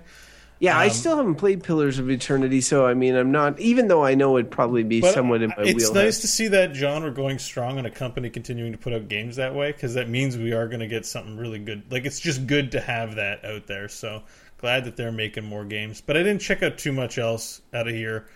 Yeah, 0.62 0.78
I 0.78 0.84
um, 0.84 0.90
still 0.92 1.16
haven't 1.16 1.34
played 1.34 1.64
Pillars 1.64 1.98
of 1.98 2.08
Eternity, 2.08 2.60
so 2.60 2.86
I 2.86 2.94
mean, 2.94 3.16
I'm 3.16 3.32
not. 3.32 3.58
Even 3.58 3.88
though 3.88 4.04
I 4.04 4.14
know 4.14 4.36
it'd 4.36 4.48
probably 4.48 4.84
be 4.84 5.00
somewhat 5.02 5.42
in 5.42 5.48
my 5.48 5.56
it's 5.58 5.66
wheelhouse. 5.66 5.82
It's 5.82 5.92
nice 5.92 6.20
to 6.20 6.28
see 6.28 6.46
that 6.48 6.76
genre 6.76 7.10
going 7.10 7.40
strong 7.40 7.78
and 7.78 7.86
a 7.86 7.90
company 7.90 8.30
continuing 8.30 8.70
to 8.70 8.78
put 8.78 8.92
out 8.92 9.08
games 9.08 9.34
that 9.36 9.56
way 9.56 9.72
because 9.72 9.94
that 9.94 10.08
means 10.08 10.38
we 10.38 10.52
are 10.52 10.68
going 10.68 10.78
to 10.78 10.86
get 10.86 11.04
something 11.04 11.36
really 11.36 11.58
good. 11.58 11.90
Like 11.90 12.04
it's 12.04 12.20
just 12.20 12.46
good 12.46 12.70
to 12.72 12.80
have 12.80 13.16
that 13.16 13.44
out 13.44 13.66
there. 13.66 13.88
So 13.88 14.22
glad 14.58 14.84
that 14.84 14.96
they're 14.96 15.10
making 15.10 15.42
more 15.42 15.64
games. 15.64 16.00
But 16.00 16.16
I 16.16 16.22
didn't 16.22 16.42
check 16.42 16.62
out 16.62 16.78
too 16.78 16.92
much 16.92 17.18
else 17.18 17.60
out 17.74 17.88
of 17.88 17.94
here. 17.94 18.28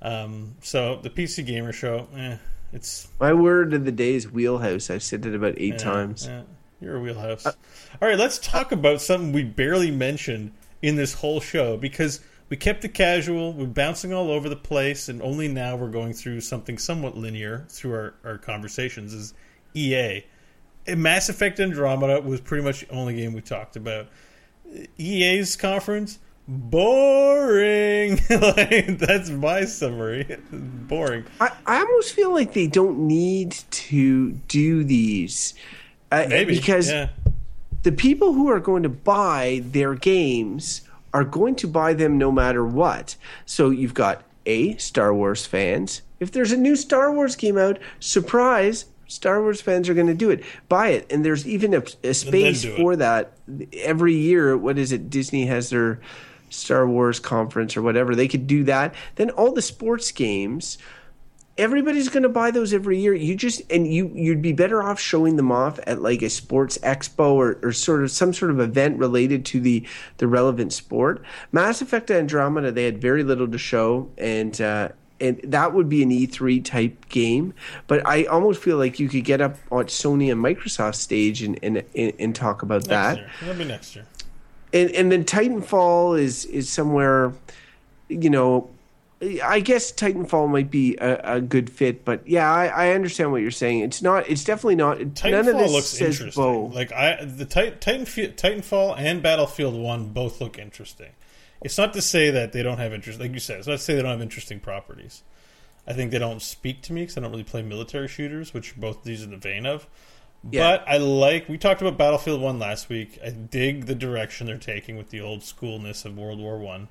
Um, 0.00 0.54
so 0.60 1.00
the 1.02 1.10
PC 1.10 1.44
Gamer 1.44 1.72
Show, 1.72 2.06
eh, 2.16 2.36
it's 2.72 3.08
my 3.18 3.32
word 3.32 3.74
of 3.74 3.84
the 3.84 3.90
day 3.90 4.14
is 4.14 4.30
wheelhouse. 4.30 4.90
I've 4.90 5.02
said 5.02 5.26
it 5.26 5.34
about 5.34 5.54
eight 5.56 5.74
eh, 5.74 5.78
times. 5.78 6.28
eh, 6.28 6.42
you're 6.80 6.98
a 6.98 7.00
wheelhouse. 7.00 7.46
All 7.46 7.54
right, 8.00 8.18
let's 8.18 8.38
talk 8.38 8.70
about 8.70 9.00
something 9.00 9.32
we 9.32 9.42
barely 9.42 9.90
mentioned 9.90 10.52
in 10.84 10.96
this 10.96 11.14
whole 11.14 11.40
show 11.40 11.78
because 11.78 12.20
we 12.50 12.58
kept 12.58 12.84
it 12.84 12.92
casual. 12.92 13.54
We're 13.54 13.64
bouncing 13.64 14.12
all 14.12 14.30
over 14.30 14.50
the 14.50 14.56
place, 14.56 15.08
and 15.08 15.22
only 15.22 15.48
now 15.48 15.76
we're 15.76 15.88
going 15.88 16.12
through 16.12 16.42
something 16.42 16.76
somewhat 16.76 17.16
linear 17.16 17.64
through 17.70 17.94
our, 17.94 18.14
our 18.22 18.36
conversations. 18.36 19.14
Is 19.14 19.32
EA. 19.74 20.26
And 20.86 21.02
Mass 21.02 21.30
Effect 21.30 21.58
Andromeda 21.58 22.20
was 22.20 22.42
pretty 22.42 22.62
much 22.62 22.82
the 22.82 22.90
only 22.90 23.16
game 23.16 23.32
we 23.32 23.40
talked 23.40 23.76
about. 23.76 24.08
EA's 24.98 25.56
conference, 25.56 26.18
boring. 26.46 28.20
like, 28.30 28.98
that's 28.98 29.30
my 29.30 29.64
summary. 29.64 30.36
boring. 30.52 31.24
I, 31.40 31.50
I 31.64 31.78
almost 31.78 32.12
feel 32.12 32.30
like 32.30 32.52
they 32.52 32.66
don't 32.66 33.06
need 33.06 33.52
to 33.70 34.32
do 34.32 34.84
these 34.84 35.54
uh, 36.12 36.26
Maybe 36.28 36.56
because 36.56 36.90
yeah. 36.90 37.08
The 37.84 37.92
people 37.92 38.32
who 38.32 38.48
are 38.48 38.60
going 38.60 38.82
to 38.82 38.88
buy 38.88 39.62
their 39.62 39.94
games 39.94 40.80
are 41.12 41.22
going 41.22 41.54
to 41.54 41.68
buy 41.68 41.94
them 41.94 42.18
no 42.18 42.32
matter 42.32 42.66
what. 42.66 43.14
So 43.46 43.70
you've 43.70 43.94
got 43.94 44.24
a 44.46 44.76
Star 44.78 45.14
Wars 45.14 45.46
fans. 45.46 46.02
If 46.18 46.32
there's 46.32 46.50
a 46.50 46.56
new 46.56 46.76
Star 46.76 47.12
Wars 47.12 47.36
game 47.36 47.58
out, 47.58 47.78
surprise, 48.00 48.86
Star 49.06 49.42
Wars 49.42 49.60
fans 49.60 49.88
are 49.88 49.94
going 49.94 50.06
to 50.06 50.14
do 50.14 50.30
it. 50.30 50.42
Buy 50.68 50.88
it, 50.88 51.12
and 51.12 51.24
there's 51.24 51.46
even 51.46 51.74
a, 51.74 51.82
a 52.02 52.14
space 52.14 52.64
for 52.64 52.96
that 52.96 53.32
every 53.74 54.14
year. 54.14 54.56
What 54.56 54.78
is 54.78 54.90
it? 54.90 55.10
Disney 55.10 55.44
has 55.46 55.68
their 55.68 56.00
Star 56.48 56.88
Wars 56.88 57.20
conference 57.20 57.76
or 57.76 57.82
whatever. 57.82 58.14
They 58.14 58.28
could 58.28 58.46
do 58.46 58.64
that. 58.64 58.94
Then 59.16 59.30
all 59.30 59.52
the 59.52 59.62
sports 59.62 60.10
games 60.10 60.78
everybody's 61.56 62.08
going 62.08 62.22
to 62.24 62.28
buy 62.28 62.50
those 62.50 62.74
every 62.74 62.98
year. 62.98 63.14
You 63.14 63.36
just 63.36 63.62
and 63.70 63.86
you 63.86 64.10
you'd 64.14 64.42
be 64.42 64.52
better 64.52 64.82
off 64.82 64.98
showing 64.98 65.36
them 65.36 65.52
off 65.52 65.78
at 65.86 66.02
like 66.02 66.22
a 66.22 66.30
sports 66.30 66.78
expo 66.78 67.34
or, 67.34 67.58
or 67.62 67.72
sort 67.72 68.02
of 68.02 68.10
some 68.10 68.32
sort 68.32 68.50
of 68.50 68.60
event 68.60 68.98
related 68.98 69.44
to 69.46 69.60
the 69.60 69.86
the 70.18 70.26
relevant 70.26 70.72
sport. 70.72 71.22
Mass 71.52 71.80
Effect 71.80 72.10
Andromeda 72.10 72.72
they 72.72 72.84
had 72.84 73.00
very 73.00 73.22
little 73.22 73.48
to 73.48 73.58
show 73.58 74.10
and. 74.18 74.60
Uh, 74.60 74.88
and 75.20 75.40
that 75.44 75.72
would 75.72 75.88
be 75.88 76.02
an 76.02 76.10
E3 76.10 76.62
type 76.64 77.08
game, 77.08 77.54
but 77.86 78.04
I 78.04 78.24
almost 78.24 78.60
feel 78.60 78.78
like 78.78 78.98
you 78.98 79.08
could 79.08 79.24
get 79.24 79.40
up 79.40 79.54
on 79.70 79.84
Sony 79.84 80.30
and 80.30 80.44
Microsoft 80.44 80.96
stage 80.96 81.40
and 81.40 81.56
and, 81.62 81.84
and, 81.94 82.34
talk 82.34 82.62
about 82.62 82.88
Next 82.88 82.88
that. 82.88 83.16
year. 83.18 83.30
That'll 83.40 83.54
be 83.54 83.64
next 83.64 83.94
year. 83.94 84.06
and 84.72 84.90
and 84.90 85.12
then 85.12 85.24
Titanfall 85.24 86.18
is 86.18 86.46
is 86.46 86.68
somewhere, 86.68 87.32
you 88.08 88.28
know, 88.28 88.68
I 89.22 89.60
guess 89.60 89.92
Titanfall 89.92 90.50
might 90.50 90.70
be 90.70 90.96
a, 90.96 91.36
a 91.36 91.40
good 91.40 91.70
fit, 91.70 92.04
but 92.04 92.26
yeah, 92.28 92.52
I, 92.52 92.66
I, 92.66 92.90
understand 92.90 93.32
what 93.32 93.42
you're 93.42 93.50
saying. 93.50 93.80
It's 93.80 94.02
not. 94.02 94.28
It's 94.28 94.44
definitely 94.44 94.74
not. 94.76 94.98
Titanfall 94.98 95.30
none 95.30 95.48
of 95.48 95.58
this 95.58 95.72
looks 95.72 96.00
interesting. 96.00 96.42
Bow. 96.42 96.66
Like 96.66 96.92
I, 96.92 97.24
the 97.24 97.44
Titan, 97.44 98.04
Titanfall 98.04 98.98
and 98.98 99.22
Battlefield 99.22 99.74
One 99.74 100.08
both 100.08 100.40
look 100.40 100.58
interesting. 100.58 101.12
It's 101.62 101.78
not 101.78 101.94
to 101.94 102.02
say 102.02 102.30
that 102.30 102.52
they 102.52 102.62
don't 102.62 102.78
have 102.78 102.92
interest, 102.92 103.18
like 103.18 103.32
you 103.32 103.38
said. 103.38 103.58
It's 103.58 103.66
not 103.66 103.74
to 103.74 103.82
say 103.82 103.94
they 103.94 104.02
don't 104.02 104.10
have 104.10 104.20
interesting 104.20 104.60
properties. 104.60 105.22
I 105.86 105.92
think 105.92 106.10
they 106.10 106.18
don't 106.18 106.42
speak 106.42 106.82
to 106.82 106.92
me 106.92 107.02
because 107.02 107.16
I 107.16 107.20
don't 107.20 107.30
really 107.30 107.44
play 107.44 107.62
military 107.62 108.08
shooters, 108.08 108.52
which 108.52 108.76
both 108.76 109.02
these 109.04 109.22
are 109.22 109.28
the 109.28 109.36
vein 109.36 109.64
of. 109.64 109.86
Yeah. 110.50 110.76
But 110.76 110.88
I 110.88 110.98
like. 110.98 111.48
We 111.48 111.56
talked 111.56 111.80
about 111.80 111.96
Battlefield 111.96 112.40
One 112.40 112.58
last 112.58 112.88
week. 112.88 113.18
I 113.24 113.30
dig 113.30 113.86
the 113.86 113.94
direction 113.94 114.46
they're 114.46 114.58
taking 114.58 114.96
with 114.96 115.10
the 115.10 115.20
old 115.20 115.40
schoolness 115.40 116.04
of 116.04 116.18
World 116.18 116.38
War 116.38 116.58
One, 116.58 116.88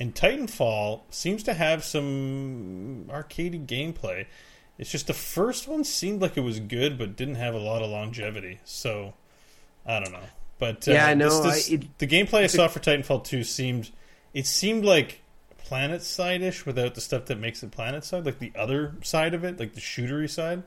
and 0.00 0.14
Titanfall 0.14 1.02
seems 1.10 1.42
to 1.44 1.54
have 1.54 1.84
some 1.84 3.06
arcadey 3.08 3.64
gameplay. 3.66 4.26
It's 4.78 4.90
just 4.90 5.08
the 5.08 5.14
first 5.14 5.66
one 5.66 5.82
seemed 5.84 6.22
like 6.22 6.36
it 6.36 6.42
was 6.42 6.60
good, 6.60 6.98
but 6.98 7.16
didn't 7.16 7.34
have 7.34 7.54
a 7.54 7.58
lot 7.58 7.82
of 7.82 7.90
longevity. 7.90 8.60
So 8.64 9.14
I 9.84 10.00
don't 10.00 10.12
know. 10.12 10.20
But 10.58 10.86
uh, 10.86 10.92
yeah, 10.92 11.06
I 11.06 11.14
know. 11.14 11.42
This, 11.42 11.66
this, 11.66 11.70
I, 11.70 11.74
it, 11.74 11.98
the 11.98 12.06
gameplay 12.06 12.44
I 12.44 12.46
saw 12.46 12.68
for 12.68 12.80
Titanfall 12.80 13.24
Two 13.24 13.42
seemed 13.44 13.90
it 14.32 14.46
seemed 14.46 14.84
like 14.84 15.22
PlanetSide 15.68 16.42
ish 16.42 16.64
without 16.64 16.94
the 16.94 17.00
stuff 17.00 17.26
that 17.26 17.38
makes 17.38 17.62
it 17.62 17.70
PlanetSide, 17.70 18.24
like 18.24 18.38
the 18.38 18.52
other 18.56 18.94
side 19.02 19.34
of 19.34 19.44
it, 19.44 19.58
like 19.58 19.74
the 19.74 19.80
shootery 19.80 20.30
side 20.30 20.62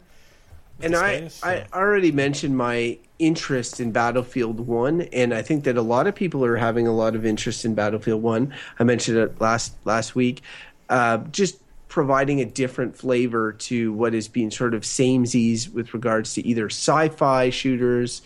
and 0.83 0.95
I, 0.95 1.29
I 1.43 1.65
already 1.73 2.11
mentioned 2.11 2.57
my 2.57 2.97
interest 3.19 3.79
in 3.79 3.91
Battlefield 3.91 4.59
1 4.59 5.01
and 5.13 5.33
I 5.33 5.41
think 5.41 5.63
that 5.65 5.77
a 5.77 5.81
lot 5.81 6.07
of 6.07 6.15
people 6.15 6.43
are 6.43 6.57
having 6.57 6.87
a 6.87 6.91
lot 6.91 7.15
of 7.15 7.25
interest 7.25 7.65
in 7.65 7.75
Battlefield 7.75 8.21
1. 8.21 8.53
I 8.79 8.83
mentioned 8.83 9.17
it 9.17 9.39
last 9.39 9.75
last 9.85 10.15
week. 10.15 10.41
Uh, 10.89 11.19
just 11.31 11.59
providing 11.87 12.39
a 12.39 12.45
different 12.45 12.95
flavor 12.95 13.51
to 13.51 13.91
what 13.93 14.13
is 14.13 14.27
being 14.27 14.49
sort 14.49 14.73
of 14.73 14.83
samesies 14.83 15.71
with 15.71 15.93
regards 15.93 16.33
to 16.33 16.45
either 16.47 16.67
sci-fi 16.67 17.49
shooters, 17.49 18.21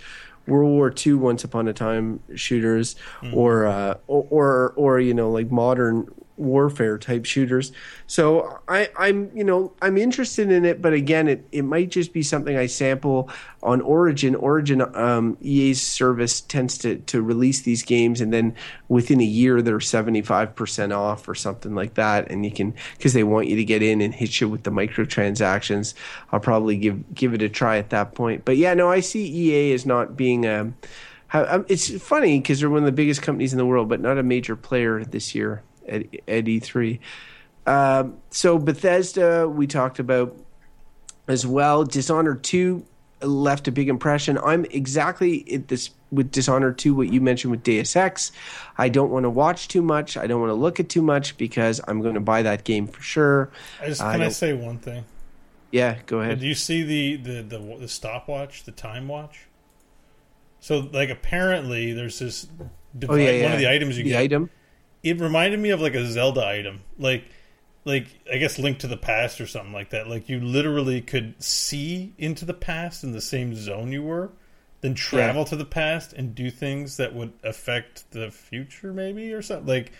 World 0.48 0.70
War 0.70 0.94
II 1.06 1.16
once 1.16 1.44
upon 1.44 1.68
a 1.68 1.74
time 1.74 2.20
shooters 2.36 2.96
mm. 3.22 3.36
or, 3.36 3.66
uh, 3.66 3.96
or 4.08 4.28
or 4.30 4.74
or 4.76 5.00
you 5.00 5.14
know 5.14 5.32
like 5.32 5.50
modern 5.50 6.08
warfare 6.38 6.98
type 6.98 7.26
shooters. 7.26 7.72
So 8.08 8.60
I, 8.68 8.90
I'm, 8.98 9.32
you 9.36 9.44
know, 9.44 9.74
I'm 9.82 9.98
interested 9.98 10.52
in 10.52 10.66
it, 10.66 10.82
but 10.82 10.94
again, 10.94 11.28
it, 11.28 11.48
it 11.52 11.62
might 11.64 11.90
just 11.90 12.14
be 12.14 12.24
something 12.24 12.58
I 12.58 12.66
sample 12.66 13.30
on 13.64 13.82
Origin. 13.82 14.36
Origin, 14.36 14.82
um, 14.96 15.38
EA's 15.42 15.82
service 15.82 16.42
tends 16.42 16.78
to, 16.80 16.98
to 16.98 17.22
release 17.22 17.62
these 17.62 17.84
games, 17.84 18.22
and 18.22 18.34
then 18.34 18.54
within 18.90 19.22
a 19.22 19.26
year 19.26 19.62
they're 19.62 19.78
75% 19.78 20.96
off 20.96 21.28
or 21.28 21.36
something 21.36 21.74
like 21.74 21.96
that. 21.96 22.30
And 22.30 22.46
you 22.46 22.52
can, 22.52 22.74
because 22.98 23.14
they 23.14 23.24
want 23.24 23.48
you 23.48 23.56
to 23.56 23.66
get 23.66 23.82
in 23.82 24.02
and 24.02 24.14
hit 24.14 24.40
you 24.40 24.50
with 24.50 24.64
the 24.64 24.72
microtransactions. 24.72 25.94
I'll 26.32 26.40
probably 26.40 26.78
give 26.78 27.14
give 27.14 27.34
it 27.34 27.42
a 27.42 27.50
try 27.50 27.78
at 27.78 27.90
that 27.92 28.14
point. 28.14 28.46
But 28.46 28.58
yeah, 28.58 28.74
no, 28.74 28.90
I 28.90 29.00
see 29.00 29.26
EA 29.26 29.74
as 29.74 29.86
not 29.86 30.18
being 30.18 30.46
a. 30.46 30.74
Um, 31.34 31.66
it's 31.68 31.90
funny 32.02 32.40
because 32.40 32.60
they're 32.60 32.70
one 32.70 32.80
of 32.80 32.86
the 32.86 32.92
biggest 32.94 33.22
companies 33.22 33.52
in 33.52 33.58
the 33.58 33.66
world, 33.66 33.90
but 33.90 34.00
not 34.00 34.18
a 34.18 34.24
major 34.24 34.56
player 34.56 35.04
this 35.04 35.36
year 35.36 35.64
at, 35.88 36.04
at 36.28 36.46
E3. 36.46 37.00
Um, 37.66 38.18
so 38.30 38.58
Bethesda, 38.58 39.48
we 39.50 39.68
talked 39.68 40.00
about 40.00 40.38
as 41.28 41.48
well. 41.48 41.84
Dishonored 41.84 42.44
two 42.44 42.86
left 43.22 43.68
a 43.68 43.72
big 43.72 43.90
impression. 43.90 44.38
I'm 44.38 44.66
exactly 44.66 45.52
at 45.54 45.68
this 45.68 45.92
with 46.12 46.32
Dishonored 46.32 46.78
2 46.78 46.94
what 46.94 47.12
you 47.12 47.20
mentioned 47.20 47.52
with 47.52 47.64
Deus 47.64 47.96
Ex. 47.96 48.32
I 48.78 48.90
don't 48.90 49.10
want 49.10 49.24
to 49.24 49.30
watch 49.30 49.68
too 49.68 49.82
much. 49.82 50.18
I 50.18 50.28
don't 50.28 50.40
want 50.40 50.52
to 50.52 50.56
look 50.56 50.80
at 50.80 50.88
too 50.88 51.02
much 51.02 51.38
because 51.38 51.82
I'm 51.88 52.02
going 52.02 52.14
to 52.14 52.22
buy 52.22 52.44
that 52.44 52.64
game 52.64 52.88
for 52.88 53.02
sure. 53.02 53.52
I 53.82 53.88
just 53.88 54.02
can 54.02 54.22
I, 54.22 54.26
I 54.26 54.30
say 54.30 54.54
one 54.54 54.78
thing? 54.78 55.04
Yeah, 55.72 55.98
go 56.06 56.22
ahead. 56.22 56.40
Do 56.40 56.48
you 56.48 56.56
see 56.56 56.84
the, 56.84 57.16
the 57.18 57.42
the 57.42 57.78
the 57.80 57.88
stopwatch, 57.88 58.64
the 58.64 58.72
time 58.72 59.08
watch? 59.08 59.48
So 60.60 60.90
like 60.94 61.10
apparently 61.10 61.94
there's 61.94 62.20
this 62.20 62.48
device, 62.98 63.14
oh, 63.14 63.18
yeah, 63.18 63.32
yeah. 63.32 63.44
one 63.44 63.52
of 63.54 63.60
the 63.60 63.70
items 63.70 63.98
you 63.98 64.04
the 64.04 64.12
get. 64.12 64.22
item 64.22 64.50
it 65.06 65.22
reminded 65.22 65.60
me 65.60 65.70
of 65.70 65.80
like 65.80 65.94
a 65.94 66.06
Zelda 66.06 66.46
item, 66.46 66.82
like 66.98 67.26
like 67.86 68.08
I 68.30 68.38
guess 68.38 68.58
Link 68.58 68.80
to 68.80 68.88
the 68.88 68.98
Past 68.98 69.40
or 69.40 69.46
something 69.46 69.72
like 69.72 69.92
that. 69.92 70.08
Like 70.08 70.28
you 70.28 70.40
literally 70.40 71.00
could 71.00 71.42
see 71.42 72.14
into 72.18 72.44
the 72.44 72.56
past 72.56 73.04
in 73.04 73.12
the 73.12 73.22
same 73.22 73.54
zone 73.56 73.92
you 73.92 74.02
were, 74.02 74.32
then 74.82 74.96
travel 74.96 75.44
yeah. 75.44 75.50
to 75.50 75.56
the 75.58 75.66
past 75.66 76.12
and 76.12 76.34
do 76.34 76.50
things 76.50 76.98
that 76.98 77.14
would 77.14 77.34
affect 77.44 78.10
the 78.12 78.32
future, 78.32 78.92
maybe 78.92 79.32
or 79.32 79.44
something 79.44 79.68
like. 79.68 79.94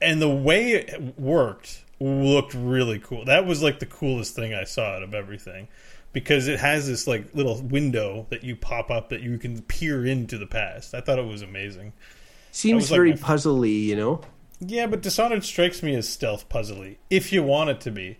And 0.00 0.20
the 0.20 0.28
way 0.28 0.72
it 0.72 1.16
worked 1.16 1.84
looked 2.00 2.54
really 2.54 2.98
cool. 2.98 3.24
That 3.24 3.46
was 3.46 3.62
like 3.62 3.78
the 3.78 3.86
coolest 3.86 4.34
thing 4.34 4.52
I 4.52 4.64
saw 4.64 4.96
out 4.96 5.04
of 5.04 5.14
everything 5.14 5.68
because 6.12 6.48
it 6.48 6.58
has 6.58 6.88
this 6.88 7.06
like 7.06 7.32
little 7.36 7.62
window 7.62 8.26
that 8.30 8.42
you 8.42 8.56
pop 8.56 8.90
up 8.90 9.10
that 9.10 9.20
you 9.20 9.38
can 9.38 9.62
peer 9.62 10.04
into 10.04 10.38
the 10.38 10.46
past. 10.48 10.92
I 10.92 11.00
thought 11.00 11.20
it 11.20 11.26
was 11.26 11.42
amazing. 11.42 11.92
Seems 12.52 12.88
very 12.88 13.12
like 13.12 13.20
puzzly, 13.20 13.82
you 13.82 13.96
know. 13.96 14.20
Yeah, 14.60 14.86
but 14.86 15.02
Dishonored 15.02 15.42
strikes 15.42 15.82
me 15.82 15.94
as 15.96 16.08
stealth 16.08 16.48
puzzly. 16.48 16.98
If 17.10 17.32
you 17.32 17.42
want 17.42 17.70
it 17.70 17.80
to 17.80 17.90
be, 17.90 18.18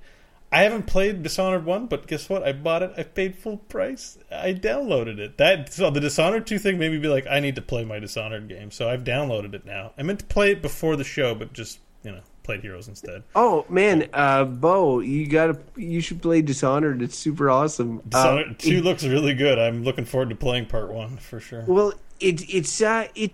I 0.50 0.62
haven't 0.62 0.86
played 0.86 1.22
Dishonored 1.22 1.64
one, 1.64 1.86
but 1.86 2.06
guess 2.06 2.28
what? 2.28 2.42
I 2.42 2.52
bought 2.52 2.82
it. 2.82 2.92
I 2.96 3.04
paid 3.04 3.36
full 3.36 3.58
price. 3.58 4.18
I 4.30 4.54
downloaded 4.54 5.18
it. 5.18 5.38
That 5.38 5.72
so 5.72 5.90
the 5.90 6.00
Dishonored 6.00 6.46
two 6.46 6.58
thing 6.58 6.78
made 6.78 6.90
me 6.90 6.98
be 6.98 7.08
like, 7.08 7.26
I 7.26 7.40
need 7.40 7.54
to 7.56 7.62
play 7.62 7.84
my 7.84 7.98
Dishonored 7.98 8.48
game. 8.48 8.70
So 8.70 8.88
I've 8.88 9.04
downloaded 9.04 9.54
it 9.54 9.64
now. 9.64 9.92
I 9.96 10.02
meant 10.02 10.20
to 10.20 10.26
play 10.26 10.50
it 10.50 10.62
before 10.62 10.96
the 10.96 11.04
show, 11.04 11.34
but 11.34 11.52
just 11.52 11.78
you 12.02 12.10
know 12.10 12.20
played 12.42 12.62
Heroes 12.62 12.88
instead. 12.88 13.22
Oh 13.34 13.64
man, 13.68 14.08
uh, 14.12 14.44
Bo, 14.44 15.00
you 15.00 15.26
gotta 15.26 15.58
you 15.76 16.00
should 16.00 16.22
play 16.22 16.42
Dishonored. 16.42 17.02
It's 17.02 17.16
super 17.16 17.50
awesome. 17.50 18.02
Dishonored 18.08 18.50
uh, 18.50 18.54
two 18.58 18.78
it, 18.78 18.84
looks 18.84 19.04
really 19.04 19.34
good. 19.34 19.58
I'm 19.58 19.84
looking 19.84 20.04
forward 20.04 20.30
to 20.30 20.36
playing 20.36 20.66
part 20.66 20.90
one 20.90 21.18
for 21.18 21.38
sure. 21.38 21.64
Well, 21.66 21.92
it 22.20 22.48
it's 22.52 22.82
uh, 22.82 23.08
it 23.14 23.32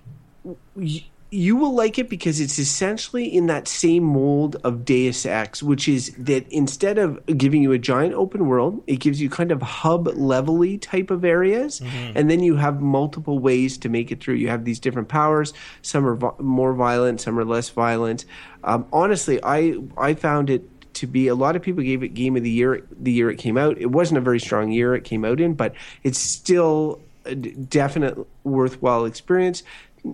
you 1.31 1.57
will 1.57 1.75
like 1.75 1.99
it 1.99 2.09
because 2.09 2.41
it's 2.41 2.59
essentially 2.59 3.27
in 3.27 3.47
that 3.47 3.69
same 3.69 4.03
mold 4.03 4.57
of 4.65 4.85
Deus 4.85 5.27
Ex, 5.27 5.63
which 5.63 5.87
is 5.87 6.15
that 6.17 6.51
instead 6.51 6.97
of 6.97 7.25
giving 7.37 7.63
you 7.63 7.73
a 7.73 7.79
giant 7.79 8.15
open 8.15 8.47
world, 8.47 8.83
it 8.87 8.97
gives 8.97 9.21
you 9.21 9.29
kind 9.29 9.53
of 9.53 9.61
hub 9.61 10.07
levely 10.07 10.81
type 10.81 11.11
of 11.11 11.25
areas, 11.25 11.81
mm-hmm. 11.81 12.17
and 12.17 12.31
then 12.31 12.41
you 12.41 12.57
have 12.57 12.81
multiple 12.81 13.39
ways 13.39 13.77
to 13.79 13.89
make 13.91 14.11
it 14.11 14.23
through. 14.23 14.37
You 14.37 14.49
have 14.49 14.65
these 14.65 14.81
different 14.81 15.09
powers. 15.09 15.53
Some 15.83 16.07
are 16.07 16.35
more 16.41 16.73
violent, 16.73 17.21
some 17.21 17.39
are 17.39 17.45
less 17.45 17.69
violent. 17.69 18.25
Um, 18.65 18.87
honestly, 18.93 19.39
I 19.43 19.77
I 19.99 20.15
found 20.15 20.49
it 20.49 20.65
to 20.95 21.07
be 21.07 21.29
a 21.29 21.35
lot 21.35 21.57
of 21.57 21.63
people 21.63 21.85
gave 21.85 22.03
it 22.03 22.09
game 22.09 22.37
of 22.37 22.43
the 22.43 22.51
year 22.51 22.87
the 22.99 23.13
year 23.13 23.31
it 23.31 23.37
came 23.37 23.59
out. 23.59 23.77
It 23.79 23.91
wasn't 23.91 24.17
a 24.19 24.23
very 24.23 24.41
strong 24.41 24.73
year 24.73 24.95
it 24.95 25.05
came 25.05 25.27
out 25.27 25.41
in, 25.41 25.53
but 25.53 25.75
it's 26.03 26.19
still 26.19 27.01
a 27.29 27.35
definite 27.35 28.17
worthwhile 28.45 29.05
experience 29.05 29.63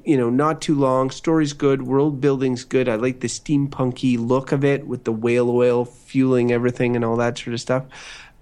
you 0.05 0.17
know, 0.17 0.31
not 0.31 0.61
too 0.61 0.75
long. 0.75 1.11
Story's 1.11 1.53
good. 1.53 1.83
World 1.83 2.21
building's 2.21 2.65
good. 2.65 2.89
I 2.89 2.97
like 2.97 3.21
the 3.21 3.29
steampunky 3.29 4.19
look 4.19 4.53
of 4.53 4.65
it 4.65 4.87
with 4.87 5.05
the 5.05 5.13
whale 5.13 5.51
oil 5.51 5.85
fueling 5.85 6.53
everything 6.53 6.97
and 6.97 7.05
all 7.05 7.17
that 7.17 7.39
sort 7.39 7.55
of 7.55 7.61
stuff. 7.61 7.85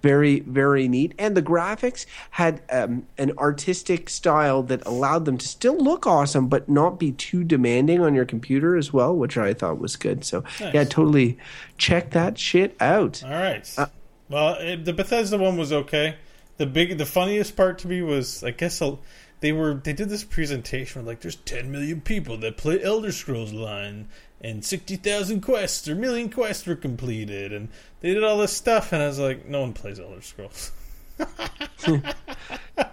Very, 0.01 0.41
very 0.41 0.89
neat. 0.89 1.13
And 1.17 1.35
the 1.35 1.41
graphics 1.41 2.05
had 2.31 2.61
um, 2.69 3.07
an 3.17 3.31
artistic 3.37 4.09
style 4.09 4.61
that 4.63 4.85
allowed 4.85 5.23
them 5.23 5.37
to 5.37 5.47
still 5.47 5.77
look 5.77 6.05
awesome, 6.05 6.49
but 6.49 6.67
not 6.67 6.99
be 6.99 7.13
too 7.13 7.45
demanding 7.45 8.01
on 8.01 8.13
your 8.13 8.25
computer 8.25 8.75
as 8.75 8.91
well, 8.91 9.15
which 9.15 9.37
I 9.37 9.53
thought 9.53 9.79
was 9.79 9.95
good. 9.95 10.25
So, 10.25 10.43
nice. 10.59 10.73
yeah, 10.73 10.83
totally 10.83 11.37
check 11.77 12.11
that 12.11 12.37
shit 12.37 12.75
out. 12.81 13.23
All 13.23 13.31
right. 13.31 13.73
Uh, 13.77 13.85
well, 14.27 14.55
it, 14.59 14.83
the 14.83 14.91
Bethesda 14.91 15.37
one 15.37 15.55
was 15.55 15.71
okay. 15.71 16.15
The 16.57 16.65
big, 16.65 16.97
the 16.97 17.05
funniest 17.05 17.55
part 17.55 17.79
to 17.79 17.87
me 17.87 18.01
was, 18.01 18.43
I 18.43 18.51
guess, 18.51 18.81
a, 18.81 18.97
they 19.43 19.51
were 19.51 19.73
they 19.73 19.91
did 19.91 20.07
this 20.07 20.23
presentation 20.23 21.01
where 21.01 21.11
like 21.11 21.19
there's 21.19 21.35
10 21.35 21.69
million 21.69 21.99
people 21.99 22.37
that 22.37 22.55
play 22.55 22.81
Elder 22.81 23.11
Scrolls 23.11 23.51
Online 23.51 24.07
and 24.39 24.63
60,000 24.63 25.41
quests 25.41 25.85
or 25.89 25.95
million 25.95 26.29
quests 26.29 26.65
were 26.65 26.77
completed 26.77 27.51
and 27.51 27.67
they 27.99 28.13
did 28.13 28.23
all 28.23 28.37
this 28.37 28.53
stuff 28.53 28.93
and 28.93 29.03
I 29.03 29.07
was 29.07 29.19
like 29.19 29.45
no 29.45 29.59
one 29.59 29.73
plays 29.73 29.99
Elder 29.99 30.21
Scrolls. 30.21 30.71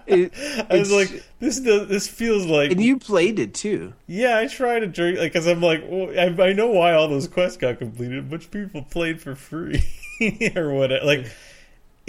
it, 0.05 0.33
I 0.69 0.77
was 0.77 0.91
like, 0.91 1.23
this 1.39 1.61
does, 1.61 1.87
this 1.87 2.07
feels 2.09 2.45
like, 2.45 2.71
and 2.71 2.81
you 2.81 2.99
played 2.99 3.39
it 3.39 3.53
too. 3.53 3.93
Yeah, 4.05 4.37
I 4.37 4.47
tried 4.47 4.79
to 4.79 4.87
drink 4.87 5.19
like 5.19 5.31
because 5.31 5.47
I'm 5.47 5.61
like, 5.61 5.83
well, 5.87 6.09
I, 6.09 6.49
I, 6.49 6.53
know 6.53 6.67
why 6.67 6.93
all 6.93 7.07
those 7.07 7.27
quests 7.27 7.57
got 7.57 7.79
completed. 7.79 8.29
Which 8.29 8.51
people 8.51 8.83
played 8.83 9.21
for 9.21 9.35
free 9.35 9.83
or 10.55 10.71
whatever. 10.73 11.05
Like, 11.05 11.31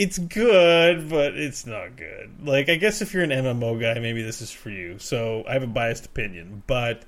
it's 0.02 0.18
good, 0.18 1.08
but 1.08 1.36
it's 1.36 1.64
not 1.64 1.94
good. 1.94 2.44
Like, 2.44 2.68
I 2.68 2.74
guess 2.74 3.02
if 3.02 3.14
you're 3.14 3.22
an 3.22 3.30
MMO 3.30 3.80
guy, 3.80 4.00
maybe 4.00 4.20
this 4.20 4.42
is 4.42 4.50
for 4.50 4.68
you. 4.68 4.98
So 4.98 5.44
I 5.48 5.52
have 5.52 5.62
a 5.62 5.68
biased 5.68 6.06
opinion, 6.06 6.64
but 6.66 7.04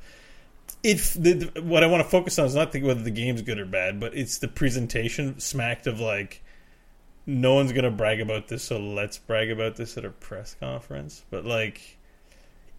if 0.84 1.14
the, 1.14 1.50
what 1.60 1.82
I 1.82 1.88
want 1.88 2.04
to 2.04 2.08
focus 2.08 2.38
on 2.38 2.46
is 2.46 2.54
not 2.54 2.70
the, 2.70 2.84
whether 2.84 3.02
the 3.02 3.10
game's 3.10 3.42
good 3.42 3.58
or 3.58 3.66
bad, 3.66 3.98
but 3.98 4.16
it's 4.16 4.38
the 4.38 4.46
presentation 4.46 5.40
smacked 5.40 5.88
of 5.88 5.98
like, 5.98 6.40
no 7.26 7.54
one's 7.54 7.72
gonna 7.72 7.90
brag 7.90 8.20
about 8.20 8.46
this, 8.46 8.62
so 8.62 8.78
let's 8.78 9.18
brag 9.18 9.50
about 9.50 9.74
this 9.74 9.98
at 9.98 10.04
a 10.04 10.10
press 10.10 10.54
conference. 10.60 11.24
But 11.30 11.44
like, 11.44 11.98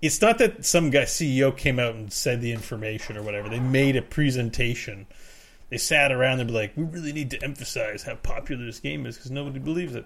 it's 0.01 0.21
not 0.21 0.37
that 0.37 0.63
some 0.63 0.91
guy 0.91 1.03
CEO 1.03 1.55
came 1.55 1.77
out 1.77 1.95
and 1.95 2.13
said 2.13 2.39
the 2.39 2.53
information 2.53 3.17
or 3.17 3.21
whatever. 3.21 3.49
They 3.49 3.59
made 3.59 3.97
a 3.97 4.01
presentation. 4.01 5.07
They 5.75 5.79
sat 5.79 6.13
around 6.13 6.39
and 6.39 6.47
be 6.47 6.53
like, 6.53 6.71
"We 6.77 6.85
really 6.85 7.11
need 7.11 7.31
to 7.31 7.43
emphasize 7.43 8.03
how 8.03 8.15
popular 8.15 8.65
this 8.65 8.79
game 8.79 9.05
is 9.05 9.17
because 9.17 9.29
nobody 9.29 9.59
believes 9.59 9.93
it." 9.93 10.05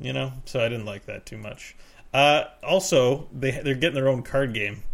You 0.00 0.12
know, 0.12 0.34
so 0.44 0.60
I 0.60 0.68
didn't 0.68 0.86
like 0.86 1.06
that 1.06 1.26
too 1.26 1.36
much. 1.36 1.74
Uh, 2.12 2.44
also, 2.62 3.26
they 3.32 3.50
they're 3.50 3.74
getting 3.74 3.96
their 3.96 4.06
own 4.06 4.22
card 4.22 4.54
game. 4.54 4.84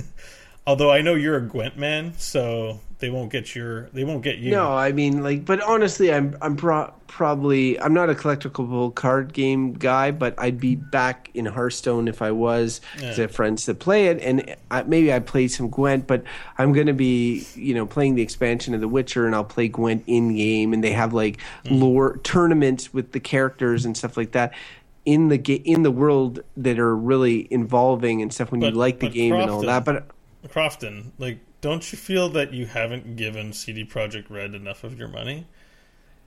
Although 0.66 0.90
I 0.90 1.00
know 1.00 1.14
you're 1.14 1.38
a 1.38 1.40
Gwent 1.40 1.78
man, 1.78 2.12
so 2.18 2.80
they 3.00 3.10
won't 3.10 3.30
get 3.30 3.54
your 3.54 3.88
they 3.90 4.02
won't 4.02 4.22
get 4.22 4.38
you. 4.38 4.50
No, 4.50 4.72
I 4.72 4.92
mean 4.92 5.22
like, 5.22 5.44
but 5.44 5.62
honestly, 5.62 6.12
I'm 6.12 6.36
I'm 6.42 6.56
pro- 6.56 6.92
probably 7.06 7.80
I'm 7.80 7.94
not 7.94 8.10
a 8.10 8.14
collectible 8.14 8.92
card 8.94 9.32
game 9.32 9.72
guy, 9.74 10.10
but 10.10 10.34
I'd 10.36 10.58
be 10.58 10.74
back 10.74 11.30
in 11.34 11.46
Hearthstone 11.46 12.08
if 12.08 12.22
I 12.22 12.32
was. 12.32 12.80
Yeah. 13.00 13.10
I 13.10 13.14
have 13.14 13.30
friends 13.30 13.66
that 13.66 13.78
play 13.78 14.06
it, 14.06 14.20
and 14.20 14.56
I, 14.70 14.82
maybe 14.82 15.12
I 15.12 15.20
play 15.20 15.46
some 15.46 15.68
Gwent, 15.68 16.08
but 16.08 16.24
I'm 16.58 16.72
going 16.72 16.88
to 16.88 16.92
be 16.92 17.46
you 17.54 17.74
know 17.74 17.86
playing 17.86 18.16
the 18.16 18.22
expansion 18.22 18.74
of 18.74 18.80
The 18.80 18.88
Witcher, 18.88 19.26
and 19.26 19.34
I'll 19.34 19.44
play 19.44 19.68
Gwent 19.68 20.02
in 20.08 20.34
game, 20.36 20.72
and 20.72 20.82
they 20.82 20.92
have 20.92 21.14
like 21.14 21.38
mm. 21.64 21.80
lore 21.80 22.18
tournaments 22.24 22.92
with 22.92 23.12
the 23.12 23.20
characters 23.20 23.84
and 23.84 23.96
stuff 23.96 24.16
like 24.16 24.32
that 24.32 24.54
in 25.04 25.28
the 25.28 25.38
ga- 25.38 25.62
in 25.64 25.84
the 25.84 25.90
world 25.90 26.40
that 26.56 26.78
are 26.78 26.96
really 26.96 27.46
involving 27.50 28.22
and 28.22 28.32
stuff 28.32 28.50
when 28.50 28.60
but, 28.60 28.72
you 28.72 28.78
like 28.78 28.98
the 28.98 29.08
game 29.08 29.34
Crofton, 29.34 29.42
and 29.42 29.50
all 29.50 29.62
that. 29.62 29.84
But 29.84 30.08
Crofton, 30.50 31.12
like, 31.18 31.38
don't 31.60 31.90
you 31.92 31.98
feel 31.98 32.28
that 32.30 32.52
you 32.52 32.66
haven't 32.66 33.16
given 33.16 33.52
CD 33.52 33.84
Projekt 33.84 34.30
Red 34.30 34.54
enough 34.54 34.84
of 34.84 34.98
your 34.98 35.08
money? 35.08 35.46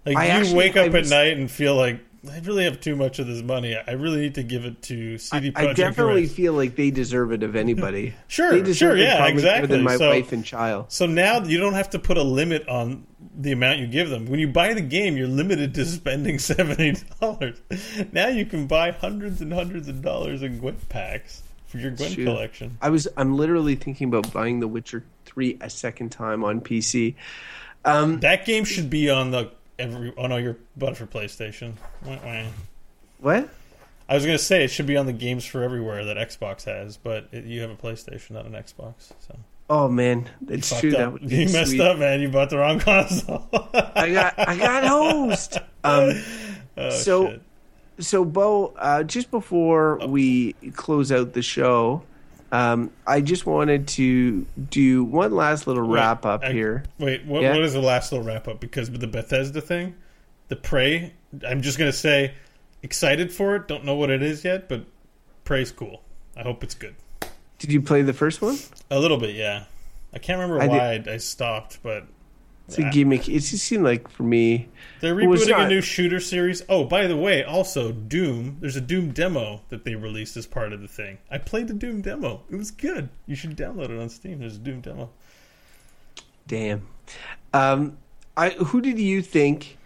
Like, 0.06 0.18
I 0.18 0.26
you 0.26 0.32
actually, 0.32 0.56
wake 0.56 0.78
up 0.78 0.92
was, 0.92 1.12
at 1.12 1.16
night 1.16 1.38
and 1.38 1.50
feel 1.50 1.76
like 1.76 2.00
I 2.30 2.40
really 2.40 2.66
have 2.66 2.80
too 2.80 2.96
much 2.96 3.20
of 3.20 3.28
this 3.28 3.42
money. 3.42 3.76
I 3.76 3.94
really 3.94 4.20
need 4.22 4.36
to 4.36 4.44
give 4.44 4.66
it 4.66 4.82
to 4.84 5.18
CD 5.18 5.52
Projekt. 5.52 5.70
I, 5.70 5.74
definitely 5.74 6.24
Red. 6.24 6.32
feel 6.32 6.54
like 6.54 6.76
they 6.76 6.92
deserve 6.92 7.32
it 7.32 7.44
of 7.44 7.56
anybody. 7.56 8.14
sure, 8.28 8.74
sure, 8.74 8.98
yeah, 8.98 9.26
exactly. 9.28 9.68
More 9.68 9.78
than 9.78 9.84
my 9.84 9.98
so, 9.98 10.10
wife 10.10 10.32
and 10.32 10.44
child. 10.44 10.92
So 10.92 11.06
now 11.06 11.44
you 11.44 11.60
don't 11.60 11.74
have 11.74 11.90
to 11.92 12.00
put 12.00 12.18
a 12.18 12.24
limit 12.24 12.68
on 12.68 13.06
the 13.36 13.52
amount 13.52 13.80
you 13.80 13.88
give 13.88 14.10
them. 14.10 14.26
When 14.26 14.40
you 14.40 14.48
buy 14.48 14.74
the 14.74 14.82
game, 14.82 15.18
you're 15.18 15.28
limited 15.28 15.74
to 15.76 15.86
spending 15.86 16.38
seventy 16.40 16.96
dollars. 17.20 17.62
Now 18.12 18.28
you 18.28 18.46
can 18.46 18.68
buy 18.68 18.92
hundreds 18.92 19.42
and 19.42 19.54
hundreds 19.54 19.88
of 19.88 20.02
dollars 20.02 20.44
in 20.44 20.60
Gwent 20.60 20.90
packs 20.90 21.44
for 21.72 21.78
your 21.78 21.92
Gwent 21.92 22.14
Shoot. 22.14 22.26
collection. 22.26 22.78
I 22.82 22.90
was 22.90 23.08
I'm 23.16 23.38
literally 23.38 23.76
thinking 23.76 24.10
about 24.10 24.32
buying 24.34 24.60
The 24.60 24.68
Witcher 24.68 25.04
Three 25.26 25.58
a 25.62 25.70
second 25.70 26.12
time 26.12 26.44
on 26.44 26.60
PC. 26.60 27.16
Um, 27.86 28.20
that 28.20 28.46
game 28.46 28.66
should 28.66 28.90
be 28.90 29.10
on 29.10 29.32
the 29.32 29.52
every. 29.80 30.14
Oh 30.18 30.28
no, 30.28 30.38
you're 30.38 30.58
bought 30.76 30.98
for 30.98 31.08
PlayStation. 31.08 31.74
What? 33.20 33.50
I 34.10 34.14
was 34.14 34.26
gonna 34.26 34.38
say 34.38 34.66
it 34.66 34.68
should 34.68 34.88
be 34.88 34.98
on 34.98 35.06
the 35.06 35.14
games 35.14 35.46
for 35.46 35.64
everywhere 35.64 36.06
that 36.06 36.18
Xbox 36.18 36.66
has, 36.66 36.98
but 36.98 37.30
it, 37.32 37.46
you 37.46 37.62
have 37.62 37.72
a 37.72 37.76
PlayStation, 37.76 38.32
not 38.32 38.46
an 38.46 38.52
Xbox. 38.52 39.14
So. 39.28 39.38
Oh 39.70 39.88
man, 39.88 40.30
it's 40.50 40.78
true. 40.78 40.92
That 40.92 41.22
you 41.22 41.46
messed 41.46 41.70
sweet. 41.70 41.80
up, 41.80 41.98
man. 41.98 42.20
You 42.20 42.28
bought 42.28 42.50
the 42.50 42.58
wrong 42.58 42.80
console. 42.82 43.48
I 43.54 44.12
got 44.12 44.34
I 44.38 44.58
got 44.58 44.84
hosed. 44.84 45.58
Um, 45.84 46.22
oh, 46.78 46.92
so 46.92 47.30
shit 47.32 47.42
so 48.02 48.26
Bo, 48.26 48.74
uh, 48.78 49.04
just 49.04 49.32
before 49.32 49.98
we 50.06 50.54
close 50.76 51.12
out 51.12 51.34
the 51.34 51.42
show, 51.42 52.04
um, 52.52 52.92
I 53.08 53.22
just 53.22 53.46
wanted 53.46 53.88
to 53.90 54.46
do 54.70 55.04
one 55.04 55.34
last 55.34 55.68
little 55.68 55.88
wait, 55.88 55.96
wrap 55.96 56.26
up 56.26 56.44
I, 56.44 56.52
here. 56.52 56.84
Wait, 57.00 57.26
what, 57.26 57.42
yeah? 57.42 57.54
what 57.54 57.64
is 57.64 57.74
the 57.74 57.82
last 57.82 58.12
little 58.12 58.26
wrap 58.26 58.48
up? 58.48 58.60
Because 58.60 58.92
with 58.92 59.02
the 59.02 59.08
Bethesda 59.08 59.62
thing, 59.62 59.96
the 60.50 60.56
Prey, 60.56 61.14
I'm 61.48 61.62
just 61.62 61.78
gonna 61.78 61.94
say, 61.94 62.34
excited 62.84 63.32
for 63.32 63.56
it. 63.56 63.68
Don't 63.68 63.86
know 63.86 63.96
what 63.96 64.10
it 64.10 64.22
is 64.22 64.44
yet, 64.44 64.68
but 64.68 64.86
Prey's 65.44 65.72
cool. 65.72 66.02
I 66.36 66.42
hope 66.44 66.64
it's 66.64 66.76
good. 66.76 66.96
Did 67.60 67.72
you 67.72 67.82
play 67.82 68.02
the 68.02 68.14
first 68.14 68.42
one? 68.42 68.58
A 68.90 69.00
little 69.00 69.18
bit, 69.18 69.36
yeah. 69.36 69.66
I 70.14 70.20
can't 70.20 70.40
remember 70.40 70.62
I 70.62 70.68
why 70.68 71.04
I, 71.08 71.14
I 71.14 71.18
stopped, 71.18 71.80
but 71.84 72.06
it's 72.68 72.78
a 72.78 72.90
gimmick. 72.90 73.28
It 73.28 73.40
just 73.40 73.66
seemed 73.66 73.84
like 73.84 74.10
for 74.10 74.24
me. 74.24 74.70
They're 75.02 75.16
rebooting 75.16 75.58
a 75.58 75.68
new 75.68 75.82
shooter 75.82 76.20
series. 76.20 76.64
Oh, 76.70 76.86
by 76.86 77.08
the 77.08 77.18
way, 77.18 77.44
also 77.44 77.92
Doom. 77.92 78.58
There's 78.62 78.76
a 78.76 78.82
Doom 78.82 79.12
demo 79.12 79.62
that 79.70 79.84
they 79.84 79.96
released 79.96 80.38
as 80.38 80.48
part 80.48 80.72
of 80.72 80.82
the 80.82 80.88
thing. 80.88 81.18
I 81.30 81.38
played 81.38 81.68
the 81.68 81.74
Doom 81.74 82.02
demo. 82.02 82.44
It 82.50 82.56
was 82.56 82.72
good. 82.72 83.10
You 83.26 83.36
should 83.36 83.58
download 83.58 83.90
it 83.90 84.00
on 84.00 84.10
Steam. 84.10 84.40
There's 84.40 84.56
a 84.56 84.60
Doom 84.60 84.82
demo. 84.82 85.10
Damn. 86.48 86.88
Um, 87.54 87.98
I 88.38 88.52
who 88.52 88.82
did 88.82 89.00
you 89.00 89.22
think? 89.22 89.78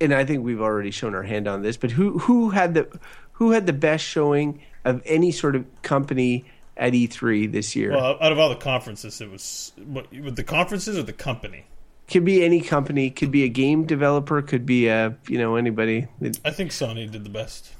And 0.00 0.12
I 0.14 0.24
think 0.24 0.44
we've 0.44 0.60
already 0.60 0.90
shown 0.90 1.14
our 1.14 1.22
hand 1.22 1.48
on 1.48 1.62
this, 1.62 1.76
but 1.76 1.90
who 1.90 2.18
who 2.18 2.50
had 2.50 2.74
the 2.74 3.00
who 3.32 3.50
had 3.50 3.66
the 3.66 3.72
best 3.72 4.04
showing 4.04 4.60
of 4.84 5.02
any 5.04 5.32
sort 5.32 5.56
of 5.56 5.64
company 5.82 6.44
at 6.76 6.92
E3 6.92 7.50
this 7.50 7.74
year? 7.74 7.92
Well, 7.92 8.16
out 8.20 8.30
of 8.30 8.38
all 8.38 8.50
the 8.50 8.56
conferences, 8.56 9.20
it 9.20 9.30
was 9.30 9.72
what, 9.84 10.10
with 10.12 10.36
the 10.36 10.44
conferences 10.44 10.96
or 10.96 11.02
the 11.02 11.12
company 11.12 11.64
could 12.08 12.24
be 12.24 12.44
any 12.44 12.60
company, 12.60 13.10
could 13.10 13.30
be 13.30 13.42
a 13.44 13.48
game 13.48 13.84
developer, 13.84 14.40
could 14.42 14.66
be 14.66 14.88
a 14.88 15.16
you 15.28 15.38
know 15.38 15.56
anybody. 15.56 16.06
I 16.44 16.50
think 16.50 16.70
Sony 16.70 17.10
did 17.10 17.24
the 17.24 17.30
best. 17.30 17.72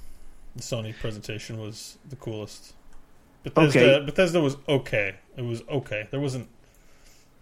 The 0.56 0.62
Sony 0.62 0.96
presentation 0.98 1.60
was 1.60 1.98
the 2.08 2.16
coolest. 2.16 2.74
Bethesda, 3.42 3.96
okay. 3.96 4.04
Bethesda 4.04 4.40
was 4.40 4.56
okay. 4.68 5.16
It 5.36 5.42
was 5.42 5.62
okay. 5.68 6.08
There 6.10 6.20
wasn't. 6.20 6.48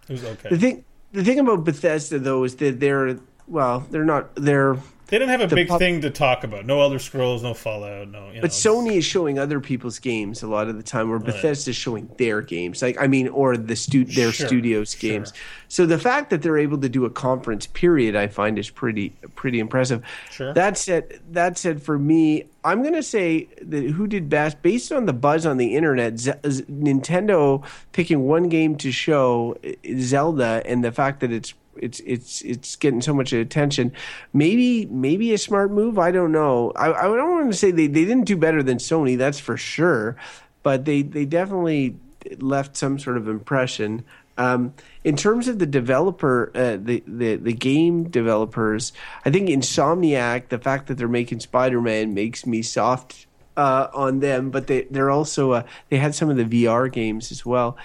It 0.07 0.11
was 0.11 0.23
okay. 0.23 0.49
The 0.49 0.57
thing, 0.57 0.85
the 1.11 1.23
thing 1.23 1.39
about 1.39 1.63
Bethesda 1.63 2.19
though 2.19 2.43
is 2.43 2.55
that 2.57 2.79
they're 2.79 3.17
well, 3.47 3.85
they're 3.89 4.05
not. 4.05 4.35
They're 4.35 4.77
they 5.07 5.19
didn't 5.19 5.39
have 5.39 5.51
a 5.51 5.55
big 5.55 5.67
pub- 5.67 5.79
thing 5.79 6.01
to 6.01 6.09
talk 6.09 6.43
about. 6.43 6.65
No 6.65 6.81
Elder 6.81 6.97
Scrolls, 6.97 7.43
no 7.43 7.53
Fallout, 7.53 8.07
no. 8.07 8.31
but 8.33 8.41
know, 8.41 8.47
Sony 8.47 8.97
is 8.97 9.05
showing 9.05 9.37
other 9.37 9.59
people's 9.59 9.99
games 9.99 10.41
a 10.41 10.47
lot 10.47 10.67
of 10.67 10.77
the 10.77 10.83
time, 10.83 11.09
where 11.09 11.19
oh, 11.19 11.23
Bethesda 11.23 11.69
is 11.69 11.75
showing 11.75 12.09
their 12.17 12.41
games. 12.41 12.81
Like 12.81 12.99
I 12.99 13.05
mean, 13.05 13.27
or 13.27 13.55
the 13.55 13.75
stu- 13.75 14.05
their 14.05 14.31
sure, 14.31 14.47
studios 14.47 14.95
games. 14.95 15.29
Sure. 15.29 15.43
So 15.75 15.85
the 15.85 15.99
fact 15.99 16.29
that 16.29 16.41
they're 16.41 16.57
able 16.57 16.77
to 16.77 16.87
do 16.87 17.03
a 17.03 17.09
conference 17.09 17.67
period, 17.67 18.15
I 18.15 18.27
find 18.27 18.57
is 18.57 18.69
pretty 18.69 19.09
pretty 19.35 19.59
impressive. 19.59 20.01
Sure. 20.31 20.53
That 20.53 20.77
said, 20.77 21.19
that 21.31 21.57
said, 21.57 21.83
for 21.83 21.99
me, 21.99 22.45
I'm 22.63 22.81
going 22.81 22.93
to 22.93 23.03
say 23.03 23.49
that 23.61 23.83
who 23.83 24.07
did 24.07 24.29
best 24.29 24.61
based 24.61 24.93
on 24.93 25.05
the 25.05 25.11
buzz 25.11 25.45
on 25.45 25.57
the 25.57 25.75
internet. 25.75 26.17
Z- 26.17 26.31
Nintendo 26.71 27.61
picking 27.91 28.21
one 28.21 28.47
game 28.47 28.77
to 28.77 28.89
show 28.89 29.57
eh, 29.65 29.73
Zelda, 29.99 30.61
and 30.65 30.81
the 30.81 30.93
fact 30.93 31.19
that 31.19 31.33
it's 31.33 31.53
it's 31.75 31.99
it's 32.05 32.41
it's 32.43 32.77
getting 32.77 33.01
so 33.01 33.13
much 33.13 33.33
attention. 33.33 33.91
Maybe 34.31 34.85
maybe 34.85 35.33
a 35.33 35.37
smart 35.37 35.71
move. 35.71 35.99
I 35.99 36.09
don't 36.09 36.31
know. 36.31 36.71
I, 36.77 36.93
I 36.93 37.03
don't 37.03 37.31
want 37.31 37.51
to 37.51 37.57
say 37.57 37.71
they, 37.71 37.87
they 37.87 38.05
didn't 38.05 38.27
do 38.27 38.37
better 38.37 38.63
than 38.63 38.77
Sony. 38.77 39.17
That's 39.17 39.41
for 39.41 39.57
sure. 39.57 40.15
But 40.63 40.85
they 40.85 41.01
they 41.01 41.25
definitely 41.25 41.97
left 42.39 42.77
some 42.77 42.97
sort 42.97 43.17
of 43.17 43.27
impression. 43.27 44.05
Um, 44.37 44.73
in 45.03 45.15
terms 45.15 45.47
of 45.47 45.59
the 45.59 45.65
developer, 45.65 46.51
uh, 46.53 46.77
the, 46.77 47.03
the 47.07 47.35
the 47.37 47.53
game 47.53 48.09
developers, 48.09 48.91
I 49.23 49.29
think 49.29 49.49
Insomniac, 49.49 50.49
the 50.49 50.59
fact 50.59 50.87
that 50.87 50.97
they're 50.97 51.07
making 51.07 51.39
Spider 51.39 51.81
Man 51.81 52.13
makes 52.13 52.45
me 52.45 52.61
soft 52.61 53.27
uh, 53.55 53.87
on 53.93 54.19
them. 54.19 54.51
But 54.51 54.67
they 54.67 54.83
they're 54.83 55.11
also 55.11 55.51
uh, 55.51 55.63
they 55.89 55.97
had 55.97 56.15
some 56.15 56.29
of 56.29 56.37
the 56.37 56.43
VR 56.43 56.91
games 56.91 57.31
as 57.31 57.45
well. 57.45 57.77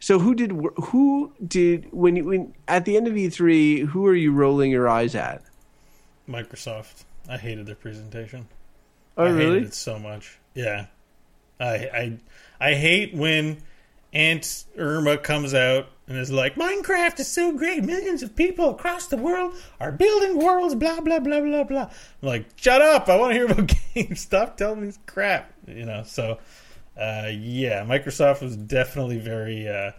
So 0.00 0.20
who 0.20 0.34
did 0.34 0.52
who 0.76 1.32
did 1.44 1.92
when 1.92 2.16
you 2.16 2.24
when 2.24 2.54
at 2.68 2.84
the 2.84 2.96
end 2.96 3.08
of 3.08 3.14
E3? 3.14 3.86
Who 3.86 4.06
are 4.06 4.14
you 4.14 4.32
rolling 4.32 4.70
your 4.70 4.88
eyes 4.88 5.14
at? 5.14 5.42
Microsoft. 6.28 7.04
I 7.28 7.36
hated 7.36 7.66
their 7.66 7.74
presentation. 7.74 8.46
Oh 9.16 9.24
I 9.24 9.30
really? 9.30 9.54
Hated 9.54 9.68
it 9.68 9.74
so 9.74 9.98
much. 9.98 10.38
Yeah, 10.54 10.86
I 11.58 11.66
I 11.66 12.18
I 12.60 12.74
hate 12.74 13.14
when 13.14 13.58
Aunt 14.12 14.64
Irma 14.76 15.18
comes 15.18 15.52
out 15.52 15.88
and 16.06 16.16
is 16.16 16.30
like, 16.30 16.54
Minecraft 16.54 17.20
is 17.20 17.28
so 17.28 17.52
great. 17.52 17.84
Millions 17.84 18.22
of 18.22 18.34
people 18.34 18.70
across 18.70 19.06
the 19.06 19.16
world 19.16 19.54
are 19.78 19.92
building 19.92 20.38
worlds. 20.38 20.74
Blah 20.74 21.00
blah 21.00 21.20
blah 21.20 21.40
blah 21.40 21.64
blah. 21.64 21.90
I'm 22.22 22.28
like, 22.28 22.46
shut 22.56 22.80
up! 22.80 23.08
I 23.08 23.16
want 23.16 23.32
to 23.32 23.34
hear 23.34 23.46
about 23.46 23.72
games. 23.94 24.20
Stop 24.20 24.56
telling 24.56 24.80
me 24.80 24.86
this 24.86 24.98
crap. 25.06 25.52
You 25.66 25.84
know. 25.84 26.02
So 26.04 26.38
uh, 26.98 27.30
yeah, 27.32 27.84
Microsoft 27.84 28.42
was 28.42 28.56
definitely 28.56 29.18
very. 29.18 29.68
Uh, 29.68 29.92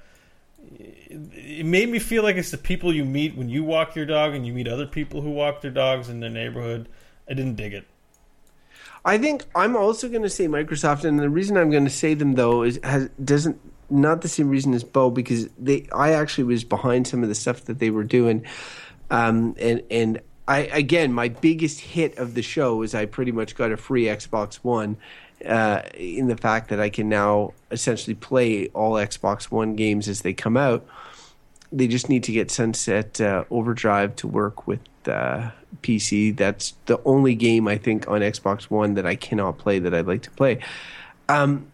it 0.71 1.65
made 1.65 1.89
me 1.89 1.99
feel 1.99 2.23
like 2.23 2.35
it's 2.35 2.51
the 2.51 2.57
people 2.57 2.93
you 2.93 3.05
meet 3.05 3.35
when 3.35 3.47
you 3.47 3.63
walk 3.63 3.95
your 3.95 4.05
dog 4.05 4.33
and 4.33 4.45
you 4.45 4.53
meet 4.53 4.67
other 4.67 4.85
people 4.85 5.21
who 5.21 5.29
walk 5.29 5.61
their 5.61 5.71
dogs 5.71 6.09
in 6.09 6.19
their 6.19 6.29
neighborhood. 6.29 6.89
I 7.29 7.33
didn't 7.33 7.55
dig 7.55 7.73
it. 7.73 7.85
I 9.05 9.17
think 9.17 9.45
I'm 9.55 9.77
also 9.77 10.09
going 10.09 10.23
to 10.23 10.29
say 10.29 10.47
Microsoft, 10.47 11.05
and 11.05 11.19
the 11.19 11.29
reason 11.29 11.55
I'm 11.57 11.71
going 11.71 11.85
to 11.85 11.89
say 11.89 12.15
them 12.15 12.33
though 12.33 12.63
is 12.63 12.79
has 12.83 13.09
doesn't 13.23 13.59
not 13.89 14.21
the 14.21 14.27
same 14.27 14.49
reason 14.49 14.73
as 14.73 14.83
Bo 14.83 15.09
because 15.09 15.47
they 15.57 15.87
I 15.91 16.13
actually 16.13 16.45
was 16.45 16.63
behind 16.63 17.07
some 17.07 17.23
of 17.23 17.29
the 17.29 17.35
stuff 17.35 17.65
that 17.65 17.79
they 17.79 17.89
were 17.89 18.03
doing, 18.03 18.45
um, 19.09 19.55
and 19.59 19.83
and 19.89 20.21
I 20.47 20.59
again 20.59 21.13
my 21.13 21.29
biggest 21.29 21.79
hit 21.79 22.17
of 22.17 22.33
the 22.33 22.41
show 22.41 22.81
is 22.81 22.95
I 22.95 23.05
pretty 23.05 23.31
much 23.31 23.55
got 23.55 23.71
a 23.71 23.77
free 23.77 24.05
Xbox 24.05 24.55
One, 24.55 24.97
uh, 25.45 25.81
in 25.93 26.27
the 26.27 26.37
fact 26.37 26.69
that 26.69 26.79
I 26.79 26.89
can 26.89 27.09
now 27.09 27.53
essentially 27.71 28.15
play 28.15 28.67
all 28.69 28.93
Xbox 28.93 29.45
One 29.45 29.75
games 29.75 30.07
as 30.07 30.21
they 30.21 30.33
come 30.33 30.57
out. 30.57 30.85
They 31.71 31.87
just 31.87 32.09
need 32.09 32.23
to 32.23 32.31
get 32.31 32.49
Sunset 32.49 33.21
uh, 33.21 33.43
Overdrive 33.51 34.15
to 34.17 34.27
work 34.27 34.67
with 34.67 34.79
uh, 35.05 35.51
PC. 35.81 36.35
That's 36.35 36.73
the 36.87 36.99
only 37.05 37.35
game 37.35 37.67
I 37.67 37.77
think 37.77 38.07
on 38.07 38.21
Xbox 38.21 38.63
One 38.63 38.95
that 38.95 39.05
I 39.05 39.15
cannot 39.15 39.59
play 39.59 39.79
that 39.79 39.93
I'd 39.93 40.07
like 40.07 40.23
to 40.23 40.31
play. 40.31 40.59
Um, 41.27 41.67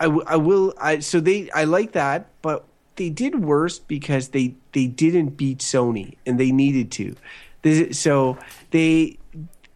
I, 0.00 0.04
w- 0.04 0.24
I 0.26 0.36
will. 0.36 0.74
I 0.78 0.98
so 0.98 1.20
they 1.20 1.50
I 1.50 1.64
like 1.64 1.92
that, 1.92 2.28
but 2.42 2.64
they 2.96 3.10
did 3.10 3.44
worse 3.44 3.78
because 3.78 4.28
they 4.28 4.54
they 4.72 4.86
didn't 4.86 5.36
beat 5.36 5.58
Sony 5.58 6.16
and 6.26 6.38
they 6.38 6.50
needed 6.50 6.90
to. 6.92 7.16
This, 7.62 7.98
so 7.98 8.38
they 8.70 9.18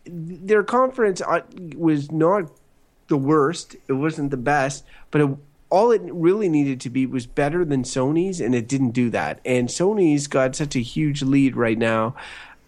their 0.05 0.63
conference 0.63 1.21
uh, 1.21 1.41
was 1.77 2.11
not 2.11 2.51
the 3.09 3.17
worst. 3.17 3.77
It 3.89 3.95
wasn't 3.95 4.31
the 4.31 4.37
best, 4.37 4.85
but 5.11 5.21
it, 5.21 5.31
all 5.71 5.93
it 5.93 6.03
really 6.05 6.49
needed 6.49 6.81
to 6.83 6.91
be 6.91 7.07
was 7.07 7.27
better 7.27 7.65
than 7.65 7.85
Sony's, 7.85 8.41
and 8.41 8.55
it 8.55 8.69
didn't 8.69 8.91
do 8.91 9.09
that. 9.11 9.41
And 9.45 9.69
Sony's 9.69 10.27
got 10.27 10.57
such 10.57 10.75
a 10.77 10.81
huge 10.81 11.23
lead 11.23 11.57
right 11.57 11.79
now 11.79 12.17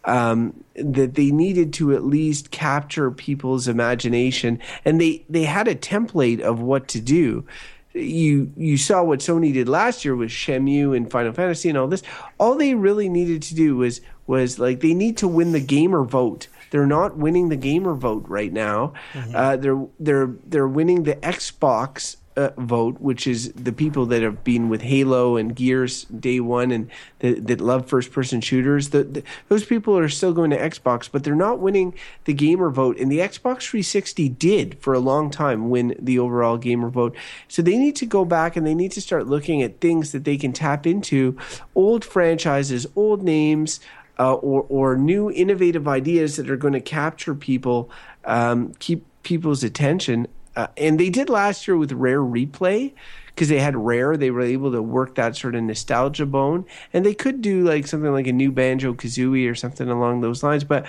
um, 0.05 0.65
that 0.75 1.15
they 1.15 1.31
needed 1.31 1.73
to 1.75 1.95
at 1.95 2.05
least 2.05 2.51
capture 2.51 3.11
people's 3.11 3.69
imagination, 3.69 4.59
and 4.85 5.01
they 5.01 5.25
they 5.29 5.45
had 5.45 5.69
a 5.69 5.75
template 5.75 6.41
of 6.41 6.61
what 6.61 6.89
to 6.89 7.01
do. 7.01 7.47
You 7.93 8.53
you 8.57 8.79
saw 8.79 9.03
what 9.03 9.21
Sony 9.21 9.53
did 9.53 9.69
last 9.69 10.05
year 10.05 10.17
with 10.17 10.31
Shenmue 10.31 10.97
and 10.97 11.11
Final 11.11 11.33
Fantasy 11.33 11.69
and 11.69 11.79
all 11.79 11.89
this. 11.89 12.03
All 12.39 12.57
they 12.57 12.75
really 12.75 13.09
needed 13.09 13.43
to 13.43 13.55
do 13.55 13.77
was 13.77 14.01
was 14.27 14.59
like 14.59 14.81
they 14.81 14.95
need 14.95 15.17
to 15.19 15.29
win 15.29 15.53
the 15.53 15.61
gamer 15.61 16.05
vote. 16.05 16.49
They're 16.71 16.87
not 16.87 17.19
winning 17.19 17.51
the 17.51 17.57
gamer 17.57 17.95
vote 17.95 18.25
right 18.29 18.53
now. 18.53 18.95
Mm-hmm. 19.13 19.37
Uh, 19.37 19.57
they're 19.57 19.87
they're 20.01 20.35
they're 20.47 20.69
winning 20.69 21.03
the 21.03 21.17
Xbox 21.17 22.17
uh, 22.37 22.51
vote, 22.59 23.01
which 23.01 23.27
is 23.27 23.53
the 23.53 23.73
people 23.73 24.07
that 24.07 24.23
have 24.23 24.45
been 24.45 24.69
with 24.69 24.83
Halo 24.83 25.37
and 25.37 25.55
Gears 25.55 26.05
day 26.05 26.41
one 26.41 26.71
and 26.71 26.91
that, 27.19 27.47
that 27.47 27.61
love 27.61 27.87
first 27.87 28.13
person 28.13 28.41
shooters. 28.41 28.91
The, 28.91 29.05
the, 29.05 29.23
those 29.49 29.65
people 29.65 29.97
are 29.99 30.09
still 30.09 30.33
going 30.33 30.51
to 30.51 30.59
Xbox, 30.59 31.09
but 31.11 31.25
they're 31.25 31.35
not 31.35 31.59
winning 31.59 31.95
the 32.25 32.33
gamer 32.33 32.71
vote. 32.71 32.99
And 32.99 33.11
the 33.11 33.19
Xbox 33.19 33.69
360 33.69 34.29
did 34.31 34.79
for 34.81 34.95
a 34.95 34.99
long 34.99 35.31
time 35.31 35.71
win 35.71 35.95
the 35.99 36.19
overall 36.19 36.57
gamer 36.57 36.89
vote. 36.89 37.17
So 37.49 37.63
they 37.63 37.77
need 37.79 37.97
to 37.97 38.07
go 38.07 38.25
back 38.25 38.57
and 38.57 38.67
they 38.67 38.75
need 38.75 38.93
to 38.93 39.01
start 39.01 39.27
looking 39.27 39.63
at 39.63 39.81
things 39.81 40.13
that 40.13 40.25
they 40.25 40.37
can 40.37 40.53
tap 40.53 40.87
into, 40.87 41.37
old 41.75 42.05
franchises, 42.05 42.87
old 42.97 43.23
names 43.23 43.81
uh, 44.19 44.35
or 44.35 44.67
or 44.69 44.97
new 44.97 45.31
innovative 45.31 45.89
ideas 45.89 46.37
that 46.37 46.51
are 46.51 46.57
going 46.57 46.75
to 46.75 46.81
capture 46.81 47.35
people, 47.35 47.91
um, 48.25 48.73
keep 48.79 49.05
people's 49.23 49.65
attention. 49.65 50.27
Uh, 50.55 50.69
and 50.77 51.01
they 51.01 51.11
did 51.11 51.29
last 51.29 51.67
year 51.67 51.77
with 51.77 51.93
Rare 51.93 52.21
Replay 52.21 52.93
because 53.27 53.49
they 53.49 53.59
had 53.59 53.77
Rare. 53.77 54.17
They 54.17 54.31
were 54.31 54.43
able 54.43 54.73
to 54.73 54.83
work 54.83 55.15
that 55.15 55.37
sort 55.37 55.55
of 55.55 55.63
nostalgia 55.63 56.27
bone, 56.27 56.67
and 56.93 57.07
they 57.07 57.15
could 57.15 57.41
do 57.41 57.65
like 57.65 57.87
something 57.87 58.13
like 58.13 58.27
a 58.27 58.33
new 58.33 58.53
Banjo 58.53 58.95
Kazooie 58.95 59.51
or 59.51 59.55
something 59.55 59.89
along 59.89 60.21
those 60.21 60.43
lines. 60.43 60.65
But 60.65 60.87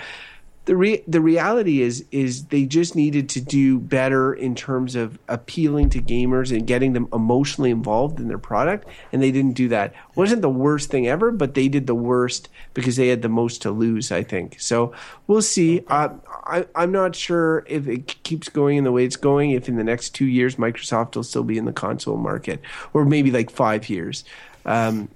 the 0.66 0.76
re- 0.76 1.04
the 1.06 1.20
reality 1.20 1.82
is 1.82 2.04
is 2.10 2.46
they 2.46 2.64
just 2.64 2.96
needed 2.96 3.28
to 3.30 3.40
do 3.40 3.78
better 3.78 4.32
in 4.32 4.54
terms 4.54 4.96
of 4.96 5.18
appealing 5.28 5.90
to 5.90 6.00
gamers 6.00 6.56
and 6.56 6.66
getting 6.66 6.92
them 6.94 7.08
emotionally 7.12 7.70
involved 7.70 8.18
in 8.18 8.28
their 8.28 8.38
product 8.38 8.88
and 9.12 9.22
they 9.22 9.30
didn't 9.30 9.52
do 9.52 9.68
that 9.68 9.90
it 9.90 10.16
wasn't 10.16 10.40
the 10.40 10.48
worst 10.48 10.90
thing 10.90 11.06
ever 11.06 11.30
but 11.30 11.54
they 11.54 11.68
did 11.68 11.86
the 11.86 11.94
worst 11.94 12.48
because 12.74 12.96
they 12.96 13.08
had 13.08 13.22
the 13.22 13.28
most 13.28 13.62
to 13.62 13.70
lose 13.70 14.12
i 14.12 14.22
think. 14.22 14.60
So 14.60 14.92
we'll 15.26 15.42
see. 15.42 15.84
Uh, 15.88 16.10
I, 16.46 16.66
i'm 16.74 16.92
not 16.92 17.16
sure 17.16 17.64
if 17.66 17.88
it 17.88 18.22
keeps 18.22 18.48
going 18.48 18.76
in 18.76 18.84
the 18.84 18.92
way 18.92 19.04
it's 19.04 19.16
going 19.16 19.52
if 19.52 19.68
in 19.68 19.76
the 19.76 19.84
next 19.84 20.10
two 20.10 20.26
years 20.26 20.56
microsoft 20.56 21.16
will 21.16 21.22
still 21.22 21.44
be 21.44 21.56
in 21.56 21.64
the 21.64 21.72
console 21.72 22.16
market 22.16 22.60
or 22.92 23.04
maybe 23.04 23.30
like 23.30 23.50
five 23.50 23.88
years. 23.88 24.24
Um, 24.66 25.08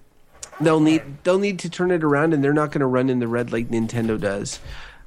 they'll 0.61 0.81
need 0.81 1.03
they'll 1.25 1.39
need 1.39 1.59
to 1.61 1.71
turn 1.71 1.91
it 1.91 2.03
around 2.03 2.35
and 2.35 2.43
they're 2.43 2.53
not 2.53 2.71
going 2.71 2.81
to 2.81 2.87
run 2.87 3.11
in 3.11 3.19
the 3.19 3.29
red 3.29 3.53
like 3.53 3.69
nintendo 3.69 4.21
does. 4.21 4.61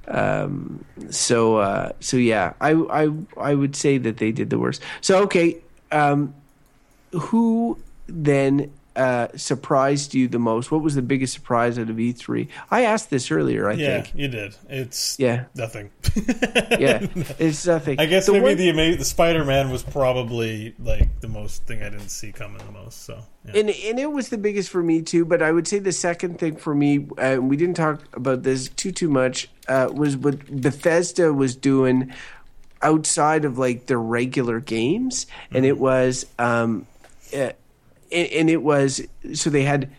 Um, 0.07 0.83
so 1.09 1.57
uh, 1.57 1.91
so 1.99 2.17
yeah, 2.17 2.53
I 2.59 2.71
I 2.73 3.09
I 3.37 3.55
would 3.55 3.75
say 3.75 3.97
that 3.97 4.17
they 4.17 4.31
did 4.31 4.49
the 4.49 4.59
worst. 4.59 4.81
So 5.01 5.23
okay, 5.23 5.57
um, 5.91 6.33
who 7.11 7.77
then 8.07 8.71
uh, 8.95 9.27
surprised 9.35 10.13
you 10.13 10.27
the 10.27 10.39
most? 10.39 10.71
What 10.71 10.81
was 10.81 10.95
the 10.95 11.01
biggest 11.01 11.33
surprise 11.33 11.79
out 11.79 11.89
of 11.89 11.95
E3? 11.95 12.47
I 12.69 12.83
asked 12.83 13.09
this 13.09 13.31
earlier. 13.31 13.69
I 13.69 13.73
yeah, 13.73 14.01
think 14.01 14.15
you 14.15 14.27
did. 14.27 14.55
It's 14.69 15.17
yeah 15.17 15.45
nothing. 15.55 15.91
yeah, 16.15 17.05
it's 17.39 17.65
nothing. 17.65 17.99
I 17.99 18.05
guess 18.05 18.25
the 18.25 18.33
maybe 18.33 18.43
one... 18.43 18.57
the 18.57 18.69
ama- 18.69 18.97
the 18.97 19.05
Spider 19.05 19.45
Man 19.45 19.69
was 19.69 19.83
probably 19.83 20.75
like 20.79 21.21
the 21.21 21.27
most 21.27 21.65
thing 21.65 21.81
I 21.81 21.89
didn't 21.89 22.09
see 22.09 22.31
coming 22.31 22.57
the 22.65 22.71
most. 22.71 23.03
So 23.03 23.19
yeah. 23.45 23.59
and 23.59 23.69
and 23.69 23.99
it 23.99 24.11
was 24.11 24.29
the 24.29 24.37
biggest 24.37 24.69
for 24.69 24.83
me 24.83 25.01
too. 25.01 25.25
But 25.25 25.41
I 25.41 25.51
would 25.51 25.67
say 25.67 25.79
the 25.79 25.93
second 25.93 26.39
thing 26.39 26.57
for 26.57 26.75
me, 26.75 27.07
uh, 27.17 27.37
we 27.39 27.55
didn't 27.55 27.75
talk 27.75 28.01
about 28.15 28.43
this 28.43 28.69
too 28.69 28.91
too 28.91 29.09
much, 29.09 29.49
uh, 29.67 29.89
was 29.93 30.17
what 30.17 30.45
Bethesda 30.47 31.33
was 31.33 31.55
doing 31.55 32.13
outside 32.81 33.45
of 33.45 33.57
like 33.57 33.85
their 33.85 33.99
regular 33.99 34.59
games, 34.59 35.25
mm-hmm. 35.25 35.57
and 35.57 35.65
it 35.65 35.75
mm-hmm. 35.75 35.83
was. 35.83 36.25
Um, 36.37 36.87
uh, 37.35 37.51
and, 38.11 38.27
and 38.29 38.49
it 38.49 38.61
was 38.61 39.01
so 39.33 39.49
they 39.49 39.63
had 39.63 39.91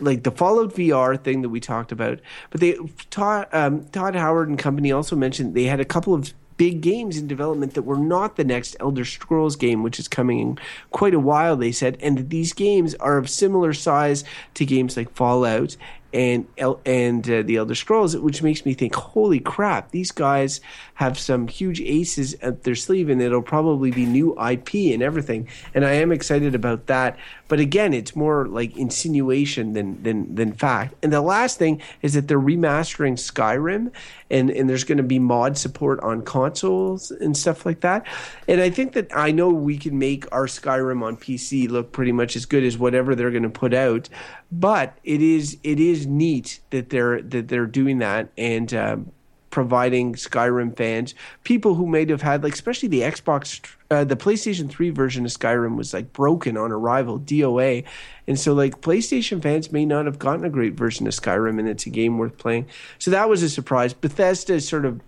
like 0.00 0.24
the 0.24 0.30
Fallout 0.30 0.74
VR 0.74 1.22
thing 1.22 1.42
that 1.42 1.48
we 1.48 1.60
talked 1.60 1.92
about, 1.92 2.20
but 2.50 2.60
they 2.60 2.76
Todd, 3.10 3.48
um, 3.52 3.84
Todd 3.86 4.14
Howard 4.16 4.48
and 4.48 4.58
company 4.58 4.90
also 4.92 5.16
mentioned 5.16 5.54
they 5.54 5.64
had 5.64 5.80
a 5.80 5.84
couple 5.84 6.14
of 6.14 6.32
big 6.56 6.80
games 6.80 7.16
in 7.16 7.26
development 7.26 7.74
that 7.74 7.82
were 7.82 7.98
not 7.98 8.36
the 8.36 8.44
next 8.44 8.76
Elder 8.80 9.04
Scrolls 9.04 9.56
game, 9.56 9.82
which 9.82 9.98
is 9.98 10.08
coming 10.08 10.38
in 10.38 10.58
quite 10.90 11.14
a 11.14 11.20
while. 11.20 11.56
They 11.56 11.72
said, 11.72 11.98
and 12.00 12.30
these 12.30 12.52
games 12.52 12.94
are 12.96 13.18
of 13.18 13.28
similar 13.28 13.72
size 13.72 14.24
to 14.54 14.64
games 14.64 14.96
like 14.96 15.10
Fallout 15.14 15.76
and 16.12 16.46
and 16.86 17.28
uh, 17.28 17.42
the 17.42 17.56
Elder 17.56 17.74
Scrolls, 17.74 18.16
which 18.16 18.42
makes 18.42 18.64
me 18.64 18.72
think, 18.72 18.94
holy 18.94 19.40
crap, 19.40 19.90
these 19.90 20.12
guys 20.12 20.60
have 20.94 21.18
some 21.18 21.48
huge 21.48 21.80
aces 21.80 22.34
at 22.34 22.62
their 22.62 22.74
sleeve, 22.74 23.08
and 23.08 23.20
it'll 23.20 23.42
probably 23.42 23.90
be 23.90 24.06
new 24.06 24.32
IP 24.40 24.92
and 24.92 25.02
everything. 25.02 25.48
And 25.74 25.84
I 25.84 25.92
am 25.92 26.12
excited 26.12 26.54
about 26.54 26.86
that. 26.86 27.18
But 27.48 27.60
again, 27.60 27.92
it's 27.92 28.14
more 28.14 28.46
like 28.46 28.76
insinuation 28.76 29.72
than 29.72 30.02
than 30.02 30.34
than 30.34 30.52
fact. 30.52 30.94
And 31.02 31.12
the 31.12 31.20
last 31.20 31.58
thing 31.58 31.82
is 32.02 32.14
that 32.14 32.28
they're 32.28 32.40
remastering 32.40 33.14
Skyrim, 33.14 33.90
and 34.30 34.50
and 34.50 34.70
there's 34.70 34.84
going 34.84 34.98
to 34.98 35.04
be 35.04 35.18
mod 35.18 35.58
support 35.58 36.00
on 36.00 36.22
consoles 36.22 37.10
and 37.10 37.36
stuff 37.36 37.66
like 37.66 37.80
that. 37.80 38.06
And 38.48 38.60
I 38.60 38.70
think 38.70 38.92
that 38.92 39.14
I 39.16 39.32
know 39.32 39.48
we 39.50 39.78
can 39.78 39.98
make 39.98 40.30
our 40.32 40.46
Skyrim 40.46 41.02
on 41.02 41.16
PC 41.16 41.68
look 41.68 41.92
pretty 41.92 42.12
much 42.12 42.36
as 42.36 42.46
good 42.46 42.64
as 42.64 42.78
whatever 42.78 43.14
they're 43.14 43.30
going 43.30 43.42
to 43.42 43.50
put 43.50 43.74
out 43.74 44.08
but 44.52 44.96
it 45.02 45.20
is 45.20 45.58
it 45.64 45.80
is 45.80 46.06
neat 46.06 46.60
that 46.70 46.90
they're 46.90 47.20
that 47.22 47.48
they're 47.48 47.66
doing 47.66 47.98
that 47.98 48.28
and 48.38 48.72
um, 48.72 49.10
providing 49.54 50.14
Skyrim 50.14 50.76
fans 50.76 51.14
people 51.44 51.76
who 51.76 51.86
may 51.86 52.04
have 52.06 52.22
had 52.22 52.42
like 52.42 52.54
especially 52.54 52.88
the 52.88 53.02
Xbox 53.02 53.60
uh, 53.88 54.02
the 54.02 54.16
PlayStation 54.16 54.68
3 54.68 54.90
version 54.90 55.24
of 55.24 55.30
Skyrim 55.30 55.76
was 55.76 55.94
like 55.94 56.12
broken 56.12 56.56
on 56.56 56.72
arrival 56.72 57.20
DOA 57.20 57.84
and 58.26 58.36
so 58.36 58.52
like 58.52 58.80
PlayStation 58.80 59.40
fans 59.40 59.70
may 59.70 59.86
not 59.86 60.06
have 60.06 60.18
gotten 60.18 60.44
a 60.44 60.50
great 60.50 60.74
version 60.74 61.06
of 61.06 61.12
Skyrim 61.12 61.60
and 61.60 61.68
it's 61.68 61.86
a 61.86 61.90
game 61.90 62.18
worth 62.18 62.36
playing. 62.36 62.66
So 62.98 63.12
that 63.12 63.28
was 63.28 63.44
a 63.44 63.48
surprise. 63.48 63.94
Bethesda 63.94 64.54
is 64.54 64.66
sort 64.66 64.84
of 64.84 65.00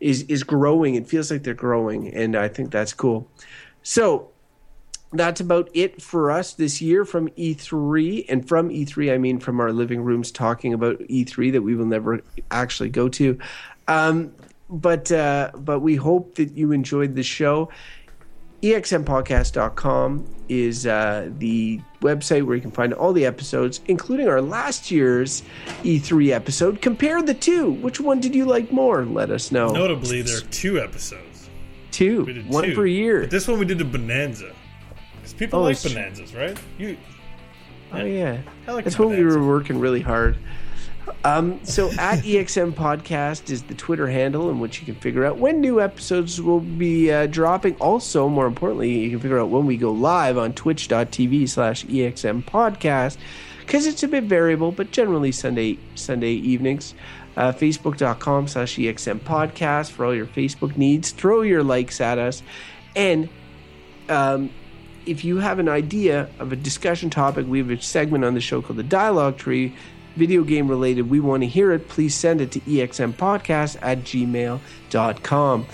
is 0.00 0.22
is 0.24 0.42
growing. 0.42 0.96
It 0.96 1.06
feels 1.06 1.30
like 1.30 1.44
they're 1.44 1.54
growing 1.54 2.12
and 2.12 2.34
I 2.34 2.48
think 2.48 2.72
that's 2.72 2.92
cool. 2.92 3.30
So 3.84 4.32
that's 5.14 5.40
about 5.40 5.70
it 5.74 6.02
for 6.02 6.30
us 6.30 6.54
this 6.54 6.82
year 6.82 7.04
from 7.04 7.28
E3. 7.30 8.26
And 8.28 8.46
from 8.46 8.68
E3, 8.68 9.14
I 9.14 9.18
mean 9.18 9.38
from 9.38 9.60
our 9.60 9.72
living 9.72 10.02
rooms 10.02 10.32
talking 10.32 10.74
about 10.74 10.98
E3 10.98 11.52
that 11.52 11.62
we 11.62 11.76
will 11.76 11.86
never 11.86 12.20
actually 12.50 12.90
go 12.90 13.08
to. 13.10 13.38
Um, 13.88 14.34
but 14.70 15.12
uh, 15.12 15.50
but 15.54 15.80
we 15.80 15.96
hope 15.96 16.36
that 16.36 16.52
you 16.56 16.72
enjoyed 16.72 17.14
the 17.14 17.22
show. 17.22 17.70
EXMpodcast.com 18.62 20.26
is 20.48 20.86
uh, 20.86 21.28
the 21.38 21.82
website 22.00 22.44
where 22.44 22.56
you 22.56 22.62
can 22.62 22.70
find 22.70 22.94
all 22.94 23.12
the 23.12 23.26
episodes, 23.26 23.82
including 23.86 24.26
our 24.26 24.40
last 24.40 24.90
year's 24.90 25.42
E3 25.82 26.30
episode. 26.30 26.80
Compare 26.80 27.22
the 27.22 27.34
two. 27.34 27.72
Which 27.72 28.00
one 28.00 28.20
did 28.20 28.34
you 28.34 28.46
like 28.46 28.72
more? 28.72 29.04
Let 29.04 29.30
us 29.30 29.52
know. 29.52 29.70
Notably, 29.70 30.22
there 30.22 30.38
are 30.38 30.48
two 30.50 30.80
episodes. 30.80 31.50
Two. 31.90 32.24
One 32.48 32.64
two. 32.64 32.74
per 32.74 32.86
year. 32.86 33.20
But 33.20 33.30
this 33.30 33.46
one 33.46 33.58
we 33.58 33.66
did 33.66 33.80
a 33.82 33.84
bonanza. 33.84 34.54
Because 35.16 35.34
people 35.34 35.60
oh, 35.60 35.64
like 35.64 35.82
bonanzas, 35.82 36.34
right? 36.34 36.56
You. 36.78 36.96
Oh 37.92 38.04
yeah, 38.04 38.40
like 38.66 38.84
that's 38.84 38.98
when 38.98 39.10
we 39.10 39.22
were 39.24 39.46
working 39.46 39.78
really 39.78 40.00
hard. 40.00 40.38
Um, 41.24 41.64
so 41.64 41.90
at 41.92 42.18
EXM 42.24 42.72
Podcast 42.72 43.50
is 43.50 43.62
the 43.64 43.74
Twitter 43.74 44.06
handle 44.08 44.50
in 44.50 44.58
which 44.60 44.80
you 44.80 44.86
can 44.86 44.94
figure 44.96 45.24
out 45.24 45.38
when 45.38 45.60
new 45.60 45.80
episodes 45.80 46.40
will 46.40 46.60
be 46.60 47.10
uh, 47.10 47.26
dropping. 47.26 47.76
Also, 47.76 48.28
more 48.28 48.46
importantly, 48.46 48.98
you 48.98 49.10
can 49.10 49.20
figure 49.20 49.38
out 49.38 49.50
when 49.50 49.66
we 49.66 49.76
go 49.76 49.90
live 49.90 50.38
on 50.38 50.52
twitch.tv 50.52 51.48
slash 51.48 51.84
EXM 51.86 52.44
Podcast 52.44 53.16
because 53.60 53.86
it's 53.86 54.02
a 54.02 54.08
bit 54.08 54.24
variable, 54.24 54.72
but 54.72 54.90
generally 54.90 55.32
Sunday 55.32 55.78
Sunday 55.94 56.32
evenings. 56.32 56.94
Uh, 57.36 57.52
Facebook.com 57.52 58.46
slash 58.46 58.76
EXM 58.76 59.18
Podcast 59.18 59.90
for 59.90 60.04
all 60.04 60.14
your 60.14 60.26
Facebook 60.26 60.76
needs. 60.76 61.10
Throw 61.10 61.42
your 61.42 61.64
likes 61.64 62.00
at 62.00 62.16
us. 62.16 62.44
And 62.94 63.28
um, 64.08 64.50
if 65.06 65.24
you 65.24 65.38
have 65.38 65.58
an 65.58 65.68
idea 65.68 66.28
of 66.38 66.52
a 66.52 66.56
discussion 66.56 67.10
topic, 67.10 67.46
we 67.46 67.58
have 67.58 67.70
a 67.70 67.80
segment 67.80 68.24
on 68.24 68.34
the 68.34 68.40
show 68.40 68.62
called 68.62 68.78
the 68.78 68.84
Dialogue 68.84 69.36
Tree, 69.36 69.74
video 70.16 70.44
game 70.44 70.68
related. 70.68 71.10
We 71.10 71.20
want 71.20 71.42
to 71.42 71.48
hear 71.48 71.72
it. 71.72 71.88
Please 71.88 72.14
send 72.14 72.40
it 72.40 72.52
to 72.52 72.60
exmpodcast 72.60 73.78
at 73.82 73.98
gmail.com. 74.00 75.66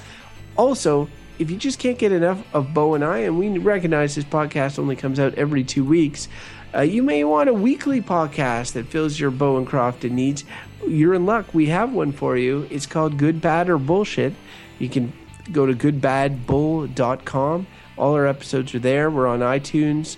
Also, 0.57 1.09
if 1.39 1.51
you 1.51 1.57
just 1.57 1.79
can't 1.79 1.99
get 1.99 2.12
enough 2.12 2.43
of 2.55 2.75
Bo 2.75 2.95
and 2.95 3.05
I, 3.05 3.19
and 3.19 3.39
we 3.39 3.49
recognize 3.59 4.15
this 4.15 4.25
podcast 4.25 4.79
only 4.79 4.97
comes 4.97 5.19
out 5.19 5.35
every 5.35 5.65
two 5.65 5.85
weeks, 5.85 6.29
uh, 6.75 6.83
you 6.83 7.03
may 7.03 7.25
want 7.25 7.49
a 7.49 7.55
weekly 7.55 8.01
podcast 8.01 8.75
that 8.75 8.87
fills 8.87 9.19
your 9.19 9.31
Bo 9.31 9.57
and 9.57 9.67
Crofton 9.67 10.15
needs. 10.15 10.45
You're 10.87 11.15
in 11.15 11.27
luck. 11.27 11.53
We 11.53 11.67
have 11.67 11.93
one 11.93 12.12
for 12.12 12.37
you. 12.37 12.69
It's 12.71 12.87
called 12.87 13.17
Good, 13.17 13.41
Bad, 13.41 13.69
or 13.69 13.79
Bullshit. 13.79 14.35
You 14.79 14.89
can 14.89 15.12
go 15.51 15.67
to 15.67 15.75
goodbadbull.com. 15.75 17.67
All 17.97 18.15
our 18.15 18.27
episodes 18.27 18.75
are 18.75 18.79
there. 18.79 19.11
We're 19.11 19.27
on 19.27 19.41
iTunes. 19.41 20.17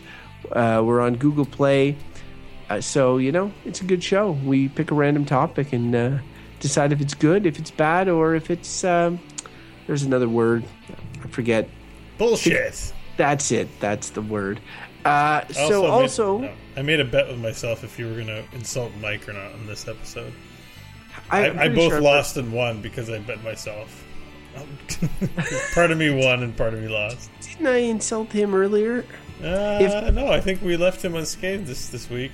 Uh, 0.51 0.83
we're 0.85 1.01
on 1.01 1.17
Google 1.17 1.47
Play. 1.47 1.97
Uh, 2.73 2.81
so, 2.81 3.19
you 3.19 3.33
know, 3.33 3.53
it's 3.67 3.83
a 3.83 3.85
good 3.85 4.03
show. 4.03 4.31
We 4.31 4.69
pick 4.69 4.91
a 4.91 4.95
random 4.95 5.27
topic 5.27 5.75
and 5.75 5.95
uh, 5.95 6.19
decide 6.59 6.91
if 6.91 7.03
it's 7.03 7.13
good, 7.13 7.45
if 7.45 7.59
it's 7.59 7.71
bad, 7.71 8.09
or 8.09 8.35
if 8.35 8.51
it's. 8.51 8.83
Um, 8.83 9.21
there's 9.87 10.05
another 10.05 10.29
word. 10.29 10.65
I 11.23 11.29
forget. 11.29 11.69
Bullshit. 12.17 12.95
That's 13.19 13.53
it. 13.53 13.69
That's 13.79 14.11
the 14.11 14.23
word. 14.23 14.59
Uh, 15.05 15.47
so, 15.49 15.85
also. 15.85 16.39
Made, 16.39 16.47
no, 16.47 16.55
I 16.77 16.83
made 16.83 17.01
a 17.01 17.05
bet 17.05 17.29
with 17.29 17.41
myself 17.41 17.85
if 17.85 17.99
you 17.99 18.07
were 18.07 18.15
going 18.15 18.29
to 18.29 18.43
insult 18.53 18.91
Mike 19.03 19.29
or 19.29 19.35
not 19.35 19.53
in 19.53 19.67
this 19.67 19.87
episode. 19.87 20.33
I, 21.31 21.51
I, 21.51 21.65
I 21.65 21.69
both 21.69 21.93
sure 21.93 22.01
lost 22.01 22.39
and 22.39 22.55
won 22.55 22.81
because 22.81 23.11
I 23.11 23.19
bet 23.19 23.45
myself. 23.45 24.03
part 25.75 25.91
of 25.91 25.99
me 25.99 26.11
won 26.11 26.43
and 26.43 26.57
part 26.57 26.73
of 26.73 26.81
me 26.81 26.89
lost. 26.89 27.31
Didn't 27.43 27.67
I 27.67 27.79
insult 27.79 28.33
him 28.33 28.55
earlier? 28.55 29.05
Uh, 29.43 29.79
if, 29.81 30.15
no, 30.15 30.29
I 30.29 30.41
think 30.41 30.63
we 30.63 30.77
left 30.79 31.05
him 31.05 31.15
unscathed 31.17 31.67
this 31.67 31.89
this 31.89 32.09
week. 32.09 32.33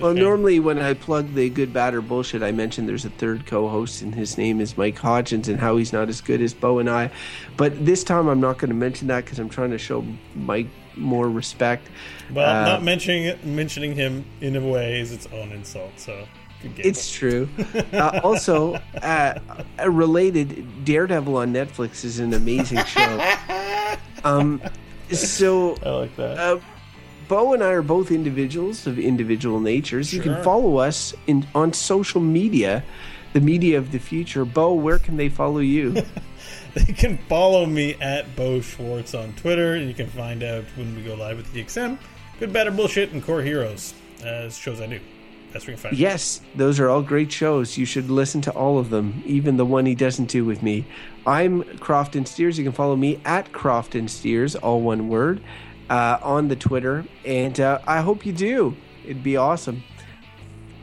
Well, 0.00 0.14
normally 0.14 0.60
when 0.60 0.78
I 0.78 0.94
plug 0.94 1.34
the 1.34 1.50
good, 1.50 1.72
bad, 1.72 1.94
or 1.94 2.00
bullshit, 2.00 2.42
I 2.42 2.52
mention 2.52 2.86
there's 2.86 3.04
a 3.04 3.10
third 3.10 3.46
co-host, 3.46 4.02
and 4.02 4.14
his 4.14 4.38
name 4.38 4.60
is 4.60 4.76
Mike 4.76 4.96
Hodgins, 4.96 5.48
and 5.48 5.60
how 5.60 5.76
he's 5.76 5.92
not 5.92 6.08
as 6.08 6.20
good 6.20 6.40
as 6.40 6.54
Bo 6.54 6.78
and 6.78 6.88
I. 6.88 7.10
But 7.56 7.84
this 7.84 8.02
time, 8.02 8.26
I'm 8.26 8.40
not 8.40 8.58
going 8.58 8.70
to 8.70 8.74
mention 8.74 9.08
that 9.08 9.24
because 9.24 9.38
I'm 9.38 9.48
trying 9.48 9.70
to 9.70 9.78
show 9.78 10.04
Mike 10.34 10.68
more 10.96 11.28
respect. 11.28 11.88
Well, 12.32 12.48
uh, 12.48 12.64
not 12.66 12.82
mentioning 12.82 13.38
mentioning 13.44 13.94
him 13.94 14.24
in 14.40 14.56
a 14.56 14.60
way 14.60 15.00
is 15.00 15.12
its 15.12 15.26
own 15.32 15.52
insult. 15.52 15.92
So 15.96 16.26
it's 16.76 17.10
true. 17.10 17.48
Uh, 17.92 18.20
also, 18.22 18.74
uh, 19.02 19.38
related, 19.86 20.84
Daredevil 20.84 21.36
on 21.36 21.52
Netflix 21.52 22.04
is 22.04 22.18
an 22.18 22.34
amazing 22.34 22.84
show. 22.84 23.36
Um, 24.22 24.60
so 25.10 25.76
I 25.84 25.90
like 25.90 26.16
that. 26.16 26.38
Uh, 26.38 26.60
Bo 27.30 27.54
and 27.54 27.62
I 27.62 27.68
are 27.68 27.82
both 27.82 28.10
individuals 28.10 28.88
of 28.88 28.98
individual 28.98 29.60
natures. 29.60 30.08
Sure. 30.08 30.16
You 30.16 30.22
can 30.24 30.42
follow 30.42 30.78
us 30.78 31.14
in 31.28 31.46
on 31.54 31.72
social 31.72 32.20
media, 32.20 32.82
the 33.34 33.40
media 33.40 33.78
of 33.78 33.92
the 33.92 34.00
future. 34.00 34.44
Bo, 34.44 34.74
where 34.74 34.98
can 34.98 35.16
they 35.16 35.28
follow 35.28 35.60
you? 35.60 35.92
they 36.74 36.92
can 36.92 37.18
follow 37.28 37.66
me 37.66 37.94
at 38.00 38.34
Bo 38.34 38.60
Schwartz 38.60 39.14
on 39.14 39.32
Twitter, 39.34 39.76
and 39.76 39.86
you 39.86 39.94
can 39.94 40.08
find 40.08 40.42
out 40.42 40.64
when 40.74 40.96
we 40.96 41.02
go 41.02 41.14
live 41.14 41.36
with 41.36 41.54
EXM. 41.54 41.98
Good, 42.40 42.52
Better 42.52 42.72
Bullshit, 42.72 43.12
and 43.12 43.22
Core 43.22 43.42
Heroes, 43.42 43.94
as 44.24 44.58
shows 44.58 44.80
I 44.80 44.88
do. 44.88 44.98
That's 45.52 45.68
where 45.68 45.74
you 45.74 45.78
find 45.78 45.96
Yes, 45.96 46.40
those 46.56 46.80
are 46.80 46.88
all 46.88 47.02
great 47.02 47.30
shows. 47.30 47.78
You 47.78 47.86
should 47.86 48.10
listen 48.10 48.40
to 48.42 48.50
all 48.52 48.76
of 48.76 48.90
them, 48.90 49.22
even 49.24 49.56
the 49.56 49.64
one 49.64 49.86
he 49.86 49.94
doesn't 49.94 50.26
do 50.26 50.44
with 50.44 50.64
me. 50.64 50.84
I'm 51.26 51.62
Crofton 51.78 52.26
Steers. 52.26 52.58
You 52.58 52.64
can 52.64 52.72
follow 52.72 52.96
me 52.96 53.20
at 53.24 53.52
Crofton 53.52 54.08
Steers, 54.08 54.56
all 54.56 54.80
one 54.80 55.08
word 55.08 55.40
uh, 55.90 56.18
on 56.22 56.48
the 56.48 56.56
Twitter, 56.56 57.04
and 57.26 57.58
uh, 57.60 57.80
I 57.86 58.00
hope 58.00 58.24
you 58.24 58.32
do. 58.32 58.76
It'd 59.04 59.24
be 59.24 59.36
awesome. 59.36 59.82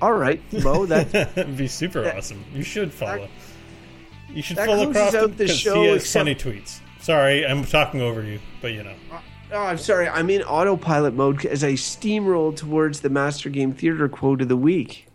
All 0.02 0.14
right, 0.14 0.42
Mo. 0.62 0.86
That'd 0.86 1.58
be 1.58 1.68
super 1.68 2.02
that, 2.02 2.18
awesome. 2.18 2.44
You 2.54 2.62
should 2.62 2.94
follow. 2.94 3.22
That, 3.22 3.30
you 4.36 4.42
should 4.44 4.58
follow 4.58 4.92
Crofton 4.92 5.32
because 5.32 5.62
he 5.64 5.86
has 5.86 6.04
except, 6.04 6.26
funny 6.26 6.36
tweets. 6.36 6.82
Sorry, 7.00 7.48
I'm 7.48 7.64
talking 7.64 8.02
over 8.02 8.22
you, 8.22 8.40
but 8.62 8.74
you 8.74 8.84
know. 8.84 8.94
Uh, 9.12 9.20
oh, 9.54 9.64
I'm 9.64 9.78
sorry. 9.78 10.10
I'm 10.10 10.30
in 10.30 10.44
autopilot 10.44 11.14
mode 11.14 11.46
as 11.46 11.64
I 11.64 11.74
steamroll 11.74 12.56
towards 12.56 13.00
the 13.00 13.10
Master 13.10 13.50
Game 13.50 13.72
Theater 13.72 14.10
quote 14.10 14.42
of 14.42 14.50
the 14.50 14.58
week. 14.58 15.08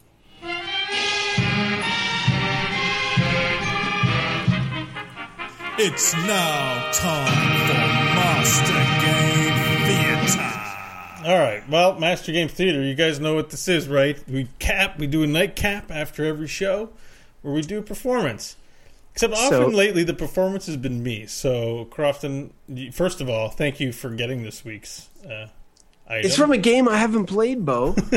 It's 5.78 6.14
now 6.14 6.90
time 6.92 7.66
for 7.66 7.74
Master 8.14 9.06
Game 9.06 9.31
all 11.24 11.38
right. 11.38 11.68
Well, 11.68 11.98
Master 11.98 12.32
Game 12.32 12.48
Theater, 12.48 12.82
you 12.82 12.94
guys 12.94 13.20
know 13.20 13.34
what 13.34 13.50
this 13.50 13.68
is, 13.68 13.88
right? 13.88 14.22
We 14.28 14.48
cap, 14.58 14.98
we 14.98 15.06
do 15.06 15.22
a 15.22 15.26
night 15.26 15.56
cap 15.56 15.90
after 15.90 16.24
every 16.24 16.48
show 16.48 16.90
where 17.42 17.54
we 17.54 17.62
do 17.62 17.78
a 17.78 17.82
performance. 17.82 18.56
Except 19.12 19.34
often 19.34 19.50
so, 19.50 19.66
lately, 19.66 20.04
the 20.04 20.14
performance 20.14 20.66
has 20.66 20.76
been 20.76 21.02
me. 21.02 21.26
So, 21.26 21.84
Crofton, 21.86 22.52
first 22.92 23.20
of 23.20 23.28
all, 23.28 23.50
thank 23.50 23.78
you 23.78 23.92
for 23.92 24.08
getting 24.10 24.42
this 24.42 24.64
week's 24.64 25.08
uh, 25.24 25.48
item. 26.08 26.26
It's 26.26 26.36
from 26.36 26.50
a 26.50 26.58
game 26.58 26.88
I 26.88 26.96
haven't 26.96 27.26
played, 27.26 27.66
Bo. 27.66 27.94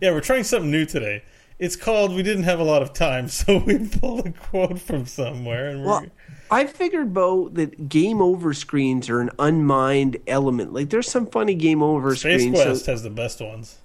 yeah, 0.00 0.12
we're 0.12 0.20
trying 0.20 0.44
something 0.44 0.70
new 0.70 0.86
today. 0.86 1.24
It's 1.58 1.74
called 1.74 2.14
"We 2.14 2.22
Didn't 2.22 2.44
Have 2.44 2.60
a 2.60 2.64
Lot 2.64 2.82
of 2.82 2.92
Time," 2.92 3.28
so 3.28 3.58
we 3.58 3.88
pulled 3.88 4.26
a 4.26 4.32
quote 4.32 4.78
from 4.78 5.06
somewhere, 5.06 5.68
and 5.68 5.80
we're. 5.80 5.86
Well, 5.88 6.06
I 6.50 6.66
figured, 6.66 7.14
Bo, 7.14 7.48
that 7.50 7.88
game 7.88 8.20
over 8.20 8.52
screens 8.54 9.08
are 9.08 9.20
an 9.20 9.30
unmined 9.38 10.18
element. 10.26 10.72
Like, 10.72 10.90
there's 10.90 11.10
some 11.10 11.26
funny 11.26 11.54
game 11.54 11.82
over 11.82 12.14
Space 12.14 12.42
screens. 12.42 12.62
Quest 12.62 12.84
so... 12.84 12.92
has 12.92 13.02
the 13.02 13.10
best 13.10 13.40
ones. 13.40 13.78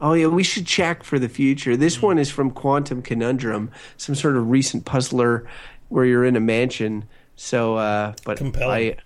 Oh 0.00 0.14
yeah, 0.14 0.26
we 0.26 0.42
should 0.42 0.66
check 0.66 1.04
for 1.04 1.20
the 1.20 1.28
future. 1.28 1.76
This 1.76 1.96
mm-hmm. 1.96 2.06
one 2.06 2.18
is 2.18 2.28
from 2.28 2.50
Quantum 2.50 3.02
Conundrum, 3.02 3.70
some 3.96 4.16
sort 4.16 4.36
of 4.36 4.50
recent 4.50 4.84
puzzler 4.84 5.46
where 5.90 6.04
you're 6.04 6.24
in 6.24 6.34
a 6.34 6.40
mansion. 6.40 7.04
So, 7.36 7.76
uh, 7.76 8.14
but 8.24 8.36
compelling. 8.36 8.94
I, 8.94 8.96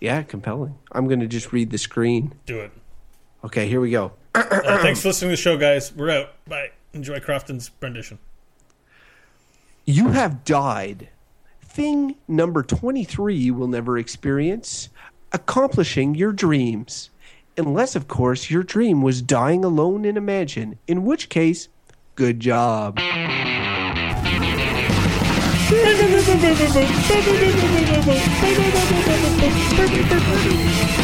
yeah, 0.00 0.22
compelling. 0.22 0.76
I'm 0.90 1.06
going 1.06 1.20
to 1.20 1.28
just 1.28 1.52
read 1.52 1.70
the 1.70 1.78
screen. 1.78 2.34
Do 2.44 2.58
it. 2.58 2.72
Okay, 3.44 3.68
here 3.68 3.80
we 3.80 3.92
go. 3.92 4.12
uh, 4.34 4.42
thanks 4.82 5.00
for 5.00 5.08
listening 5.08 5.30
to 5.30 5.36
the 5.36 5.42
show, 5.42 5.56
guys. 5.56 5.94
We're 5.94 6.10
out. 6.10 6.30
Bye. 6.48 6.72
Enjoy 6.92 7.20
Crofton's 7.20 7.70
rendition. 7.80 8.18
You 9.84 10.08
have 10.08 10.44
died 10.44 11.08
thing 11.72 12.14
number 12.28 12.62
23 12.62 13.34
you 13.34 13.54
will 13.54 13.66
never 13.66 13.96
experience 13.96 14.90
accomplishing 15.32 16.14
your 16.14 16.30
dreams. 16.30 17.08
Unless, 17.56 17.96
of 17.96 18.08
course, 18.08 18.50
your 18.50 18.62
dream 18.62 19.00
was 19.00 19.22
dying 19.22 19.64
alone 19.64 20.04
in 20.04 20.18
a 20.18 20.20
mansion, 20.20 20.78
in 20.86 21.04
which 21.04 21.30
case, 21.30 21.68
good 22.14 22.40
job. 22.40 22.98